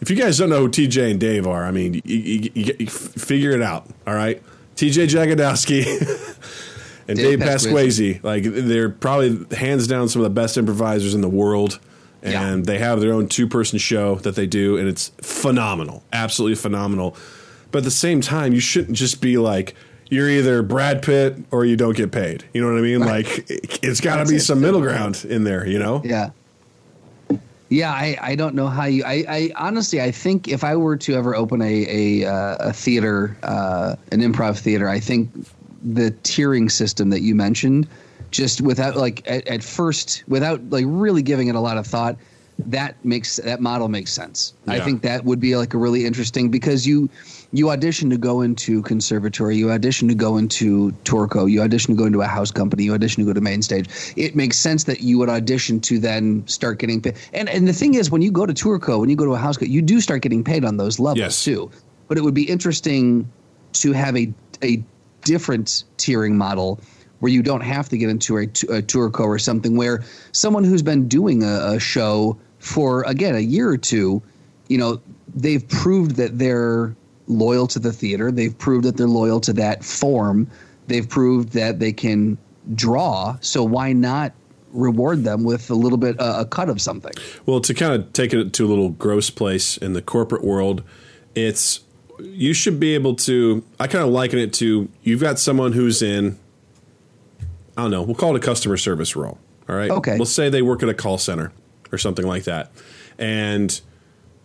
If 0.00 0.10
you 0.10 0.16
guys 0.16 0.36
don't 0.38 0.50
know 0.50 0.60
who 0.60 0.68
TJ 0.68 1.10
and 1.12 1.20
Dave 1.20 1.46
are, 1.46 1.64
I 1.64 1.70
mean, 1.70 1.94
you, 1.94 2.02
you, 2.04 2.50
you, 2.54 2.76
you 2.78 2.86
figure 2.86 3.52
it 3.52 3.62
out. 3.62 3.86
All 4.06 4.14
right, 4.14 4.42
TJ 4.76 5.08
Jagodowski 5.08 5.86
and 7.08 7.16
Dave, 7.16 7.40
Dave 7.40 7.48
Pasquesi, 7.48 8.22
like 8.22 8.42
they're 8.44 8.90
probably 8.90 9.56
hands 9.56 9.86
down 9.86 10.08
some 10.08 10.20
of 10.20 10.24
the 10.24 10.30
best 10.30 10.58
improvisers 10.58 11.14
in 11.14 11.22
the 11.22 11.28
world. 11.28 11.80
Yeah. 12.32 12.46
And 12.46 12.64
they 12.66 12.78
have 12.78 13.00
their 13.00 13.12
own 13.12 13.28
two 13.28 13.46
person 13.46 13.78
show 13.78 14.16
that 14.16 14.34
they 14.36 14.46
do, 14.46 14.76
and 14.76 14.88
it's 14.88 15.10
phenomenal, 15.20 16.02
absolutely 16.12 16.56
phenomenal. 16.56 17.16
But 17.70 17.78
at 17.78 17.84
the 17.84 17.90
same 17.90 18.20
time, 18.20 18.52
you 18.52 18.60
shouldn't 18.60 18.96
just 18.96 19.20
be 19.20 19.38
like, 19.38 19.74
you're 20.08 20.28
either 20.30 20.62
Brad 20.62 21.02
Pitt 21.02 21.36
or 21.50 21.64
you 21.64 21.76
don't 21.76 21.96
get 21.96 22.12
paid. 22.12 22.44
You 22.54 22.62
know 22.62 22.72
what 22.72 22.78
I 22.78 22.82
mean? 22.82 23.00
Right. 23.00 23.26
Like, 23.26 23.50
it- 23.50 23.78
it's 23.82 24.00
got 24.00 24.24
to 24.24 24.32
be 24.32 24.38
some 24.38 24.60
middle 24.60 24.80
ground 24.80 25.26
in 25.28 25.44
there, 25.44 25.66
you 25.66 25.78
know? 25.78 26.00
Yeah. 26.04 26.30
Yeah, 27.68 27.90
I, 27.90 28.16
I 28.22 28.34
don't 28.36 28.54
know 28.54 28.68
how 28.68 28.84
you. 28.84 29.02
I, 29.04 29.24
I 29.28 29.50
honestly, 29.56 30.00
I 30.00 30.12
think 30.12 30.46
if 30.46 30.62
I 30.62 30.76
were 30.76 30.96
to 30.98 31.16
ever 31.16 31.34
open 31.34 31.60
a 31.62 32.22
a, 32.22 32.24
uh, 32.32 32.68
a 32.68 32.72
theater, 32.72 33.36
uh, 33.42 33.96
an 34.12 34.20
improv 34.20 34.58
theater, 34.58 34.88
I 34.88 35.00
think 35.00 35.30
the 35.82 36.12
tiering 36.22 36.70
system 36.70 37.10
that 37.10 37.22
you 37.22 37.34
mentioned, 37.34 37.88
just 38.30 38.60
without 38.60 38.96
like 38.96 39.22
at, 39.30 39.46
at 39.48 39.62
first, 39.62 40.24
without 40.28 40.60
like 40.70 40.84
really 40.86 41.22
giving 41.22 41.48
it 41.48 41.54
a 41.54 41.60
lot 41.60 41.78
of 41.78 41.86
thought, 41.86 42.16
that 42.58 43.02
makes 43.04 43.36
that 43.36 43.60
model 43.60 43.88
makes 43.88 44.12
sense. 44.12 44.54
I 44.66 44.80
think 44.80 45.02
that 45.02 45.24
would 45.24 45.40
be 45.40 45.56
like 45.56 45.74
a 45.74 45.78
really 45.78 46.06
interesting 46.06 46.50
because 46.50 46.86
you 46.86 47.08
you 47.52 47.70
audition 47.70 48.08
to 48.10 48.16
go 48.16 48.40
into 48.40 48.82
conservatory, 48.82 49.56
you 49.56 49.70
audition 49.70 50.08
to 50.08 50.14
go 50.14 50.36
into 50.36 50.90
Tourco, 51.04 51.50
you 51.50 51.62
audition 51.62 51.94
to 51.94 51.98
go 51.98 52.06
into 52.06 52.22
a 52.22 52.26
house 52.26 52.50
company, 52.50 52.84
you 52.84 52.94
audition 52.94 53.22
to 53.22 53.26
go 53.26 53.34
to 53.34 53.40
main 53.40 53.62
stage. 53.62 53.88
It 54.16 54.34
makes 54.34 54.56
sense 54.56 54.84
that 54.84 55.00
you 55.00 55.18
would 55.18 55.28
audition 55.28 55.80
to 55.82 55.98
then 55.98 56.46
start 56.46 56.78
getting 56.78 57.00
paid. 57.02 57.16
And 57.34 57.48
and 57.50 57.68
the 57.68 57.72
thing 57.74 57.94
is, 57.94 58.10
when 58.10 58.22
you 58.22 58.30
go 58.30 58.46
to 58.46 58.54
Tourco, 58.54 59.00
when 59.00 59.10
you 59.10 59.16
go 59.16 59.26
to 59.26 59.34
a 59.34 59.38
house, 59.38 59.60
you 59.60 59.82
do 59.82 60.00
start 60.00 60.22
getting 60.22 60.42
paid 60.42 60.64
on 60.64 60.78
those 60.78 60.98
levels 60.98 61.18
Yes. 61.18 61.44
too. 61.44 61.70
But 62.08 62.16
it 62.16 62.22
would 62.22 62.34
be 62.34 62.48
interesting 62.48 63.30
to 63.74 63.92
have 63.92 64.16
a 64.16 64.32
a 64.62 64.82
different 65.24 65.84
tiering 65.98 66.32
model 66.32 66.80
where 67.20 67.32
you 67.32 67.42
don't 67.42 67.62
have 67.62 67.88
to 67.88 67.98
get 67.98 68.08
into 68.08 68.36
a, 68.36 68.46
t- 68.46 68.66
a 68.68 68.82
Tourco 68.82 69.20
or 69.20 69.38
something 69.38 69.76
where 69.76 70.04
someone 70.32 70.64
who's 70.64 70.82
been 70.82 71.08
doing 71.08 71.42
a, 71.42 71.74
a 71.74 71.80
show 71.80 72.36
for 72.58 73.02
again 73.04 73.34
a 73.34 73.40
year 73.40 73.68
or 73.68 73.76
two, 73.76 74.22
you 74.68 74.78
know, 74.78 75.00
they've 75.34 75.66
proved 75.68 76.16
that 76.16 76.38
they're 76.38 76.94
loyal 77.26 77.66
to 77.68 77.78
the 77.78 77.92
theater. 77.92 78.30
They've 78.30 78.56
proved 78.56 78.84
that 78.84 78.96
they're 78.96 79.06
loyal 79.06 79.40
to 79.40 79.52
that 79.54 79.84
form. 79.84 80.48
They've 80.86 81.08
proved 81.08 81.52
that 81.52 81.78
they 81.78 81.92
can 81.92 82.38
draw. 82.74 83.36
So 83.40 83.64
why 83.64 83.92
not 83.92 84.32
reward 84.72 85.24
them 85.24 85.44
with 85.44 85.70
a 85.70 85.74
little 85.74 85.98
bit 85.98 86.18
uh, 86.20 86.36
a 86.40 86.44
cut 86.44 86.68
of 86.68 86.80
something? 86.80 87.12
Well, 87.46 87.60
to 87.60 87.74
kind 87.74 87.94
of 87.94 88.12
take 88.12 88.32
it 88.32 88.52
to 88.52 88.66
a 88.66 88.68
little 88.68 88.90
gross 88.90 89.30
place 89.30 89.76
in 89.76 89.92
the 89.92 90.02
corporate 90.02 90.44
world, 90.44 90.82
it's 91.34 91.80
you 92.20 92.54
should 92.54 92.80
be 92.80 92.94
able 92.94 93.14
to. 93.16 93.64
I 93.78 93.86
kind 93.86 94.04
of 94.04 94.10
liken 94.10 94.38
it 94.38 94.52
to 94.54 94.88
you've 95.02 95.20
got 95.20 95.38
someone 95.38 95.72
who's 95.72 96.02
in, 96.02 96.38
I 97.76 97.82
don't 97.82 97.90
know, 97.90 98.02
we'll 98.02 98.14
call 98.14 98.34
it 98.34 98.42
a 98.42 98.46
customer 98.46 98.76
service 98.76 99.14
role, 99.16 99.38
All 99.68 99.76
right. 99.76 99.90
Okay. 99.90 100.16
Let's 100.16 100.32
say 100.32 100.48
they 100.48 100.62
work 100.62 100.82
at 100.82 100.88
a 100.88 100.94
call 100.94 101.18
center 101.18 101.52
or 101.92 101.98
something 101.98 102.26
like 102.26 102.44
that, 102.44 102.70
and 103.18 103.80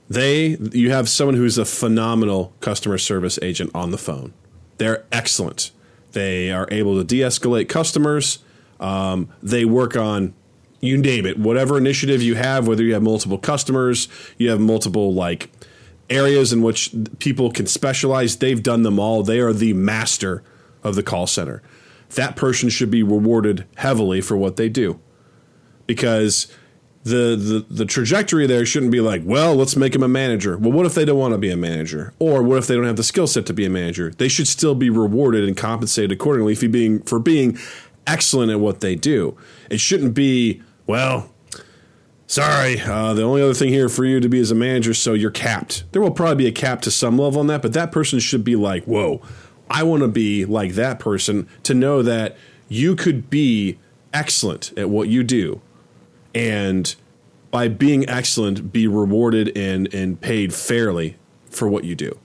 they 0.10 0.58
you 0.74 0.92
have 0.92 1.08
someone 1.08 1.36
who's 1.36 1.58
a 1.58 1.66
phenomenal 1.66 2.54
customer 2.60 2.98
service 2.98 3.40
agent 3.42 3.72
on 3.74 3.92
the 3.92 3.98
phone. 3.98 4.34
They're 4.78 5.06
excellent. 5.12 5.72
They 6.12 6.52
are 6.52 6.68
able 6.72 6.98
to 6.98 7.04
de-escalate 7.04 7.70
customers. 7.70 8.40
Um, 8.80 9.30
they 9.42 9.64
work 9.64 9.96
on 9.96 10.34
you 10.82 10.98
name 10.98 11.26
it, 11.26 11.38
whatever 11.38 11.78
initiative 11.78 12.22
you 12.22 12.36
have, 12.36 12.68
whether 12.68 12.84
you 12.84 12.94
have 12.94 13.04
multiple 13.04 13.38
customers, 13.38 14.08
you 14.38 14.50
have 14.50 14.60
multiple 14.60 15.14
like 15.14 15.50
areas 16.10 16.52
in 16.52 16.62
which 16.62 16.94
people 17.20 17.52
can 17.52 17.68
specialize. 17.68 18.38
They've 18.38 18.62
done 18.62 18.84
them 18.84 19.00
all. 19.00 19.24
They 19.24 19.40
are 19.40 19.54
the 19.54 19.74
master 19.74 20.44
of 20.84 20.96
the 20.96 21.04
call 21.04 21.28
center. 21.28 21.62
That 22.16 22.36
person 22.36 22.70
should 22.70 22.92
be 22.92 23.04
rewarded 23.04 23.66
heavily 23.76 24.22
for 24.22 24.36
what 24.36 24.58
they 24.58 24.70
do 24.70 25.00
because 25.88 26.48
the, 27.04 27.36
the 27.36 27.66
the 27.70 27.86
trajectory 27.86 28.46
there 28.46 28.66
shouldn't 28.66 28.92
be 28.92 29.02
like, 29.02 29.24
well, 29.26 29.56
let's 29.56 29.76
make 29.76 29.96
him 29.96 30.04
a 30.04 30.08
manager. 30.08 30.58
Well, 30.58 30.72
what 30.72 30.86
if 30.86 30.94
they 30.94 31.06
don't 31.06 31.18
want 31.18 31.34
to 31.34 31.38
be 31.38 31.50
a 31.50 31.58
manager, 31.58 32.14
or 32.20 32.44
what 32.44 32.60
if 32.60 32.68
they 32.68 32.76
don't 32.76 32.86
have 32.86 32.98
the 32.98 33.04
skill 33.04 33.28
set 33.28 33.46
to 33.48 33.54
be 33.54 33.66
a 33.66 33.70
manager? 33.70 34.12
They 34.12 34.28
should 34.28 34.48
still 34.48 34.76
be 34.76 34.90
rewarded 34.90 35.48
and 35.48 35.58
compensated 35.58 36.12
accordingly 36.12 36.54
for 36.56 36.68
being 36.68 37.02
for 37.04 37.20
being 37.20 37.58
excellent 38.06 38.52
at 38.52 38.60
what 38.60 38.82
they 38.82 38.96
do. 38.96 39.36
It 39.70 39.80
shouldn't 39.80 40.14
be 40.14 40.62
well. 40.86 41.30
Sorry, 42.28 42.80
uh, 42.80 43.14
the 43.14 43.24
only 43.24 43.42
other 43.42 43.54
thing 43.54 43.70
here 43.70 43.90
for 43.90 44.06
you 44.06 44.22
to 44.22 44.30
be 44.30 44.40
is 44.40 44.52
a 44.52 44.56
manager, 44.56 44.94
so 44.94 45.14
you're 45.14 45.32
capped. 45.32 45.84
There 45.92 46.02
will 46.02 46.12
probably 46.12 46.46
be 46.46 46.48
a 46.48 46.52
cap 46.54 46.82
to 46.84 46.92
some 46.92 47.18
level 47.18 47.42
on 47.42 47.48
that, 47.48 47.62
but 47.62 47.74
that 47.74 47.92
person 47.92 48.20
should 48.20 48.46
be 48.46 48.56
like, 48.56 48.86
whoa, 48.86 49.22
I 49.72 49.84
want 49.84 50.02
to 50.02 50.10
be 50.10 50.44
like 50.46 50.74
that 50.74 51.00
person 51.00 51.48
to 51.64 51.74
know 51.74 52.02
that 52.02 52.36
you 52.68 52.96
could 52.96 53.30
be 53.30 53.80
excellent 54.14 54.78
at 54.78 54.90
what 54.90 55.08
you 55.08 55.24
do 55.24 55.62
and 56.36 56.94
by 57.52 57.70
being 57.70 58.08
excellent 58.10 58.74
be 58.74 58.86
rewarded 58.86 59.56
and 59.58 59.94
and 59.94 60.20
paid 60.20 60.54
fairly 60.54 61.16
for 61.50 61.70
what 61.70 61.86
you 61.86 61.96
do. 61.96 62.18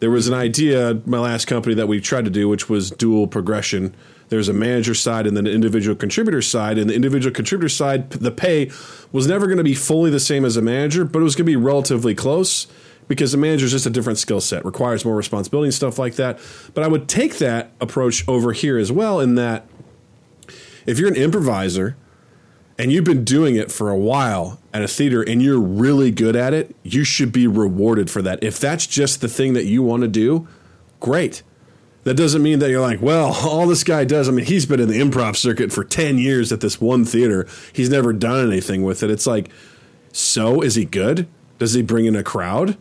There 0.00 0.10
was 0.10 0.28
an 0.28 0.34
idea 0.34 1.00
my 1.06 1.18
last 1.18 1.46
company 1.46 1.74
that 1.74 1.88
we 1.88 2.00
tried 2.00 2.26
to 2.26 2.30
do 2.30 2.48
which 2.48 2.68
was 2.68 2.90
dual 2.90 3.26
progression. 3.26 3.94
There's 4.28 4.48
a 4.48 4.52
manager 4.52 4.94
side 4.94 5.26
and 5.26 5.36
then 5.36 5.46
an 5.46 5.52
individual 5.52 5.96
contributor 5.96 6.42
side 6.42 6.76
and 6.76 6.90
the 6.90 6.94
individual 6.94 7.34
contributor 7.34 7.70
side 7.70 8.10
the 8.10 8.30
pay 8.30 8.70
was 9.10 9.26
never 9.26 9.46
going 9.46 9.58
to 9.58 9.64
be 9.64 9.74
fully 9.74 10.10
the 10.10 10.20
same 10.20 10.44
as 10.44 10.58
a 10.58 10.62
manager 10.62 11.06
but 11.06 11.20
it 11.20 11.24
was 11.24 11.34
going 11.34 11.46
to 11.46 11.52
be 11.52 11.56
relatively 11.56 12.14
close 12.14 12.66
because 13.10 13.32
the 13.32 13.38
manager 13.38 13.66
is 13.66 13.72
just 13.72 13.86
a 13.86 13.90
different 13.90 14.18
skill 14.18 14.40
set 14.40 14.64
requires 14.64 15.04
more 15.04 15.16
responsibility 15.16 15.66
and 15.66 15.74
stuff 15.74 15.98
like 15.98 16.14
that 16.14 16.38
but 16.72 16.82
i 16.82 16.88
would 16.88 17.08
take 17.08 17.38
that 17.38 17.72
approach 17.80 18.26
over 18.26 18.52
here 18.52 18.78
as 18.78 18.90
well 18.90 19.20
in 19.20 19.34
that 19.34 19.66
if 20.86 20.98
you're 20.98 21.08
an 21.08 21.16
improviser 21.16 21.96
and 22.80 22.90
you've 22.90 23.04
been 23.04 23.24
doing 23.24 23.56
it 23.56 23.70
for 23.70 23.90
a 23.90 23.96
while 23.96 24.58
at 24.72 24.82
a 24.82 24.88
theater 24.88 25.22
and 25.22 25.42
you're 25.42 25.60
really 25.60 26.10
good 26.10 26.34
at 26.34 26.54
it, 26.54 26.74
you 26.82 27.04
should 27.04 27.30
be 27.30 27.46
rewarded 27.46 28.10
for 28.10 28.22
that. 28.22 28.42
If 28.42 28.58
that's 28.58 28.86
just 28.86 29.20
the 29.20 29.28
thing 29.28 29.52
that 29.52 29.66
you 29.66 29.82
want 29.82 30.00
to 30.00 30.08
do, 30.08 30.48
great. 30.98 31.42
That 32.04 32.14
doesn't 32.14 32.42
mean 32.42 32.58
that 32.60 32.70
you're 32.70 32.80
like, 32.80 33.02
well, 33.02 33.34
all 33.44 33.66
this 33.66 33.84
guy 33.84 34.04
does, 34.04 34.30
I 34.30 34.32
mean, 34.32 34.46
he's 34.46 34.64
been 34.64 34.80
in 34.80 34.88
the 34.88 34.98
improv 34.98 35.36
circuit 35.36 35.72
for 35.72 35.84
10 35.84 36.16
years 36.16 36.52
at 36.52 36.62
this 36.62 36.80
one 36.80 37.04
theater. 37.04 37.46
He's 37.72 37.90
never 37.90 38.14
done 38.14 38.50
anything 38.50 38.82
with 38.82 39.02
it. 39.02 39.10
It's 39.10 39.26
like, 39.26 39.50
so 40.12 40.62
is 40.62 40.74
he 40.74 40.86
good? 40.86 41.28
Does 41.58 41.74
he 41.74 41.82
bring 41.82 42.06
in 42.06 42.16
a 42.16 42.22
crowd? 42.22 42.78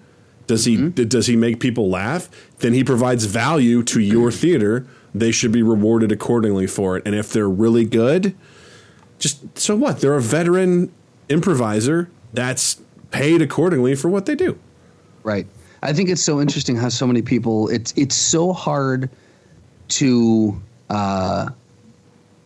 Does 0.49 0.65
he 0.65 0.89
does 0.89 1.27
he 1.27 1.35
make 1.35 1.59
people 1.59 1.89
laugh? 1.91 2.27
Then 2.57 2.73
he 2.73 2.83
provides 2.83 3.25
value 3.25 3.83
to 3.83 3.99
your 3.99 4.31
theater. 4.31 4.87
They 5.13 5.31
should 5.31 5.51
be 5.51 5.61
rewarded 5.61 6.11
accordingly 6.11 6.65
for 6.65 6.97
it. 6.97 7.03
And 7.05 7.13
if 7.13 7.31
they're 7.31 7.47
really 7.47 7.85
good, 7.85 8.35
just 9.19 9.59
so 9.59 9.75
what? 9.75 10.01
They're 10.01 10.15
a 10.15 10.21
veteran 10.21 10.91
improviser 11.29 12.09
that's 12.33 12.81
paid 13.11 13.43
accordingly 13.43 13.93
for 13.93 14.09
what 14.09 14.25
they 14.25 14.33
do. 14.33 14.57
Right. 15.21 15.45
I 15.83 15.93
think 15.93 16.09
it's 16.09 16.23
so 16.23 16.41
interesting 16.41 16.75
how 16.75 16.89
so 16.89 17.05
many 17.05 17.21
people. 17.21 17.69
It's 17.69 17.93
it's 17.95 18.15
so 18.15 18.51
hard 18.51 19.07
to 19.89 20.59
uh, 20.89 21.49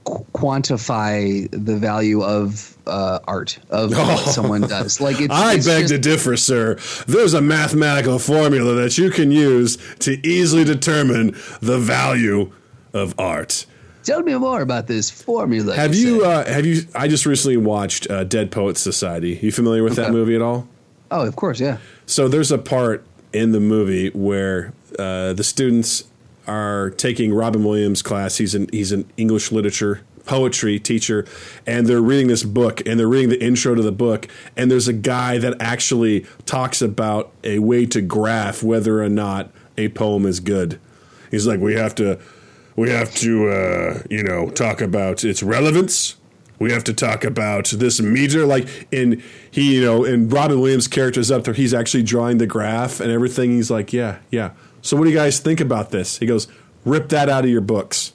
qu- 0.04 0.26
quantify 0.34 1.48
the 1.52 1.76
value 1.78 2.24
of 2.24 2.78
uh, 2.88 3.20
art 3.28 3.60
of 3.70 3.92
what 3.92 4.20
someone 4.30 4.62
does. 4.62 5.00
Like 5.02 5.20
it's, 5.22 5.34
I 5.34 5.56
it's 5.56 5.66
beg 5.66 5.84
just- 5.84 5.94
to 5.94 6.00
differ, 6.00 6.38
sir. 6.38 6.78
There's 7.08 7.34
a 7.34 7.42
mathematical 7.42 8.20
formula 8.20 8.74
that 8.76 8.98
you 8.98 9.10
can 9.10 9.32
use 9.32 9.78
to 10.00 10.26
easily 10.28 10.64
determine 10.64 11.36
the 11.62 11.78
value 11.80 12.52
of 12.94 13.14
art. 13.20 13.66
Tell 14.04 14.22
me 14.22 14.36
more 14.36 14.62
about 14.62 14.88
this 14.88 15.10
formula. 15.10 15.76
Have 15.76 15.96
you? 15.96 16.22
say. 16.22 16.26
Uh, 16.26 16.46
have 16.54 16.66
you? 16.66 16.82
I 16.94 17.08
just 17.08 17.26
recently 17.26 17.56
watched 17.58 18.10
uh, 18.12 18.26
Dead 18.26 18.52
Poets 18.52 18.82
Society. 18.82 19.40
You 19.42 19.52
familiar 19.52 19.82
with 19.84 19.96
that 19.96 20.12
movie 20.12 20.36
at 20.36 20.42
all? 20.42 20.68
oh, 21.10 21.26
of 21.26 21.36
course, 21.36 21.60
yeah. 21.60 21.78
So 22.06 22.28
there's 22.28 22.52
a 22.52 22.58
part 22.58 23.06
in 23.32 23.52
the 23.54 23.60
movie 23.62 24.10
where 24.10 24.74
uh, 25.00 25.32
the 25.34 25.44
students 25.44 26.04
are 26.48 26.90
taking 26.92 27.34
Robin 27.34 27.64
Williams' 27.64 28.02
class. 28.02 28.38
He's 28.38 28.56
an 28.56 28.68
he's 28.72 28.92
an 28.92 29.10
English 29.18 29.52
literature 29.52 30.02
poetry 30.26 30.80
teacher, 30.80 31.26
and 31.68 31.86
they're 31.86 32.02
reading 32.02 32.28
this 32.28 32.44
book, 32.44 32.86
and 32.88 33.00
they're 33.00 33.08
reading 33.08 33.30
the 33.30 33.44
intro 33.44 33.76
to 33.76 33.82
the 33.82 33.92
book, 33.92 34.28
and 34.56 34.72
there's 34.72 34.88
a 34.88 34.94
guy 34.94 35.38
that 35.38 35.62
actually 35.62 36.26
talks 36.46 36.82
about 36.82 37.32
a 37.44 37.60
way 37.60 37.86
to 37.86 38.02
graph 38.02 38.64
whether 38.64 39.04
or 39.04 39.10
not 39.10 39.52
a 39.78 39.90
poem 39.90 40.26
is 40.26 40.40
good. 40.40 40.80
He's 41.32 41.48
like, 41.48 41.60
we 41.60 41.74
have 41.74 41.96
to 41.96 42.20
we 42.76 42.90
have 42.90 43.14
to 43.16 43.50
uh, 43.50 44.04
you 44.10 44.24
know 44.24 44.50
talk 44.50 44.82
about 44.82 45.24
its 45.24 45.44
relevance 45.44 46.16
we 46.60 46.72
have 46.72 46.84
to 46.84 46.94
talk 46.94 47.24
about 47.24 47.66
this 47.66 48.00
meter 48.02 48.46
like 48.46 48.88
in 48.92 49.22
he 49.52 49.76
you 49.76 49.82
know 49.84 50.04
in 50.04 50.30
robin 50.30 50.60
williams 50.60 50.88
characters 50.88 51.30
up 51.32 51.44
there 51.44 51.54
he's 51.54 51.74
actually 51.74 52.04
drawing 52.04 52.38
the 52.38 52.48
graph 52.48 53.00
and 53.00 53.12
everything 53.12 53.52
he's 53.52 53.70
like 53.70 53.92
yeah 53.92 54.20
yeah 54.32 54.52
so 54.84 54.96
what 54.96 55.06
do 55.06 55.10
you 55.10 55.16
guys 55.16 55.40
think 55.40 55.60
about 55.60 55.90
this 55.90 56.20
he 56.20 56.28
goes 56.28 56.48
rip 56.86 57.10
that 57.10 57.30
out 57.30 57.44
of 57.44 57.50
your 57.50 57.62
books 57.62 58.14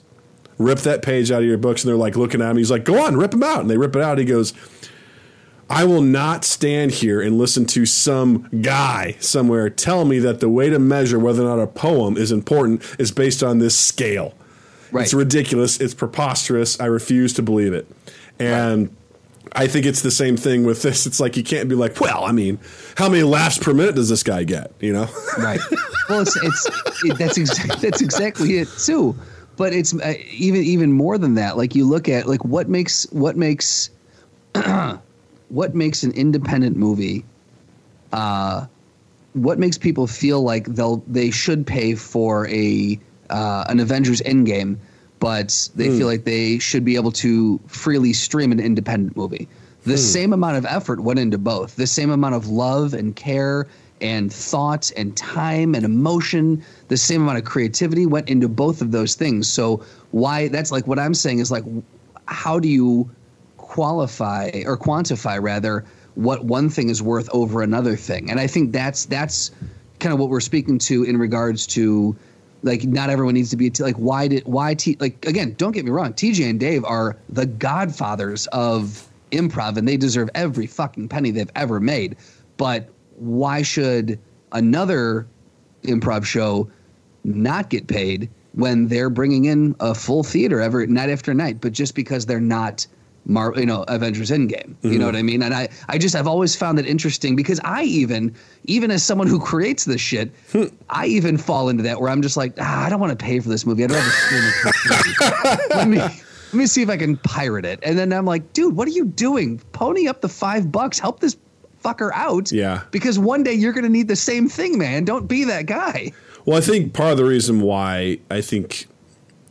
rip 0.57 0.79
that 0.79 1.01
page 1.01 1.29
out 1.29 1.41
of 1.41 1.47
your 1.47 1.57
books 1.57 1.83
and 1.83 1.89
they're 1.89 1.97
like 1.97 2.15
looking 2.15 2.41
at 2.41 2.51
him 2.51 2.57
he's 2.57 2.71
like 2.71 2.85
go 2.85 3.05
on 3.05 3.17
rip 3.17 3.31
them 3.31 3.43
out 3.43 3.59
and 3.59 3.69
they 3.69 3.77
rip 3.77 3.95
it 3.95 4.01
out 4.01 4.17
he 4.17 4.23
goes 4.23 4.53
I 5.69 5.83
will 5.83 6.01
not 6.01 6.45
stand 6.45 6.91
here 6.91 7.21
and 7.21 7.37
listen 7.37 7.65
to 7.67 7.85
some 7.85 8.49
guy 8.61 9.15
somewhere 9.19 9.69
tell 9.69 10.03
me 10.03 10.17
that 10.19 10.39
the 10.39 10.49
way 10.49 10.69
to 10.69 10.79
measure 10.79 11.19
whether 11.19 11.43
or 11.43 11.55
not 11.55 11.61
a 11.61 11.67
poem 11.67 12.17
is 12.17 12.31
important 12.31 12.83
is 12.97 13.11
based 13.11 13.43
on 13.43 13.59
this 13.59 13.77
scale. 13.77 14.33
Right. 14.91 15.03
It's 15.03 15.13
ridiculous. 15.13 15.79
It's 15.79 15.93
preposterous. 15.93 16.79
I 16.79 16.85
refuse 16.85 17.33
to 17.33 17.43
believe 17.43 17.73
it. 17.73 17.87
And 18.39 18.95
I 19.53 19.67
think 19.67 19.85
it's 19.85 20.01
the 20.01 20.11
same 20.11 20.37
thing 20.37 20.63
with 20.63 20.81
this. 20.81 21.05
It's 21.05 21.19
like 21.19 21.35
you 21.35 21.43
can't 21.43 21.69
be 21.69 21.75
like, 21.75 21.99
well, 21.99 22.23
I 22.23 22.31
mean, 22.31 22.59
how 22.95 23.09
many 23.09 23.23
laughs 23.23 23.57
per 23.57 23.73
minute 23.73 23.95
does 23.95 24.09
this 24.09 24.23
guy 24.23 24.43
get? 24.43 24.71
You 24.79 24.93
know? 24.93 25.07
right. 25.37 25.59
Well, 26.07 26.21
it's 26.21 26.35
it's 26.37 27.03
it, 27.03 27.17
that's 27.17 27.37
exa- 27.37 27.81
that's 27.81 28.01
exactly 28.01 28.57
it 28.57 28.67
too. 28.77 29.15
But 29.57 29.73
it's 29.73 29.93
uh, 29.93 30.13
even 30.31 30.63
even 30.63 30.91
more 30.91 31.17
than 31.17 31.35
that. 31.35 31.57
Like 31.57 31.75
you 31.75 31.85
look 31.85 32.07
at 32.07 32.27
like 32.27 32.43
what 32.45 32.69
makes 32.69 33.05
what 33.11 33.37
makes 33.37 33.89
what 35.49 35.75
makes 35.75 36.03
an 36.03 36.11
independent 36.11 36.77
movie. 36.77 37.25
Uh, 38.11 38.65
what 39.33 39.59
makes 39.59 39.77
people 39.77 40.07
feel 40.07 40.41
like 40.41 40.65
they'll 40.65 41.03
they 41.07 41.31
should 41.31 41.65
pay 41.65 41.95
for 41.95 42.47
a 42.47 42.99
uh, 43.29 43.65
an 43.69 43.79
Avengers 43.79 44.21
Endgame, 44.21 44.77
but 45.19 45.69
they 45.75 45.87
hmm. 45.87 45.97
feel 45.97 46.07
like 46.07 46.23
they 46.23 46.59
should 46.59 46.85
be 46.85 46.95
able 46.95 47.11
to 47.11 47.59
freely 47.67 48.13
stream 48.13 48.51
an 48.51 48.59
independent 48.59 49.15
movie. 49.15 49.47
The 49.83 49.91
hmm. 49.91 49.97
same 49.97 50.33
amount 50.33 50.57
of 50.57 50.65
effort 50.65 50.99
went 51.01 51.19
into 51.19 51.37
both. 51.37 51.75
The 51.75 51.87
same 51.87 52.09
amount 52.09 52.35
of 52.35 52.47
love 52.47 52.93
and 52.93 53.15
care 53.15 53.67
and 54.01 54.31
thought 54.31 54.91
and 54.95 55.15
time 55.17 55.75
and 55.75 55.83
emotion. 55.83 56.63
The 56.87 56.97
same 56.97 57.23
amount 57.23 57.37
of 57.37 57.43
creativity 57.43 58.05
went 58.05 58.29
into 58.29 58.47
both 58.47 58.81
of 58.81 58.91
those 58.91 59.15
things. 59.15 59.49
So 59.49 59.83
why? 60.11 60.47
That's 60.47 60.71
like 60.71 60.87
what 60.87 60.99
I'm 60.99 61.13
saying 61.13 61.39
is 61.39 61.51
like, 61.51 61.65
how 62.25 62.59
do 62.59 62.67
you 62.67 63.09
qualify 63.57 64.49
or 64.65 64.75
quantify 64.77 65.41
rather 65.41 65.85
what 66.15 66.43
one 66.43 66.69
thing 66.69 66.89
is 66.89 67.01
worth 67.01 67.29
over 67.31 67.61
another 67.61 67.95
thing 67.95 68.31
and 68.31 68.39
i 68.39 68.47
think 68.47 68.71
that's 68.71 69.05
that's 69.05 69.51
kind 69.99 70.11
of 70.11 70.19
what 70.19 70.29
we're 70.29 70.39
speaking 70.39 70.79
to 70.79 71.03
in 71.03 71.17
regards 71.17 71.67
to 71.67 72.15
like 72.63 72.83
not 72.83 73.09
everyone 73.09 73.33
needs 73.33 73.49
to 73.49 73.57
be 73.57 73.67
a 73.67 73.69
t- 73.69 73.83
like 73.83 73.95
why 73.95 74.27
did 74.27 74.43
why 74.45 74.73
t 74.73 74.97
like 74.99 75.25
again 75.25 75.53
don't 75.57 75.71
get 75.71 75.85
me 75.85 75.91
wrong 75.91 76.13
tj 76.13 76.49
and 76.49 76.59
dave 76.59 76.83
are 76.83 77.15
the 77.29 77.45
godfathers 77.45 78.47
of 78.47 79.09
improv 79.31 79.77
and 79.77 79.87
they 79.87 79.97
deserve 79.97 80.29
every 80.35 80.67
fucking 80.67 81.07
penny 81.07 81.31
they've 81.31 81.51
ever 81.55 81.79
made. 81.79 82.15
But 82.57 82.89
why 83.15 83.61
should 83.61 84.19
another 84.51 85.27
improv 85.83 86.25
show 86.25 86.69
not 87.23 87.69
get 87.69 87.87
paid 87.87 88.29
when 88.53 88.87
they're 88.87 89.09
bringing 89.09 89.45
in 89.45 89.75
a 89.79 89.93
full 89.93 90.23
theater 90.23 90.59
every 90.59 90.87
night 90.87 91.09
after 91.09 91.33
night, 91.33 91.61
but 91.61 91.71
just 91.71 91.95
because 91.95 92.25
they're 92.25 92.39
not, 92.39 92.85
Mar- 93.29 93.53
you 93.55 93.65
know, 93.65 93.85
Avengers 93.87 94.31
Endgame. 94.31 94.75
You 94.81 94.97
know 94.97 95.05
what 95.05 95.15
I 95.15 95.21
mean? 95.21 95.43
And 95.43 95.53
I, 95.53 95.69
I 95.87 95.97
just, 95.97 96.15
I've 96.15 96.27
always 96.27 96.55
found 96.55 96.79
it 96.79 96.85
interesting 96.85 97.35
because 97.35 97.61
I 97.63 97.83
even, 97.83 98.35
even 98.65 98.91
as 98.91 99.03
someone 99.03 99.27
who 99.27 99.39
creates 99.39 99.85
this 99.85 100.01
shit, 100.01 100.31
I 100.89 101.05
even 101.05 101.37
fall 101.37 101.69
into 101.69 101.83
that 101.83 102.01
where 102.01 102.09
I'm 102.09 102.21
just 102.21 102.35
like, 102.35 102.53
ah, 102.59 102.85
I 102.85 102.89
don't 102.89 102.99
want 102.99 103.17
to 103.17 103.23
pay 103.23 103.39
for 103.39 103.49
this 103.49 103.65
movie. 103.65 103.83
I'd 103.83 103.91
rather 103.91 104.09
stream 104.09 104.41
it 104.43 105.69
let 105.75 105.87
me, 105.87 105.97
let 105.97 106.53
me 106.53 106.65
see 106.65 106.81
if 106.81 106.89
I 106.89 106.97
can 106.97 107.17
pirate 107.17 107.65
it. 107.65 107.79
And 107.83 107.97
then 107.97 108.11
I'm 108.11 108.25
like, 108.25 108.51
dude, 108.53 108.75
what 108.75 108.87
are 108.87 108.91
you 108.91 109.05
doing? 109.05 109.59
Pony 109.71 110.07
up 110.07 110.21
the 110.21 110.29
five 110.29 110.71
bucks. 110.71 110.97
Help 110.97 111.19
this 111.19 111.37
fucker 111.83 112.09
out. 112.13 112.51
Yeah. 112.51 112.81
Because 112.91 113.19
one 113.19 113.43
day 113.43 113.53
you're 113.53 113.73
going 113.73 113.83
to 113.83 113.89
need 113.89 114.07
the 114.07 114.15
same 114.15 114.49
thing, 114.49 114.77
man. 114.77 115.05
Don't 115.05 115.27
be 115.27 115.43
that 115.45 115.67
guy. 115.67 116.11
Well, 116.45 116.57
I 116.57 116.61
think 116.61 116.93
part 116.93 117.11
of 117.11 117.17
the 117.17 117.25
reason 117.25 117.61
why 117.61 118.19
I 118.31 118.41
think 118.41 118.87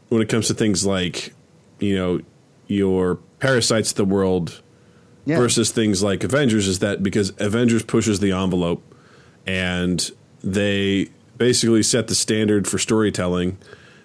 when 0.08 0.20
it 0.20 0.28
comes 0.28 0.48
to 0.48 0.54
things 0.54 0.84
like, 0.84 1.32
you 1.78 1.94
know, 1.94 2.20
your 2.68 3.16
parasites 3.40 3.90
of 3.90 3.96
the 3.96 4.04
world 4.04 4.62
Yeah. 5.26 5.38
versus 5.38 5.70
things 5.72 6.02
like 6.02 6.22
Avengers 6.24 6.68
is 6.68 6.78
that 6.78 7.02
because 7.02 7.32
Avengers 7.38 7.82
pushes 7.82 8.20
the 8.20 8.30
envelope 8.32 8.82
and 9.46 10.10
they 10.42 11.08
basically 11.36 11.82
set 11.82 12.08
the 12.08 12.14
standard 12.14 12.66
for 12.68 12.78
storytelling. 12.78 13.58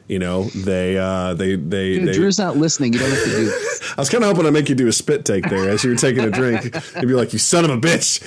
You 0.08 0.20
know, 0.20 0.44
they 0.50 0.98
uh, 0.98 1.34
they 1.34 1.56
they, 1.56 1.94
Dude, 1.98 2.08
they 2.10 2.14
Drew's 2.14 2.38
not 2.38 2.58
listening. 2.58 2.92
You 2.94 3.00
don't 3.00 3.10
have 3.10 3.24
to 3.24 3.30
do. 3.30 3.52
I 3.98 4.02
was 4.02 4.10
kind 4.10 4.24
of 4.24 4.30
hoping 4.30 4.44
to 4.44 4.52
make 4.52 4.68
you 4.68 4.76
do 4.76 4.88
a 4.88 4.92
spit 4.92 5.24
take 5.24 5.50
there 5.50 5.70
as 5.70 5.84
you 5.84 5.92
were 5.92 5.96
taking 5.96 6.26
a 6.26 6.30
drink. 6.30 6.64
You'd 6.96 7.08
be 7.08 7.14
like, 7.14 7.32
"You 7.32 7.40
son 7.40 7.64
of 7.64 7.72
a 7.72 7.78
bitch." 7.78 8.22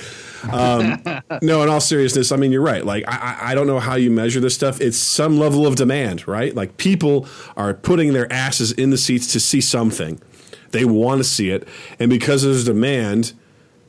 Um, 0.51 1.01
no, 1.41 1.61
in 1.63 1.69
all 1.69 1.79
seriousness, 1.79 2.31
I 2.31 2.35
mean 2.35 2.51
you're 2.51 2.61
right. 2.63 2.83
Like 2.83 3.03
I- 3.07 3.37
I 3.51 3.55
don't 3.55 3.67
know 3.67 3.79
how 3.79 3.93
you 3.95 4.09
measure 4.09 4.39
this 4.39 4.55
stuff. 4.55 4.81
It's 4.81 4.97
some 4.97 5.37
level 5.37 5.67
of 5.67 5.75
demand, 5.75 6.27
right? 6.27 6.53
Like 6.55 6.77
people 6.77 7.27
are 7.55 7.73
putting 7.75 8.13
their 8.13 8.31
asses 8.33 8.71
in 8.71 8.89
the 8.89 8.97
seats 8.97 9.31
to 9.33 9.39
see 9.39 9.61
something. 9.61 10.19
They 10.71 10.85
want 10.85 11.19
to 11.19 11.23
see 11.23 11.49
it, 11.49 11.67
and 11.99 12.09
because 12.09 12.43
there's 12.43 12.65
demand, 12.65 13.33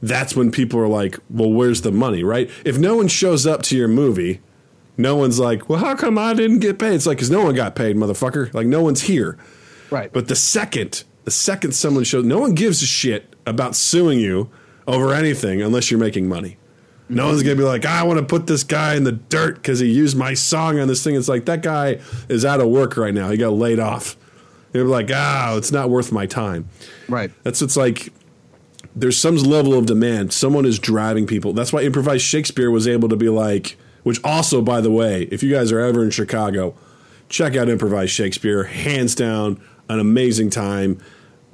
that's 0.03 0.37
when 0.37 0.51
people 0.51 0.81
are 0.81 0.89
like, 0.89 1.19
"Well, 1.29 1.51
where's 1.51 1.83
the 1.83 1.93
money?" 1.93 2.23
Right? 2.23 2.51
If 2.65 2.79
no 2.79 2.97
one 2.97 3.09
shows 3.09 3.47
up 3.47 3.63
to 3.65 3.77
your 3.77 3.89
movie, 3.89 4.41
no 4.97 5.17
one's 5.17 5.39
like, 5.39 5.69
"Well, 5.69 5.79
how 5.81 5.95
come 5.95 6.19
I 6.19 6.35
didn't 6.35 6.59
get 6.61 6.79
paid?" 6.79 6.95
It's 6.95 7.07
like 7.07 7.19
because 7.19 7.31
no 7.31 7.43
one 7.43 7.55
got 7.55 7.75
paid, 7.75 7.97
motherfucker. 7.97 8.53
Like 8.55 8.67
no 8.67 8.83
one's 8.83 9.03
here. 9.03 9.37
Right. 9.91 10.13
But 10.13 10.29
the 10.29 10.37
second, 10.37 11.05
the 11.25 11.31
second 11.31 11.73
someone 11.73 12.05
shows, 12.05 12.25
no 12.25 12.39
one 12.39 12.55
gives 12.55 12.83
a 12.83 12.87
shit 12.87 13.35
about 13.47 13.75
suing 13.75 14.19
you 14.19 14.51
over 14.87 15.13
anything 15.13 15.63
unless 15.63 15.91
you're 15.91 16.01
making 16.01 16.29
money. 16.29 16.57
No 17.11 17.29
one's 17.29 17.43
gonna 17.43 17.57
be 17.57 17.63
like, 17.63 17.87
I 17.87 18.03
want 18.03 18.19
to 18.19 18.25
put 18.25 18.47
this 18.47 18.65
guy 18.65 18.95
in 18.95 19.05
the 19.05 19.13
dirt 19.13 19.57
because 19.57 19.79
he 19.79 19.91
used 19.91 20.17
my 20.17 20.35
song 20.35 20.79
on 20.79 20.89
this 20.89 21.03
thing. 21.03 21.15
It's 21.15 21.29
like 21.29 21.47
that 21.47 21.63
guy 21.63 22.01
is 22.29 22.45
out 22.45 22.61
of 22.61 22.69
work 22.69 22.97
right 22.97 23.15
now. 23.15 23.31
He 23.31 23.39
got 23.39 23.55
laid 23.55 23.79
off. 23.79 24.17
They're 24.73 24.85
like, 24.85 25.11
ah, 25.13 25.57
it's 25.57 25.73
not 25.73 25.91
worth 25.91 26.13
my 26.13 26.27
time. 26.27 26.69
right. 27.09 27.31
That's 27.43 27.61
what's 27.61 27.77
like. 27.77 28.13
There's 28.95 29.17
some 29.17 29.37
level 29.37 29.75
of 29.75 29.87
demand. 29.87 30.33
Someone 30.33 30.65
is 30.65 30.79
driving 30.79 31.27
people. 31.27 31.53
That's 31.53 31.73
why 31.73 31.83
improvised 31.83 32.25
Shakespeare 32.25 32.71
was 32.71 32.89
able 32.89 33.09
to 33.09 33.17
be 33.17 33.29
like. 33.29 33.77
Which 34.03 34.23
also, 34.25 34.63
by 34.63 34.81
the 34.81 34.91
way, 34.91 35.23
if 35.31 35.43
you 35.43 35.53
guys 35.53 35.71
are 35.71 35.79
ever 35.81 36.03
in 36.03 36.11
Chicago, 36.11 36.75
check 37.29 37.57
out 37.57 37.69
improvised 37.69 38.13
Shakespeare. 38.13 38.65
Hands 38.65 39.15
down, 39.15 39.61
an 39.89 40.01
amazing 40.01 40.51
time. 40.51 41.01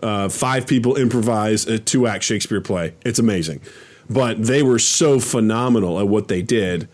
Uh, 0.03 0.29
five 0.29 0.67
people 0.67 0.97
improvise 0.97 1.67
a 1.67 1.79
two 1.79 2.07
act 2.07 2.25
Shakespeare 2.25 2.61
play. 2.61 2.95
It's 3.05 3.19
amazing. 3.19 3.61
But 4.09 4.45
they 4.45 4.63
were 4.63 4.79
so 4.79 5.19
phenomenal 5.19 5.99
at 5.99 6.09
what 6.09 6.29
they 6.29 6.43
did, 6.43 6.89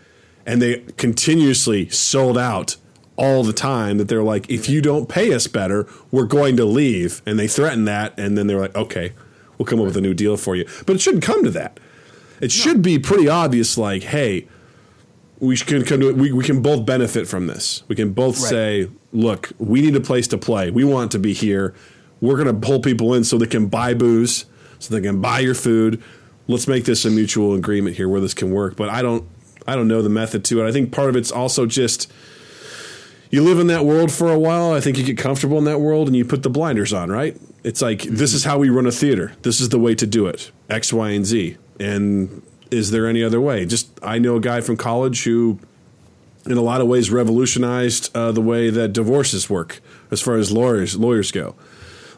and 0.45 0.61
they 0.61 0.79
continuously 0.97 1.89
sold 1.89 2.37
out 2.37 2.77
all 3.21 3.43
the 3.43 3.53
time 3.53 3.99
that 3.99 4.07
they're 4.07 4.23
like, 4.23 4.49
if 4.49 4.67
you 4.67 4.81
don't 4.81 5.07
pay 5.07 5.31
us 5.31 5.45
better, 5.45 5.87
we're 6.09 6.25
going 6.25 6.57
to 6.57 6.65
leave. 6.65 7.21
And 7.25 7.37
they 7.37 7.47
threaten 7.47 7.85
that, 7.85 8.17
and 8.17 8.35
then 8.35 8.47
they're 8.47 8.59
like, 8.59 8.75
okay, 8.75 9.13
we'll 9.57 9.67
come 9.67 9.79
up 9.79 9.85
with 9.85 9.95
a 9.97 10.01
new 10.01 10.15
deal 10.15 10.37
for 10.37 10.55
you. 10.55 10.65
But 10.87 10.95
it 10.95 11.01
shouldn't 11.01 11.23
come 11.23 11.43
to 11.43 11.51
that. 11.51 11.79
It 12.41 12.51
should 12.51 12.81
be 12.81 12.97
pretty 12.97 13.27
obvious, 13.29 13.77
like, 13.77 14.01
hey, 14.01 14.47
we 15.39 15.55
can 15.55 15.83
come 15.85 15.99
to 15.99 16.09
it. 16.09 16.15
We, 16.15 16.31
we 16.31 16.43
can 16.43 16.61
both 16.63 16.85
benefit 16.85 17.27
from 17.27 17.45
this. 17.45 17.83
We 17.87 17.95
can 17.95 18.11
both 18.13 18.39
Right. 18.41 18.49
say, 18.49 18.89
look, 19.13 19.51
we 19.59 19.81
need 19.81 19.95
a 19.95 20.01
place 20.01 20.27
to 20.29 20.37
play. 20.39 20.71
We 20.71 20.83
want 20.83 21.11
to 21.11 21.19
be 21.19 21.33
here. 21.33 21.75
We're 22.21 22.35
going 22.43 22.47
to 22.59 22.67
pull 22.67 22.79
people 22.79 23.13
in 23.13 23.23
so 23.23 23.37
they 23.37 23.45
can 23.45 23.67
buy 23.67 23.93
booze, 23.93 24.45
so 24.79 24.95
they 24.95 25.01
can 25.01 25.21
buy 25.21 25.39
your 25.39 25.55
food. 25.55 26.01
Let's 26.47 26.67
make 26.67 26.85
this 26.85 27.05
a 27.05 27.11
mutual 27.11 27.53
agreement 27.53 27.95
here 27.97 28.09
where 28.09 28.19
this 28.21 28.33
can 28.33 28.49
work. 28.51 28.75
But 28.75 28.89
I 28.89 29.03
don't, 29.03 29.27
I 29.67 29.75
don't 29.75 29.87
know 29.87 30.01
the 30.01 30.09
method 30.09 30.43
to 30.45 30.63
it. 30.63 30.67
I 30.67 30.71
think 30.71 30.91
part 30.91 31.09
of 31.09 31.15
it's 31.15 31.31
also 31.31 31.67
just 31.67 32.11
you 33.31 33.41
live 33.41 33.59
in 33.59 33.67
that 33.67 33.85
world 33.85 34.11
for 34.11 34.31
a 34.31 34.37
while. 34.37 34.73
I 34.73 34.81
think 34.81 34.97
you 34.97 35.03
get 35.03 35.17
comfortable 35.17 35.57
in 35.57 35.63
that 35.63 35.79
world 35.79 36.07
and 36.07 36.15
you 36.15 36.25
put 36.25 36.43
the 36.43 36.49
blinders 36.49 36.91
on, 36.91 37.09
right? 37.09 37.39
It's 37.63 37.81
like 37.81 38.03
this 38.03 38.33
is 38.33 38.43
how 38.43 38.59
we 38.59 38.69
run 38.69 38.85
a 38.85 38.91
theater. 38.91 39.33
This 39.41 39.61
is 39.61 39.69
the 39.69 39.79
way 39.79 39.95
to 39.95 40.05
do 40.05 40.27
it. 40.27 40.51
X, 40.69 40.91
Y, 40.91 41.09
and 41.11 41.25
Z. 41.25 41.57
And 41.79 42.41
is 42.69 42.91
there 42.91 43.07
any 43.07 43.23
other 43.23 43.39
way? 43.39 43.65
Just 43.65 43.89
I 44.03 44.19
know 44.19 44.35
a 44.35 44.41
guy 44.41 44.59
from 44.61 44.75
college 44.75 45.23
who, 45.23 45.59
in 46.45 46.57
a 46.57 46.61
lot 46.61 46.81
of 46.81 46.87
ways, 46.87 47.09
revolutionized 47.09 48.15
uh, 48.15 48.33
the 48.33 48.41
way 48.41 48.69
that 48.69 48.89
divorces 48.89 49.49
work 49.49 49.79
as 50.11 50.21
far 50.21 50.35
as 50.35 50.51
lawyers 50.51 50.97
lawyers 50.97 51.31
go. 51.31 51.55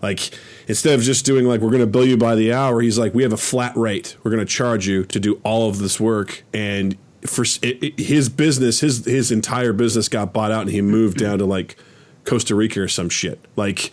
Like 0.01 0.31
instead 0.67 0.97
of 0.97 1.01
just 1.05 1.25
doing 1.25 1.45
like 1.45 1.61
we're 1.61 1.69
going 1.69 1.79
to 1.79 1.87
bill 1.87 2.05
you 2.05 2.17
by 2.17 2.35
the 2.35 2.51
hour, 2.51 2.81
he's 2.81 2.97
like 2.97 3.13
we 3.13 3.21
have 3.21 3.33
a 3.33 3.37
flat 3.37 3.75
rate. 3.77 4.17
We're 4.23 4.31
going 4.31 4.45
to 4.45 4.51
charge 4.51 4.87
you 4.87 5.05
to 5.05 5.19
do 5.19 5.39
all 5.43 5.69
of 5.69 5.77
this 5.77 5.99
work, 5.99 6.43
and 6.53 6.97
for 7.27 7.43
it, 7.61 7.83
it- 7.83 7.99
his 7.99 8.29
business, 8.29 8.79
his 8.81 9.05
his 9.05 9.31
entire 9.31 9.73
business 9.73 10.07
got 10.09 10.33
bought 10.33 10.51
out, 10.51 10.61
and 10.63 10.71
he 10.71 10.81
moved 10.81 11.17
down 11.17 11.39
to 11.39 11.45
like 11.45 11.75
Costa 12.25 12.55
Rica 12.55 12.81
or 12.81 12.87
some 12.87 13.09
shit. 13.09 13.39
Like 13.55 13.91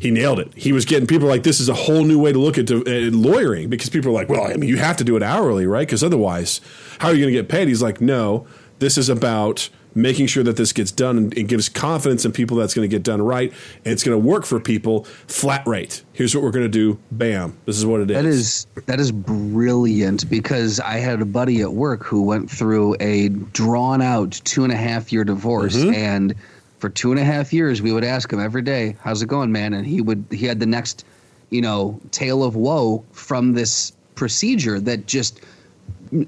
he 0.00 0.10
nailed 0.10 0.40
it. 0.40 0.52
He 0.54 0.72
was 0.72 0.84
getting 0.84 1.06
people 1.06 1.28
like 1.28 1.42
this 1.44 1.60
is 1.60 1.68
a 1.68 1.74
whole 1.74 2.04
new 2.04 2.18
way 2.18 2.32
to 2.32 2.38
look 2.38 2.58
at, 2.58 2.70
uh, 2.70 2.80
lawyering 2.84 3.68
because 3.70 3.88
people 3.90 4.10
are 4.10 4.14
like, 4.14 4.28
well, 4.28 4.44
I 4.44 4.54
mean, 4.54 4.68
you 4.68 4.76
have 4.78 4.96
to 4.96 5.04
do 5.04 5.14
it 5.16 5.22
hourly, 5.22 5.66
right? 5.66 5.86
Because 5.86 6.02
otherwise, 6.02 6.60
how 6.98 7.08
are 7.08 7.14
you 7.14 7.20
going 7.24 7.32
to 7.34 7.38
get 7.40 7.48
paid? 7.48 7.68
He's 7.68 7.82
like, 7.82 8.00
no, 8.00 8.46
this 8.80 8.98
is 8.98 9.08
about 9.08 9.68
making 9.94 10.26
sure 10.26 10.42
that 10.42 10.56
this 10.56 10.72
gets 10.72 10.90
done 10.90 11.18
and 11.18 11.36
it 11.36 11.44
gives 11.44 11.68
confidence 11.68 12.24
in 12.24 12.32
people 12.32 12.56
that's 12.56 12.74
going 12.74 12.88
to 12.88 12.94
get 12.94 13.02
done 13.02 13.20
right. 13.20 13.52
And 13.84 13.92
it's 13.92 14.02
going 14.02 14.20
to 14.20 14.26
work 14.26 14.44
for 14.44 14.58
people. 14.60 15.04
Flat 15.26 15.66
rate. 15.66 16.02
Here's 16.12 16.34
what 16.34 16.42
we're 16.42 16.50
going 16.50 16.64
to 16.64 16.68
do. 16.68 16.98
Bam. 17.10 17.56
This 17.66 17.76
is 17.78 17.84
what 17.86 18.00
it 18.00 18.10
is. 18.10 18.16
That 18.16 18.24
is 18.26 18.66
that 18.86 19.00
is 19.00 19.12
brilliant 19.12 20.28
because 20.30 20.80
I 20.80 20.98
had 20.98 21.20
a 21.20 21.24
buddy 21.24 21.60
at 21.60 21.72
work 21.72 22.04
who 22.04 22.22
went 22.22 22.50
through 22.50 22.96
a 23.00 23.28
drawn 23.28 24.02
out 24.02 24.32
two 24.44 24.64
and 24.64 24.72
a 24.72 24.76
half 24.76 25.12
year 25.12 25.24
divorce 25.24 25.76
Mm-hmm. 25.76 25.94
and 25.94 26.34
for 26.78 26.88
two 26.90 27.12
and 27.12 27.20
a 27.20 27.24
half 27.24 27.52
years 27.52 27.80
we 27.80 27.92
would 27.92 28.02
ask 28.04 28.32
him 28.32 28.40
every 28.40 28.62
day, 28.62 28.96
How's 29.00 29.22
it 29.22 29.26
going, 29.26 29.52
man? 29.52 29.72
And 29.74 29.86
he 29.86 30.00
would 30.00 30.24
he 30.30 30.46
had 30.46 30.58
the 30.58 30.66
next, 30.66 31.04
you 31.50 31.60
know, 31.60 32.00
tale 32.10 32.42
of 32.42 32.56
woe 32.56 33.04
from 33.12 33.52
this 33.52 33.92
procedure 34.14 34.80
that 34.80 35.06
just 35.06 35.40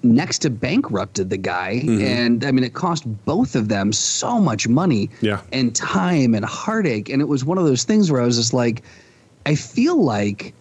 next 0.03 0.39
to 0.41 0.51
bankrupted 0.51 1.29
the 1.31 1.37
guy 1.37 1.83
Mm-hmm. 1.85 2.01
and 2.03 2.45
i 2.45 2.51
mean 2.51 2.65
it 2.65 2.73
cost 2.75 3.05
both 3.27 3.55
of 3.55 3.69
them 3.69 3.93
so 3.93 4.41
much 4.41 4.67
money 4.67 5.11
Yeah. 5.21 5.43
and 5.53 5.75
time 5.77 6.35
and 6.35 6.45
heartache 6.45 7.09
and 7.11 7.21
it 7.21 7.27
was 7.27 7.45
one 7.45 7.59
of 7.59 7.65
those 7.65 7.85
things 7.85 8.11
where 8.11 8.23
i 8.23 8.25
was 8.25 8.37
just 8.37 8.55
like 8.55 8.83
i 9.45 9.55
feel 9.55 10.03
like 10.03 10.55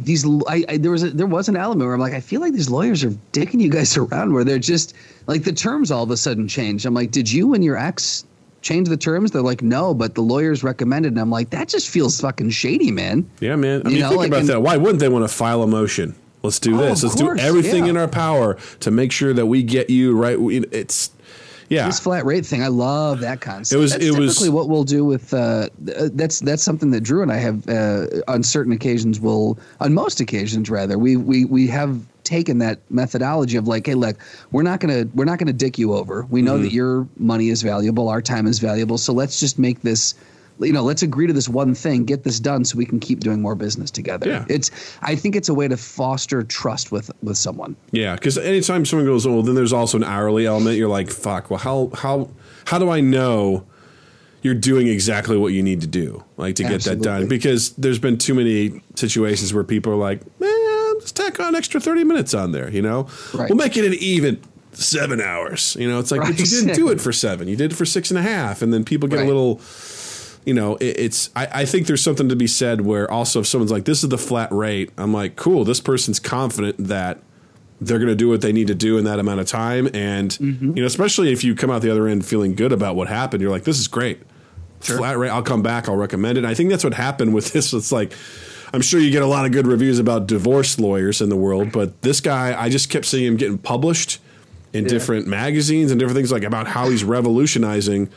these 0.00 0.24
I, 0.46 0.64
I 0.68 0.76
there 0.76 0.90
was 0.92 1.02
a, 1.02 1.10
there 1.10 1.26
was 1.26 1.48
an 1.48 1.56
element 1.56 1.86
where 1.86 1.94
I'm 1.94 1.98
like 2.00 2.12
I 2.12 2.20
feel 2.20 2.40
like 2.40 2.52
these 2.52 2.70
lawyers 2.70 3.02
are 3.02 3.10
dicking 3.32 3.60
you 3.60 3.68
guys 3.68 3.96
around 4.02 4.32
where 4.32 4.44
they're 4.44 4.58
just 4.60 4.94
like 5.26 5.42
the 5.42 5.52
terms 5.52 5.90
all 5.90 6.04
of 6.04 6.10
a 6.12 6.16
sudden 6.16 6.46
changed. 6.46 6.86
I'm 6.86 6.94
like, 6.94 7.10
did 7.10 7.28
you 7.28 7.52
and 7.52 7.64
your 7.64 7.76
ex 7.76 8.24
change 8.62 8.88
the 8.88 8.96
terms? 8.96 9.32
They're 9.32 9.42
like, 9.42 9.60
no, 9.60 9.94
but 9.94 10.14
the 10.14 10.20
lawyers 10.20 10.62
recommended. 10.62 11.14
And 11.14 11.20
I'm 11.20 11.30
like, 11.30 11.50
that 11.50 11.66
just 11.68 11.88
feels 11.88 12.20
fucking 12.20 12.50
shady, 12.50 12.92
man. 12.92 13.28
Yeah, 13.40 13.56
man. 13.56 13.82
I 13.84 13.88
You 13.88 13.94
mean, 13.94 14.00
know, 14.02 14.08
think 14.10 14.18
like 14.20 14.28
about 14.28 14.40
in- 14.42 14.46
that. 14.46 14.60
Why 14.62 14.76
wouldn't 14.76 15.00
they 15.00 15.08
want 15.08 15.24
to 15.24 15.34
file 15.34 15.64
a 15.64 15.66
motion? 15.66 16.14
Let's 16.42 16.58
do 16.60 16.74
Oh, 16.76 16.84
this. 16.84 17.02
Let's 17.02 17.20
course, 17.20 17.38
do 17.40 17.44
everything 17.46 17.84
yeah. 17.84 17.90
in 17.90 17.96
our 17.96 18.08
power 18.08 18.56
to 18.80 18.90
make 18.90 19.12
sure 19.12 19.32
that 19.34 19.46
we 19.46 19.62
get 19.62 19.90
you 19.90 20.16
right. 20.16 20.36
It's 20.72 21.10
yeah. 21.68 21.84
This 21.86 22.00
flat 22.00 22.24
rate 22.24 22.46
thing, 22.46 22.62
I 22.62 22.68
love 22.68 23.20
that 23.20 23.42
concept. 23.42 23.76
It 23.76 23.80
was- 23.82 23.90
That's 23.92 24.04
it 24.06 24.18
was- 24.18 24.48
what 24.48 24.70
we'll 24.70 24.84
do 24.84 25.04
with. 25.04 25.34
Uh, 25.34 25.68
that's 25.78 26.40
that's 26.40 26.62
something 26.62 26.90
that 26.92 27.02
Drew 27.02 27.20
and 27.22 27.30
I 27.30 27.36
have 27.36 27.68
uh, 27.68 28.06
on 28.26 28.42
certain 28.42 28.72
occasions. 28.72 29.20
Will 29.20 29.58
on 29.80 29.92
most 29.92 30.18
occasions 30.20 30.70
rather 30.70 30.96
we 30.96 31.16
we 31.16 31.44
we 31.44 31.66
have 31.66 32.00
taken 32.24 32.58
that 32.58 32.78
methodology 32.90 33.56
of 33.58 33.68
like, 33.68 33.86
hey, 33.86 33.94
look, 33.94 34.16
we're 34.50 34.62
not 34.62 34.80
gonna 34.80 35.06
we're 35.14 35.26
not 35.26 35.38
gonna 35.38 35.52
dick 35.52 35.78
you 35.78 35.92
over. 35.92 36.24
We 36.30 36.40
Mm-hmm. 36.40 36.46
know 36.46 36.58
that 36.58 36.72
your 36.72 37.06
money 37.18 37.48
is 37.50 37.60
valuable, 37.62 38.08
our 38.08 38.22
time 38.22 38.46
is 38.46 38.60
valuable, 38.60 38.96
so 38.96 39.12
let's 39.12 39.38
just 39.38 39.58
make 39.58 39.82
this. 39.82 40.14
You 40.60 40.72
know, 40.72 40.82
let's 40.82 41.02
agree 41.02 41.26
to 41.26 41.32
this 41.32 41.48
one 41.48 41.74
thing, 41.74 42.04
get 42.04 42.24
this 42.24 42.40
done, 42.40 42.64
so 42.64 42.76
we 42.76 42.84
can 42.86 42.98
keep 43.00 43.20
doing 43.20 43.40
more 43.40 43.54
business 43.54 43.90
together. 43.90 44.28
Yeah. 44.28 44.44
It's, 44.48 44.70
I 45.02 45.14
think 45.14 45.36
it's 45.36 45.48
a 45.48 45.54
way 45.54 45.68
to 45.68 45.76
foster 45.76 46.42
trust 46.42 46.90
with 46.92 47.10
with 47.22 47.36
someone. 47.38 47.76
Yeah, 47.92 48.14
because 48.14 48.36
anytime 48.38 48.84
someone 48.84 49.06
goes, 49.06 49.26
oh, 49.26 49.34
well, 49.34 49.42
then 49.42 49.54
there's 49.54 49.72
also 49.72 49.96
an 49.98 50.04
hourly 50.04 50.46
element. 50.46 50.76
You're 50.76 50.88
like, 50.88 51.10
fuck. 51.10 51.50
Well, 51.50 51.60
how 51.60 51.90
how 51.94 52.28
how 52.66 52.78
do 52.78 52.90
I 52.90 53.00
know 53.00 53.64
you're 54.42 54.54
doing 54.54 54.86
exactly 54.88 55.36
what 55.36 55.52
you 55.52 55.62
need 55.62 55.80
to 55.80 55.86
do, 55.86 56.24
like 56.36 56.54
to 56.56 56.62
get 56.64 56.82
that 56.82 57.02
done? 57.02 57.28
Because 57.28 57.70
there's 57.72 57.98
been 57.98 58.18
too 58.18 58.34
many 58.34 58.82
situations 58.94 59.52
where 59.54 59.64
people 59.64 59.92
are 59.92 59.96
like, 59.96 60.20
man, 60.40 60.94
let's 60.98 61.12
tack 61.12 61.38
on 61.40 61.54
extra 61.54 61.80
thirty 61.80 62.04
minutes 62.04 62.34
on 62.34 62.52
there. 62.52 62.70
You 62.70 62.82
know, 62.82 63.08
Right. 63.34 63.48
we'll 63.48 63.56
make 63.58 63.76
it 63.76 63.84
an 63.84 63.94
even 63.94 64.40
seven 64.72 65.20
hours. 65.20 65.76
You 65.78 65.88
know, 65.88 65.98
it's 65.98 66.10
like, 66.10 66.20
but 66.20 66.38
you 66.38 66.46
didn't 66.46 66.74
do 66.74 66.88
it 66.90 67.00
for 67.06 67.12
seven. 67.12 67.48
You 67.48 67.56
did 67.56 67.72
it 67.72 67.74
for 67.76 67.84
six 67.84 68.10
and 68.10 68.18
a 68.18 68.22
half, 68.22 68.62
and 68.62 68.72
then 68.72 68.84
people 68.84 69.08
get 69.08 69.20
a 69.20 69.24
little. 69.24 69.60
You 70.48 70.54
know, 70.54 70.76
it, 70.76 70.98
it's. 70.98 71.30
I, 71.36 71.48
I 71.60 71.64
think 71.66 71.86
there's 71.86 72.02
something 72.02 72.28
to 72.30 72.36
be 72.36 72.46
said 72.46 72.80
where 72.80 73.10
also 73.10 73.40
if 73.40 73.46
someone's 73.46 73.70
like, 73.70 73.84
"This 73.84 74.02
is 74.02 74.08
the 74.08 74.16
flat 74.18 74.50
rate," 74.50 74.90
I'm 74.96 75.12
like, 75.12 75.36
"Cool." 75.36 75.64
This 75.64 75.80
person's 75.80 76.18
confident 76.18 76.76
that 76.88 77.18
they're 77.80 77.98
going 77.98 78.08
to 78.08 78.16
do 78.16 78.28
what 78.30 78.40
they 78.40 78.52
need 78.52 78.66
to 78.68 78.74
do 78.74 78.98
in 78.98 79.04
that 79.04 79.18
amount 79.18 79.40
of 79.40 79.46
time 79.46 79.88
and 79.94 80.30
Mm-hmm. 80.32 80.76
you 80.76 80.82
know 80.82 80.86
especially 80.86 81.32
if 81.32 81.44
you 81.44 81.54
come 81.54 81.70
out 81.70 81.80
the 81.82 81.90
other 81.90 82.08
end 82.08 82.24
feeling 82.26 82.56
good 82.56 82.72
about 82.72 82.96
what 82.96 83.06
happened 83.08 83.40
you're 83.40 83.52
like 83.52 83.62
this 83.64 83.78
is 83.78 83.86
great 83.86 84.20
flat 84.80 85.16
rate. 85.18 85.28
I'll 85.30 85.42
come 85.42 85.62
back. 85.62 85.88
I'll 85.88 85.96
recommend 85.96 86.38
it. 86.38 86.44
I 86.44 86.54
think 86.54 86.70
that's 86.70 86.82
what 86.84 86.94
happened 86.94 87.34
with 87.34 87.52
this. 87.52 87.72
It's 87.72 87.92
like 87.92 88.12
I'm 88.72 88.80
sure 88.80 88.98
you 89.00 89.10
get 89.10 89.22
a 89.22 89.26
lot 89.26 89.44
of 89.46 89.52
good 89.52 89.66
reviews 89.66 89.98
about 89.98 90.26
divorce 90.26 90.78
lawyers 90.78 91.20
in 91.20 91.28
the 91.28 91.36
world, 91.36 91.72
but 91.72 92.00
this 92.02 92.20
guy, 92.20 92.60
I 92.60 92.68
just 92.68 92.88
kept 92.90 93.04
seeing 93.06 93.26
him 93.26 93.36
getting 93.36 93.58
published 93.58 94.20
in 94.72 94.84
different 94.84 95.26
magazines 95.26 95.90
and 95.90 95.98
different 96.00 96.16
things 96.16 96.30
like 96.32 96.42
about 96.44 96.66
how 96.68 96.88
he's 96.90 97.02
revolutionizing 97.04 98.08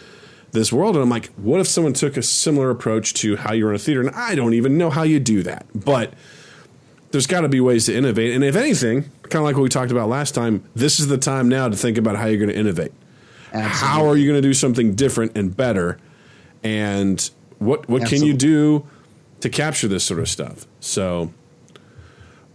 this 0.52 0.72
world. 0.72 0.96
And 0.96 1.04
I'm 1.04 1.10
like, 1.10 1.28
what 1.36 1.60
if 1.60 1.68
someone 1.68 1.94
took 1.94 2.18
a 2.18 2.24
similar 2.24 2.70
approach 2.70 3.14
to 3.16 3.38
how 3.38 3.54
you 3.54 3.66
run 3.66 3.76
a 3.76 3.80
theater? 3.80 4.02
And 4.02 4.12
I 4.12 4.36
don't 4.36 4.54
even 4.54 4.78
know 4.78 4.90
how 4.90 5.04
you 5.04 5.20
do 5.20 5.44
that, 5.44 5.66
but 5.74 6.14
there's 7.12 7.28
got 7.28 7.42
to 7.42 7.50
be 7.50 7.60
ways 7.60 7.86
to 7.86 7.96
innovate. 7.96 8.34
And 8.34 8.44
if 8.44 8.56
anything, 8.56 9.04
kind 9.24 9.36
of 9.36 9.44
like 9.44 9.56
what 9.56 9.64
we 9.64 9.70
talked 9.70 9.92
about 9.92 10.10
last 10.10 10.34
time, 10.36 10.64
this 10.76 11.00
is 11.00 11.08
the 11.08 11.18
time 11.18 11.50
now 11.50 11.68
to 11.68 11.76
think 11.76 11.98
about 11.98 12.16
how 12.16 12.26
you're 12.28 12.38
going 12.38 12.50
to 12.50 12.58
innovate. 12.58 12.92
How 13.54 14.06
are 14.08 14.16
you 14.16 14.26
going 14.30 14.42
to 14.42 14.48
do 14.48 14.54
something 14.54 14.96
different 14.96 15.36
and 15.38 15.56
better? 15.56 15.98
And 16.64 17.30
what 17.60 17.90
what 17.90 18.08
can 18.08 18.24
you 18.24 18.34
do 18.34 18.88
to 19.42 19.50
capture 19.50 19.88
this 19.90 20.06
sort 20.06 20.22
of 20.22 20.30
stuff? 20.30 20.66
So, 20.80 21.34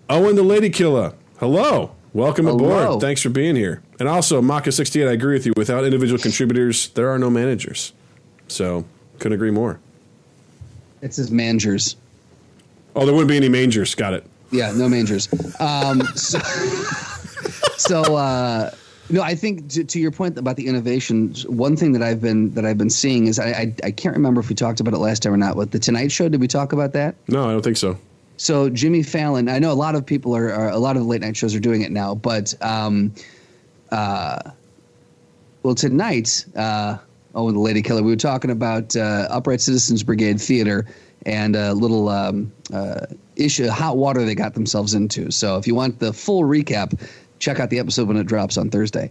Owen 0.08 0.36
the 0.36 0.42
Lady 0.42 0.70
Killer, 0.70 1.12
hello, 1.38 1.94
welcome 2.14 2.46
Hello. 2.46 2.86
aboard. 2.86 3.00
Thanks 3.02 3.20
for 3.20 3.28
being 3.28 3.56
here. 3.56 3.82
And 3.98 4.08
also, 4.08 4.42
Maka 4.42 4.72
sixty 4.72 5.02
eight, 5.02 5.08
I 5.08 5.12
agree 5.12 5.34
with 5.34 5.46
you. 5.46 5.52
Without 5.56 5.84
individual 5.84 6.18
contributors, 6.18 6.88
there 6.90 7.08
are 7.10 7.18
no 7.18 7.30
managers. 7.30 7.92
So, 8.48 8.84
couldn't 9.18 9.34
agree 9.34 9.50
more. 9.50 9.80
It 11.02 11.14
says 11.14 11.30
mangers. 11.30 11.96
Oh, 12.94 13.04
there 13.04 13.14
wouldn't 13.14 13.28
be 13.28 13.36
any 13.36 13.48
mangers. 13.48 13.94
Got 13.94 14.14
it. 14.14 14.26
Yeah, 14.50 14.72
no 14.72 14.88
mangers. 14.88 15.28
Um, 15.60 16.02
so, 16.14 16.38
so 17.76 18.16
uh, 18.16 18.70
no, 19.10 19.22
I 19.22 19.34
think 19.34 19.68
to, 19.70 19.84
to 19.84 20.00
your 20.00 20.10
point 20.10 20.36
about 20.38 20.56
the 20.56 20.66
innovation, 20.66 21.34
one 21.46 21.76
thing 21.76 21.92
that 21.92 22.02
I've 22.02 22.20
been 22.20 22.52
that 22.54 22.64
I've 22.64 22.78
been 22.78 22.90
seeing 22.90 23.26
is 23.26 23.38
I, 23.38 23.48
I 23.48 23.74
I 23.84 23.90
can't 23.90 24.16
remember 24.16 24.40
if 24.40 24.48
we 24.48 24.54
talked 24.54 24.80
about 24.80 24.94
it 24.94 24.98
last 24.98 25.22
time 25.22 25.32
or 25.32 25.36
not. 25.36 25.56
With 25.56 25.70
the 25.70 25.78
Tonight 25.78 26.12
Show, 26.12 26.28
did 26.28 26.40
we 26.40 26.48
talk 26.48 26.72
about 26.72 26.92
that? 26.92 27.14
No, 27.28 27.48
I 27.48 27.52
don't 27.52 27.62
think 27.62 27.76
so. 27.76 27.98
So 28.36 28.68
Jimmy 28.68 29.02
Fallon, 29.02 29.48
I 29.48 29.58
know 29.58 29.72
a 29.72 29.74
lot 29.74 29.94
of 29.94 30.04
people 30.04 30.36
are, 30.36 30.52
are 30.52 30.68
a 30.68 30.78
lot 30.78 30.96
of 30.96 31.02
the 31.02 31.08
late 31.08 31.22
night 31.22 31.36
shows 31.36 31.54
are 31.54 31.60
doing 31.60 31.82
it 31.82 31.90
now, 31.90 32.14
but 32.14 32.52
um, 32.60 33.12
uh, 33.92 34.50
well 35.62 35.74
tonight, 35.74 36.44
uh, 36.56 36.98
oh, 37.34 37.50
the 37.50 37.58
Lady 37.58 37.82
Killer, 37.82 38.02
we 38.02 38.10
were 38.10 38.16
talking 38.16 38.50
about 38.50 38.94
uh, 38.96 39.26
Upright 39.30 39.60
Citizens 39.60 40.02
Brigade 40.02 40.40
Theater 40.40 40.86
and 41.24 41.56
a 41.56 41.72
little 41.74 42.08
um, 42.08 42.52
uh, 42.72 43.06
issue, 43.36 43.68
hot 43.68 43.96
water 43.96 44.24
they 44.24 44.34
got 44.34 44.54
themselves 44.54 44.94
into. 44.94 45.30
So 45.30 45.56
if 45.56 45.66
you 45.66 45.74
want 45.74 45.98
the 45.98 46.12
full 46.12 46.42
recap, 46.42 47.00
check 47.40 47.58
out 47.58 47.70
the 47.70 47.78
episode 47.78 48.06
when 48.08 48.16
it 48.16 48.24
drops 48.26 48.56
on 48.56 48.70
Thursday. 48.70 49.10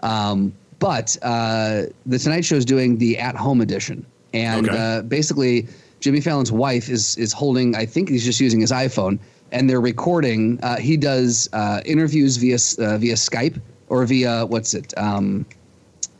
Um, 0.00 0.52
but 0.78 1.16
uh, 1.22 1.84
the 2.04 2.18
Tonight 2.18 2.44
Show 2.44 2.56
is 2.56 2.64
doing 2.64 2.98
the 2.98 3.18
at 3.18 3.34
home 3.34 3.60
edition, 3.60 4.04
and 4.32 4.68
Okay. 4.68 4.78
uh, 4.98 5.02
basically 5.02 5.66
Jimmy 6.00 6.20
Fallon's 6.20 6.52
wife 6.52 6.88
is 6.90 7.16
is 7.16 7.32
holding. 7.32 7.74
I 7.74 7.86
think 7.86 8.10
he's 8.10 8.24
just 8.24 8.38
using 8.40 8.60
his 8.60 8.70
iPhone, 8.70 9.18
and 9.52 9.68
they're 9.70 9.80
recording. 9.80 10.60
Uh, 10.62 10.76
he 10.76 10.96
does 10.98 11.48
uh, 11.54 11.80
interviews 11.86 12.36
via 12.36 12.56
uh, 12.78 12.98
via 12.98 13.14
Skype 13.14 13.58
or 13.88 14.04
via 14.06 14.46
what's 14.46 14.74
it? 14.74 14.96
Um, 14.96 15.46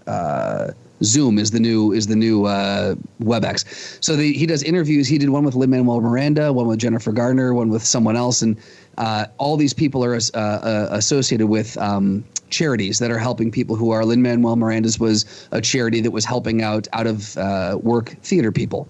uh, 0.07 0.73
Zoom 1.03 1.39
is 1.39 1.51
the 1.51 1.61
new 1.61 1.93
is 1.93 2.07
the 2.07 2.17
new 2.17 2.47
uh, 2.47 2.95
WebEx. 3.21 4.03
So 4.03 4.17
the, 4.17 4.33
he 4.33 4.47
does 4.47 4.63
interviews. 4.63 5.09
He 5.09 5.19
did 5.19 5.29
one 5.29 5.45
with 5.45 5.55
Lin 5.55 5.71
Manuel 5.71 6.01
Miranda, 6.01 6.53
one 6.53 6.67
with 6.67 6.79
Jennifer 6.79 7.13
Gardner, 7.13 7.53
one 7.53 7.69
with 7.69 7.85
someone 7.85 8.17
else, 8.17 8.41
and 8.41 8.57
uh, 8.97 9.27
all 9.39 9.57
these 9.57 9.75
people 9.75 10.03
are 10.05 10.15
uh, 10.15 10.39
uh, 10.39 10.89
associated 10.93 11.49
with 11.49 11.77
um, 11.77 12.25
charities 12.49 12.99
that 12.99 13.11
are 13.11 13.19
helping 13.19 13.51
people 13.51 13.77
who 13.77 13.91
are. 13.91 14.05
Lin 14.05 14.23
Manuel 14.23 14.57
Miranda's 14.57 14.99
was 14.99 15.49
a 15.53 15.61
charity 15.61 16.01
that 16.01 16.13
was 16.13 16.25
helping 16.25 16.63
out 16.63 16.89
out 16.95 17.07
of 17.07 17.37
uh, 17.37 17.79
work 17.83 18.17
theater 18.23 18.53
people 18.53 18.89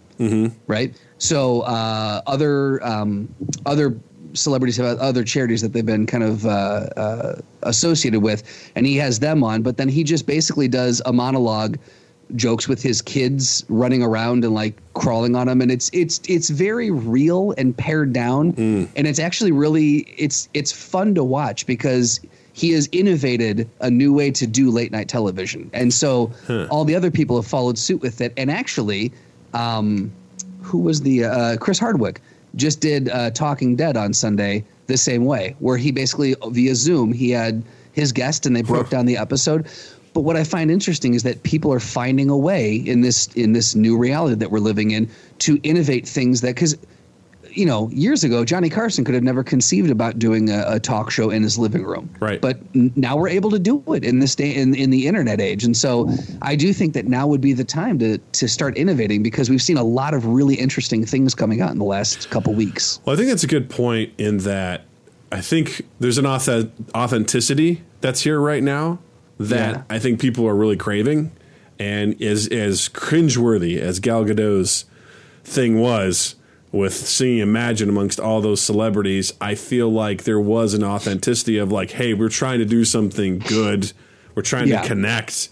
right? 0.67 0.95
So 1.19 1.61
uh, 1.63 2.23
other 2.27 2.85
um, 2.87 3.29
other 3.65 3.99
celebrities 4.37 4.77
have 4.77 4.99
other 4.99 5.25
charities 5.25 5.63
that 5.63 5.73
they've 5.73 5.87
been 5.87 6.07
kind 6.07 6.25
of 6.25 6.47
uh, 6.47 6.89
uh, 6.97 7.41
associated 7.63 8.21
with, 8.21 8.71
and 8.77 8.87
he 8.87 8.97
has 8.97 9.19
them 9.19 9.43
on. 9.43 9.63
But 9.63 9.77
then 9.77 9.89
he 9.89 10.05
just 10.05 10.27
basically 10.27 10.69
does 10.69 11.03
a 11.07 11.13
monologue, 11.13 11.79
jokes 12.35 12.67
with 12.69 12.83
his 12.83 13.03
kids 13.03 13.65
running 13.69 14.03
around 14.03 14.45
and 14.45 14.55
like 14.55 14.75
crawling 14.95 15.37
on 15.37 15.49
him, 15.49 15.61
and 15.61 15.71
it's 15.71 15.91
it's 15.93 16.21
it's 16.29 16.51
very 16.51 16.91
real 16.91 17.55
and 17.59 17.77
pared 17.77 18.13
down, 18.13 18.53
and 18.97 19.07
it's 19.07 19.19
actually 19.19 19.53
really 19.53 19.99
it's 20.17 20.49
it's 20.55 20.73
fun 20.73 21.15
to 21.15 21.25
watch 21.25 21.67
because. 21.67 22.21
He 22.53 22.71
has 22.71 22.89
innovated 22.91 23.69
a 23.83 23.91
new 23.91 24.15
way 24.15 24.31
to 24.31 24.47
do 24.47 24.71
late 24.71 24.91
night 24.91 25.11
television, 25.11 25.69
and 25.75 25.93
so 25.93 26.33
all 26.71 26.87
the 26.87 26.95
other 26.95 27.11
people 27.11 27.37
have 27.37 27.47
followed 27.47 27.77
suit 27.77 28.01
with 28.01 28.23
it. 28.23 28.33
And 28.39 28.51
actually, 28.51 29.13
um, 29.53 30.11
who 30.63 30.79
was 30.79 31.03
the 31.03 31.25
uh, 31.25 31.57
Chris 31.59 31.79
Hardwick 31.79 32.23
just 32.57 32.81
did 32.81 33.09
uh, 33.09 33.31
Talking 33.31 33.77
Dead 33.77 33.97
on 33.97 34.13
Sunday 34.13 34.65
the 34.87 34.97
same 34.97 35.25
way, 35.25 35.57
where 35.59 35.77
he 35.77 35.93
basically 35.93 36.35
via 36.49 36.75
Zoom 36.75 37.13
he 37.13 37.31
had 37.31 37.63
his 37.93 38.13
guest 38.13 38.47
and 38.47 38.55
they 38.55 38.63
broke 38.63 38.91
down 38.91 39.07
the 39.07 39.17
episode. 39.17 39.67
But 40.13 40.23
what 40.23 40.37
I 40.37 40.45
find 40.45 40.71
interesting 40.71 41.15
is 41.15 41.25
that 41.25 41.43
people 41.43 41.73
are 41.73 41.81
finding 41.81 42.31
a 42.31 42.37
way 42.37 42.77
in 42.77 43.03
this 43.03 43.27
in 43.35 43.53
this 43.53 43.75
new 43.75 43.99
reality 43.99 44.37
that 44.37 44.51
we're 44.51 44.61
living 44.61 44.91
in 44.93 45.11
to 45.41 45.61
innovate 45.63 46.09
things 46.09 46.41
that 46.41 46.55
because 46.55 46.77
you 47.57 47.67
know 47.67 47.89
years 47.91 48.23
ago 48.25 48.45
Johnny 48.45 48.69
Carson 48.69 49.05
could 49.05 49.15
have 49.15 49.25
never 49.25 49.43
conceived 49.43 49.91
about 49.91 50.19
doing 50.19 50.51
a, 50.51 50.65
a 50.69 50.81
talk 50.81 51.11
show 51.11 51.31
in 51.31 51.43
his 51.43 51.59
living 51.59 51.85
room, 51.85 52.09
Right. 52.21 52.41
But 52.41 52.59
n- 52.75 52.93
now 52.97 53.17
we're 53.17 53.29
able 53.29 53.51
to 53.51 53.59
do 53.59 53.83
it 53.95 54.05
in 54.05 54.19
this 54.19 54.35
day 54.35 54.55
in, 54.55 54.75
in 54.75 54.91
the 54.91 55.07
internet 55.07 55.41
age 55.41 55.65
and 55.65 55.77
so 55.77 56.09
i 56.43 56.55
do 56.55 56.73
think 56.73 56.93
that 56.95 57.07
now 57.07 57.27
would 57.27 57.41
be 57.41 57.53
the 57.53 57.65
time 57.65 57.99
to 57.99 58.19
to 58.33 58.47
start 58.49 58.77
innovating 58.77 59.23
because 59.23 59.49
we've 59.51 59.63
seen 59.63 59.77
a 59.79 59.83
lot 59.85 60.15
of 60.15 60.27
really 60.27 60.55
interesting 60.55 61.05
things 61.07 61.35
coming 61.35 61.61
out 61.61 61.71
in 61.73 61.79
the 61.79 61.85
last 61.85 62.31
couple 62.31 62.53
weeks 62.55 63.01
Well, 63.05 63.15
I 63.15 63.17
think 63.17 63.29
that's 63.29 63.45
a 63.45 63.49
good 63.49 63.69
point 63.71 64.13
in 64.19 64.39
that 64.39 64.85
I 65.33 65.41
think 65.41 65.83
there's 65.99 66.19
an 66.19 66.25
auth- 66.25 66.71
authenticity 66.95 67.83
that's 68.01 68.21
here 68.21 68.39
right 68.41 68.63
now 68.63 68.99
that 69.39 69.75
Yeah. 69.75 69.83
I 69.91 69.99
think 69.99 70.21
people 70.21 70.47
are 70.47 70.55
really 70.55 70.77
craving. 70.77 71.33
And 71.79 72.21
as 72.23 72.47
as 72.49 72.89
cringeworthy 72.89 73.77
as 73.79 73.99
Gal 74.01 74.25
Gadot's 74.25 74.85
thing 75.45 75.79
was 75.81 76.36
with 76.77 76.95
singing 76.95 77.39
Imagine 77.39 77.89
amongst 77.89 78.21
all 78.21 78.41
those 78.41 78.61
celebrities, 78.61 79.33
I 79.41 79.55
feel 79.55 79.91
like 79.91 80.25
there 80.25 80.41
was 80.41 80.75
an 80.75 80.85
authenticity 80.85 81.59
of 81.59 81.73
like, 81.73 81.93
hey, 81.93 82.15
we're 82.15 82.29
trying 82.29 82.59
to 82.61 82.65
do 82.65 82.85
something 82.85 83.39
good. 83.39 83.93
We're 84.35 84.43
trying 84.43 84.69
Yeah. 84.69 84.83
to 84.83 84.89
connect. 84.89 85.49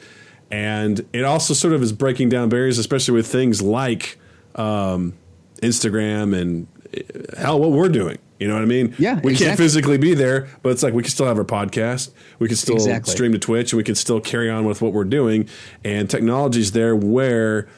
And 0.50 1.04
it 1.12 1.24
also 1.24 1.54
sort 1.54 1.72
of 1.74 1.82
is 1.82 1.92
breaking 1.92 2.28
down 2.28 2.48
barriers, 2.48 2.78
especially 2.78 3.14
with 3.14 3.26
things 3.26 3.60
like 3.62 4.18
um, 4.54 5.14
Instagram 5.62 6.38
and 6.38 6.66
uh, 6.96 7.40
hell, 7.40 7.58
what 7.58 7.72
we're 7.72 7.88
doing. 7.88 8.18
You 8.38 8.48
know 8.48 8.54
what 8.54 8.62
I 8.62 8.66
mean? 8.66 8.94
Yeah, 8.98 9.20
We 9.22 9.36
can't 9.36 9.56
physically 9.56 9.96
be 9.96 10.12
there, 10.12 10.48
but 10.62 10.70
it's 10.70 10.82
like 10.82 10.92
we 10.92 11.02
can 11.02 11.10
still 11.10 11.26
have 11.26 11.38
our 11.38 11.44
podcast. 11.44 12.10
We 12.38 12.48
can 12.48 12.56
still 12.56 12.74
Exactly. 12.76 13.12
stream 13.12 13.32
to 13.32 13.38
Twitch 13.38 13.72
and 13.72 13.78
we 13.78 13.84
can 13.84 13.94
still 13.94 14.20
carry 14.20 14.50
on 14.50 14.64
with 14.64 14.82
what 14.82 14.92
we're 14.92 15.04
doing. 15.04 15.48
And 15.84 16.10
technology's 16.10 16.72
there 16.72 16.94
where 16.94 17.68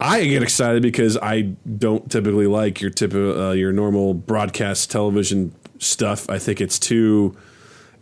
I 0.00 0.24
get 0.24 0.42
excited 0.42 0.82
because 0.82 1.16
I 1.16 1.42
don't 1.78 2.10
typically 2.10 2.46
like 2.46 2.80
your 2.80 2.90
typical 2.90 3.40
uh, 3.40 3.52
your 3.52 3.72
normal 3.72 4.14
broadcast 4.14 4.90
television 4.90 5.54
stuff. 5.78 6.28
I 6.28 6.38
think 6.38 6.60
it's 6.60 6.78
too 6.78 7.36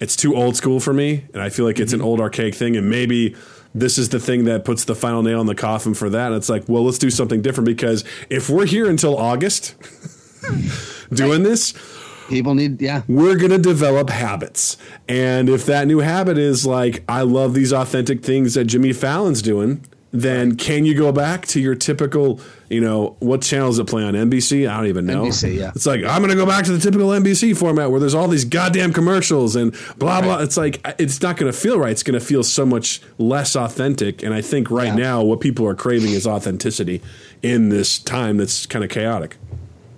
it's 0.00 0.16
too 0.16 0.34
old 0.34 0.56
school 0.56 0.80
for 0.80 0.92
me, 0.92 1.26
and 1.32 1.40
I 1.40 1.50
feel 1.50 1.64
like 1.64 1.78
it's 1.78 1.92
an 1.92 2.02
old 2.02 2.20
archaic 2.20 2.54
thing. 2.54 2.76
And 2.76 2.90
maybe 2.90 3.36
this 3.74 3.96
is 3.98 4.08
the 4.08 4.20
thing 4.20 4.44
that 4.44 4.64
puts 4.64 4.84
the 4.84 4.94
final 4.94 5.22
nail 5.22 5.40
in 5.40 5.46
the 5.46 5.54
coffin 5.54 5.94
for 5.94 6.08
that. 6.10 6.28
And 6.28 6.36
it's 6.36 6.48
like, 6.48 6.68
well, 6.68 6.84
let's 6.84 6.98
do 6.98 7.10
something 7.10 7.42
different 7.42 7.66
because 7.66 8.04
if 8.30 8.48
we're 8.48 8.66
here 8.66 8.88
until 8.88 9.16
August 9.16 9.74
doing 11.12 11.42
this, 11.42 11.74
people 12.28 12.54
need 12.54 12.80
yeah 12.80 13.02
we're 13.06 13.36
going 13.36 13.50
to 13.50 13.58
develop 13.58 14.10
habits. 14.10 14.76
And 15.08 15.48
if 15.48 15.64
that 15.66 15.86
new 15.86 15.98
habit 15.98 16.38
is 16.38 16.66
like, 16.66 17.04
I 17.08 17.22
love 17.22 17.54
these 17.54 17.72
authentic 17.72 18.24
things 18.24 18.54
that 18.54 18.64
Jimmy 18.64 18.92
Fallon's 18.92 19.42
doing, 19.42 19.84
then 20.16 20.54
can 20.54 20.84
you 20.84 20.94
go 20.94 21.10
back 21.10 21.44
to 21.48 21.60
your 21.60 21.74
typical, 21.74 22.40
you 22.70 22.80
know, 22.80 23.16
what 23.18 23.42
channel 23.42 23.66
does 23.66 23.80
it 23.80 23.88
play 23.88 24.04
on? 24.04 24.14
NBC? 24.14 24.68
I 24.70 24.76
don't 24.76 24.86
even 24.86 25.06
know. 25.06 25.24
NBC, 25.24 25.56
yeah. 25.56 25.72
It's 25.74 25.86
like, 25.86 26.04
I'm 26.04 26.18
going 26.22 26.30
to 26.30 26.36
go 26.36 26.46
back 26.46 26.64
to 26.66 26.72
the 26.72 26.78
typical 26.78 27.08
NBC 27.08 27.56
format 27.56 27.90
where 27.90 27.98
there's 27.98 28.14
all 28.14 28.28
these 28.28 28.44
goddamn 28.44 28.92
commercials 28.92 29.56
and 29.56 29.72
blah, 29.98 30.22
blah. 30.22 30.38
It's 30.38 30.56
like, 30.56 30.80
it's 31.00 31.20
not 31.20 31.36
going 31.36 31.50
to 31.50 31.58
feel 31.58 31.80
right. 31.80 31.90
It's 31.90 32.04
going 32.04 32.18
to 32.18 32.24
feel 32.24 32.44
so 32.44 32.64
much 32.64 33.02
less 33.18 33.56
authentic. 33.56 34.22
And 34.22 34.32
I 34.32 34.40
think 34.40 34.70
right 34.70 34.86
Yeah. 34.86 34.94
now, 34.94 35.22
what 35.24 35.40
people 35.40 35.66
are 35.66 35.74
craving 35.74 36.12
is 36.12 36.28
authenticity 36.28 37.02
in 37.42 37.70
this 37.70 37.98
time 37.98 38.36
that's 38.36 38.66
kind 38.66 38.84
of 38.84 38.90
chaotic. 38.92 39.36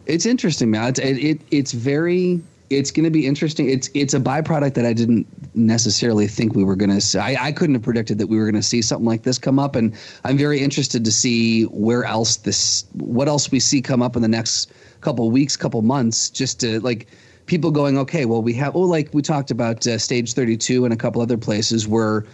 It's 0.06 0.24
interesting, 0.24 0.70
man. 0.70 0.88
It's, 0.88 0.98
it, 0.98 1.18
it 1.18 1.40
it's 1.51 1.72
very 1.72 2.40
it's 2.70 2.90
going 2.90 3.05
to 3.05 3.10
be 3.10 3.26
interesting. 3.26 3.68
It's 3.68 3.88
it's 3.94 4.14
a 4.14 4.20
byproduct 4.20 4.74
that 4.74 4.84
I 4.84 4.93
didn't 4.93 5.26
necessarily 5.55 6.26
think 6.26 6.55
we 6.55 6.64
were 6.64 6.76
going 6.76 6.90
to. 6.90 7.01
see. 7.01 7.18
I 7.18 7.47
I 7.47 7.52
couldn't 7.52 7.74
have 7.74 7.82
predicted 7.82 8.18
that 8.18 8.26
we 8.26 8.36
were 8.36 8.44
going 8.44 8.55
to 8.55 8.62
see 8.62 8.82
something 8.82 9.06
like 9.06 9.22
this 9.22 9.38
come 9.38 9.59
up, 9.59 9.76
and 9.76 9.94
I'm 10.24 10.36
very 10.36 10.60
interested 10.60 11.05
to 11.05 11.12
see 11.12 11.64
where 11.64 12.05
else 12.05 12.36
this 12.36 12.84
what 12.94 13.28
else 13.28 13.51
we 13.51 13.60
see 13.60 13.80
come 13.80 14.02
up 14.02 14.16
in 14.16 14.22
the 14.22 14.28
next 14.28 14.72
couple 15.01 15.30
weeks, 15.30 15.56
couple 15.56 15.82
months, 15.82 16.30
just 16.30 16.59
to 16.60 16.80
like 16.80 17.06
people 17.47 17.70
going, 17.70 17.98
okay, 17.98 18.24
well 18.24 18.43
we 18.43 18.52
have 18.55 18.74
oh 18.74 18.80
like 18.80 19.10
we 19.12 19.22
talked 19.22 19.51
about 19.51 19.86
uh, 19.86 19.98
stage 19.98 20.32
32 20.34 20.84
and 20.84 20.93
a 20.93 20.97
couple 20.97 21.22
other 21.22 21.38
places 21.38 21.86
where 21.86 22.24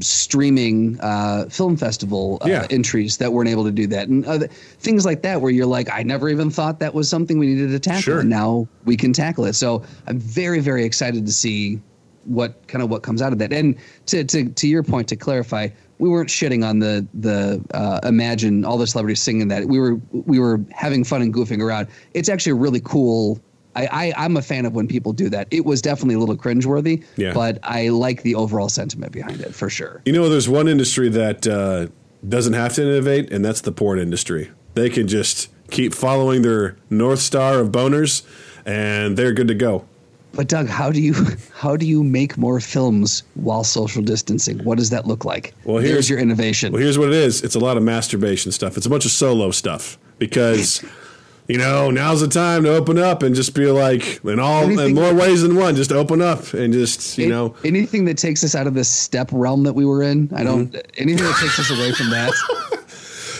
streaming 0.00 0.98
uh, 1.00 1.46
film 1.50 1.76
festival 1.76 2.38
uh, 2.42 2.48
Yeah. 2.48 2.66
entries 2.70 3.16
that 3.18 3.32
weren't 3.32 3.48
able 3.48 3.64
to 3.64 3.70
do 3.70 3.86
that, 3.88 4.08
and 4.08 4.24
other, 4.26 4.48
things 4.48 5.04
like 5.04 5.22
that, 5.22 5.40
where 5.40 5.50
you're 5.50 5.66
like, 5.66 5.88
I 5.92 6.02
never 6.02 6.28
even 6.28 6.50
thought 6.50 6.80
that 6.80 6.94
was 6.94 7.08
something 7.08 7.38
we 7.38 7.46
needed 7.46 7.70
to 7.70 7.78
tackle, 7.78 8.02
Sure. 8.02 8.20
and 8.20 8.30
now 8.30 8.66
we 8.84 8.96
can 8.96 9.12
tackle 9.12 9.44
it. 9.44 9.54
So 9.54 9.82
I'm 10.06 10.18
very, 10.18 10.60
very 10.60 10.84
excited 10.84 11.26
to 11.26 11.32
see 11.32 11.80
what 12.24 12.66
kind 12.68 12.82
of 12.82 12.88
what 12.88 13.02
comes 13.02 13.20
out 13.20 13.32
of 13.32 13.38
that. 13.38 13.52
And 13.52 13.76
to 14.06 14.24
to 14.24 14.48
to 14.48 14.66
your 14.66 14.82
point, 14.82 15.08
to 15.08 15.16
clarify, 15.16 15.68
we 15.98 16.08
weren't 16.08 16.30
shitting 16.30 16.66
on 16.66 16.78
the 16.78 17.06
the 17.14 17.62
uh, 17.74 18.00
Imagine 18.04 18.64
all 18.64 18.78
the 18.78 18.86
celebrities 18.86 19.20
singing 19.20 19.48
that. 19.48 19.66
We 19.66 19.78
were 19.78 20.00
we 20.12 20.38
were 20.38 20.60
having 20.72 21.04
fun 21.04 21.20
and 21.22 21.32
goofing 21.34 21.60
around. 21.60 21.88
It's 22.14 22.28
actually 22.30 22.52
a 22.52 22.56
really 22.56 22.80
cool. 22.80 23.40
I, 23.76 23.86
I 23.86 24.12
I'm 24.24 24.36
a 24.36 24.42
fan 24.42 24.66
of 24.66 24.72
when 24.74 24.86
people 24.88 25.12
do 25.12 25.28
that. 25.30 25.48
It 25.50 25.64
was 25.64 25.82
definitely 25.82 26.14
a 26.14 26.18
little 26.18 26.36
cringeworthy, 26.36 27.04
Yeah. 27.16 27.32
but 27.32 27.58
I 27.62 27.88
like 27.88 28.22
the 28.22 28.34
overall 28.34 28.68
sentiment 28.68 29.12
behind 29.12 29.40
it 29.40 29.54
for 29.54 29.68
sure. 29.70 30.02
You 30.04 30.12
know, 30.12 30.28
there's 30.28 30.48
one 30.48 30.68
industry 30.68 31.08
that 31.10 31.46
uh, 31.46 31.86
doesn't 32.28 32.52
have 32.54 32.72
to 32.74 32.82
innovate, 32.82 33.32
and 33.32 33.44
that's 33.44 33.60
the 33.62 33.72
porn 33.72 33.98
industry. 33.98 34.50
They 34.74 34.90
can 34.90 35.08
just 35.08 35.50
keep 35.70 35.94
following 35.94 36.42
their 36.42 36.76
north 36.90 37.20
star 37.20 37.58
of 37.60 37.68
boners, 37.70 38.22
and 38.66 39.16
they're 39.16 39.32
good 39.32 39.48
to 39.48 39.54
go. 39.54 39.84
But 40.32 40.48
Doug, 40.48 40.66
how 40.68 40.90
do 40.90 41.00
you 41.00 41.14
how 41.54 41.76
do 41.76 41.86
you 41.86 42.02
make 42.02 42.36
more 42.36 42.58
films 42.60 43.22
while 43.34 43.62
social 43.64 44.02
distancing? 44.02 44.58
What 44.64 44.78
does 44.78 44.90
that 44.90 45.06
look 45.06 45.24
like? 45.24 45.54
Well, 45.64 45.76
here's- 45.78 45.92
There's 45.94 46.10
your 46.10 46.18
innovation. 46.18 46.72
Well, 46.72 46.82
here's 46.82 46.98
what 46.98 47.08
it 47.08 47.14
is. 47.14 47.42
It's 47.42 47.54
a 47.54 47.60
lot 47.60 47.76
of 47.76 47.82
masturbation 47.84 48.50
stuff. 48.52 48.76
It's 48.76 48.86
a 48.86 48.90
bunch 48.90 49.04
of 49.04 49.10
solo 49.12 49.50
stuff 49.52 49.96
because, 50.18 50.84
you 51.48 51.58
know, 51.58 51.90
now's 51.90 52.20
the 52.22 52.28
time 52.28 52.62
to 52.64 52.74
open 52.74 52.98
up 52.98 53.22
and 53.22 53.34
just 53.34 53.54
be 53.54 53.66
like, 53.70 54.24
in 54.24 54.38
all 54.40 54.68
in 54.78 54.94
more 54.94 55.12
ways 55.14 55.42
than 55.42 55.56
one, 55.56 55.76
just 55.76 55.92
open 55.92 56.22
up 56.22 56.54
and 56.54 56.72
just, 56.72 57.18
you 57.18 57.24
An- 57.24 57.30
know, 57.30 57.54
anything 57.64 58.06
that 58.06 58.16
takes 58.18 58.42
us 58.44 58.54
out 58.54 58.66
of 58.66 58.74
this 58.74 58.88
step 58.88 59.28
realm 59.32 59.62
that 59.64 59.74
we 59.74 59.84
were 59.84 60.02
in. 60.02 60.30
I 60.34 60.42
don't 60.44 60.72
Mm-hmm. 60.72 61.02
anything 61.02 61.24
that 61.24 61.36
takes 61.40 61.58
us 61.58 61.70
away 61.70 61.92
from 61.92 62.10
that. 62.10 62.32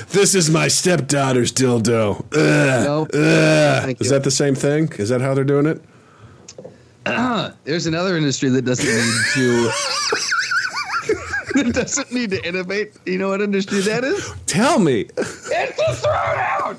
this 0.11 0.35
is 0.35 0.51
my 0.51 0.69
stepdaughter's 0.69 1.51
dildo. 1.53 2.21
Ugh, 2.21 2.85
No. 2.85 3.03
ugh. 3.05 3.83
Thank 3.85 4.01
Is 4.03 4.11
that 4.11 4.23
the 4.25 4.31
same 4.31 4.55
thing? 4.55 4.93
Is 4.99 5.09
that 5.09 5.21
how 5.23 5.33
they're 5.35 5.45
doing 5.45 5.67
it? 5.67 5.81
There's 7.65 7.87
another 7.87 8.17
industry 8.17 8.49
that 8.51 8.63
doesn't 8.67 8.87
need 8.87 9.25
to 9.35 9.71
that 11.55 11.73
doesn't 11.75 12.13
need 12.13 12.31
to 12.31 12.47
innovate. 12.47 12.93
You 13.07 13.19
know 13.19 13.29
what 13.29 13.41
industry 13.41 13.81
that 13.81 14.05
is? 14.05 14.33
Tell 14.47 14.79
me. 14.79 15.03
It's 15.17 15.49
the 15.49 16.09
throwdown. 16.09 16.79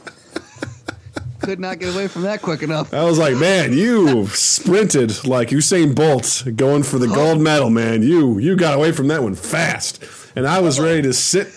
Could 1.46 1.60
not 1.60 1.80
get 1.80 1.94
away 1.94 2.08
from 2.08 2.24
that 2.24 2.42
quick 2.42 2.64
enough. 2.64 2.94
I 2.94 3.04
was 3.04 3.18
like, 3.18 3.38
man, 3.38 3.72
you 3.74 4.28
sprinted 4.28 5.26
like 5.26 5.50
Usain 5.50 5.96
Bolt 5.96 6.44
going 6.56 6.84
for 6.84 6.98
the 6.98 7.08
gold 7.08 7.40
medal, 7.40 7.70
man. 7.70 8.02
You 8.04 8.40
you 8.40 8.56
got 8.56 8.74
away 8.74 8.92
from 8.92 9.08
that 9.10 9.22
one 9.24 9.36
fast. 9.36 10.04
And 10.36 10.46
I 10.48 10.60
was 10.60 10.80
ready 10.80 11.02
to 11.04 11.14
sit 11.14 11.48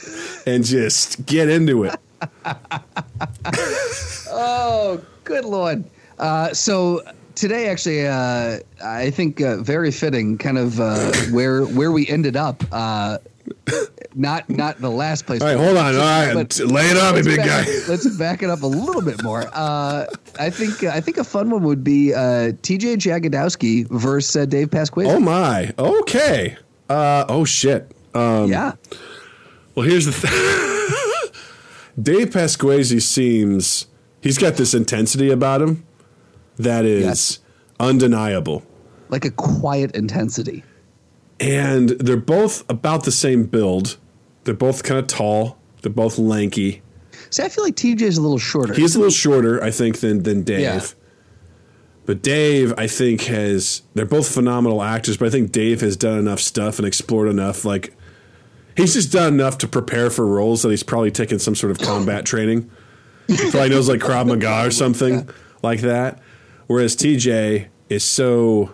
and 0.46 0.64
just 0.64 1.26
get 1.26 1.48
into 1.48 1.84
it. 1.84 1.96
Oh, 4.30 5.00
good 5.24 5.44
lord. 5.44 5.84
Uh, 6.18 6.52
so 6.52 7.02
today, 7.34 7.68
actually, 7.68 8.06
uh, 8.06 8.58
I 8.84 9.10
think 9.10 9.40
uh, 9.40 9.56
very 9.62 9.90
fitting, 9.90 10.38
kind 10.38 10.58
of 10.58 10.78
uh, 10.78 11.12
where 11.32 11.64
where 11.64 11.90
we 11.90 12.06
ended 12.06 12.36
up. 12.36 12.62
Not 14.14 14.48
not 14.48 14.80
the 14.80 14.90
last 14.90 15.26
place. 15.26 15.40
All 15.42 15.48
right, 15.48 15.56
hold 15.56 15.76
on. 15.76 15.94
All 15.94 16.00
right, 16.00 16.34
But- 16.34 16.58
lay 16.60 16.86
it 16.90 16.96
on 16.96 17.14
me, 17.14 17.22
big 17.22 17.36
back, 17.38 17.66
guy. 17.66 17.72
Let's 17.88 18.06
back 18.16 18.42
it 18.42 18.50
up 18.50 18.62
a 18.62 18.66
little 18.66 19.02
bit 19.02 19.22
more. 19.22 19.48
Uh, 19.52 20.06
I 20.38 20.50
think 20.50 20.82
I 20.84 21.00
think 21.00 21.18
a 21.18 21.24
fun 21.24 21.50
one 21.50 21.62
would 21.64 21.82
be 21.84 22.14
uh, 22.14 22.52
T.J. 22.62 22.96
Jagodowski 22.96 23.88
versus 23.88 24.34
uh, 24.36 24.44
Dave 24.46 24.68
Pasquesi. 24.70 25.06
Oh 25.06 25.20
my. 25.20 25.72
Okay. 25.78 26.56
Uh, 26.88 27.24
oh 27.28 27.44
shit. 27.44 27.90
Um, 28.14 28.50
yeah, 28.50 28.72
Well, 29.74 29.86
here's 29.86 30.06
the 30.06 30.12
thing. 30.12 31.32
Dave 32.02 32.30
Pasquesi 32.30 33.02
seems 33.02 33.86
he's 34.22 34.38
got 34.38 34.54
this 34.54 34.72
intensity 34.74 35.30
about 35.30 35.60
him 35.62 35.84
that 36.56 36.84
is 36.84 37.04
Yes. 37.04 37.38
undeniable. 37.80 38.62
like 39.10 39.24
a 39.24 39.30
quiet 39.30 39.94
intensity. 39.96 40.62
And 41.40 41.90
they're 41.90 42.16
both 42.16 42.68
about 42.70 43.04
the 43.04 43.12
same 43.12 43.44
build. 43.44 43.96
They're 44.44 44.54
both 44.54 44.82
kind 44.82 44.98
of 44.98 45.06
tall. 45.06 45.58
They're 45.82 45.92
both 45.92 46.18
lanky. 46.18 46.82
See, 47.30 47.42
I 47.42 47.48
feel 47.48 47.64
like 47.64 47.76
TJ 47.76 48.02
is 48.02 48.18
a 48.18 48.22
little 48.22 48.38
shorter. 48.38 48.74
He's 48.74 48.94
a 48.96 48.98
little 48.98 49.12
shorter, 49.12 49.62
I 49.62 49.70
think, 49.70 50.00
than 50.00 50.22
than 50.22 50.42
Dave. 50.42 50.60
Yeah. 50.60 50.80
But 52.06 52.22
Dave, 52.22 52.72
I 52.78 52.86
think, 52.86 53.24
has 53.24 53.82
they're 53.94 54.06
both 54.06 54.32
phenomenal 54.32 54.82
actors. 54.82 55.18
But 55.18 55.26
I 55.26 55.30
think 55.30 55.52
Dave 55.52 55.82
has 55.82 55.96
done 55.96 56.18
enough 56.18 56.40
stuff 56.40 56.78
and 56.78 56.88
explored 56.88 57.28
enough. 57.28 57.64
Like 57.64 57.94
he's 58.76 58.94
just 58.94 59.12
done 59.12 59.34
enough 59.34 59.58
to 59.58 59.68
prepare 59.68 60.08
for 60.08 60.26
roles 60.26 60.62
that 60.62 60.70
he's 60.70 60.82
probably 60.82 61.10
taken 61.10 61.38
some 61.38 61.54
sort 61.54 61.70
of 61.70 61.78
combat 61.78 62.24
training. 62.24 62.70
He 63.26 63.36
probably 63.50 63.68
knows 63.68 63.88
like 63.88 64.00
Krav 64.00 64.26
Maga 64.26 64.66
or 64.66 64.70
something 64.70 65.28
like 65.62 65.82
that. 65.82 66.22
Whereas 66.66 66.96
TJ 66.96 67.68
is 67.90 68.04
so, 68.04 68.72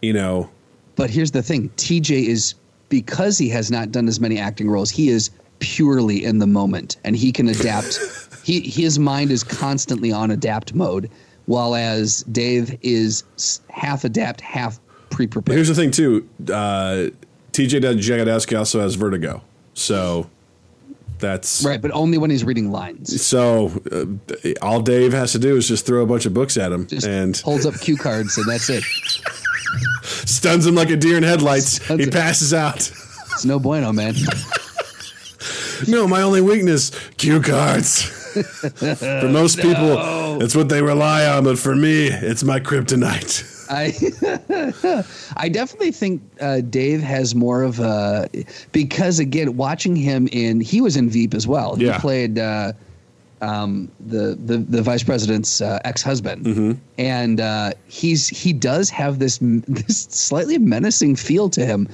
you 0.00 0.12
know, 0.12 0.50
But 1.02 1.10
here's 1.10 1.32
the 1.32 1.42
thing: 1.42 1.68
TJ 1.70 2.26
is 2.28 2.54
because 2.88 3.36
he 3.36 3.48
has 3.48 3.72
not 3.72 3.90
done 3.90 4.06
as 4.06 4.20
many 4.20 4.38
acting 4.38 4.70
roles. 4.70 4.88
He 4.88 5.08
is 5.08 5.30
purely 5.58 6.24
in 6.24 6.38
the 6.38 6.46
moment, 6.46 6.96
and 7.02 7.16
he 7.16 7.32
can 7.32 7.48
adapt. 7.48 7.98
he 8.44 8.60
his 8.60 9.00
mind 9.00 9.32
is 9.32 9.42
constantly 9.42 10.12
on 10.12 10.30
adapt 10.30 10.74
mode, 10.74 11.10
while 11.46 11.74
as 11.74 12.22
Dave 12.30 12.78
is 12.82 13.24
half 13.68 14.04
adapt, 14.04 14.40
half 14.40 14.78
pre-prepared. 15.10 15.56
here's 15.56 15.66
the 15.66 15.74
thing 15.74 15.90
too. 15.90 16.28
Uh, 16.42 17.10
TJ 17.50 17.80
Jagodowski 17.80 18.56
also 18.56 18.78
has 18.78 18.94
vertigo, 18.94 19.42
so 19.74 20.30
that's 21.18 21.64
right, 21.64 21.82
but 21.82 21.90
only 21.90 22.16
when 22.16 22.30
he's 22.30 22.44
reading 22.44 22.70
lines. 22.70 23.20
So 23.26 23.72
uh, 23.90 24.50
all 24.62 24.80
Dave 24.80 25.12
has 25.14 25.32
to 25.32 25.40
do 25.40 25.56
is 25.56 25.66
just 25.66 25.84
throw 25.84 26.04
a 26.04 26.06
bunch 26.06 26.26
of 26.26 26.32
books 26.32 26.56
at 26.56 26.70
him 26.70 26.86
Just 26.86 27.08
and 27.08 27.36
holds 27.38 27.66
up 27.66 27.74
cue 27.80 27.96
cards, 27.96 28.38
and 28.38 28.48
that's 28.48 28.70
it. 28.70 28.84
stuns 30.02 30.66
him 30.66 30.74
like 30.74 30.90
a 30.90 30.96
deer 30.96 31.16
in 31.16 31.22
headlights. 31.22 31.82
Stuns 31.84 32.00
he 32.00 32.06
him. 32.06 32.10
passes 32.12 32.52
out. 32.54 32.76
It's 32.76 33.44
no 33.44 33.58
bueno, 33.58 33.92
man. 33.92 34.14
no, 35.88 36.06
my 36.06 36.22
only 36.22 36.40
weakness: 36.40 36.90
cue 37.16 37.40
cards. 37.40 38.02
for 38.32 39.28
most 39.28 39.56
people, 39.60 40.40
it's 40.42 40.54
what 40.54 40.68
they 40.68 40.80
rely 40.82 41.26
on, 41.26 41.44
but 41.44 41.58
for 41.58 41.74
me, 41.74 42.06
it's 42.06 42.42
my 42.44 42.60
kryptonite. 42.60 43.48
I 43.72 45.04
I 45.36 45.48
definitely 45.48 45.92
think 45.92 46.20
uh, 46.40 46.60
Dave 46.60 47.00
has 47.00 47.34
more 47.34 47.62
of 47.62 47.78
a 47.80 48.28
because 48.72 49.18
again, 49.18 49.56
watching 49.56 49.96
him 49.96 50.28
in 50.30 50.60
he 50.60 50.80
was 50.82 50.96
in 50.96 51.08
Veep 51.08 51.32
as 51.34 51.46
well. 51.46 51.76
He 51.76 51.86
Yeah. 51.86 51.98
played 51.98 52.38
uh, 52.38 52.72
um, 53.42 53.90
the, 54.00 54.34
the 54.42 54.58
the 54.58 54.80
vice 54.82 55.02
president's 55.02 55.60
uh, 55.60 55.78
ex 55.84 56.00
husband, 56.02 56.46
Mm-hmm. 56.46 56.72
and 56.98 57.40
uh, 57.40 57.72
he's 57.86 58.28
he 58.28 58.52
does 58.52 58.88
have 58.90 59.18
this 59.18 59.38
this 59.42 60.04
slightly 60.10 60.58
menacing 60.58 61.16
feel 61.16 61.50
to 61.50 61.66
him. 61.66 61.88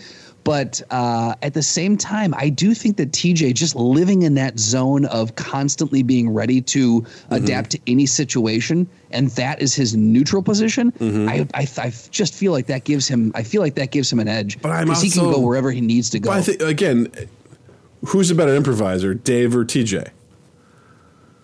But 0.45 0.81
uh, 0.91 1.35
at 1.43 1.53
the 1.53 1.62
same 1.62 1.99
time, 1.99 2.33
I 2.35 2.49
do 2.49 2.73
think 2.73 2.97
that 2.97 3.12
TJ 3.12 3.53
just 3.55 3.75
living 3.77 4.23
in 4.23 4.33
that 4.37 4.59
zone 4.59 5.05
of 5.07 5.35
constantly 5.35 6.03
being 6.03 6.31
ready 6.31 6.62
to 6.62 7.01
Mm-hmm. 7.03 7.35
adapt 7.35 7.70
to 7.73 7.79
any 7.87 8.07
situation, 8.07 8.89
and 9.11 9.29
that 9.33 9.61
is 9.61 9.75
his 9.75 9.95
neutral 9.97 10.43
position. 10.43 10.93
Mm-hmm. 10.93 11.29
I, 11.29 11.47
I 11.55 11.66
I 11.79 11.93
just 12.11 12.33
feel 12.35 12.53
like 12.53 12.66
that 12.66 12.85
gives 12.85 13.07
him. 13.09 13.33
I 13.35 13.43
feel 13.43 13.61
like 13.61 13.75
that 13.75 13.91
gives 13.91 14.11
him 14.11 14.20
an 14.20 14.29
edge 14.29 14.61
But 14.62 14.70
I'm 14.70 14.87
because 14.87 15.03
he 15.03 15.11
can 15.11 15.25
go 15.31 15.41
wherever 15.41 15.70
he 15.70 15.81
needs 15.83 16.09
to 16.11 16.19
go. 16.20 16.31
But 16.31 16.39
I 16.39 16.43
think 16.43 16.62
again, 16.62 17.12
who's 18.07 18.31
a 18.31 18.35
better 18.35 18.55
improviser, 18.55 19.12
Dave 19.15 19.55
or 19.55 19.65
TJ? 19.66 20.09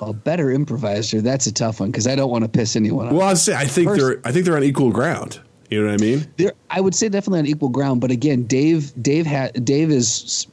A 0.09 0.13
better 0.13 0.51
improviser. 0.51 1.21
That's 1.21 1.47
a 1.47 1.53
tough 1.53 1.81
one 1.81 1.91
because 1.91 2.07
I 2.07 2.15
don't 2.17 2.31
want 2.31 2.45
to 2.45 2.49
piss 2.49 2.77
anyone 2.77 3.07
off. 3.09 3.13
Well, 3.13 3.29
I'd 3.29 3.39
say 3.39 3.55
I 3.55 3.67
think 3.67 3.89
First- 3.89 4.01
they're 4.01 4.21
I 4.25 4.33
think 4.33 4.45
they're 4.45 4.57
on 4.57 4.65
equal 4.65 4.91
ground. 4.91 5.41
You 5.71 5.81
know 5.83 5.91
what 5.91 6.01
I 6.01 6.05
mean? 6.05 6.53
I 6.71 6.81
would 6.81 6.95
say 6.95 7.09
definitely 7.09 7.41
on 7.41 7.47
equal 7.47 7.69
ground. 7.71 8.01
But 8.01 8.11
again, 8.11 8.45
Dave, 8.45 8.93
Dave, 9.03 9.27
ha- 9.27 9.51
Dave 9.65 9.91
is 9.91 10.47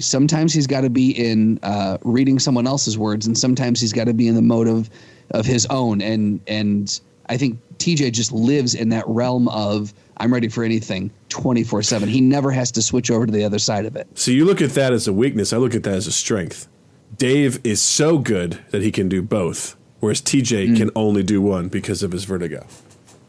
sometimes 0.00 0.52
he's 0.52 0.66
got 0.66 0.80
to 0.80 0.90
be 0.90 1.10
in 1.10 1.60
uh, 1.62 1.98
reading 2.02 2.38
someone 2.38 2.66
else's 2.66 2.98
words, 2.98 3.26
and 3.26 3.36
sometimes 3.36 3.80
he's 3.80 3.92
got 3.92 4.04
to 4.04 4.14
be 4.14 4.26
in 4.26 4.34
the 4.34 4.42
mode 4.42 4.66
of 4.66 4.90
of 5.30 5.46
his 5.46 5.66
own. 5.66 6.00
And 6.00 6.40
and 6.46 7.00
I 7.28 7.36
think 7.36 7.60
TJ 7.78 8.12
just 8.12 8.32
lives 8.32 8.74
in 8.74 8.88
that 8.90 9.04
realm 9.06 9.48
of 9.48 9.94
I'm 10.16 10.32
ready 10.32 10.48
for 10.48 10.64
anything 10.64 11.10
24 11.28 11.82
seven. 11.82 12.08
He 12.08 12.20
never 12.20 12.50
has 12.50 12.70
to 12.72 12.82
switch 12.82 13.10
over 13.10 13.26
to 13.26 13.32
the 13.32 13.44
other 13.44 13.58
side 13.58 13.84
of 13.84 13.96
it. 13.96 14.06
So 14.14 14.30
you 14.30 14.44
look 14.44 14.62
at 14.62 14.70
that 14.70 14.92
as 14.92 15.06
a 15.08 15.12
weakness. 15.12 15.52
I 15.52 15.58
look 15.58 15.74
at 15.74 15.82
that 15.84 15.94
as 15.94 16.06
a 16.06 16.12
strength. 16.12 16.68
Dave 17.16 17.60
is 17.64 17.80
so 17.82 18.18
good 18.18 18.58
that 18.70 18.82
he 18.82 18.90
can 18.90 19.08
do 19.08 19.22
both, 19.22 19.76
whereas 20.00 20.20
TJ 20.20 20.68
Hmm. 20.68 20.76
can 20.76 20.90
only 20.96 21.22
do 21.22 21.40
one 21.40 21.68
because 21.68 22.02
of 22.02 22.12
his 22.12 22.24
vertigo. 22.24 22.66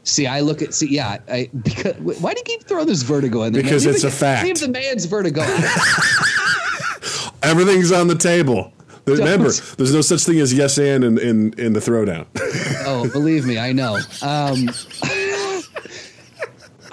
See, 0.04 0.28
I 0.28 0.42
look 0.42 0.62
at 0.62 0.74
see, 0.74 0.88
yeah. 0.88 1.18
I 1.28 1.50
because 1.64 1.96
why 1.98 2.34
do 2.34 2.40
you 2.40 2.44
keep 2.46 2.64
throwing 2.68 2.88
this 2.88 3.02
vertigo 3.02 3.44
in 3.44 3.54
there? 3.54 3.64
Because 3.64 3.86
it's 3.86 4.04
the- 4.04 4.10
a 4.10 4.12
fact. 4.12 4.46
Leave 4.46 4.60
the 4.60 4.68
man's 4.70 5.06
vertigo. 5.06 5.42
Everything's 7.44 7.92
on 7.92 8.08
the 8.08 8.16
table. 8.16 8.72
Don't- 9.06 9.20
Remember, 9.20 9.52
there's 9.52 9.94
no 9.94 10.02
such 10.02 10.24
thing 10.24 10.40
as 10.40 10.52
yes 10.54 10.78
and 10.80 11.04
in, 11.04 11.18
in, 11.20 11.54
in 11.60 11.74
the 11.74 11.80
throwdown. 11.80 12.26
oh, 12.88 13.08
believe 13.12 13.46
me, 13.46 13.60
I 13.60 13.72
know. 13.72 14.00
Um, 14.24 14.68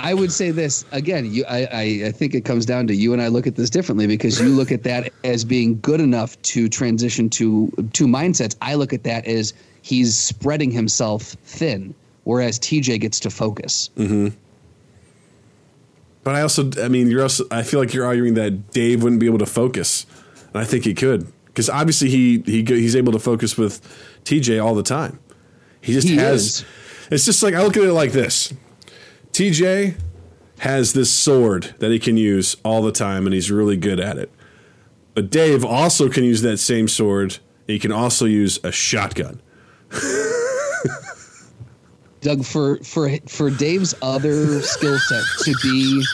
I 0.03 0.15
would 0.15 0.33
say 0.33 0.51
this 0.51 0.85
again. 0.91 1.33
You, 1.33 1.45
I, 1.49 1.59
I, 1.65 1.83
I 2.07 2.11
think 2.11 2.35
it 2.35 2.45
comes 2.45 2.67
down 2.67 2.89
to 2.89 2.95
you 2.95 3.13
and 3.13 3.23
I 3.23 3.29
look 3.29 3.47
at 3.47 3.55
this 3.55 3.71
differently 3.71 4.09
because 4.09 4.41
you 4.41 4.49
look 4.49 4.73
at 4.73 4.83
that 4.83 5.13
as 5.23 5.45
being 5.45 5.79
good 5.81 6.01
enough 6.01 6.41
to 6.43 6.69
transition 6.69 7.31
to 7.31 7.71
two 7.93 8.09
mindsets. 8.09 8.57
I 8.61 8.75
look 8.75 8.93
at 8.93 9.05
that 9.05 9.25
as 9.27 9.55
he's 9.83 10.19
spreading 10.19 10.73
himself 10.73 11.23
thin, 11.45 11.95
whereas 12.25 12.59
TJ 12.59 13.01
gets 13.01 13.21
to 13.21 13.31
focus. 13.31 13.91
Mm-hmm. 13.97 14.29
But 16.25 16.35
I 16.35 16.43
also, 16.43 16.69
I 16.83 16.89
mean, 16.89 17.09
you're 17.09 17.23
also. 17.23 17.45
I 17.51 17.63
feel 17.63 17.81
like 17.81 17.95
you're 17.95 18.07
arguing 18.07 18.35
that 18.35 18.71
Dave 18.71 19.03
wouldn't 19.03 19.21
be 19.21 19.27
able 19.27 19.39
to 19.39 19.47
focus, 19.47 20.07
and 20.53 20.63
I 20.63 20.65
think 20.65 20.85
he 20.85 20.95
could 20.95 21.33
because 21.47 21.69
obviously 21.69 22.09
he 22.11 22.43
he 22.47 22.63
he's 22.65 22.95
able 22.95 23.13
to 23.13 23.19
focus 23.19 23.59
with 23.59 23.81
TJ 24.25 24.65
all 24.65 24.77
the 24.77 24.85
time. 24.85 25.19
He 25.81 25.93
just 25.93 26.09
He 26.09 26.17
has. 26.17 26.43
is. 26.43 26.65
It's 27.11 27.25
just 27.25 27.43
like 27.43 27.55
I 27.55 27.63
look 27.65 27.77
at 27.77 27.83
it 27.83 27.93
like 27.93 28.13
this: 28.13 28.53
TJ 29.33 29.95
has 30.59 30.93
this 30.93 31.13
sword 31.13 31.75
that 31.79 31.91
he 31.91 31.99
can 31.99 32.17
use 32.17 32.57
all 32.65 32.83
the 32.83 32.93
time, 32.93 33.27
and 33.27 33.35
he's 33.35 33.51
really 33.51 33.77
good 33.77 33.99
at 33.99 34.19
it. 34.19 34.31
But 35.15 35.31
Dave 35.31 35.65
also 35.65 36.09
can 36.09 36.25
use 36.25 36.43
that 36.43 36.59
same 36.59 36.87
sword. 36.89 37.39
He 37.67 37.79
can 37.79 37.93
also 37.93 38.27
use 38.27 38.61
a 38.63 38.71
shotgun. 38.73 39.41
Doug, 42.21 42.45
for 42.45 42.77
for 42.79 43.11
for 43.27 43.51
Dave's 43.51 43.95
other 44.01 44.63
skill 44.63 44.99
set 44.99 45.25
to 45.45 45.55
be 45.63 46.05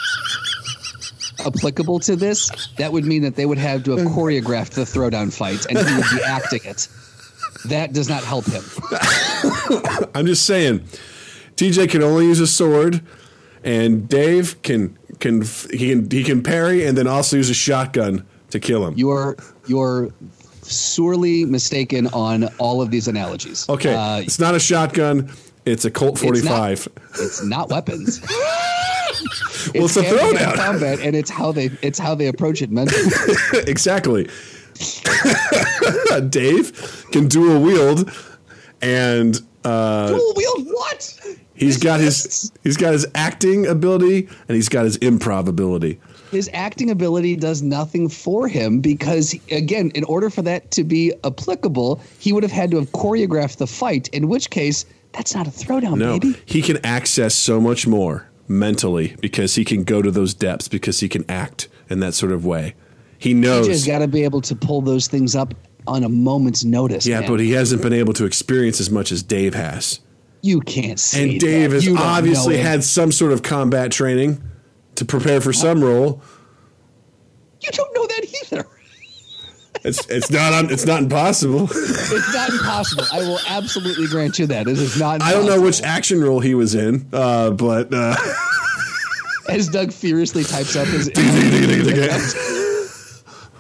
applicable 1.44 2.00
to 2.00 2.16
this, 2.16 2.50
that 2.78 2.92
would 2.92 3.04
mean 3.04 3.22
that 3.22 3.36
they 3.36 3.46
would 3.46 3.58
have 3.58 3.84
to 3.84 3.96
have 3.96 4.08
choreographed 4.08 4.70
the 4.70 4.82
throwdown 4.82 5.32
fight, 5.32 5.66
and 5.66 5.78
he 5.78 5.94
would 5.94 6.10
be 6.10 6.22
acting 6.24 6.60
it. 6.64 6.88
That 7.66 7.92
does 7.92 8.08
not 8.08 8.24
help 8.24 8.46
him. 8.46 8.64
I'm 10.14 10.26
just 10.26 10.46
saying, 10.46 10.84
TJ 11.58 11.90
can 11.90 12.02
only 12.02 12.24
use 12.26 12.38
a 12.40 12.46
sword, 12.46 13.00
and 13.64 14.08
Dave 14.08 14.62
can 14.62 14.96
can 15.18 15.42
he 15.72 15.88
can 15.90 16.08
he 16.10 16.22
can 16.22 16.42
parry 16.42 16.86
and 16.86 16.96
then 16.96 17.06
also 17.08 17.36
use 17.36 17.50
a 17.50 17.54
shotgun 17.54 18.24
to 18.50 18.60
kill 18.60 18.86
him. 18.86 18.94
You're 18.96 19.36
you're 19.66 20.10
sorely 20.62 21.44
mistaken 21.44 22.06
on 22.08 22.44
all 22.58 22.80
of 22.80 22.90
these 22.90 23.08
analogies. 23.08 23.68
okay, 23.68 23.92
Uh, 23.94 24.20
it's 24.20 24.38
not 24.38 24.54
a 24.54 24.60
shotgun; 24.60 25.30
it's 25.64 25.84
a 25.84 25.90
Colt 25.90 26.22
It's 26.22 26.44
not. 26.44 26.78
45. 26.78 26.88
it's 27.20 27.42
not 27.44 27.68
weapons. 27.70 28.20
Well, 29.74 29.84
it's 29.86 29.96
a 29.96 30.02
throwdown. 30.02 30.54
combat, 30.54 31.00
and 31.00 31.16
it's 31.16 31.28
how 31.28 31.50
they 31.50 31.70
it's 31.82 31.98
how 31.98 32.14
they 32.14 32.28
approach 32.28 32.62
it 32.62 32.70
mentally. 32.70 33.02
exactly. 33.66 34.28
Dave 36.28 37.06
can 37.10 37.26
dual 37.28 37.60
wield, 37.60 38.10
and 38.80 39.40
uh, 39.64 40.08
Dual 40.08 40.32
wield 40.36 40.66
what? 40.68 41.17
He's 41.58 41.76
got 41.76 42.00
his 42.00 42.52
he's 42.62 42.76
got 42.76 42.92
his 42.92 43.06
acting 43.14 43.66
ability 43.66 44.28
and 44.48 44.54
he's 44.54 44.68
got 44.68 44.84
his 44.84 44.98
improv 44.98 45.48
ability. 45.48 46.00
his 46.30 46.48
acting 46.52 46.90
ability 46.90 47.36
does 47.36 47.62
nothing 47.62 48.08
for 48.08 48.48
him 48.48 48.80
because 48.80 49.34
again 49.50 49.90
in 49.94 50.04
order 50.04 50.30
for 50.30 50.42
that 50.42 50.70
to 50.70 50.84
be 50.84 51.12
applicable 51.24 52.00
he 52.18 52.32
would 52.32 52.42
have 52.42 52.52
had 52.52 52.70
to 52.70 52.78
have 52.78 52.90
choreographed 52.92 53.56
the 53.56 53.66
fight 53.66 54.08
in 54.08 54.28
which 54.28 54.50
case 54.50 54.84
that's 55.12 55.34
not 55.34 55.46
a 55.46 55.50
throwdown 55.50 55.98
No, 55.98 56.18
baby 56.18 56.38
he 56.46 56.62
can 56.62 56.84
access 56.84 57.34
so 57.34 57.60
much 57.60 57.86
more 57.86 58.28
mentally 58.48 59.14
because 59.20 59.54
he 59.54 59.64
can 59.64 59.84
go 59.84 60.02
to 60.02 60.10
those 60.10 60.34
depths 60.34 60.68
because 60.68 61.00
he 61.00 61.08
can 61.08 61.24
act 61.30 61.68
in 61.90 62.00
that 62.00 62.14
sort 62.14 62.32
of 62.32 62.44
way. 62.44 62.74
He 63.18 63.34
knows. 63.34 63.86
got 63.86 63.98
to 63.98 64.08
be 64.08 64.24
able 64.24 64.40
to 64.42 64.54
pull 64.54 64.80
those 64.80 65.08
things 65.08 65.34
up 65.34 65.54
on 65.86 66.04
a 66.04 66.08
moment's 66.08 66.64
notice 66.64 67.06
yeah, 67.06 67.20
man. 67.20 67.28
but 67.28 67.40
he 67.40 67.52
hasn't 67.52 67.82
been 67.82 67.92
able 67.92 68.12
to 68.12 68.24
experience 68.24 68.80
as 68.80 68.90
much 68.90 69.10
as 69.10 69.22
Dave 69.22 69.54
has. 69.54 70.00
You 70.42 70.60
can't 70.60 70.98
say 71.00 71.30
And 71.32 71.40
Dave 71.40 71.70
that. 71.72 71.82
has 71.84 71.96
obviously 71.96 72.56
had 72.58 72.84
some 72.84 73.10
sort 73.12 73.32
of 73.32 73.42
combat 73.42 73.90
training 73.92 74.42
to 74.96 75.04
prepare 75.04 75.40
for 75.40 75.52
some 75.52 75.82
role. 75.82 76.22
you 77.60 77.70
don't 77.72 77.94
know 77.94 78.06
that 78.06 78.26
either 78.52 78.66
It's 79.84 80.04
it's 80.08 80.28
not 80.30 80.72
it's 80.72 80.86
not 80.86 81.02
impossible. 81.02 81.64
it's 81.70 82.34
not 82.34 82.50
impossible 82.50 83.04
i 83.12 83.20
will 83.20 83.38
absolutely 83.48 84.08
grant 84.08 84.36
you 84.38 84.46
that 84.46 84.66
it 84.66 84.76
is 84.78 84.98
not 84.98 85.22
I 85.22 85.30
don't 85.32 85.46
know 85.46 85.60
which 85.60 85.80
action 85.82 86.20
role 86.20 86.40
he 86.40 86.54
was 86.56 86.74
in, 86.74 87.08
uh, 87.12 87.50
but 87.52 87.92
uh, 87.94 88.16
as 89.48 89.68
doug 89.68 89.92
furiously 89.92 90.42
types 90.42 90.74
up 90.74 90.88
his 90.88 91.08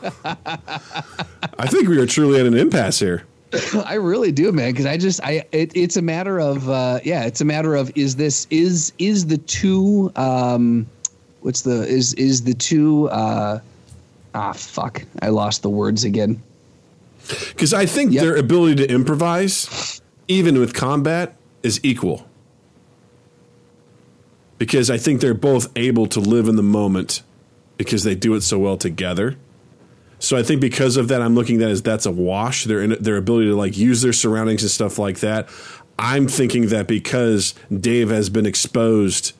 I 0.24 1.66
think 1.66 1.88
we 1.88 1.98
are 1.98 2.06
truly 2.06 2.40
at 2.40 2.46
an 2.46 2.54
impasse 2.54 2.98
here. 2.98 3.24
I 3.86 3.94
really 3.94 4.32
do, 4.32 4.52
man. 4.52 4.72
Because 4.72 4.86
I 4.86 4.96
just, 4.96 5.22
I, 5.22 5.44
it, 5.52 5.72
it's 5.74 5.96
a 5.96 6.02
matter 6.02 6.38
of, 6.38 6.68
uh, 6.68 7.00
yeah, 7.04 7.24
it's 7.24 7.40
a 7.40 7.44
matter 7.44 7.74
of 7.74 7.90
is 7.96 8.16
this 8.16 8.46
is 8.50 8.92
is 8.98 9.26
the 9.26 9.38
two, 9.38 10.12
um, 10.16 10.86
what's 11.40 11.62
the 11.62 11.86
is 11.86 12.14
is 12.14 12.42
the 12.42 12.54
two, 12.54 13.08
uh, 13.08 13.60
ah, 14.34 14.52
fuck, 14.52 15.02
I 15.22 15.28
lost 15.28 15.62
the 15.62 15.70
words 15.70 16.04
again. 16.04 16.42
Because 17.48 17.74
I 17.74 17.86
think 17.86 18.12
Yep. 18.12 18.22
their 18.22 18.36
ability 18.36 18.86
to 18.86 18.92
improvise, 18.92 20.00
even 20.28 20.58
with 20.58 20.74
combat, 20.74 21.36
is 21.62 21.80
equal. 21.82 22.26
Because 24.58 24.90
I 24.90 24.98
think 24.98 25.20
they're 25.20 25.34
both 25.34 25.70
able 25.76 26.06
to 26.08 26.20
live 26.20 26.48
in 26.48 26.56
the 26.56 26.62
moment 26.62 27.22
because 27.76 28.02
they 28.02 28.14
do 28.14 28.34
it 28.34 28.40
so 28.42 28.58
well 28.58 28.76
together. 28.76 29.36
So 30.18 30.36
I 30.36 30.42
think 30.42 30.60
because 30.60 30.96
of 30.96 31.08
that, 31.08 31.22
I'm 31.22 31.34
looking 31.34 31.56
at 31.56 31.60
that 31.60 31.70
as 31.70 31.82
that's 31.82 32.06
a 32.06 32.10
wash. 32.10 32.64
Their 32.64 32.86
their 32.88 33.16
ability 33.16 33.48
to 33.48 33.56
like 33.56 33.76
use 33.76 34.02
their 34.02 34.12
surroundings 34.12 34.62
and 34.62 34.70
stuff 34.70 34.98
like 34.98 35.20
that. 35.20 35.48
I'm 35.98 36.28
thinking 36.28 36.68
that 36.68 36.86
because 36.86 37.54
Dave 37.74 38.10
has 38.10 38.30
been 38.30 38.46
exposed 38.46 39.32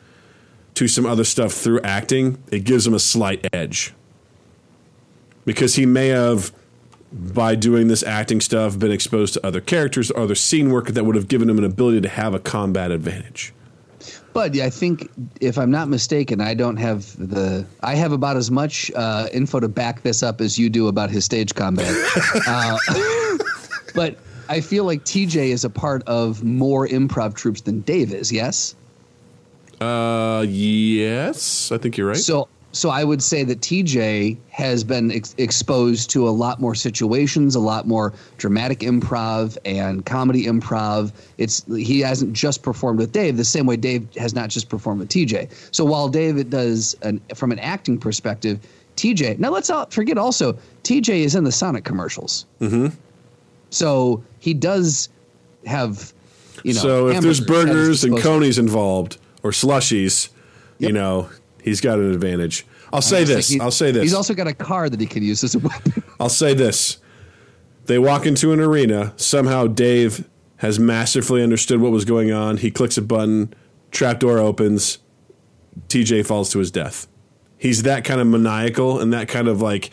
to 0.74 0.88
some 0.88 1.06
other 1.06 1.24
stuff 1.24 1.52
through 1.52 1.80
acting, 1.82 2.42
it 2.50 2.60
gives 2.60 2.86
him 2.86 2.94
a 2.94 2.98
slight 2.98 3.46
edge. 3.52 3.94
Because 5.44 5.76
he 5.76 5.86
may 5.86 6.08
have 6.08 6.52
by 7.12 7.54
doing 7.54 7.88
this 7.88 8.02
acting 8.02 8.40
stuff, 8.40 8.78
been 8.78 8.92
exposed 8.92 9.34
to 9.34 9.46
other 9.46 9.60
characters 9.60 10.12
other 10.14 10.34
scene 10.34 10.70
work 10.70 10.88
that 10.88 11.04
would 11.04 11.16
have 11.16 11.28
given 11.28 11.48
him 11.48 11.58
an 11.58 11.64
ability 11.64 12.00
to 12.02 12.08
have 12.08 12.34
a 12.34 12.38
combat 12.38 12.90
advantage. 12.90 13.52
But 14.38 14.54
yeah, 14.54 14.66
I 14.66 14.70
think 14.70 15.10
if 15.40 15.58
I'm 15.58 15.72
not 15.72 15.88
mistaken, 15.88 16.40
I 16.40 16.54
don't 16.54 16.76
have 16.76 17.16
the. 17.18 17.66
I 17.82 17.96
have 17.96 18.12
about 18.12 18.36
as 18.36 18.52
much 18.52 18.88
uh, 18.94 19.26
info 19.32 19.58
to 19.58 19.66
back 19.66 20.02
this 20.02 20.22
up 20.22 20.40
as 20.40 20.56
you 20.56 20.70
do 20.70 20.86
about 20.86 21.10
his 21.10 21.24
stage 21.24 21.56
combat. 21.56 21.92
uh, 22.46 22.78
but 23.96 24.16
I 24.48 24.60
feel 24.60 24.84
like 24.84 25.04
TJ 25.04 25.48
is 25.48 25.64
a 25.64 25.70
part 25.70 26.04
of 26.04 26.44
more 26.44 26.86
improv 26.86 27.34
troupes 27.34 27.62
than 27.62 27.80
Dave 27.80 28.14
is. 28.14 28.30
Yes. 28.30 28.76
Uh, 29.80 30.46
yes, 30.48 31.72
I 31.72 31.78
think 31.78 31.96
you're 31.96 32.06
right. 32.06 32.16
So, 32.16 32.46
so 32.72 32.90
I 32.90 33.02
would 33.02 33.22
say 33.22 33.44
that 33.44 33.60
TJ 33.60 34.36
has 34.50 34.84
been 34.84 35.10
ex- 35.10 35.34
exposed 35.38 36.10
to 36.10 36.28
a 36.28 36.30
lot 36.30 36.60
more 36.60 36.74
situations, 36.74 37.54
a 37.54 37.60
lot 37.60 37.86
more 37.86 38.12
dramatic 38.36 38.80
improv 38.80 39.56
and 39.64 40.04
comedy 40.04 40.44
improv. 40.44 41.12
It's 41.38 41.64
he 41.66 42.00
hasn't 42.00 42.34
just 42.34 42.62
performed 42.62 42.98
with 42.98 43.12
Dave 43.12 43.36
the 43.36 43.44
same 43.44 43.66
way 43.66 43.76
Dave 43.76 44.06
has 44.16 44.34
not 44.34 44.50
just 44.50 44.68
performed 44.68 45.00
with 45.00 45.08
TJ. 45.08 45.50
So 45.74 45.84
while 45.84 46.08
David 46.08 46.50
does 46.50 46.94
an, 47.02 47.20
from 47.34 47.52
an 47.52 47.58
acting 47.58 47.98
perspective, 47.98 48.60
TJ. 48.96 49.38
Now 49.38 49.50
let's 49.50 49.68
not 49.68 49.92
forget 49.92 50.18
also 50.18 50.58
TJ 50.82 51.20
is 51.20 51.34
in 51.34 51.44
the 51.44 51.52
Sonic 51.52 51.84
commercials. 51.84 52.44
Mm-hmm. 52.60 52.88
So 53.70 54.22
he 54.40 54.52
does 54.52 55.08
have, 55.64 56.12
you 56.64 56.74
know. 56.74 56.80
so 56.80 57.08
if 57.08 57.20
there's 57.22 57.38
hamburgers 57.38 57.64
at 57.64 57.68
his 57.68 57.68
burgers 57.70 58.04
and 58.04 58.18
conies 58.18 58.58
involved 58.58 59.18
or 59.42 59.52
slushies, 59.52 60.30
you 60.78 60.92
know, 60.92 61.30
he's 61.68 61.80
got 61.80 61.98
an 61.98 62.12
advantage. 62.12 62.66
I'll 62.92 63.02
say 63.02 63.20
like 63.20 63.28
this. 63.28 63.60
I'll 63.60 63.70
say 63.70 63.90
this. 63.90 64.02
He's 64.02 64.14
also 64.14 64.34
got 64.34 64.46
a 64.46 64.54
car 64.54 64.88
that 64.88 65.00
he 65.00 65.06
can 65.06 65.22
use 65.22 65.44
as 65.44 65.54
a 65.54 65.58
weapon. 65.58 66.02
I'll 66.20 66.28
say 66.28 66.54
this. 66.54 66.98
They 67.86 67.98
walk 67.98 68.26
into 68.26 68.52
an 68.52 68.60
arena. 68.60 69.14
Somehow 69.16 69.66
Dave 69.66 70.28
has 70.56 70.78
masterfully 70.78 71.42
understood 71.42 71.80
what 71.80 71.92
was 71.92 72.04
going 72.04 72.32
on. 72.32 72.58
He 72.58 72.70
clicks 72.70 72.98
a 72.98 73.02
button, 73.02 73.54
trapdoor 73.90 74.38
opens, 74.38 74.98
TJ 75.88 76.26
falls 76.26 76.50
to 76.50 76.58
his 76.58 76.70
death. 76.70 77.06
He's 77.56 77.82
that 77.82 78.04
kind 78.04 78.20
of 78.20 78.26
maniacal 78.26 79.00
and 79.00 79.12
that 79.12 79.28
kind 79.28 79.48
of 79.48 79.60
like 79.60 79.90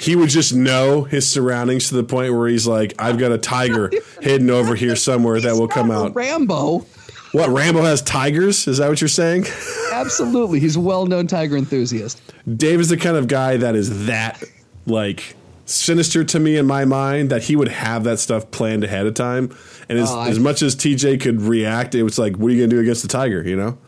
he 0.00 0.16
would 0.16 0.28
just 0.28 0.54
know 0.54 1.04
his 1.04 1.26
surroundings 1.28 1.88
to 1.88 1.94
the 1.94 2.04
point 2.04 2.34
where 2.34 2.48
he's 2.48 2.66
like, 2.66 2.94
I've 2.98 3.18
got 3.18 3.32
a 3.32 3.38
tiger 3.38 3.90
hidden 4.20 4.50
over 4.50 4.74
here 4.74 4.96
somewhere 4.96 5.40
that 5.40 5.54
will 5.54 5.68
come 5.68 5.90
out. 5.90 6.14
Rambo. 6.14 6.86
What 7.34 7.50
Rambo 7.50 7.82
has 7.82 8.00
tigers? 8.00 8.68
Is 8.68 8.78
that 8.78 8.88
what 8.88 9.00
you're 9.00 9.08
saying? 9.08 9.46
Absolutely. 9.92 10.60
He's 10.60 10.76
a 10.76 10.80
well 10.80 11.04
known 11.06 11.26
tiger 11.26 11.56
enthusiast. 11.56 12.22
Dave 12.56 12.78
is 12.78 12.88
the 12.88 12.96
kind 12.96 13.16
of 13.16 13.26
guy 13.26 13.56
that 13.56 13.74
is 13.74 14.06
that 14.06 14.40
like 14.86 15.34
sinister 15.66 16.22
to 16.22 16.38
me 16.38 16.56
in 16.56 16.66
my 16.66 16.84
mind 16.84 17.30
that 17.30 17.42
he 17.42 17.56
would 17.56 17.66
have 17.68 18.04
that 18.04 18.20
stuff 18.20 18.48
planned 18.52 18.84
ahead 18.84 19.04
of 19.06 19.14
time. 19.14 19.50
And 19.88 19.98
as, 19.98 20.10
Oh, 20.12 20.20
I- 20.20 20.28
as 20.28 20.38
much 20.38 20.62
as 20.62 20.76
TJ 20.76 21.20
could 21.20 21.40
react, 21.42 21.96
it 21.96 22.04
was 22.04 22.18
like, 22.18 22.36
what 22.36 22.48
are 22.48 22.50
you 22.52 22.58
going 22.58 22.70
to 22.70 22.76
do 22.76 22.80
against 22.80 23.02
the 23.02 23.08
tiger? 23.08 23.42
You 23.42 23.56
know? 23.56 23.78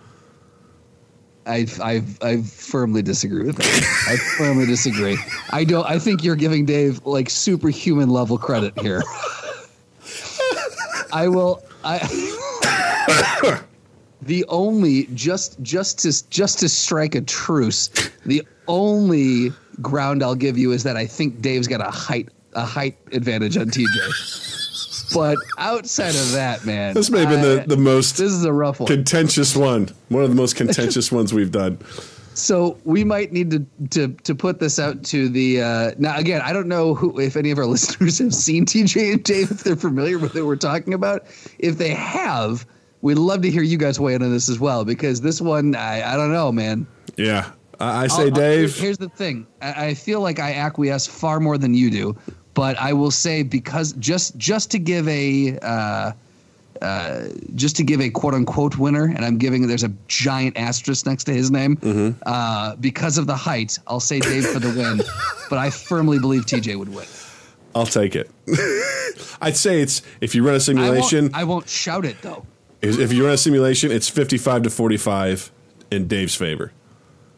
I, 1.47 1.69
I, 1.81 2.03
I 2.23 2.43
firmly 2.43 3.03
disagree 3.03 3.45
with 3.47 3.57
that. 3.59 4.07
I 4.09 4.17
firmly 4.37 4.67
disagree. 4.67 5.17
I 5.51 5.63
don't. 5.63 5.87
I 5.89 6.01
think 6.01 6.25
you're 6.25 6.35
giving 6.35 6.67
Dave 6.67 7.01
like 7.07 7.31
superhuman 7.31 8.11
level 8.11 8.39
credit 8.39 8.77
here. 8.81 9.05
I 11.13 11.29
will. 11.29 11.63
I. 11.85 12.01
the 14.23 14.45
only 14.49 15.05
just 15.15 15.61
just 15.63 15.99
to 16.01 16.29
just 16.31 16.59
to 16.61 16.69
strike 16.69 17.15
a 17.15 17.21
truce, 17.21 17.89
the 18.25 18.43
only 18.69 19.51
ground 19.83 20.23
I'll 20.23 20.35
give 20.35 20.57
you 20.59 20.73
is 20.73 20.83
that 20.85 20.97
I 20.97 21.07
think 21.07 21.41
Dave's 21.41 21.69
got 21.69 21.81
a 21.81 21.91
height 21.91 22.29
a 22.55 22.65
height 22.65 22.97
advantage 23.13 23.57
on 23.57 23.67
TJ. 23.67 25.13
but 25.15 25.37
outside 25.59 26.15
of 26.15 26.33
that, 26.33 26.65
man, 26.65 26.95
This 26.95 27.11
may 27.11 27.21
have 27.21 27.29
been 27.29 27.43
the, 27.43 27.63
I- 27.63 27.67
the 27.67 27.77
most 27.77 28.17
this 28.17 28.33
is 28.33 28.45
a 28.45 28.53
rough 28.53 28.81
one. 28.81 28.87
contentious 28.89 29.55
one. 29.55 29.89
One 30.09 30.23
of 30.25 30.31
the 30.31 30.37
most 30.37 30.57
contentious 30.57 31.13
ones 31.13 31.33
we've 31.35 31.53
done. 31.53 31.79
So 32.33 32.77
we 32.85 33.03
might 33.05 33.33
need 33.33 33.51
to 33.51 33.67
to 33.91 34.09
to 34.25 34.35
put 34.35 34.59
this 34.61 34.79
out 34.79 35.03
to 35.05 35.29
the 35.31 35.63
uh, 35.63 35.91
now 35.99 36.17
again. 36.19 36.43
I 36.43 36.53
don't 36.53 36.69
know 36.69 36.95
who 36.95 37.19
if 37.21 37.35
any 37.37 37.51
of 37.51 37.59
our 37.59 37.65
listeners 37.77 38.19
have 38.19 38.35
seen 38.35 38.67
TJ 38.67 39.13
and 39.13 39.23
Dave 39.25 39.51
if 39.51 39.63
they're 39.65 39.77
familiar 39.77 40.19
with 40.19 40.35
what 40.35 40.45
we're 40.45 40.57
talking 40.57 40.93
about. 40.95 41.25
If 41.59 41.79
they 41.79 41.91
have, 41.91 42.67
we'd 43.03 43.19
love 43.19 43.43
to 43.43 43.51
hear 43.51 43.63
you 43.63 43.79
guys 43.79 43.99
weigh 44.01 44.15
in 44.15 44.23
on 44.23 44.31
this 44.33 44.49
as 44.49 44.59
well 44.59 44.85
because 44.85 45.21
this 45.21 45.41
one 45.41 45.75
I 45.75 46.13
I 46.13 46.17
don't 46.17 46.33
know, 46.33 46.51
man. 46.53 46.87
Yeah. 47.17 47.51
I, 47.79 48.05
I 48.05 48.07
say, 48.07 48.15
I'll- 48.15 48.21
I'll- 48.29 48.31
Dave. 48.31 48.75
Here's 48.77 48.99
the 48.99 49.09
thing. 49.11 49.47
I, 49.61 49.87
I 49.89 49.95
feel 49.95 50.21
like 50.21 50.39
I 50.39 50.55
acquiesce 50.55 51.07
far 51.07 51.41
more 51.41 51.59
than 51.59 51.75
you 51.75 51.91
do, 51.91 52.17
but 52.55 52.77
I 52.79 52.93
will 52.95 53.11
say 53.11 53.43
because 53.43 53.93
just 53.95 54.37
just 54.39 54.71
to 54.71 54.79
give 54.79 55.07
a 55.09 55.59
uh, 55.61 56.13
uh, 56.83 57.29
just 57.55 57.77
to 57.77 57.83
give 57.83 58.01
a 58.01 58.09
quote 58.11 58.35
unquote 58.35 58.77
winner, 58.79 59.05
and 59.05 59.25
I'm 59.25 59.37
giving 59.39 59.67
there's 59.67 59.85
a 59.85 59.93
giant 60.09 60.57
asterisk 60.57 61.07
next 61.07 61.25
to 61.25 61.33
his 61.35 61.51
name 61.51 61.77
Mm-hmm. 61.77 62.19
uh, 62.27 62.77
because 62.77 63.19
of 63.19 63.27
the 63.27 63.37
height. 63.37 63.79
I'll 63.87 64.01
say 64.01 64.21
Dave 64.21 64.47
for 64.47 64.59
the 64.59 64.69
win, 64.69 65.01
but 65.51 65.59
I 65.59 65.69
firmly 65.71 66.19
believe 66.19 66.47
TJ 66.47 66.77
would 66.79 66.95
win. 66.95 67.07
I'll 67.75 67.85
take 67.87 68.17
it. 68.17 68.31
I'd 69.43 69.57
say 69.57 69.81
it's 69.83 70.01
if 70.23 70.35
you 70.35 70.43
run 70.43 70.51
a 70.51 70.55
I 70.55 70.57
won't, 70.57 70.63
simulation, 70.65 71.31
I 71.35 71.45
won't 71.45 71.69
shout 71.69 72.05
it 72.07 72.17
though. 72.23 72.45
If 72.89 73.13
you 73.13 73.25
run 73.25 73.35
a 73.35 73.39
simulation, 73.39 73.91
it's 73.91 74.09
55 74.09 74.63
to 74.63 74.71
45 74.71 75.51
in 75.91 76.07
Dave's 76.09 76.35
favor. 76.35 76.73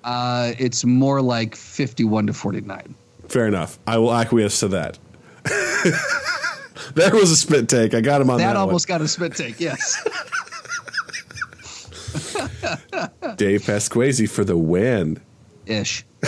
Uh, 0.04 0.52
it's 0.58 0.84
more 0.84 1.20
like 1.22 1.54
51 1.54 2.26
to 2.28 2.32
49. 2.32 2.94
Fair 3.28 3.46
enough. 3.46 3.78
I 3.86 3.98
will 3.98 4.14
acquiesce 4.14 4.60
to 4.60 4.68
that. 4.68 4.98
there 6.94 7.12
was 7.14 7.30
a 7.30 7.36
spit 7.36 7.68
take. 7.68 7.94
I 7.94 8.00
got 8.00 8.20
him 8.20 8.30
on 8.30 8.38
that, 8.38 8.46
That 8.48 8.54
one. 8.58 8.68
almost 8.68 8.88
got 8.88 9.00
a 9.00 9.08
spit 9.08 9.34
take. 9.34 9.60
Yes. 9.60 10.02
Dave 13.36 13.62
Pasquesi 13.62 14.28
for 14.28 14.44
the 14.44 14.56
win. 14.56 15.20
Ish. 15.66 16.04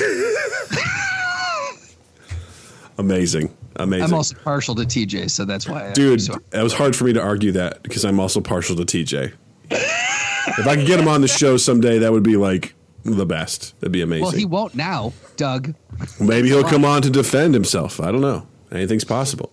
Amazing. 2.98 3.56
Amazing. 3.82 4.04
I'm 4.04 4.14
also 4.14 4.34
partial 4.36 4.74
to 4.76 4.82
TJ, 4.82 5.30
so 5.30 5.44
that's 5.44 5.68
why. 5.68 5.92
Dude, 5.92 6.22
so- 6.22 6.38
it 6.52 6.62
was 6.62 6.72
hard 6.72 6.94
for 6.96 7.04
me 7.04 7.12
to 7.14 7.20
argue 7.22 7.52
that 7.52 7.82
because 7.82 8.04
I'm 8.04 8.20
also 8.20 8.40
partial 8.40 8.76
to 8.76 8.84
TJ. 8.84 9.32
if 9.70 10.66
I 10.66 10.76
could 10.76 10.86
get 10.86 10.98
him 11.00 11.08
on 11.08 11.20
the 11.20 11.28
show 11.28 11.56
someday, 11.56 11.98
that 11.98 12.12
would 12.12 12.22
be 12.22 12.36
like 12.36 12.74
the 13.04 13.26
best. 13.26 13.78
That'd 13.80 13.92
be 13.92 14.02
amazing. 14.02 14.22
well, 14.24 14.32
he 14.32 14.44
won't 14.44 14.74
now, 14.74 15.12
Doug. 15.36 15.74
Maybe 16.20 16.48
he'll 16.48 16.64
come 16.64 16.84
on 16.84 17.02
to 17.02 17.10
defend 17.10 17.54
himself. 17.54 18.00
I 18.00 18.10
don't 18.12 18.20
know. 18.20 18.46
Anything's 18.72 19.04
possible. 19.04 19.52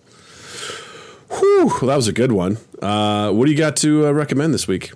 Whew, 1.30 1.66
well, 1.66 1.86
that 1.88 1.96
was 1.96 2.08
a 2.08 2.12
good 2.12 2.32
one. 2.32 2.56
Uh, 2.80 3.30
what 3.32 3.44
do 3.46 3.50
you 3.52 3.58
got 3.58 3.76
to 3.78 4.06
uh, 4.06 4.12
recommend 4.12 4.54
this 4.54 4.66
week? 4.66 4.92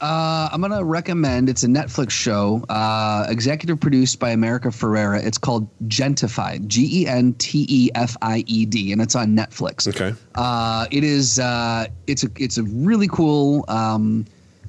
Uh, 0.00 0.48
I'm 0.52 0.60
going 0.60 0.72
to 0.72 0.84
recommend. 0.84 1.48
It's 1.48 1.64
a 1.64 1.66
Netflix 1.66 2.10
show, 2.10 2.64
uh, 2.68 3.26
executive 3.28 3.80
produced 3.80 4.20
by 4.20 4.30
America 4.30 4.68
Ferrera. 4.68 5.24
It's 5.24 5.38
called 5.38 5.68
Gentefied, 5.88 6.68
G 6.68 7.02
E 7.02 7.06
N 7.06 7.34
T 7.34 7.66
E 7.68 7.90
F 7.94 8.16
I 8.22 8.44
E 8.46 8.64
D, 8.64 8.92
and 8.92 9.02
it's 9.02 9.16
on 9.16 9.36
Netflix. 9.36 9.88
Okay. 9.88 10.16
Uh, 10.34 10.86
it 10.90 11.02
is. 11.02 11.38
Uh, 11.38 11.86
it's 12.06 12.22
a. 12.22 12.28
It's 12.36 12.58
a 12.58 12.62
really 12.62 13.08
cool 13.08 13.64
um, 13.66 14.24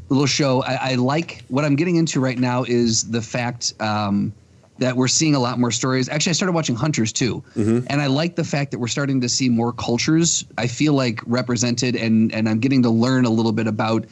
little 0.10 0.26
show. 0.26 0.64
I, 0.64 0.92
I 0.92 0.96
like 0.96 1.44
what 1.50 1.64
I'm 1.64 1.76
getting 1.76 1.98
into 1.98 2.20
right 2.20 2.38
now. 2.40 2.64
Is 2.64 3.10
the 3.12 3.22
fact 3.22 3.74
um, 3.80 4.34
that 4.80 4.96
we're 4.96 5.08
seeing 5.08 5.36
a 5.36 5.40
lot 5.40 5.60
more 5.60 5.72
stories. 5.72 6.10
Actually, 6.10 6.32
I 6.32 6.34
started 6.34 6.54
watching 6.54 6.76
Hunters 6.76 7.14
too, 7.14 7.44
and 7.88 8.02
I 8.02 8.08
like 8.08 8.36
the 8.36 8.44
fact 8.44 8.72
that 8.72 8.80
we're 8.80 8.88
starting 8.88 9.22
to 9.22 9.30
see 9.30 9.48
more 9.48 9.74
cultures. 9.74 10.44
I 10.58 10.66
feel 10.66 10.94
like 10.94 11.22
represented, 11.28 11.96
and 11.96 12.34
and 12.34 12.50
I'm 12.50 12.60
getting 12.60 12.82
to 12.82 12.90
learn 12.90 13.26
a 13.26 13.30
little 13.30 13.52
bit 13.52 13.68
about. 13.68 14.06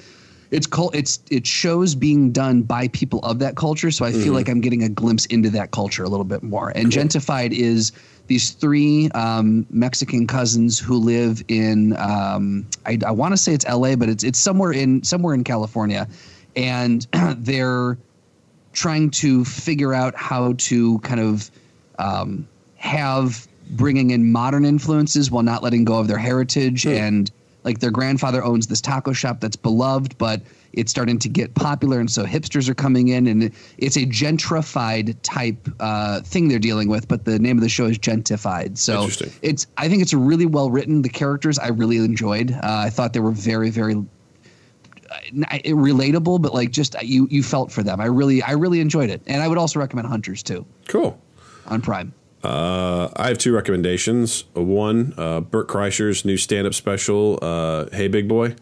It's 0.51 0.67
cult. 0.67 0.95
It's 0.95 1.19
it 1.29 1.45
shows 1.45 1.95
being 1.95 2.31
done 2.31 2.61
by 2.61 2.87
people 2.89 3.19
of 3.19 3.39
that 3.39 3.55
culture, 3.55 3.91
so 3.91 4.05
I 4.05 4.11
feel 4.11 4.33
like 4.33 4.47
I'm 4.47 4.61
getting 4.61 4.83
a 4.83 4.89
glimpse 4.89 5.25
into 5.27 5.49
that 5.51 5.71
culture 5.71 6.03
a 6.03 6.09
little 6.09 6.25
bit 6.25 6.41
more. 6.41 6.71
And 6.75 6.91
Gentefied 6.91 7.51
is 7.51 7.91
these 8.27 8.51
three 8.51 9.09
um, 9.09 9.65
Mexican 9.69 10.27
cousins 10.27 10.79
who 10.79 10.97
live 10.97 11.43
in 11.47 11.95
um, 11.97 12.65
I, 12.85 12.97
I 13.05 13.11
want 13.11 13.33
to 13.33 13.37
say 13.37 13.53
it's 13.53 13.65
L.A., 13.65 13.95
but 13.95 14.09
it's 14.09 14.23
it's 14.23 14.39
somewhere 14.39 14.71
in 14.71 15.03
somewhere 15.03 15.33
in 15.33 15.43
California, 15.43 16.07
and 16.55 17.07
they're 17.37 17.97
trying 18.73 19.09
to 19.09 19.43
figure 19.43 19.93
out 19.93 20.15
how 20.15 20.53
to 20.57 20.99
kind 20.99 21.19
of 21.19 21.51
um, 21.99 22.47
have 22.75 23.47
bringing 23.71 24.11
in 24.11 24.31
modern 24.31 24.63
influences 24.63 25.29
while 25.29 25.43
not 25.43 25.63
letting 25.63 25.83
go 25.83 25.99
of 25.99 26.07
their 26.07 26.17
heritage 26.17 26.85
and 26.85 27.31
like 27.67 27.79
their 27.79 27.91
grandfather 27.91 28.41
owns 28.45 28.67
this 28.67 28.79
taco 28.79 29.11
shop 29.11 29.41
that's 29.41 29.57
beloved 29.57 30.17
but 30.17 30.41
it's 30.71 30.89
starting 30.89 31.19
to 31.19 31.27
get 31.27 31.53
popular 31.53 31.99
and 31.99 32.09
so 32.09 32.23
hipsters 32.23 32.69
are 32.69 32.73
coming 32.73 33.09
in 33.09 33.27
and 33.27 33.51
it's 33.77 33.97
a 33.97 34.05
gentrified 34.05 35.17
type 35.21 35.67
uh, 35.81 36.21
thing 36.21 36.47
they're 36.47 36.59
dealing 36.59 36.87
with 36.87 37.09
but 37.09 37.25
the 37.25 37.37
name 37.37 37.57
of 37.57 37.61
the 37.61 37.67
show 37.67 37.85
is 37.85 37.99
Gentefied. 37.99 38.77
So 38.77 39.09
it's 39.41 39.67
i 39.75 39.89
think 39.89 40.01
it's 40.01 40.13
really 40.13 40.45
well 40.45 40.71
written. 40.71 41.01
The 41.01 41.09
characters 41.09 41.59
i 41.59 41.67
really 41.67 41.97
enjoyed. 41.97 42.53
Uh, 42.53 42.59
i 42.63 42.89
thought 42.89 43.11
they 43.11 43.19
were 43.19 43.31
very 43.31 43.69
very 43.69 43.95
uh, 43.95 45.17
relatable 45.65 46.41
but 46.41 46.53
like 46.53 46.71
just 46.71 46.95
you 47.03 47.27
you 47.29 47.43
felt 47.43 47.69
for 47.69 47.83
them. 47.83 47.99
I 47.99 48.05
really 48.05 48.41
i 48.43 48.51
really 48.51 48.79
enjoyed 48.79 49.09
it. 49.09 49.21
And 49.27 49.43
i 49.43 49.47
would 49.49 49.57
also 49.57 49.77
recommend 49.77 50.07
hunters 50.07 50.41
too. 50.41 50.65
Cool. 50.87 51.19
on 51.65 51.81
prime 51.81 52.13
Uh, 52.43 53.09
I 53.15 53.27
have 53.29 53.37
two 53.37 53.53
recommendations. 53.53 54.43
One, 54.53 55.13
uh, 55.17 55.41
Bert 55.41 55.67
Kreischer's 55.67 56.23
new 56.23 56.37
stand-up 56.37 56.73
special, 56.73 57.39
uh, 57.41 57.85
"Hey 57.91 58.07
Big 58.07 58.27
Boy," 58.27 58.55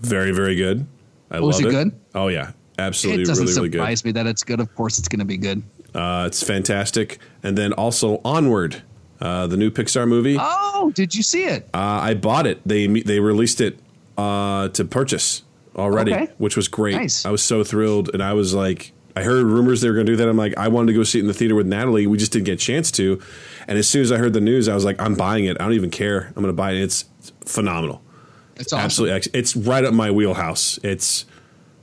very, 0.00 0.32
very 0.32 0.56
good. 0.56 0.86
I 1.30 1.40
Was 1.40 1.60
love 1.62 1.70
it 1.70 1.74
good? 1.74 1.92
Oh 2.14 2.28
yeah, 2.28 2.52
absolutely, 2.78 3.22
it 3.22 3.26
doesn't 3.26 3.44
really, 3.46 3.56
really 3.56 3.68
good. 3.68 3.78
surprise 3.78 4.04
me 4.04 4.12
that 4.12 4.26
it's 4.26 4.42
good 4.44 4.60
of 4.60 4.74
course 4.74 4.98
it's 4.98 5.08
going 5.08 5.18
to 5.20 5.24
be 5.24 5.36
good 5.36 5.62
Uh, 5.94 6.24
it's 6.26 6.42
fantastic. 6.42 7.18
And 7.42 7.56
then 7.58 7.72
also 7.74 8.20
Onward, 8.24 8.82
uh, 9.20 9.46
the 9.46 9.56
new 9.56 9.70
Pixar 9.70 10.06
movie. 10.08 10.36
oh 10.40 10.90
did 10.94 11.14
you 11.14 11.22
see 11.22 11.44
it 11.44 11.68
Uh, 11.74 11.78
I 12.10 12.14
bought 12.14 12.46
it. 12.46 12.60
They 12.66 12.86
they 12.86 13.20
released 13.20 13.60
it 13.60 13.78
uh, 14.16 14.68
to 14.68 14.84
purchase 14.84 15.42
already, 15.76 16.12
Okay. 16.14 16.28
which 16.38 16.56
was 16.56 16.68
great. 16.68 16.94
Nice. 16.96 17.24
I 17.26 17.30
was 17.30 17.42
so 17.42 17.64
thrilled, 17.64 18.10
and 18.14 18.22
I 18.22 18.32
was 18.32 18.54
like, 18.54 18.92
I 19.16 19.22
heard 19.22 19.44
rumors 19.44 19.80
they 19.80 19.88
were 19.88 19.94
going 19.94 20.06
to 20.06 20.12
do 20.12 20.16
that. 20.16 20.28
I'm 20.28 20.36
like, 20.36 20.56
I 20.56 20.68
wanted 20.68 20.88
to 20.88 20.98
go 20.98 21.04
see 21.04 21.18
it 21.18 21.22
in 21.22 21.28
the 21.28 21.34
theater 21.34 21.54
with 21.54 21.66
Natalie. 21.66 22.06
We 22.06 22.18
just 22.18 22.32
didn't 22.32 22.46
get 22.46 22.52
a 22.54 22.56
chance 22.56 22.90
to. 22.92 23.20
And 23.68 23.78
as 23.78 23.88
soon 23.88 24.02
as 24.02 24.10
I 24.12 24.16
heard 24.18 24.32
the 24.32 24.40
news, 24.40 24.68
I 24.68 24.74
was 24.74 24.84
like, 24.84 25.00
I'm 25.00 25.14
buying 25.14 25.44
it. 25.44 25.56
I 25.60 25.64
don't 25.64 25.72
even 25.74 25.90
care. 25.90 26.26
I'm 26.28 26.34
going 26.42 26.46
to 26.46 26.52
buy 26.52 26.72
it. 26.72 26.82
It's 26.82 27.04
phenomenal. 27.44 28.02
it's 28.56 28.72
awesome. 28.72 28.84
Absolutely, 28.84 29.16
ex- 29.16 29.28
it's 29.32 29.54
right 29.56 29.84
up 29.84 29.94
my 29.94 30.10
wheelhouse. 30.10 30.78
It's 30.82 31.26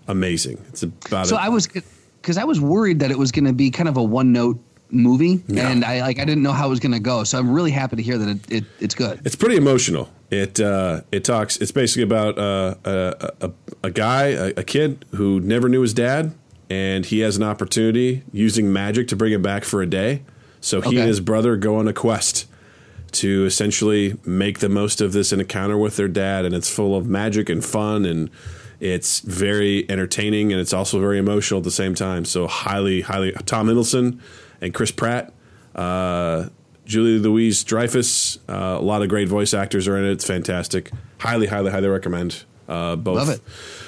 amazing. 0.08 0.64
It's 0.70 0.84
about 0.84 1.28
so 1.28 1.36
i 1.38 1.48
was 1.50 1.68
because 1.68 2.38
i 2.38 2.44
was 2.44 2.60
worried 2.60 3.00
that 3.00 3.12
it 3.12 3.18
was 3.18 3.32
going 3.32 3.46
to 3.46 3.54
be 3.54 3.70
kind 3.72 3.88
of 3.88 3.98
a 3.98 4.04
one 4.04 4.32
note 4.34 4.60
movie 4.90 5.42
Yeah. 5.48 5.70
and 5.70 5.86
i 5.86 6.02
like 6.02 6.20
i 6.20 6.26
didn't 6.26 6.44
know 6.44 6.52
how 6.52 6.68
it 6.68 6.70
was 6.70 6.80
going 6.82 6.92
to 6.92 7.00
go 7.00 7.24
so 7.24 7.38
i'm 7.38 7.50
really 7.52 7.72
happy 7.72 7.96
to 7.96 8.02
hear 8.04 8.18
that 8.18 8.28
it, 8.28 8.52
it 8.52 8.64
it's 8.82 8.96
good 8.96 9.22
It's 9.26 9.36
pretty 9.36 9.56
emotional. 9.56 10.10
It 10.30 10.60
uh, 10.62 11.02
it 11.12 11.24
talks. 11.26 11.58
It's 11.58 11.72
basically 11.74 12.04
about 12.04 12.38
uh, 12.38 12.76
a, 12.86 13.32
a 13.42 13.52
a 13.84 13.92
guy, 13.92 14.28
a, 14.28 14.48
a 14.58 14.64
kid 14.64 15.04
who 15.12 15.42
never 15.42 15.68
knew 15.68 15.82
his 15.82 15.94
dad, 15.94 16.34
and 16.72 17.06
he 17.06 17.20
has 17.20 17.36
an 17.36 17.44
opportunity 17.44 18.24
using 18.32 18.72
magic 18.72 19.08
to 19.10 19.16
bring 19.18 19.34
him 19.34 19.42
back 19.42 19.64
for 19.66 19.82
a 19.82 19.86
day. 19.86 20.22
So 20.62 20.80
he 20.80 20.88
Okay. 20.90 20.98
and 21.00 21.08
his 21.08 21.20
brother 21.20 21.58
go 21.58 21.76
on 21.76 21.88
a 21.88 21.94
quest 21.94 22.46
to 23.14 23.46
essentially 23.46 24.16
make 24.26 24.60
the 24.60 24.70
most 24.70 25.02
of 25.02 25.12
this 25.12 25.34
encounter 25.34 25.78
with 25.78 25.98
their 25.98 26.08
dad, 26.08 26.46
and 26.46 26.56
it's 26.56 26.70
full 26.70 26.96
of 26.96 27.06
magic 27.08 27.50
and 27.50 27.64
fun, 27.66 28.06
and 28.06 28.30
it's 28.80 29.20
very 29.20 29.86
entertaining, 29.90 30.52
and 30.54 30.62
it's 30.62 30.72
also 30.72 31.00
very 31.00 31.18
emotional 31.18 31.58
at 31.58 31.66
the 31.66 31.72
same 31.72 31.94
time. 31.94 32.24
So 32.24 32.48
highly, 32.48 33.02
highly 33.02 33.34
Tom 33.46 33.68
Hiddleston 33.68 34.20
and 34.62 34.74
Chris 34.74 34.92
Pratt. 34.92 35.34
Uh, 35.76 36.46
Julia 36.86 37.20
Louis-Dreyfus, 37.20 38.40
uh, 38.50 38.78
a 38.80 38.82
lot 38.82 39.02
of 39.02 39.10
great 39.10 39.28
voice 39.28 39.54
actors 39.54 39.88
are 39.88 39.98
in 39.98 40.06
it. 40.06 40.12
It's 40.12 40.26
fantastic. 40.26 40.92
Highly, 41.20 41.48
highly, 41.48 41.72
highly 41.72 41.88
recommend 41.90 42.44
uh, 42.70 42.96
both. 42.96 43.18
Love 43.18 43.30
it. 43.30 43.42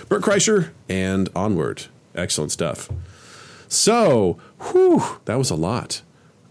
Bert 0.10 0.22
Kreischer 0.22 0.70
and 0.90 1.30
Onward. 1.36 1.86
Excellent 2.16 2.52
stuff. 2.52 2.90
So, 3.68 4.38
whew, 4.60 5.04
that 5.26 5.38
was 5.38 5.50
a 5.50 5.56
lot. 5.56 6.02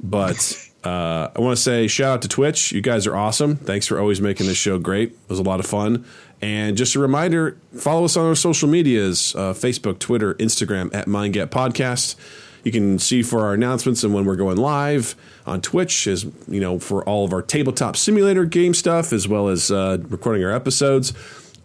But 0.02 0.70
uh, 0.84 1.28
I 1.34 1.40
want 1.40 1.56
to 1.56 1.62
say 1.62 1.86
shout 1.86 2.14
out 2.14 2.22
to 2.22 2.28
Twitch. 2.28 2.72
You 2.72 2.80
guys 2.80 3.06
are 3.06 3.16
awesome. 3.16 3.56
Thanks 3.56 3.86
for 3.86 4.00
always 4.00 4.20
making 4.20 4.46
this 4.46 4.56
show 4.56 4.78
great. 4.78 5.10
It 5.10 5.28
was 5.28 5.38
a 5.38 5.44
lot 5.44 5.60
of 5.60 5.66
fun. 5.66 6.04
And 6.40 6.76
just 6.76 6.96
a 6.96 6.98
reminder 6.98 7.56
follow 7.72 8.04
us 8.04 8.16
on 8.16 8.26
our 8.26 8.34
social 8.34 8.68
medias 8.68 9.34
uh, 9.36 9.52
Facebook, 9.52 10.00
Twitter, 10.00 10.34
Instagram 10.34 10.92
at 10.92 11.06
MindGap 11.06 11.48
Podcast. 11.48 12.16
You 12.64 12.72
can 12.72 12.98
see 12.98 13.22
for 13.22 13.40
our 13.40 13.54
announcements 13.54 14.04
and 14.04 14.14
when 14.14 14.24
we're 14.24 14.36
going 14.36 14.56
live 14.56 15.16
on 15.46 15.60
Twitch, 15.60 16.06
as 16.06 16.24
you 16.46 16.60
know, 16.60 16.78
for 16.78 17.04
all 17.08 17.24
of 17.24 17.32
our 17.32 17.42
tabletop 17.42 17.96
simulator 17.96 18.44
game 18.44 18.74
stuff, 18.74 19.12
as 19.12 19.26
well 19.26 19.48
as 19.48 19.70
uh, 19.70 19.98
recording 20.08 20.44
our 20.44 20.52
episodes. 20.52 21.12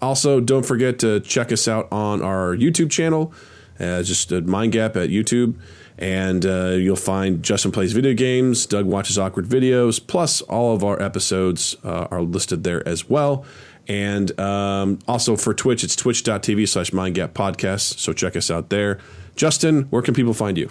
Also, 0.01 0.39
don't 0.39 0.65
forget 0.65 0.99
to 0.99 1.19
check 1.21 1.51
us 1.51 1.67
out 1.67 1.87
on 1.91 2.21
our 2.21 2.55
YouTube 2.55 2.91
channel, 2.91 3.33
uh, 3.79 4.03
just 4.03 4.31
uh, 4.31 4.41
Mind 4.41 4.73
Gap 4.73 4.95
at 4.95 5.09
YouTube. 5.09 5.55
And 5.99 6.45
uh, 6.45 6.75
you'll 6.77 6.95
find 6.95 7.41
Justin 7.41 7.71
Plays 7.71 7.91
Video 7.91 8.13
Games, 8.13 8.67
Doug 8.67 8.85
Watches 8.85 9.17
Awkward 9.17 9.45
Videos, 9.45 10.05
plus 10.05 10.41
all 10.41 10.75
of 10.75 10.83
our 10.83 11.01
episodes 11.01 11.75
uh, 11.83 12.07
are 12.11 12.21
listed 12.21 12.63
there 12.63 12.87
as 12.87 13.09
well. 13.09 13.45
And 13.87 14.37
um, 14.39 14.99
also 15.07 15.35
for 15.35 15.53
Twitch, 15.55 15.83
it's 15.83 15.95
twitch.tv 15.95 16.67
slash 16.67 16.91
mindgap 16.91 17.29
podcast. 17.29 17.99
So 17.99 18.13
check 18.13 18.35
us 18.35 18.51
out 18.51 18.69
there. 18.69 18.99
Justin, 19.35 19.83
where 19.83 20.01
can 20.01 20.13
people 20.13 20.33
find 20.33 20.57
you? 20.57 20.69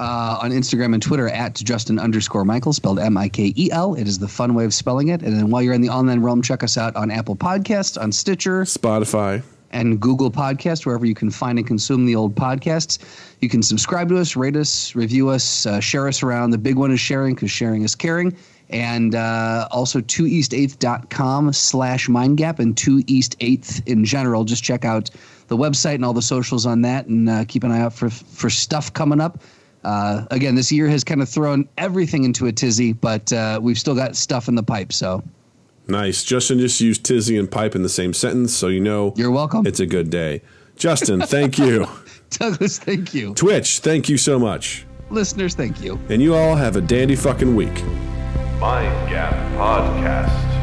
uh, 0.00 0.38
on 0.40 0.50
Instagram 0.50 0.94
and 0.94 1.02
Twitter 1.02 1.28
at 1.28 1.54
Justin 1.54 1.98
underscore 1.98 2.44
Mikel, 2.44 2.72
spelled 2.72 2.98
M 2.98 3.16
I 3.16 3.28
K 3.28 3.52
E 3.56 3.70
L. 3.70 3.94
It 3.94 4.08
is 4.08 4.18
the 4.18 4.28
fun 4.28 4.54
way 4.54 4.64
of 4.64 4.72
spelling 4.72 5.08
it. 5.08 5.22
And 5.22 5.36
then 5.36 5.50
while 5.50 5.62
you're 5.62 5.74
in 5.74 5.82
the 5.82 5.90
online 5.90 6.20
realm, 6.20 6.42
check 6.42 6.62
us 6.62 6.78
out 6.78 6.96
on 6.96 7.10
Apple 7.10 7.36
Podcasts, 7.36 8.00
on 8.00 8.10
Stitcher, 8.10 8.62
Spotify. 8.62 9.42
And 9.70 10.00
Google 10.00 10.30
Podcast, 10.30 10.86
wherever 10.86 11.06
you 11.06 11.14
can 11.14 11.30
find 11.30 11.58
and 11.58 11.66
consume 11.66 12.06
the 12.06 12.16
old 12.16 12.34
podcasts. 12.34 12.98
You 13.40 13.48
can 13.48 13.62
subscribe 13.62 14.08
to 14.08 14.18
us, 14.18 14.36
rate 14.36 14.56
us, 14.56 14.94
review 14.94 15.28
us, 15.28 15.66
uh, 15.66 15.80
share 15.80 16.08
us 16.08 16.22
around. 16.22 16.50
The 16.50 16.58
big 16.58 16.76
one 16.76 16.90
is 16.90 17.00
sharing 17.00 17.34
because 17.34 17.50
sharing 17.50 17.82
is 17.82 17.94
caring. 17.94 18.36
And 18.68 19.14
uh, 19.14 19.66
also 19.72 20.00
2east8th.com 20.00 21.52
slash 21.52 22.08
mindgap 22.08 22.58
and 22.60 22.76
2east8th 22.76 23.86
in 23.88 24.04
general. 24.04 24.44
Just 24.44 24.62
check 24.62 24.84
out 24.84 25.10
the 25.48 25.56
website 25.56 25.96
and 25.96 26.04
all 26.04 26.12
the 26.12 26.22
socials 26.22 26.66
on 26.66 26.82
that 26.82 27.06
and 27.06 27.28
uh, 27.28 27.44
keep 27.46 27.64
an 27.64 27.72
eye 27.72 27.80
out 27.80 27.92
for, 27.92 28.10
for 28.10 28.48
stuff 28.48 28.92
coming 28.92 29.20
up. 29.20 29.42
Uh, 29.82 30.26
again, 30.30 30.54
this 30.54 30.70
year 30.70 30.86
has 30.88 31.02
kind 31.02 31.22
of 31.22 31.28
thrown 31.28 31.68
everything 31.78 32.24
into 32.24 32.46
a 32.46 32.52
tizzy, 32.52 32.92
but 32.92 33.32
uh, 33.32 33.58
we've 33.60 33.78
still 33.78 33.94
got 33.94 34.14
stuff 34.14 34.46
in 34.46 34.54
the 34.54 34.62
pipe. 34.62 34.92
So 34.92 35.22
Nice. 35.90 36.24
Justin 36.24 36.58
just 36.60 36.80
used 36.80 37.04
tizzy 37.04 37.36
and 37.36 37.50
pipe 37.50 37.74
in 37.74 37.82
the 37.82 37.88
same 37.88 38.14
sentence, 38.14 38.54
so 38.54 38.68
you 38.68 38.80
know 38.80 39.12
you're 39.16 39.30
welcome. 39.30 39.66
it's 39.66 39.80
a 39.80 39.86
good 39.86 40.08
day. 40.10 40.42
Justin, 40.76 41.20
thank 41.20 41.58
you. 41.58 41.86
Douglas, 42.30 42.78
thank 42.78 43.12
you. 43.12 43.34
Twitch, 43.34 43.80
thank 43.80 44.08
you 44.08 44.16
so 44.16 44.38
much. 44.38 44.86
Listeners, 45.10 45.54
thank 45.54 45.80
you. 45.82 45.98
And 46.08 46.22
you 46.22 46.34
all 46.34 46.54
have 46.54 46.76
a 46.76 46.80
dandy 46.80 47.16
fucking 47.16 47.54
week. 47.56 47.74
Mind 48.60 49.10
Gap 49.10 49.34
Podcast. 49.56 50.59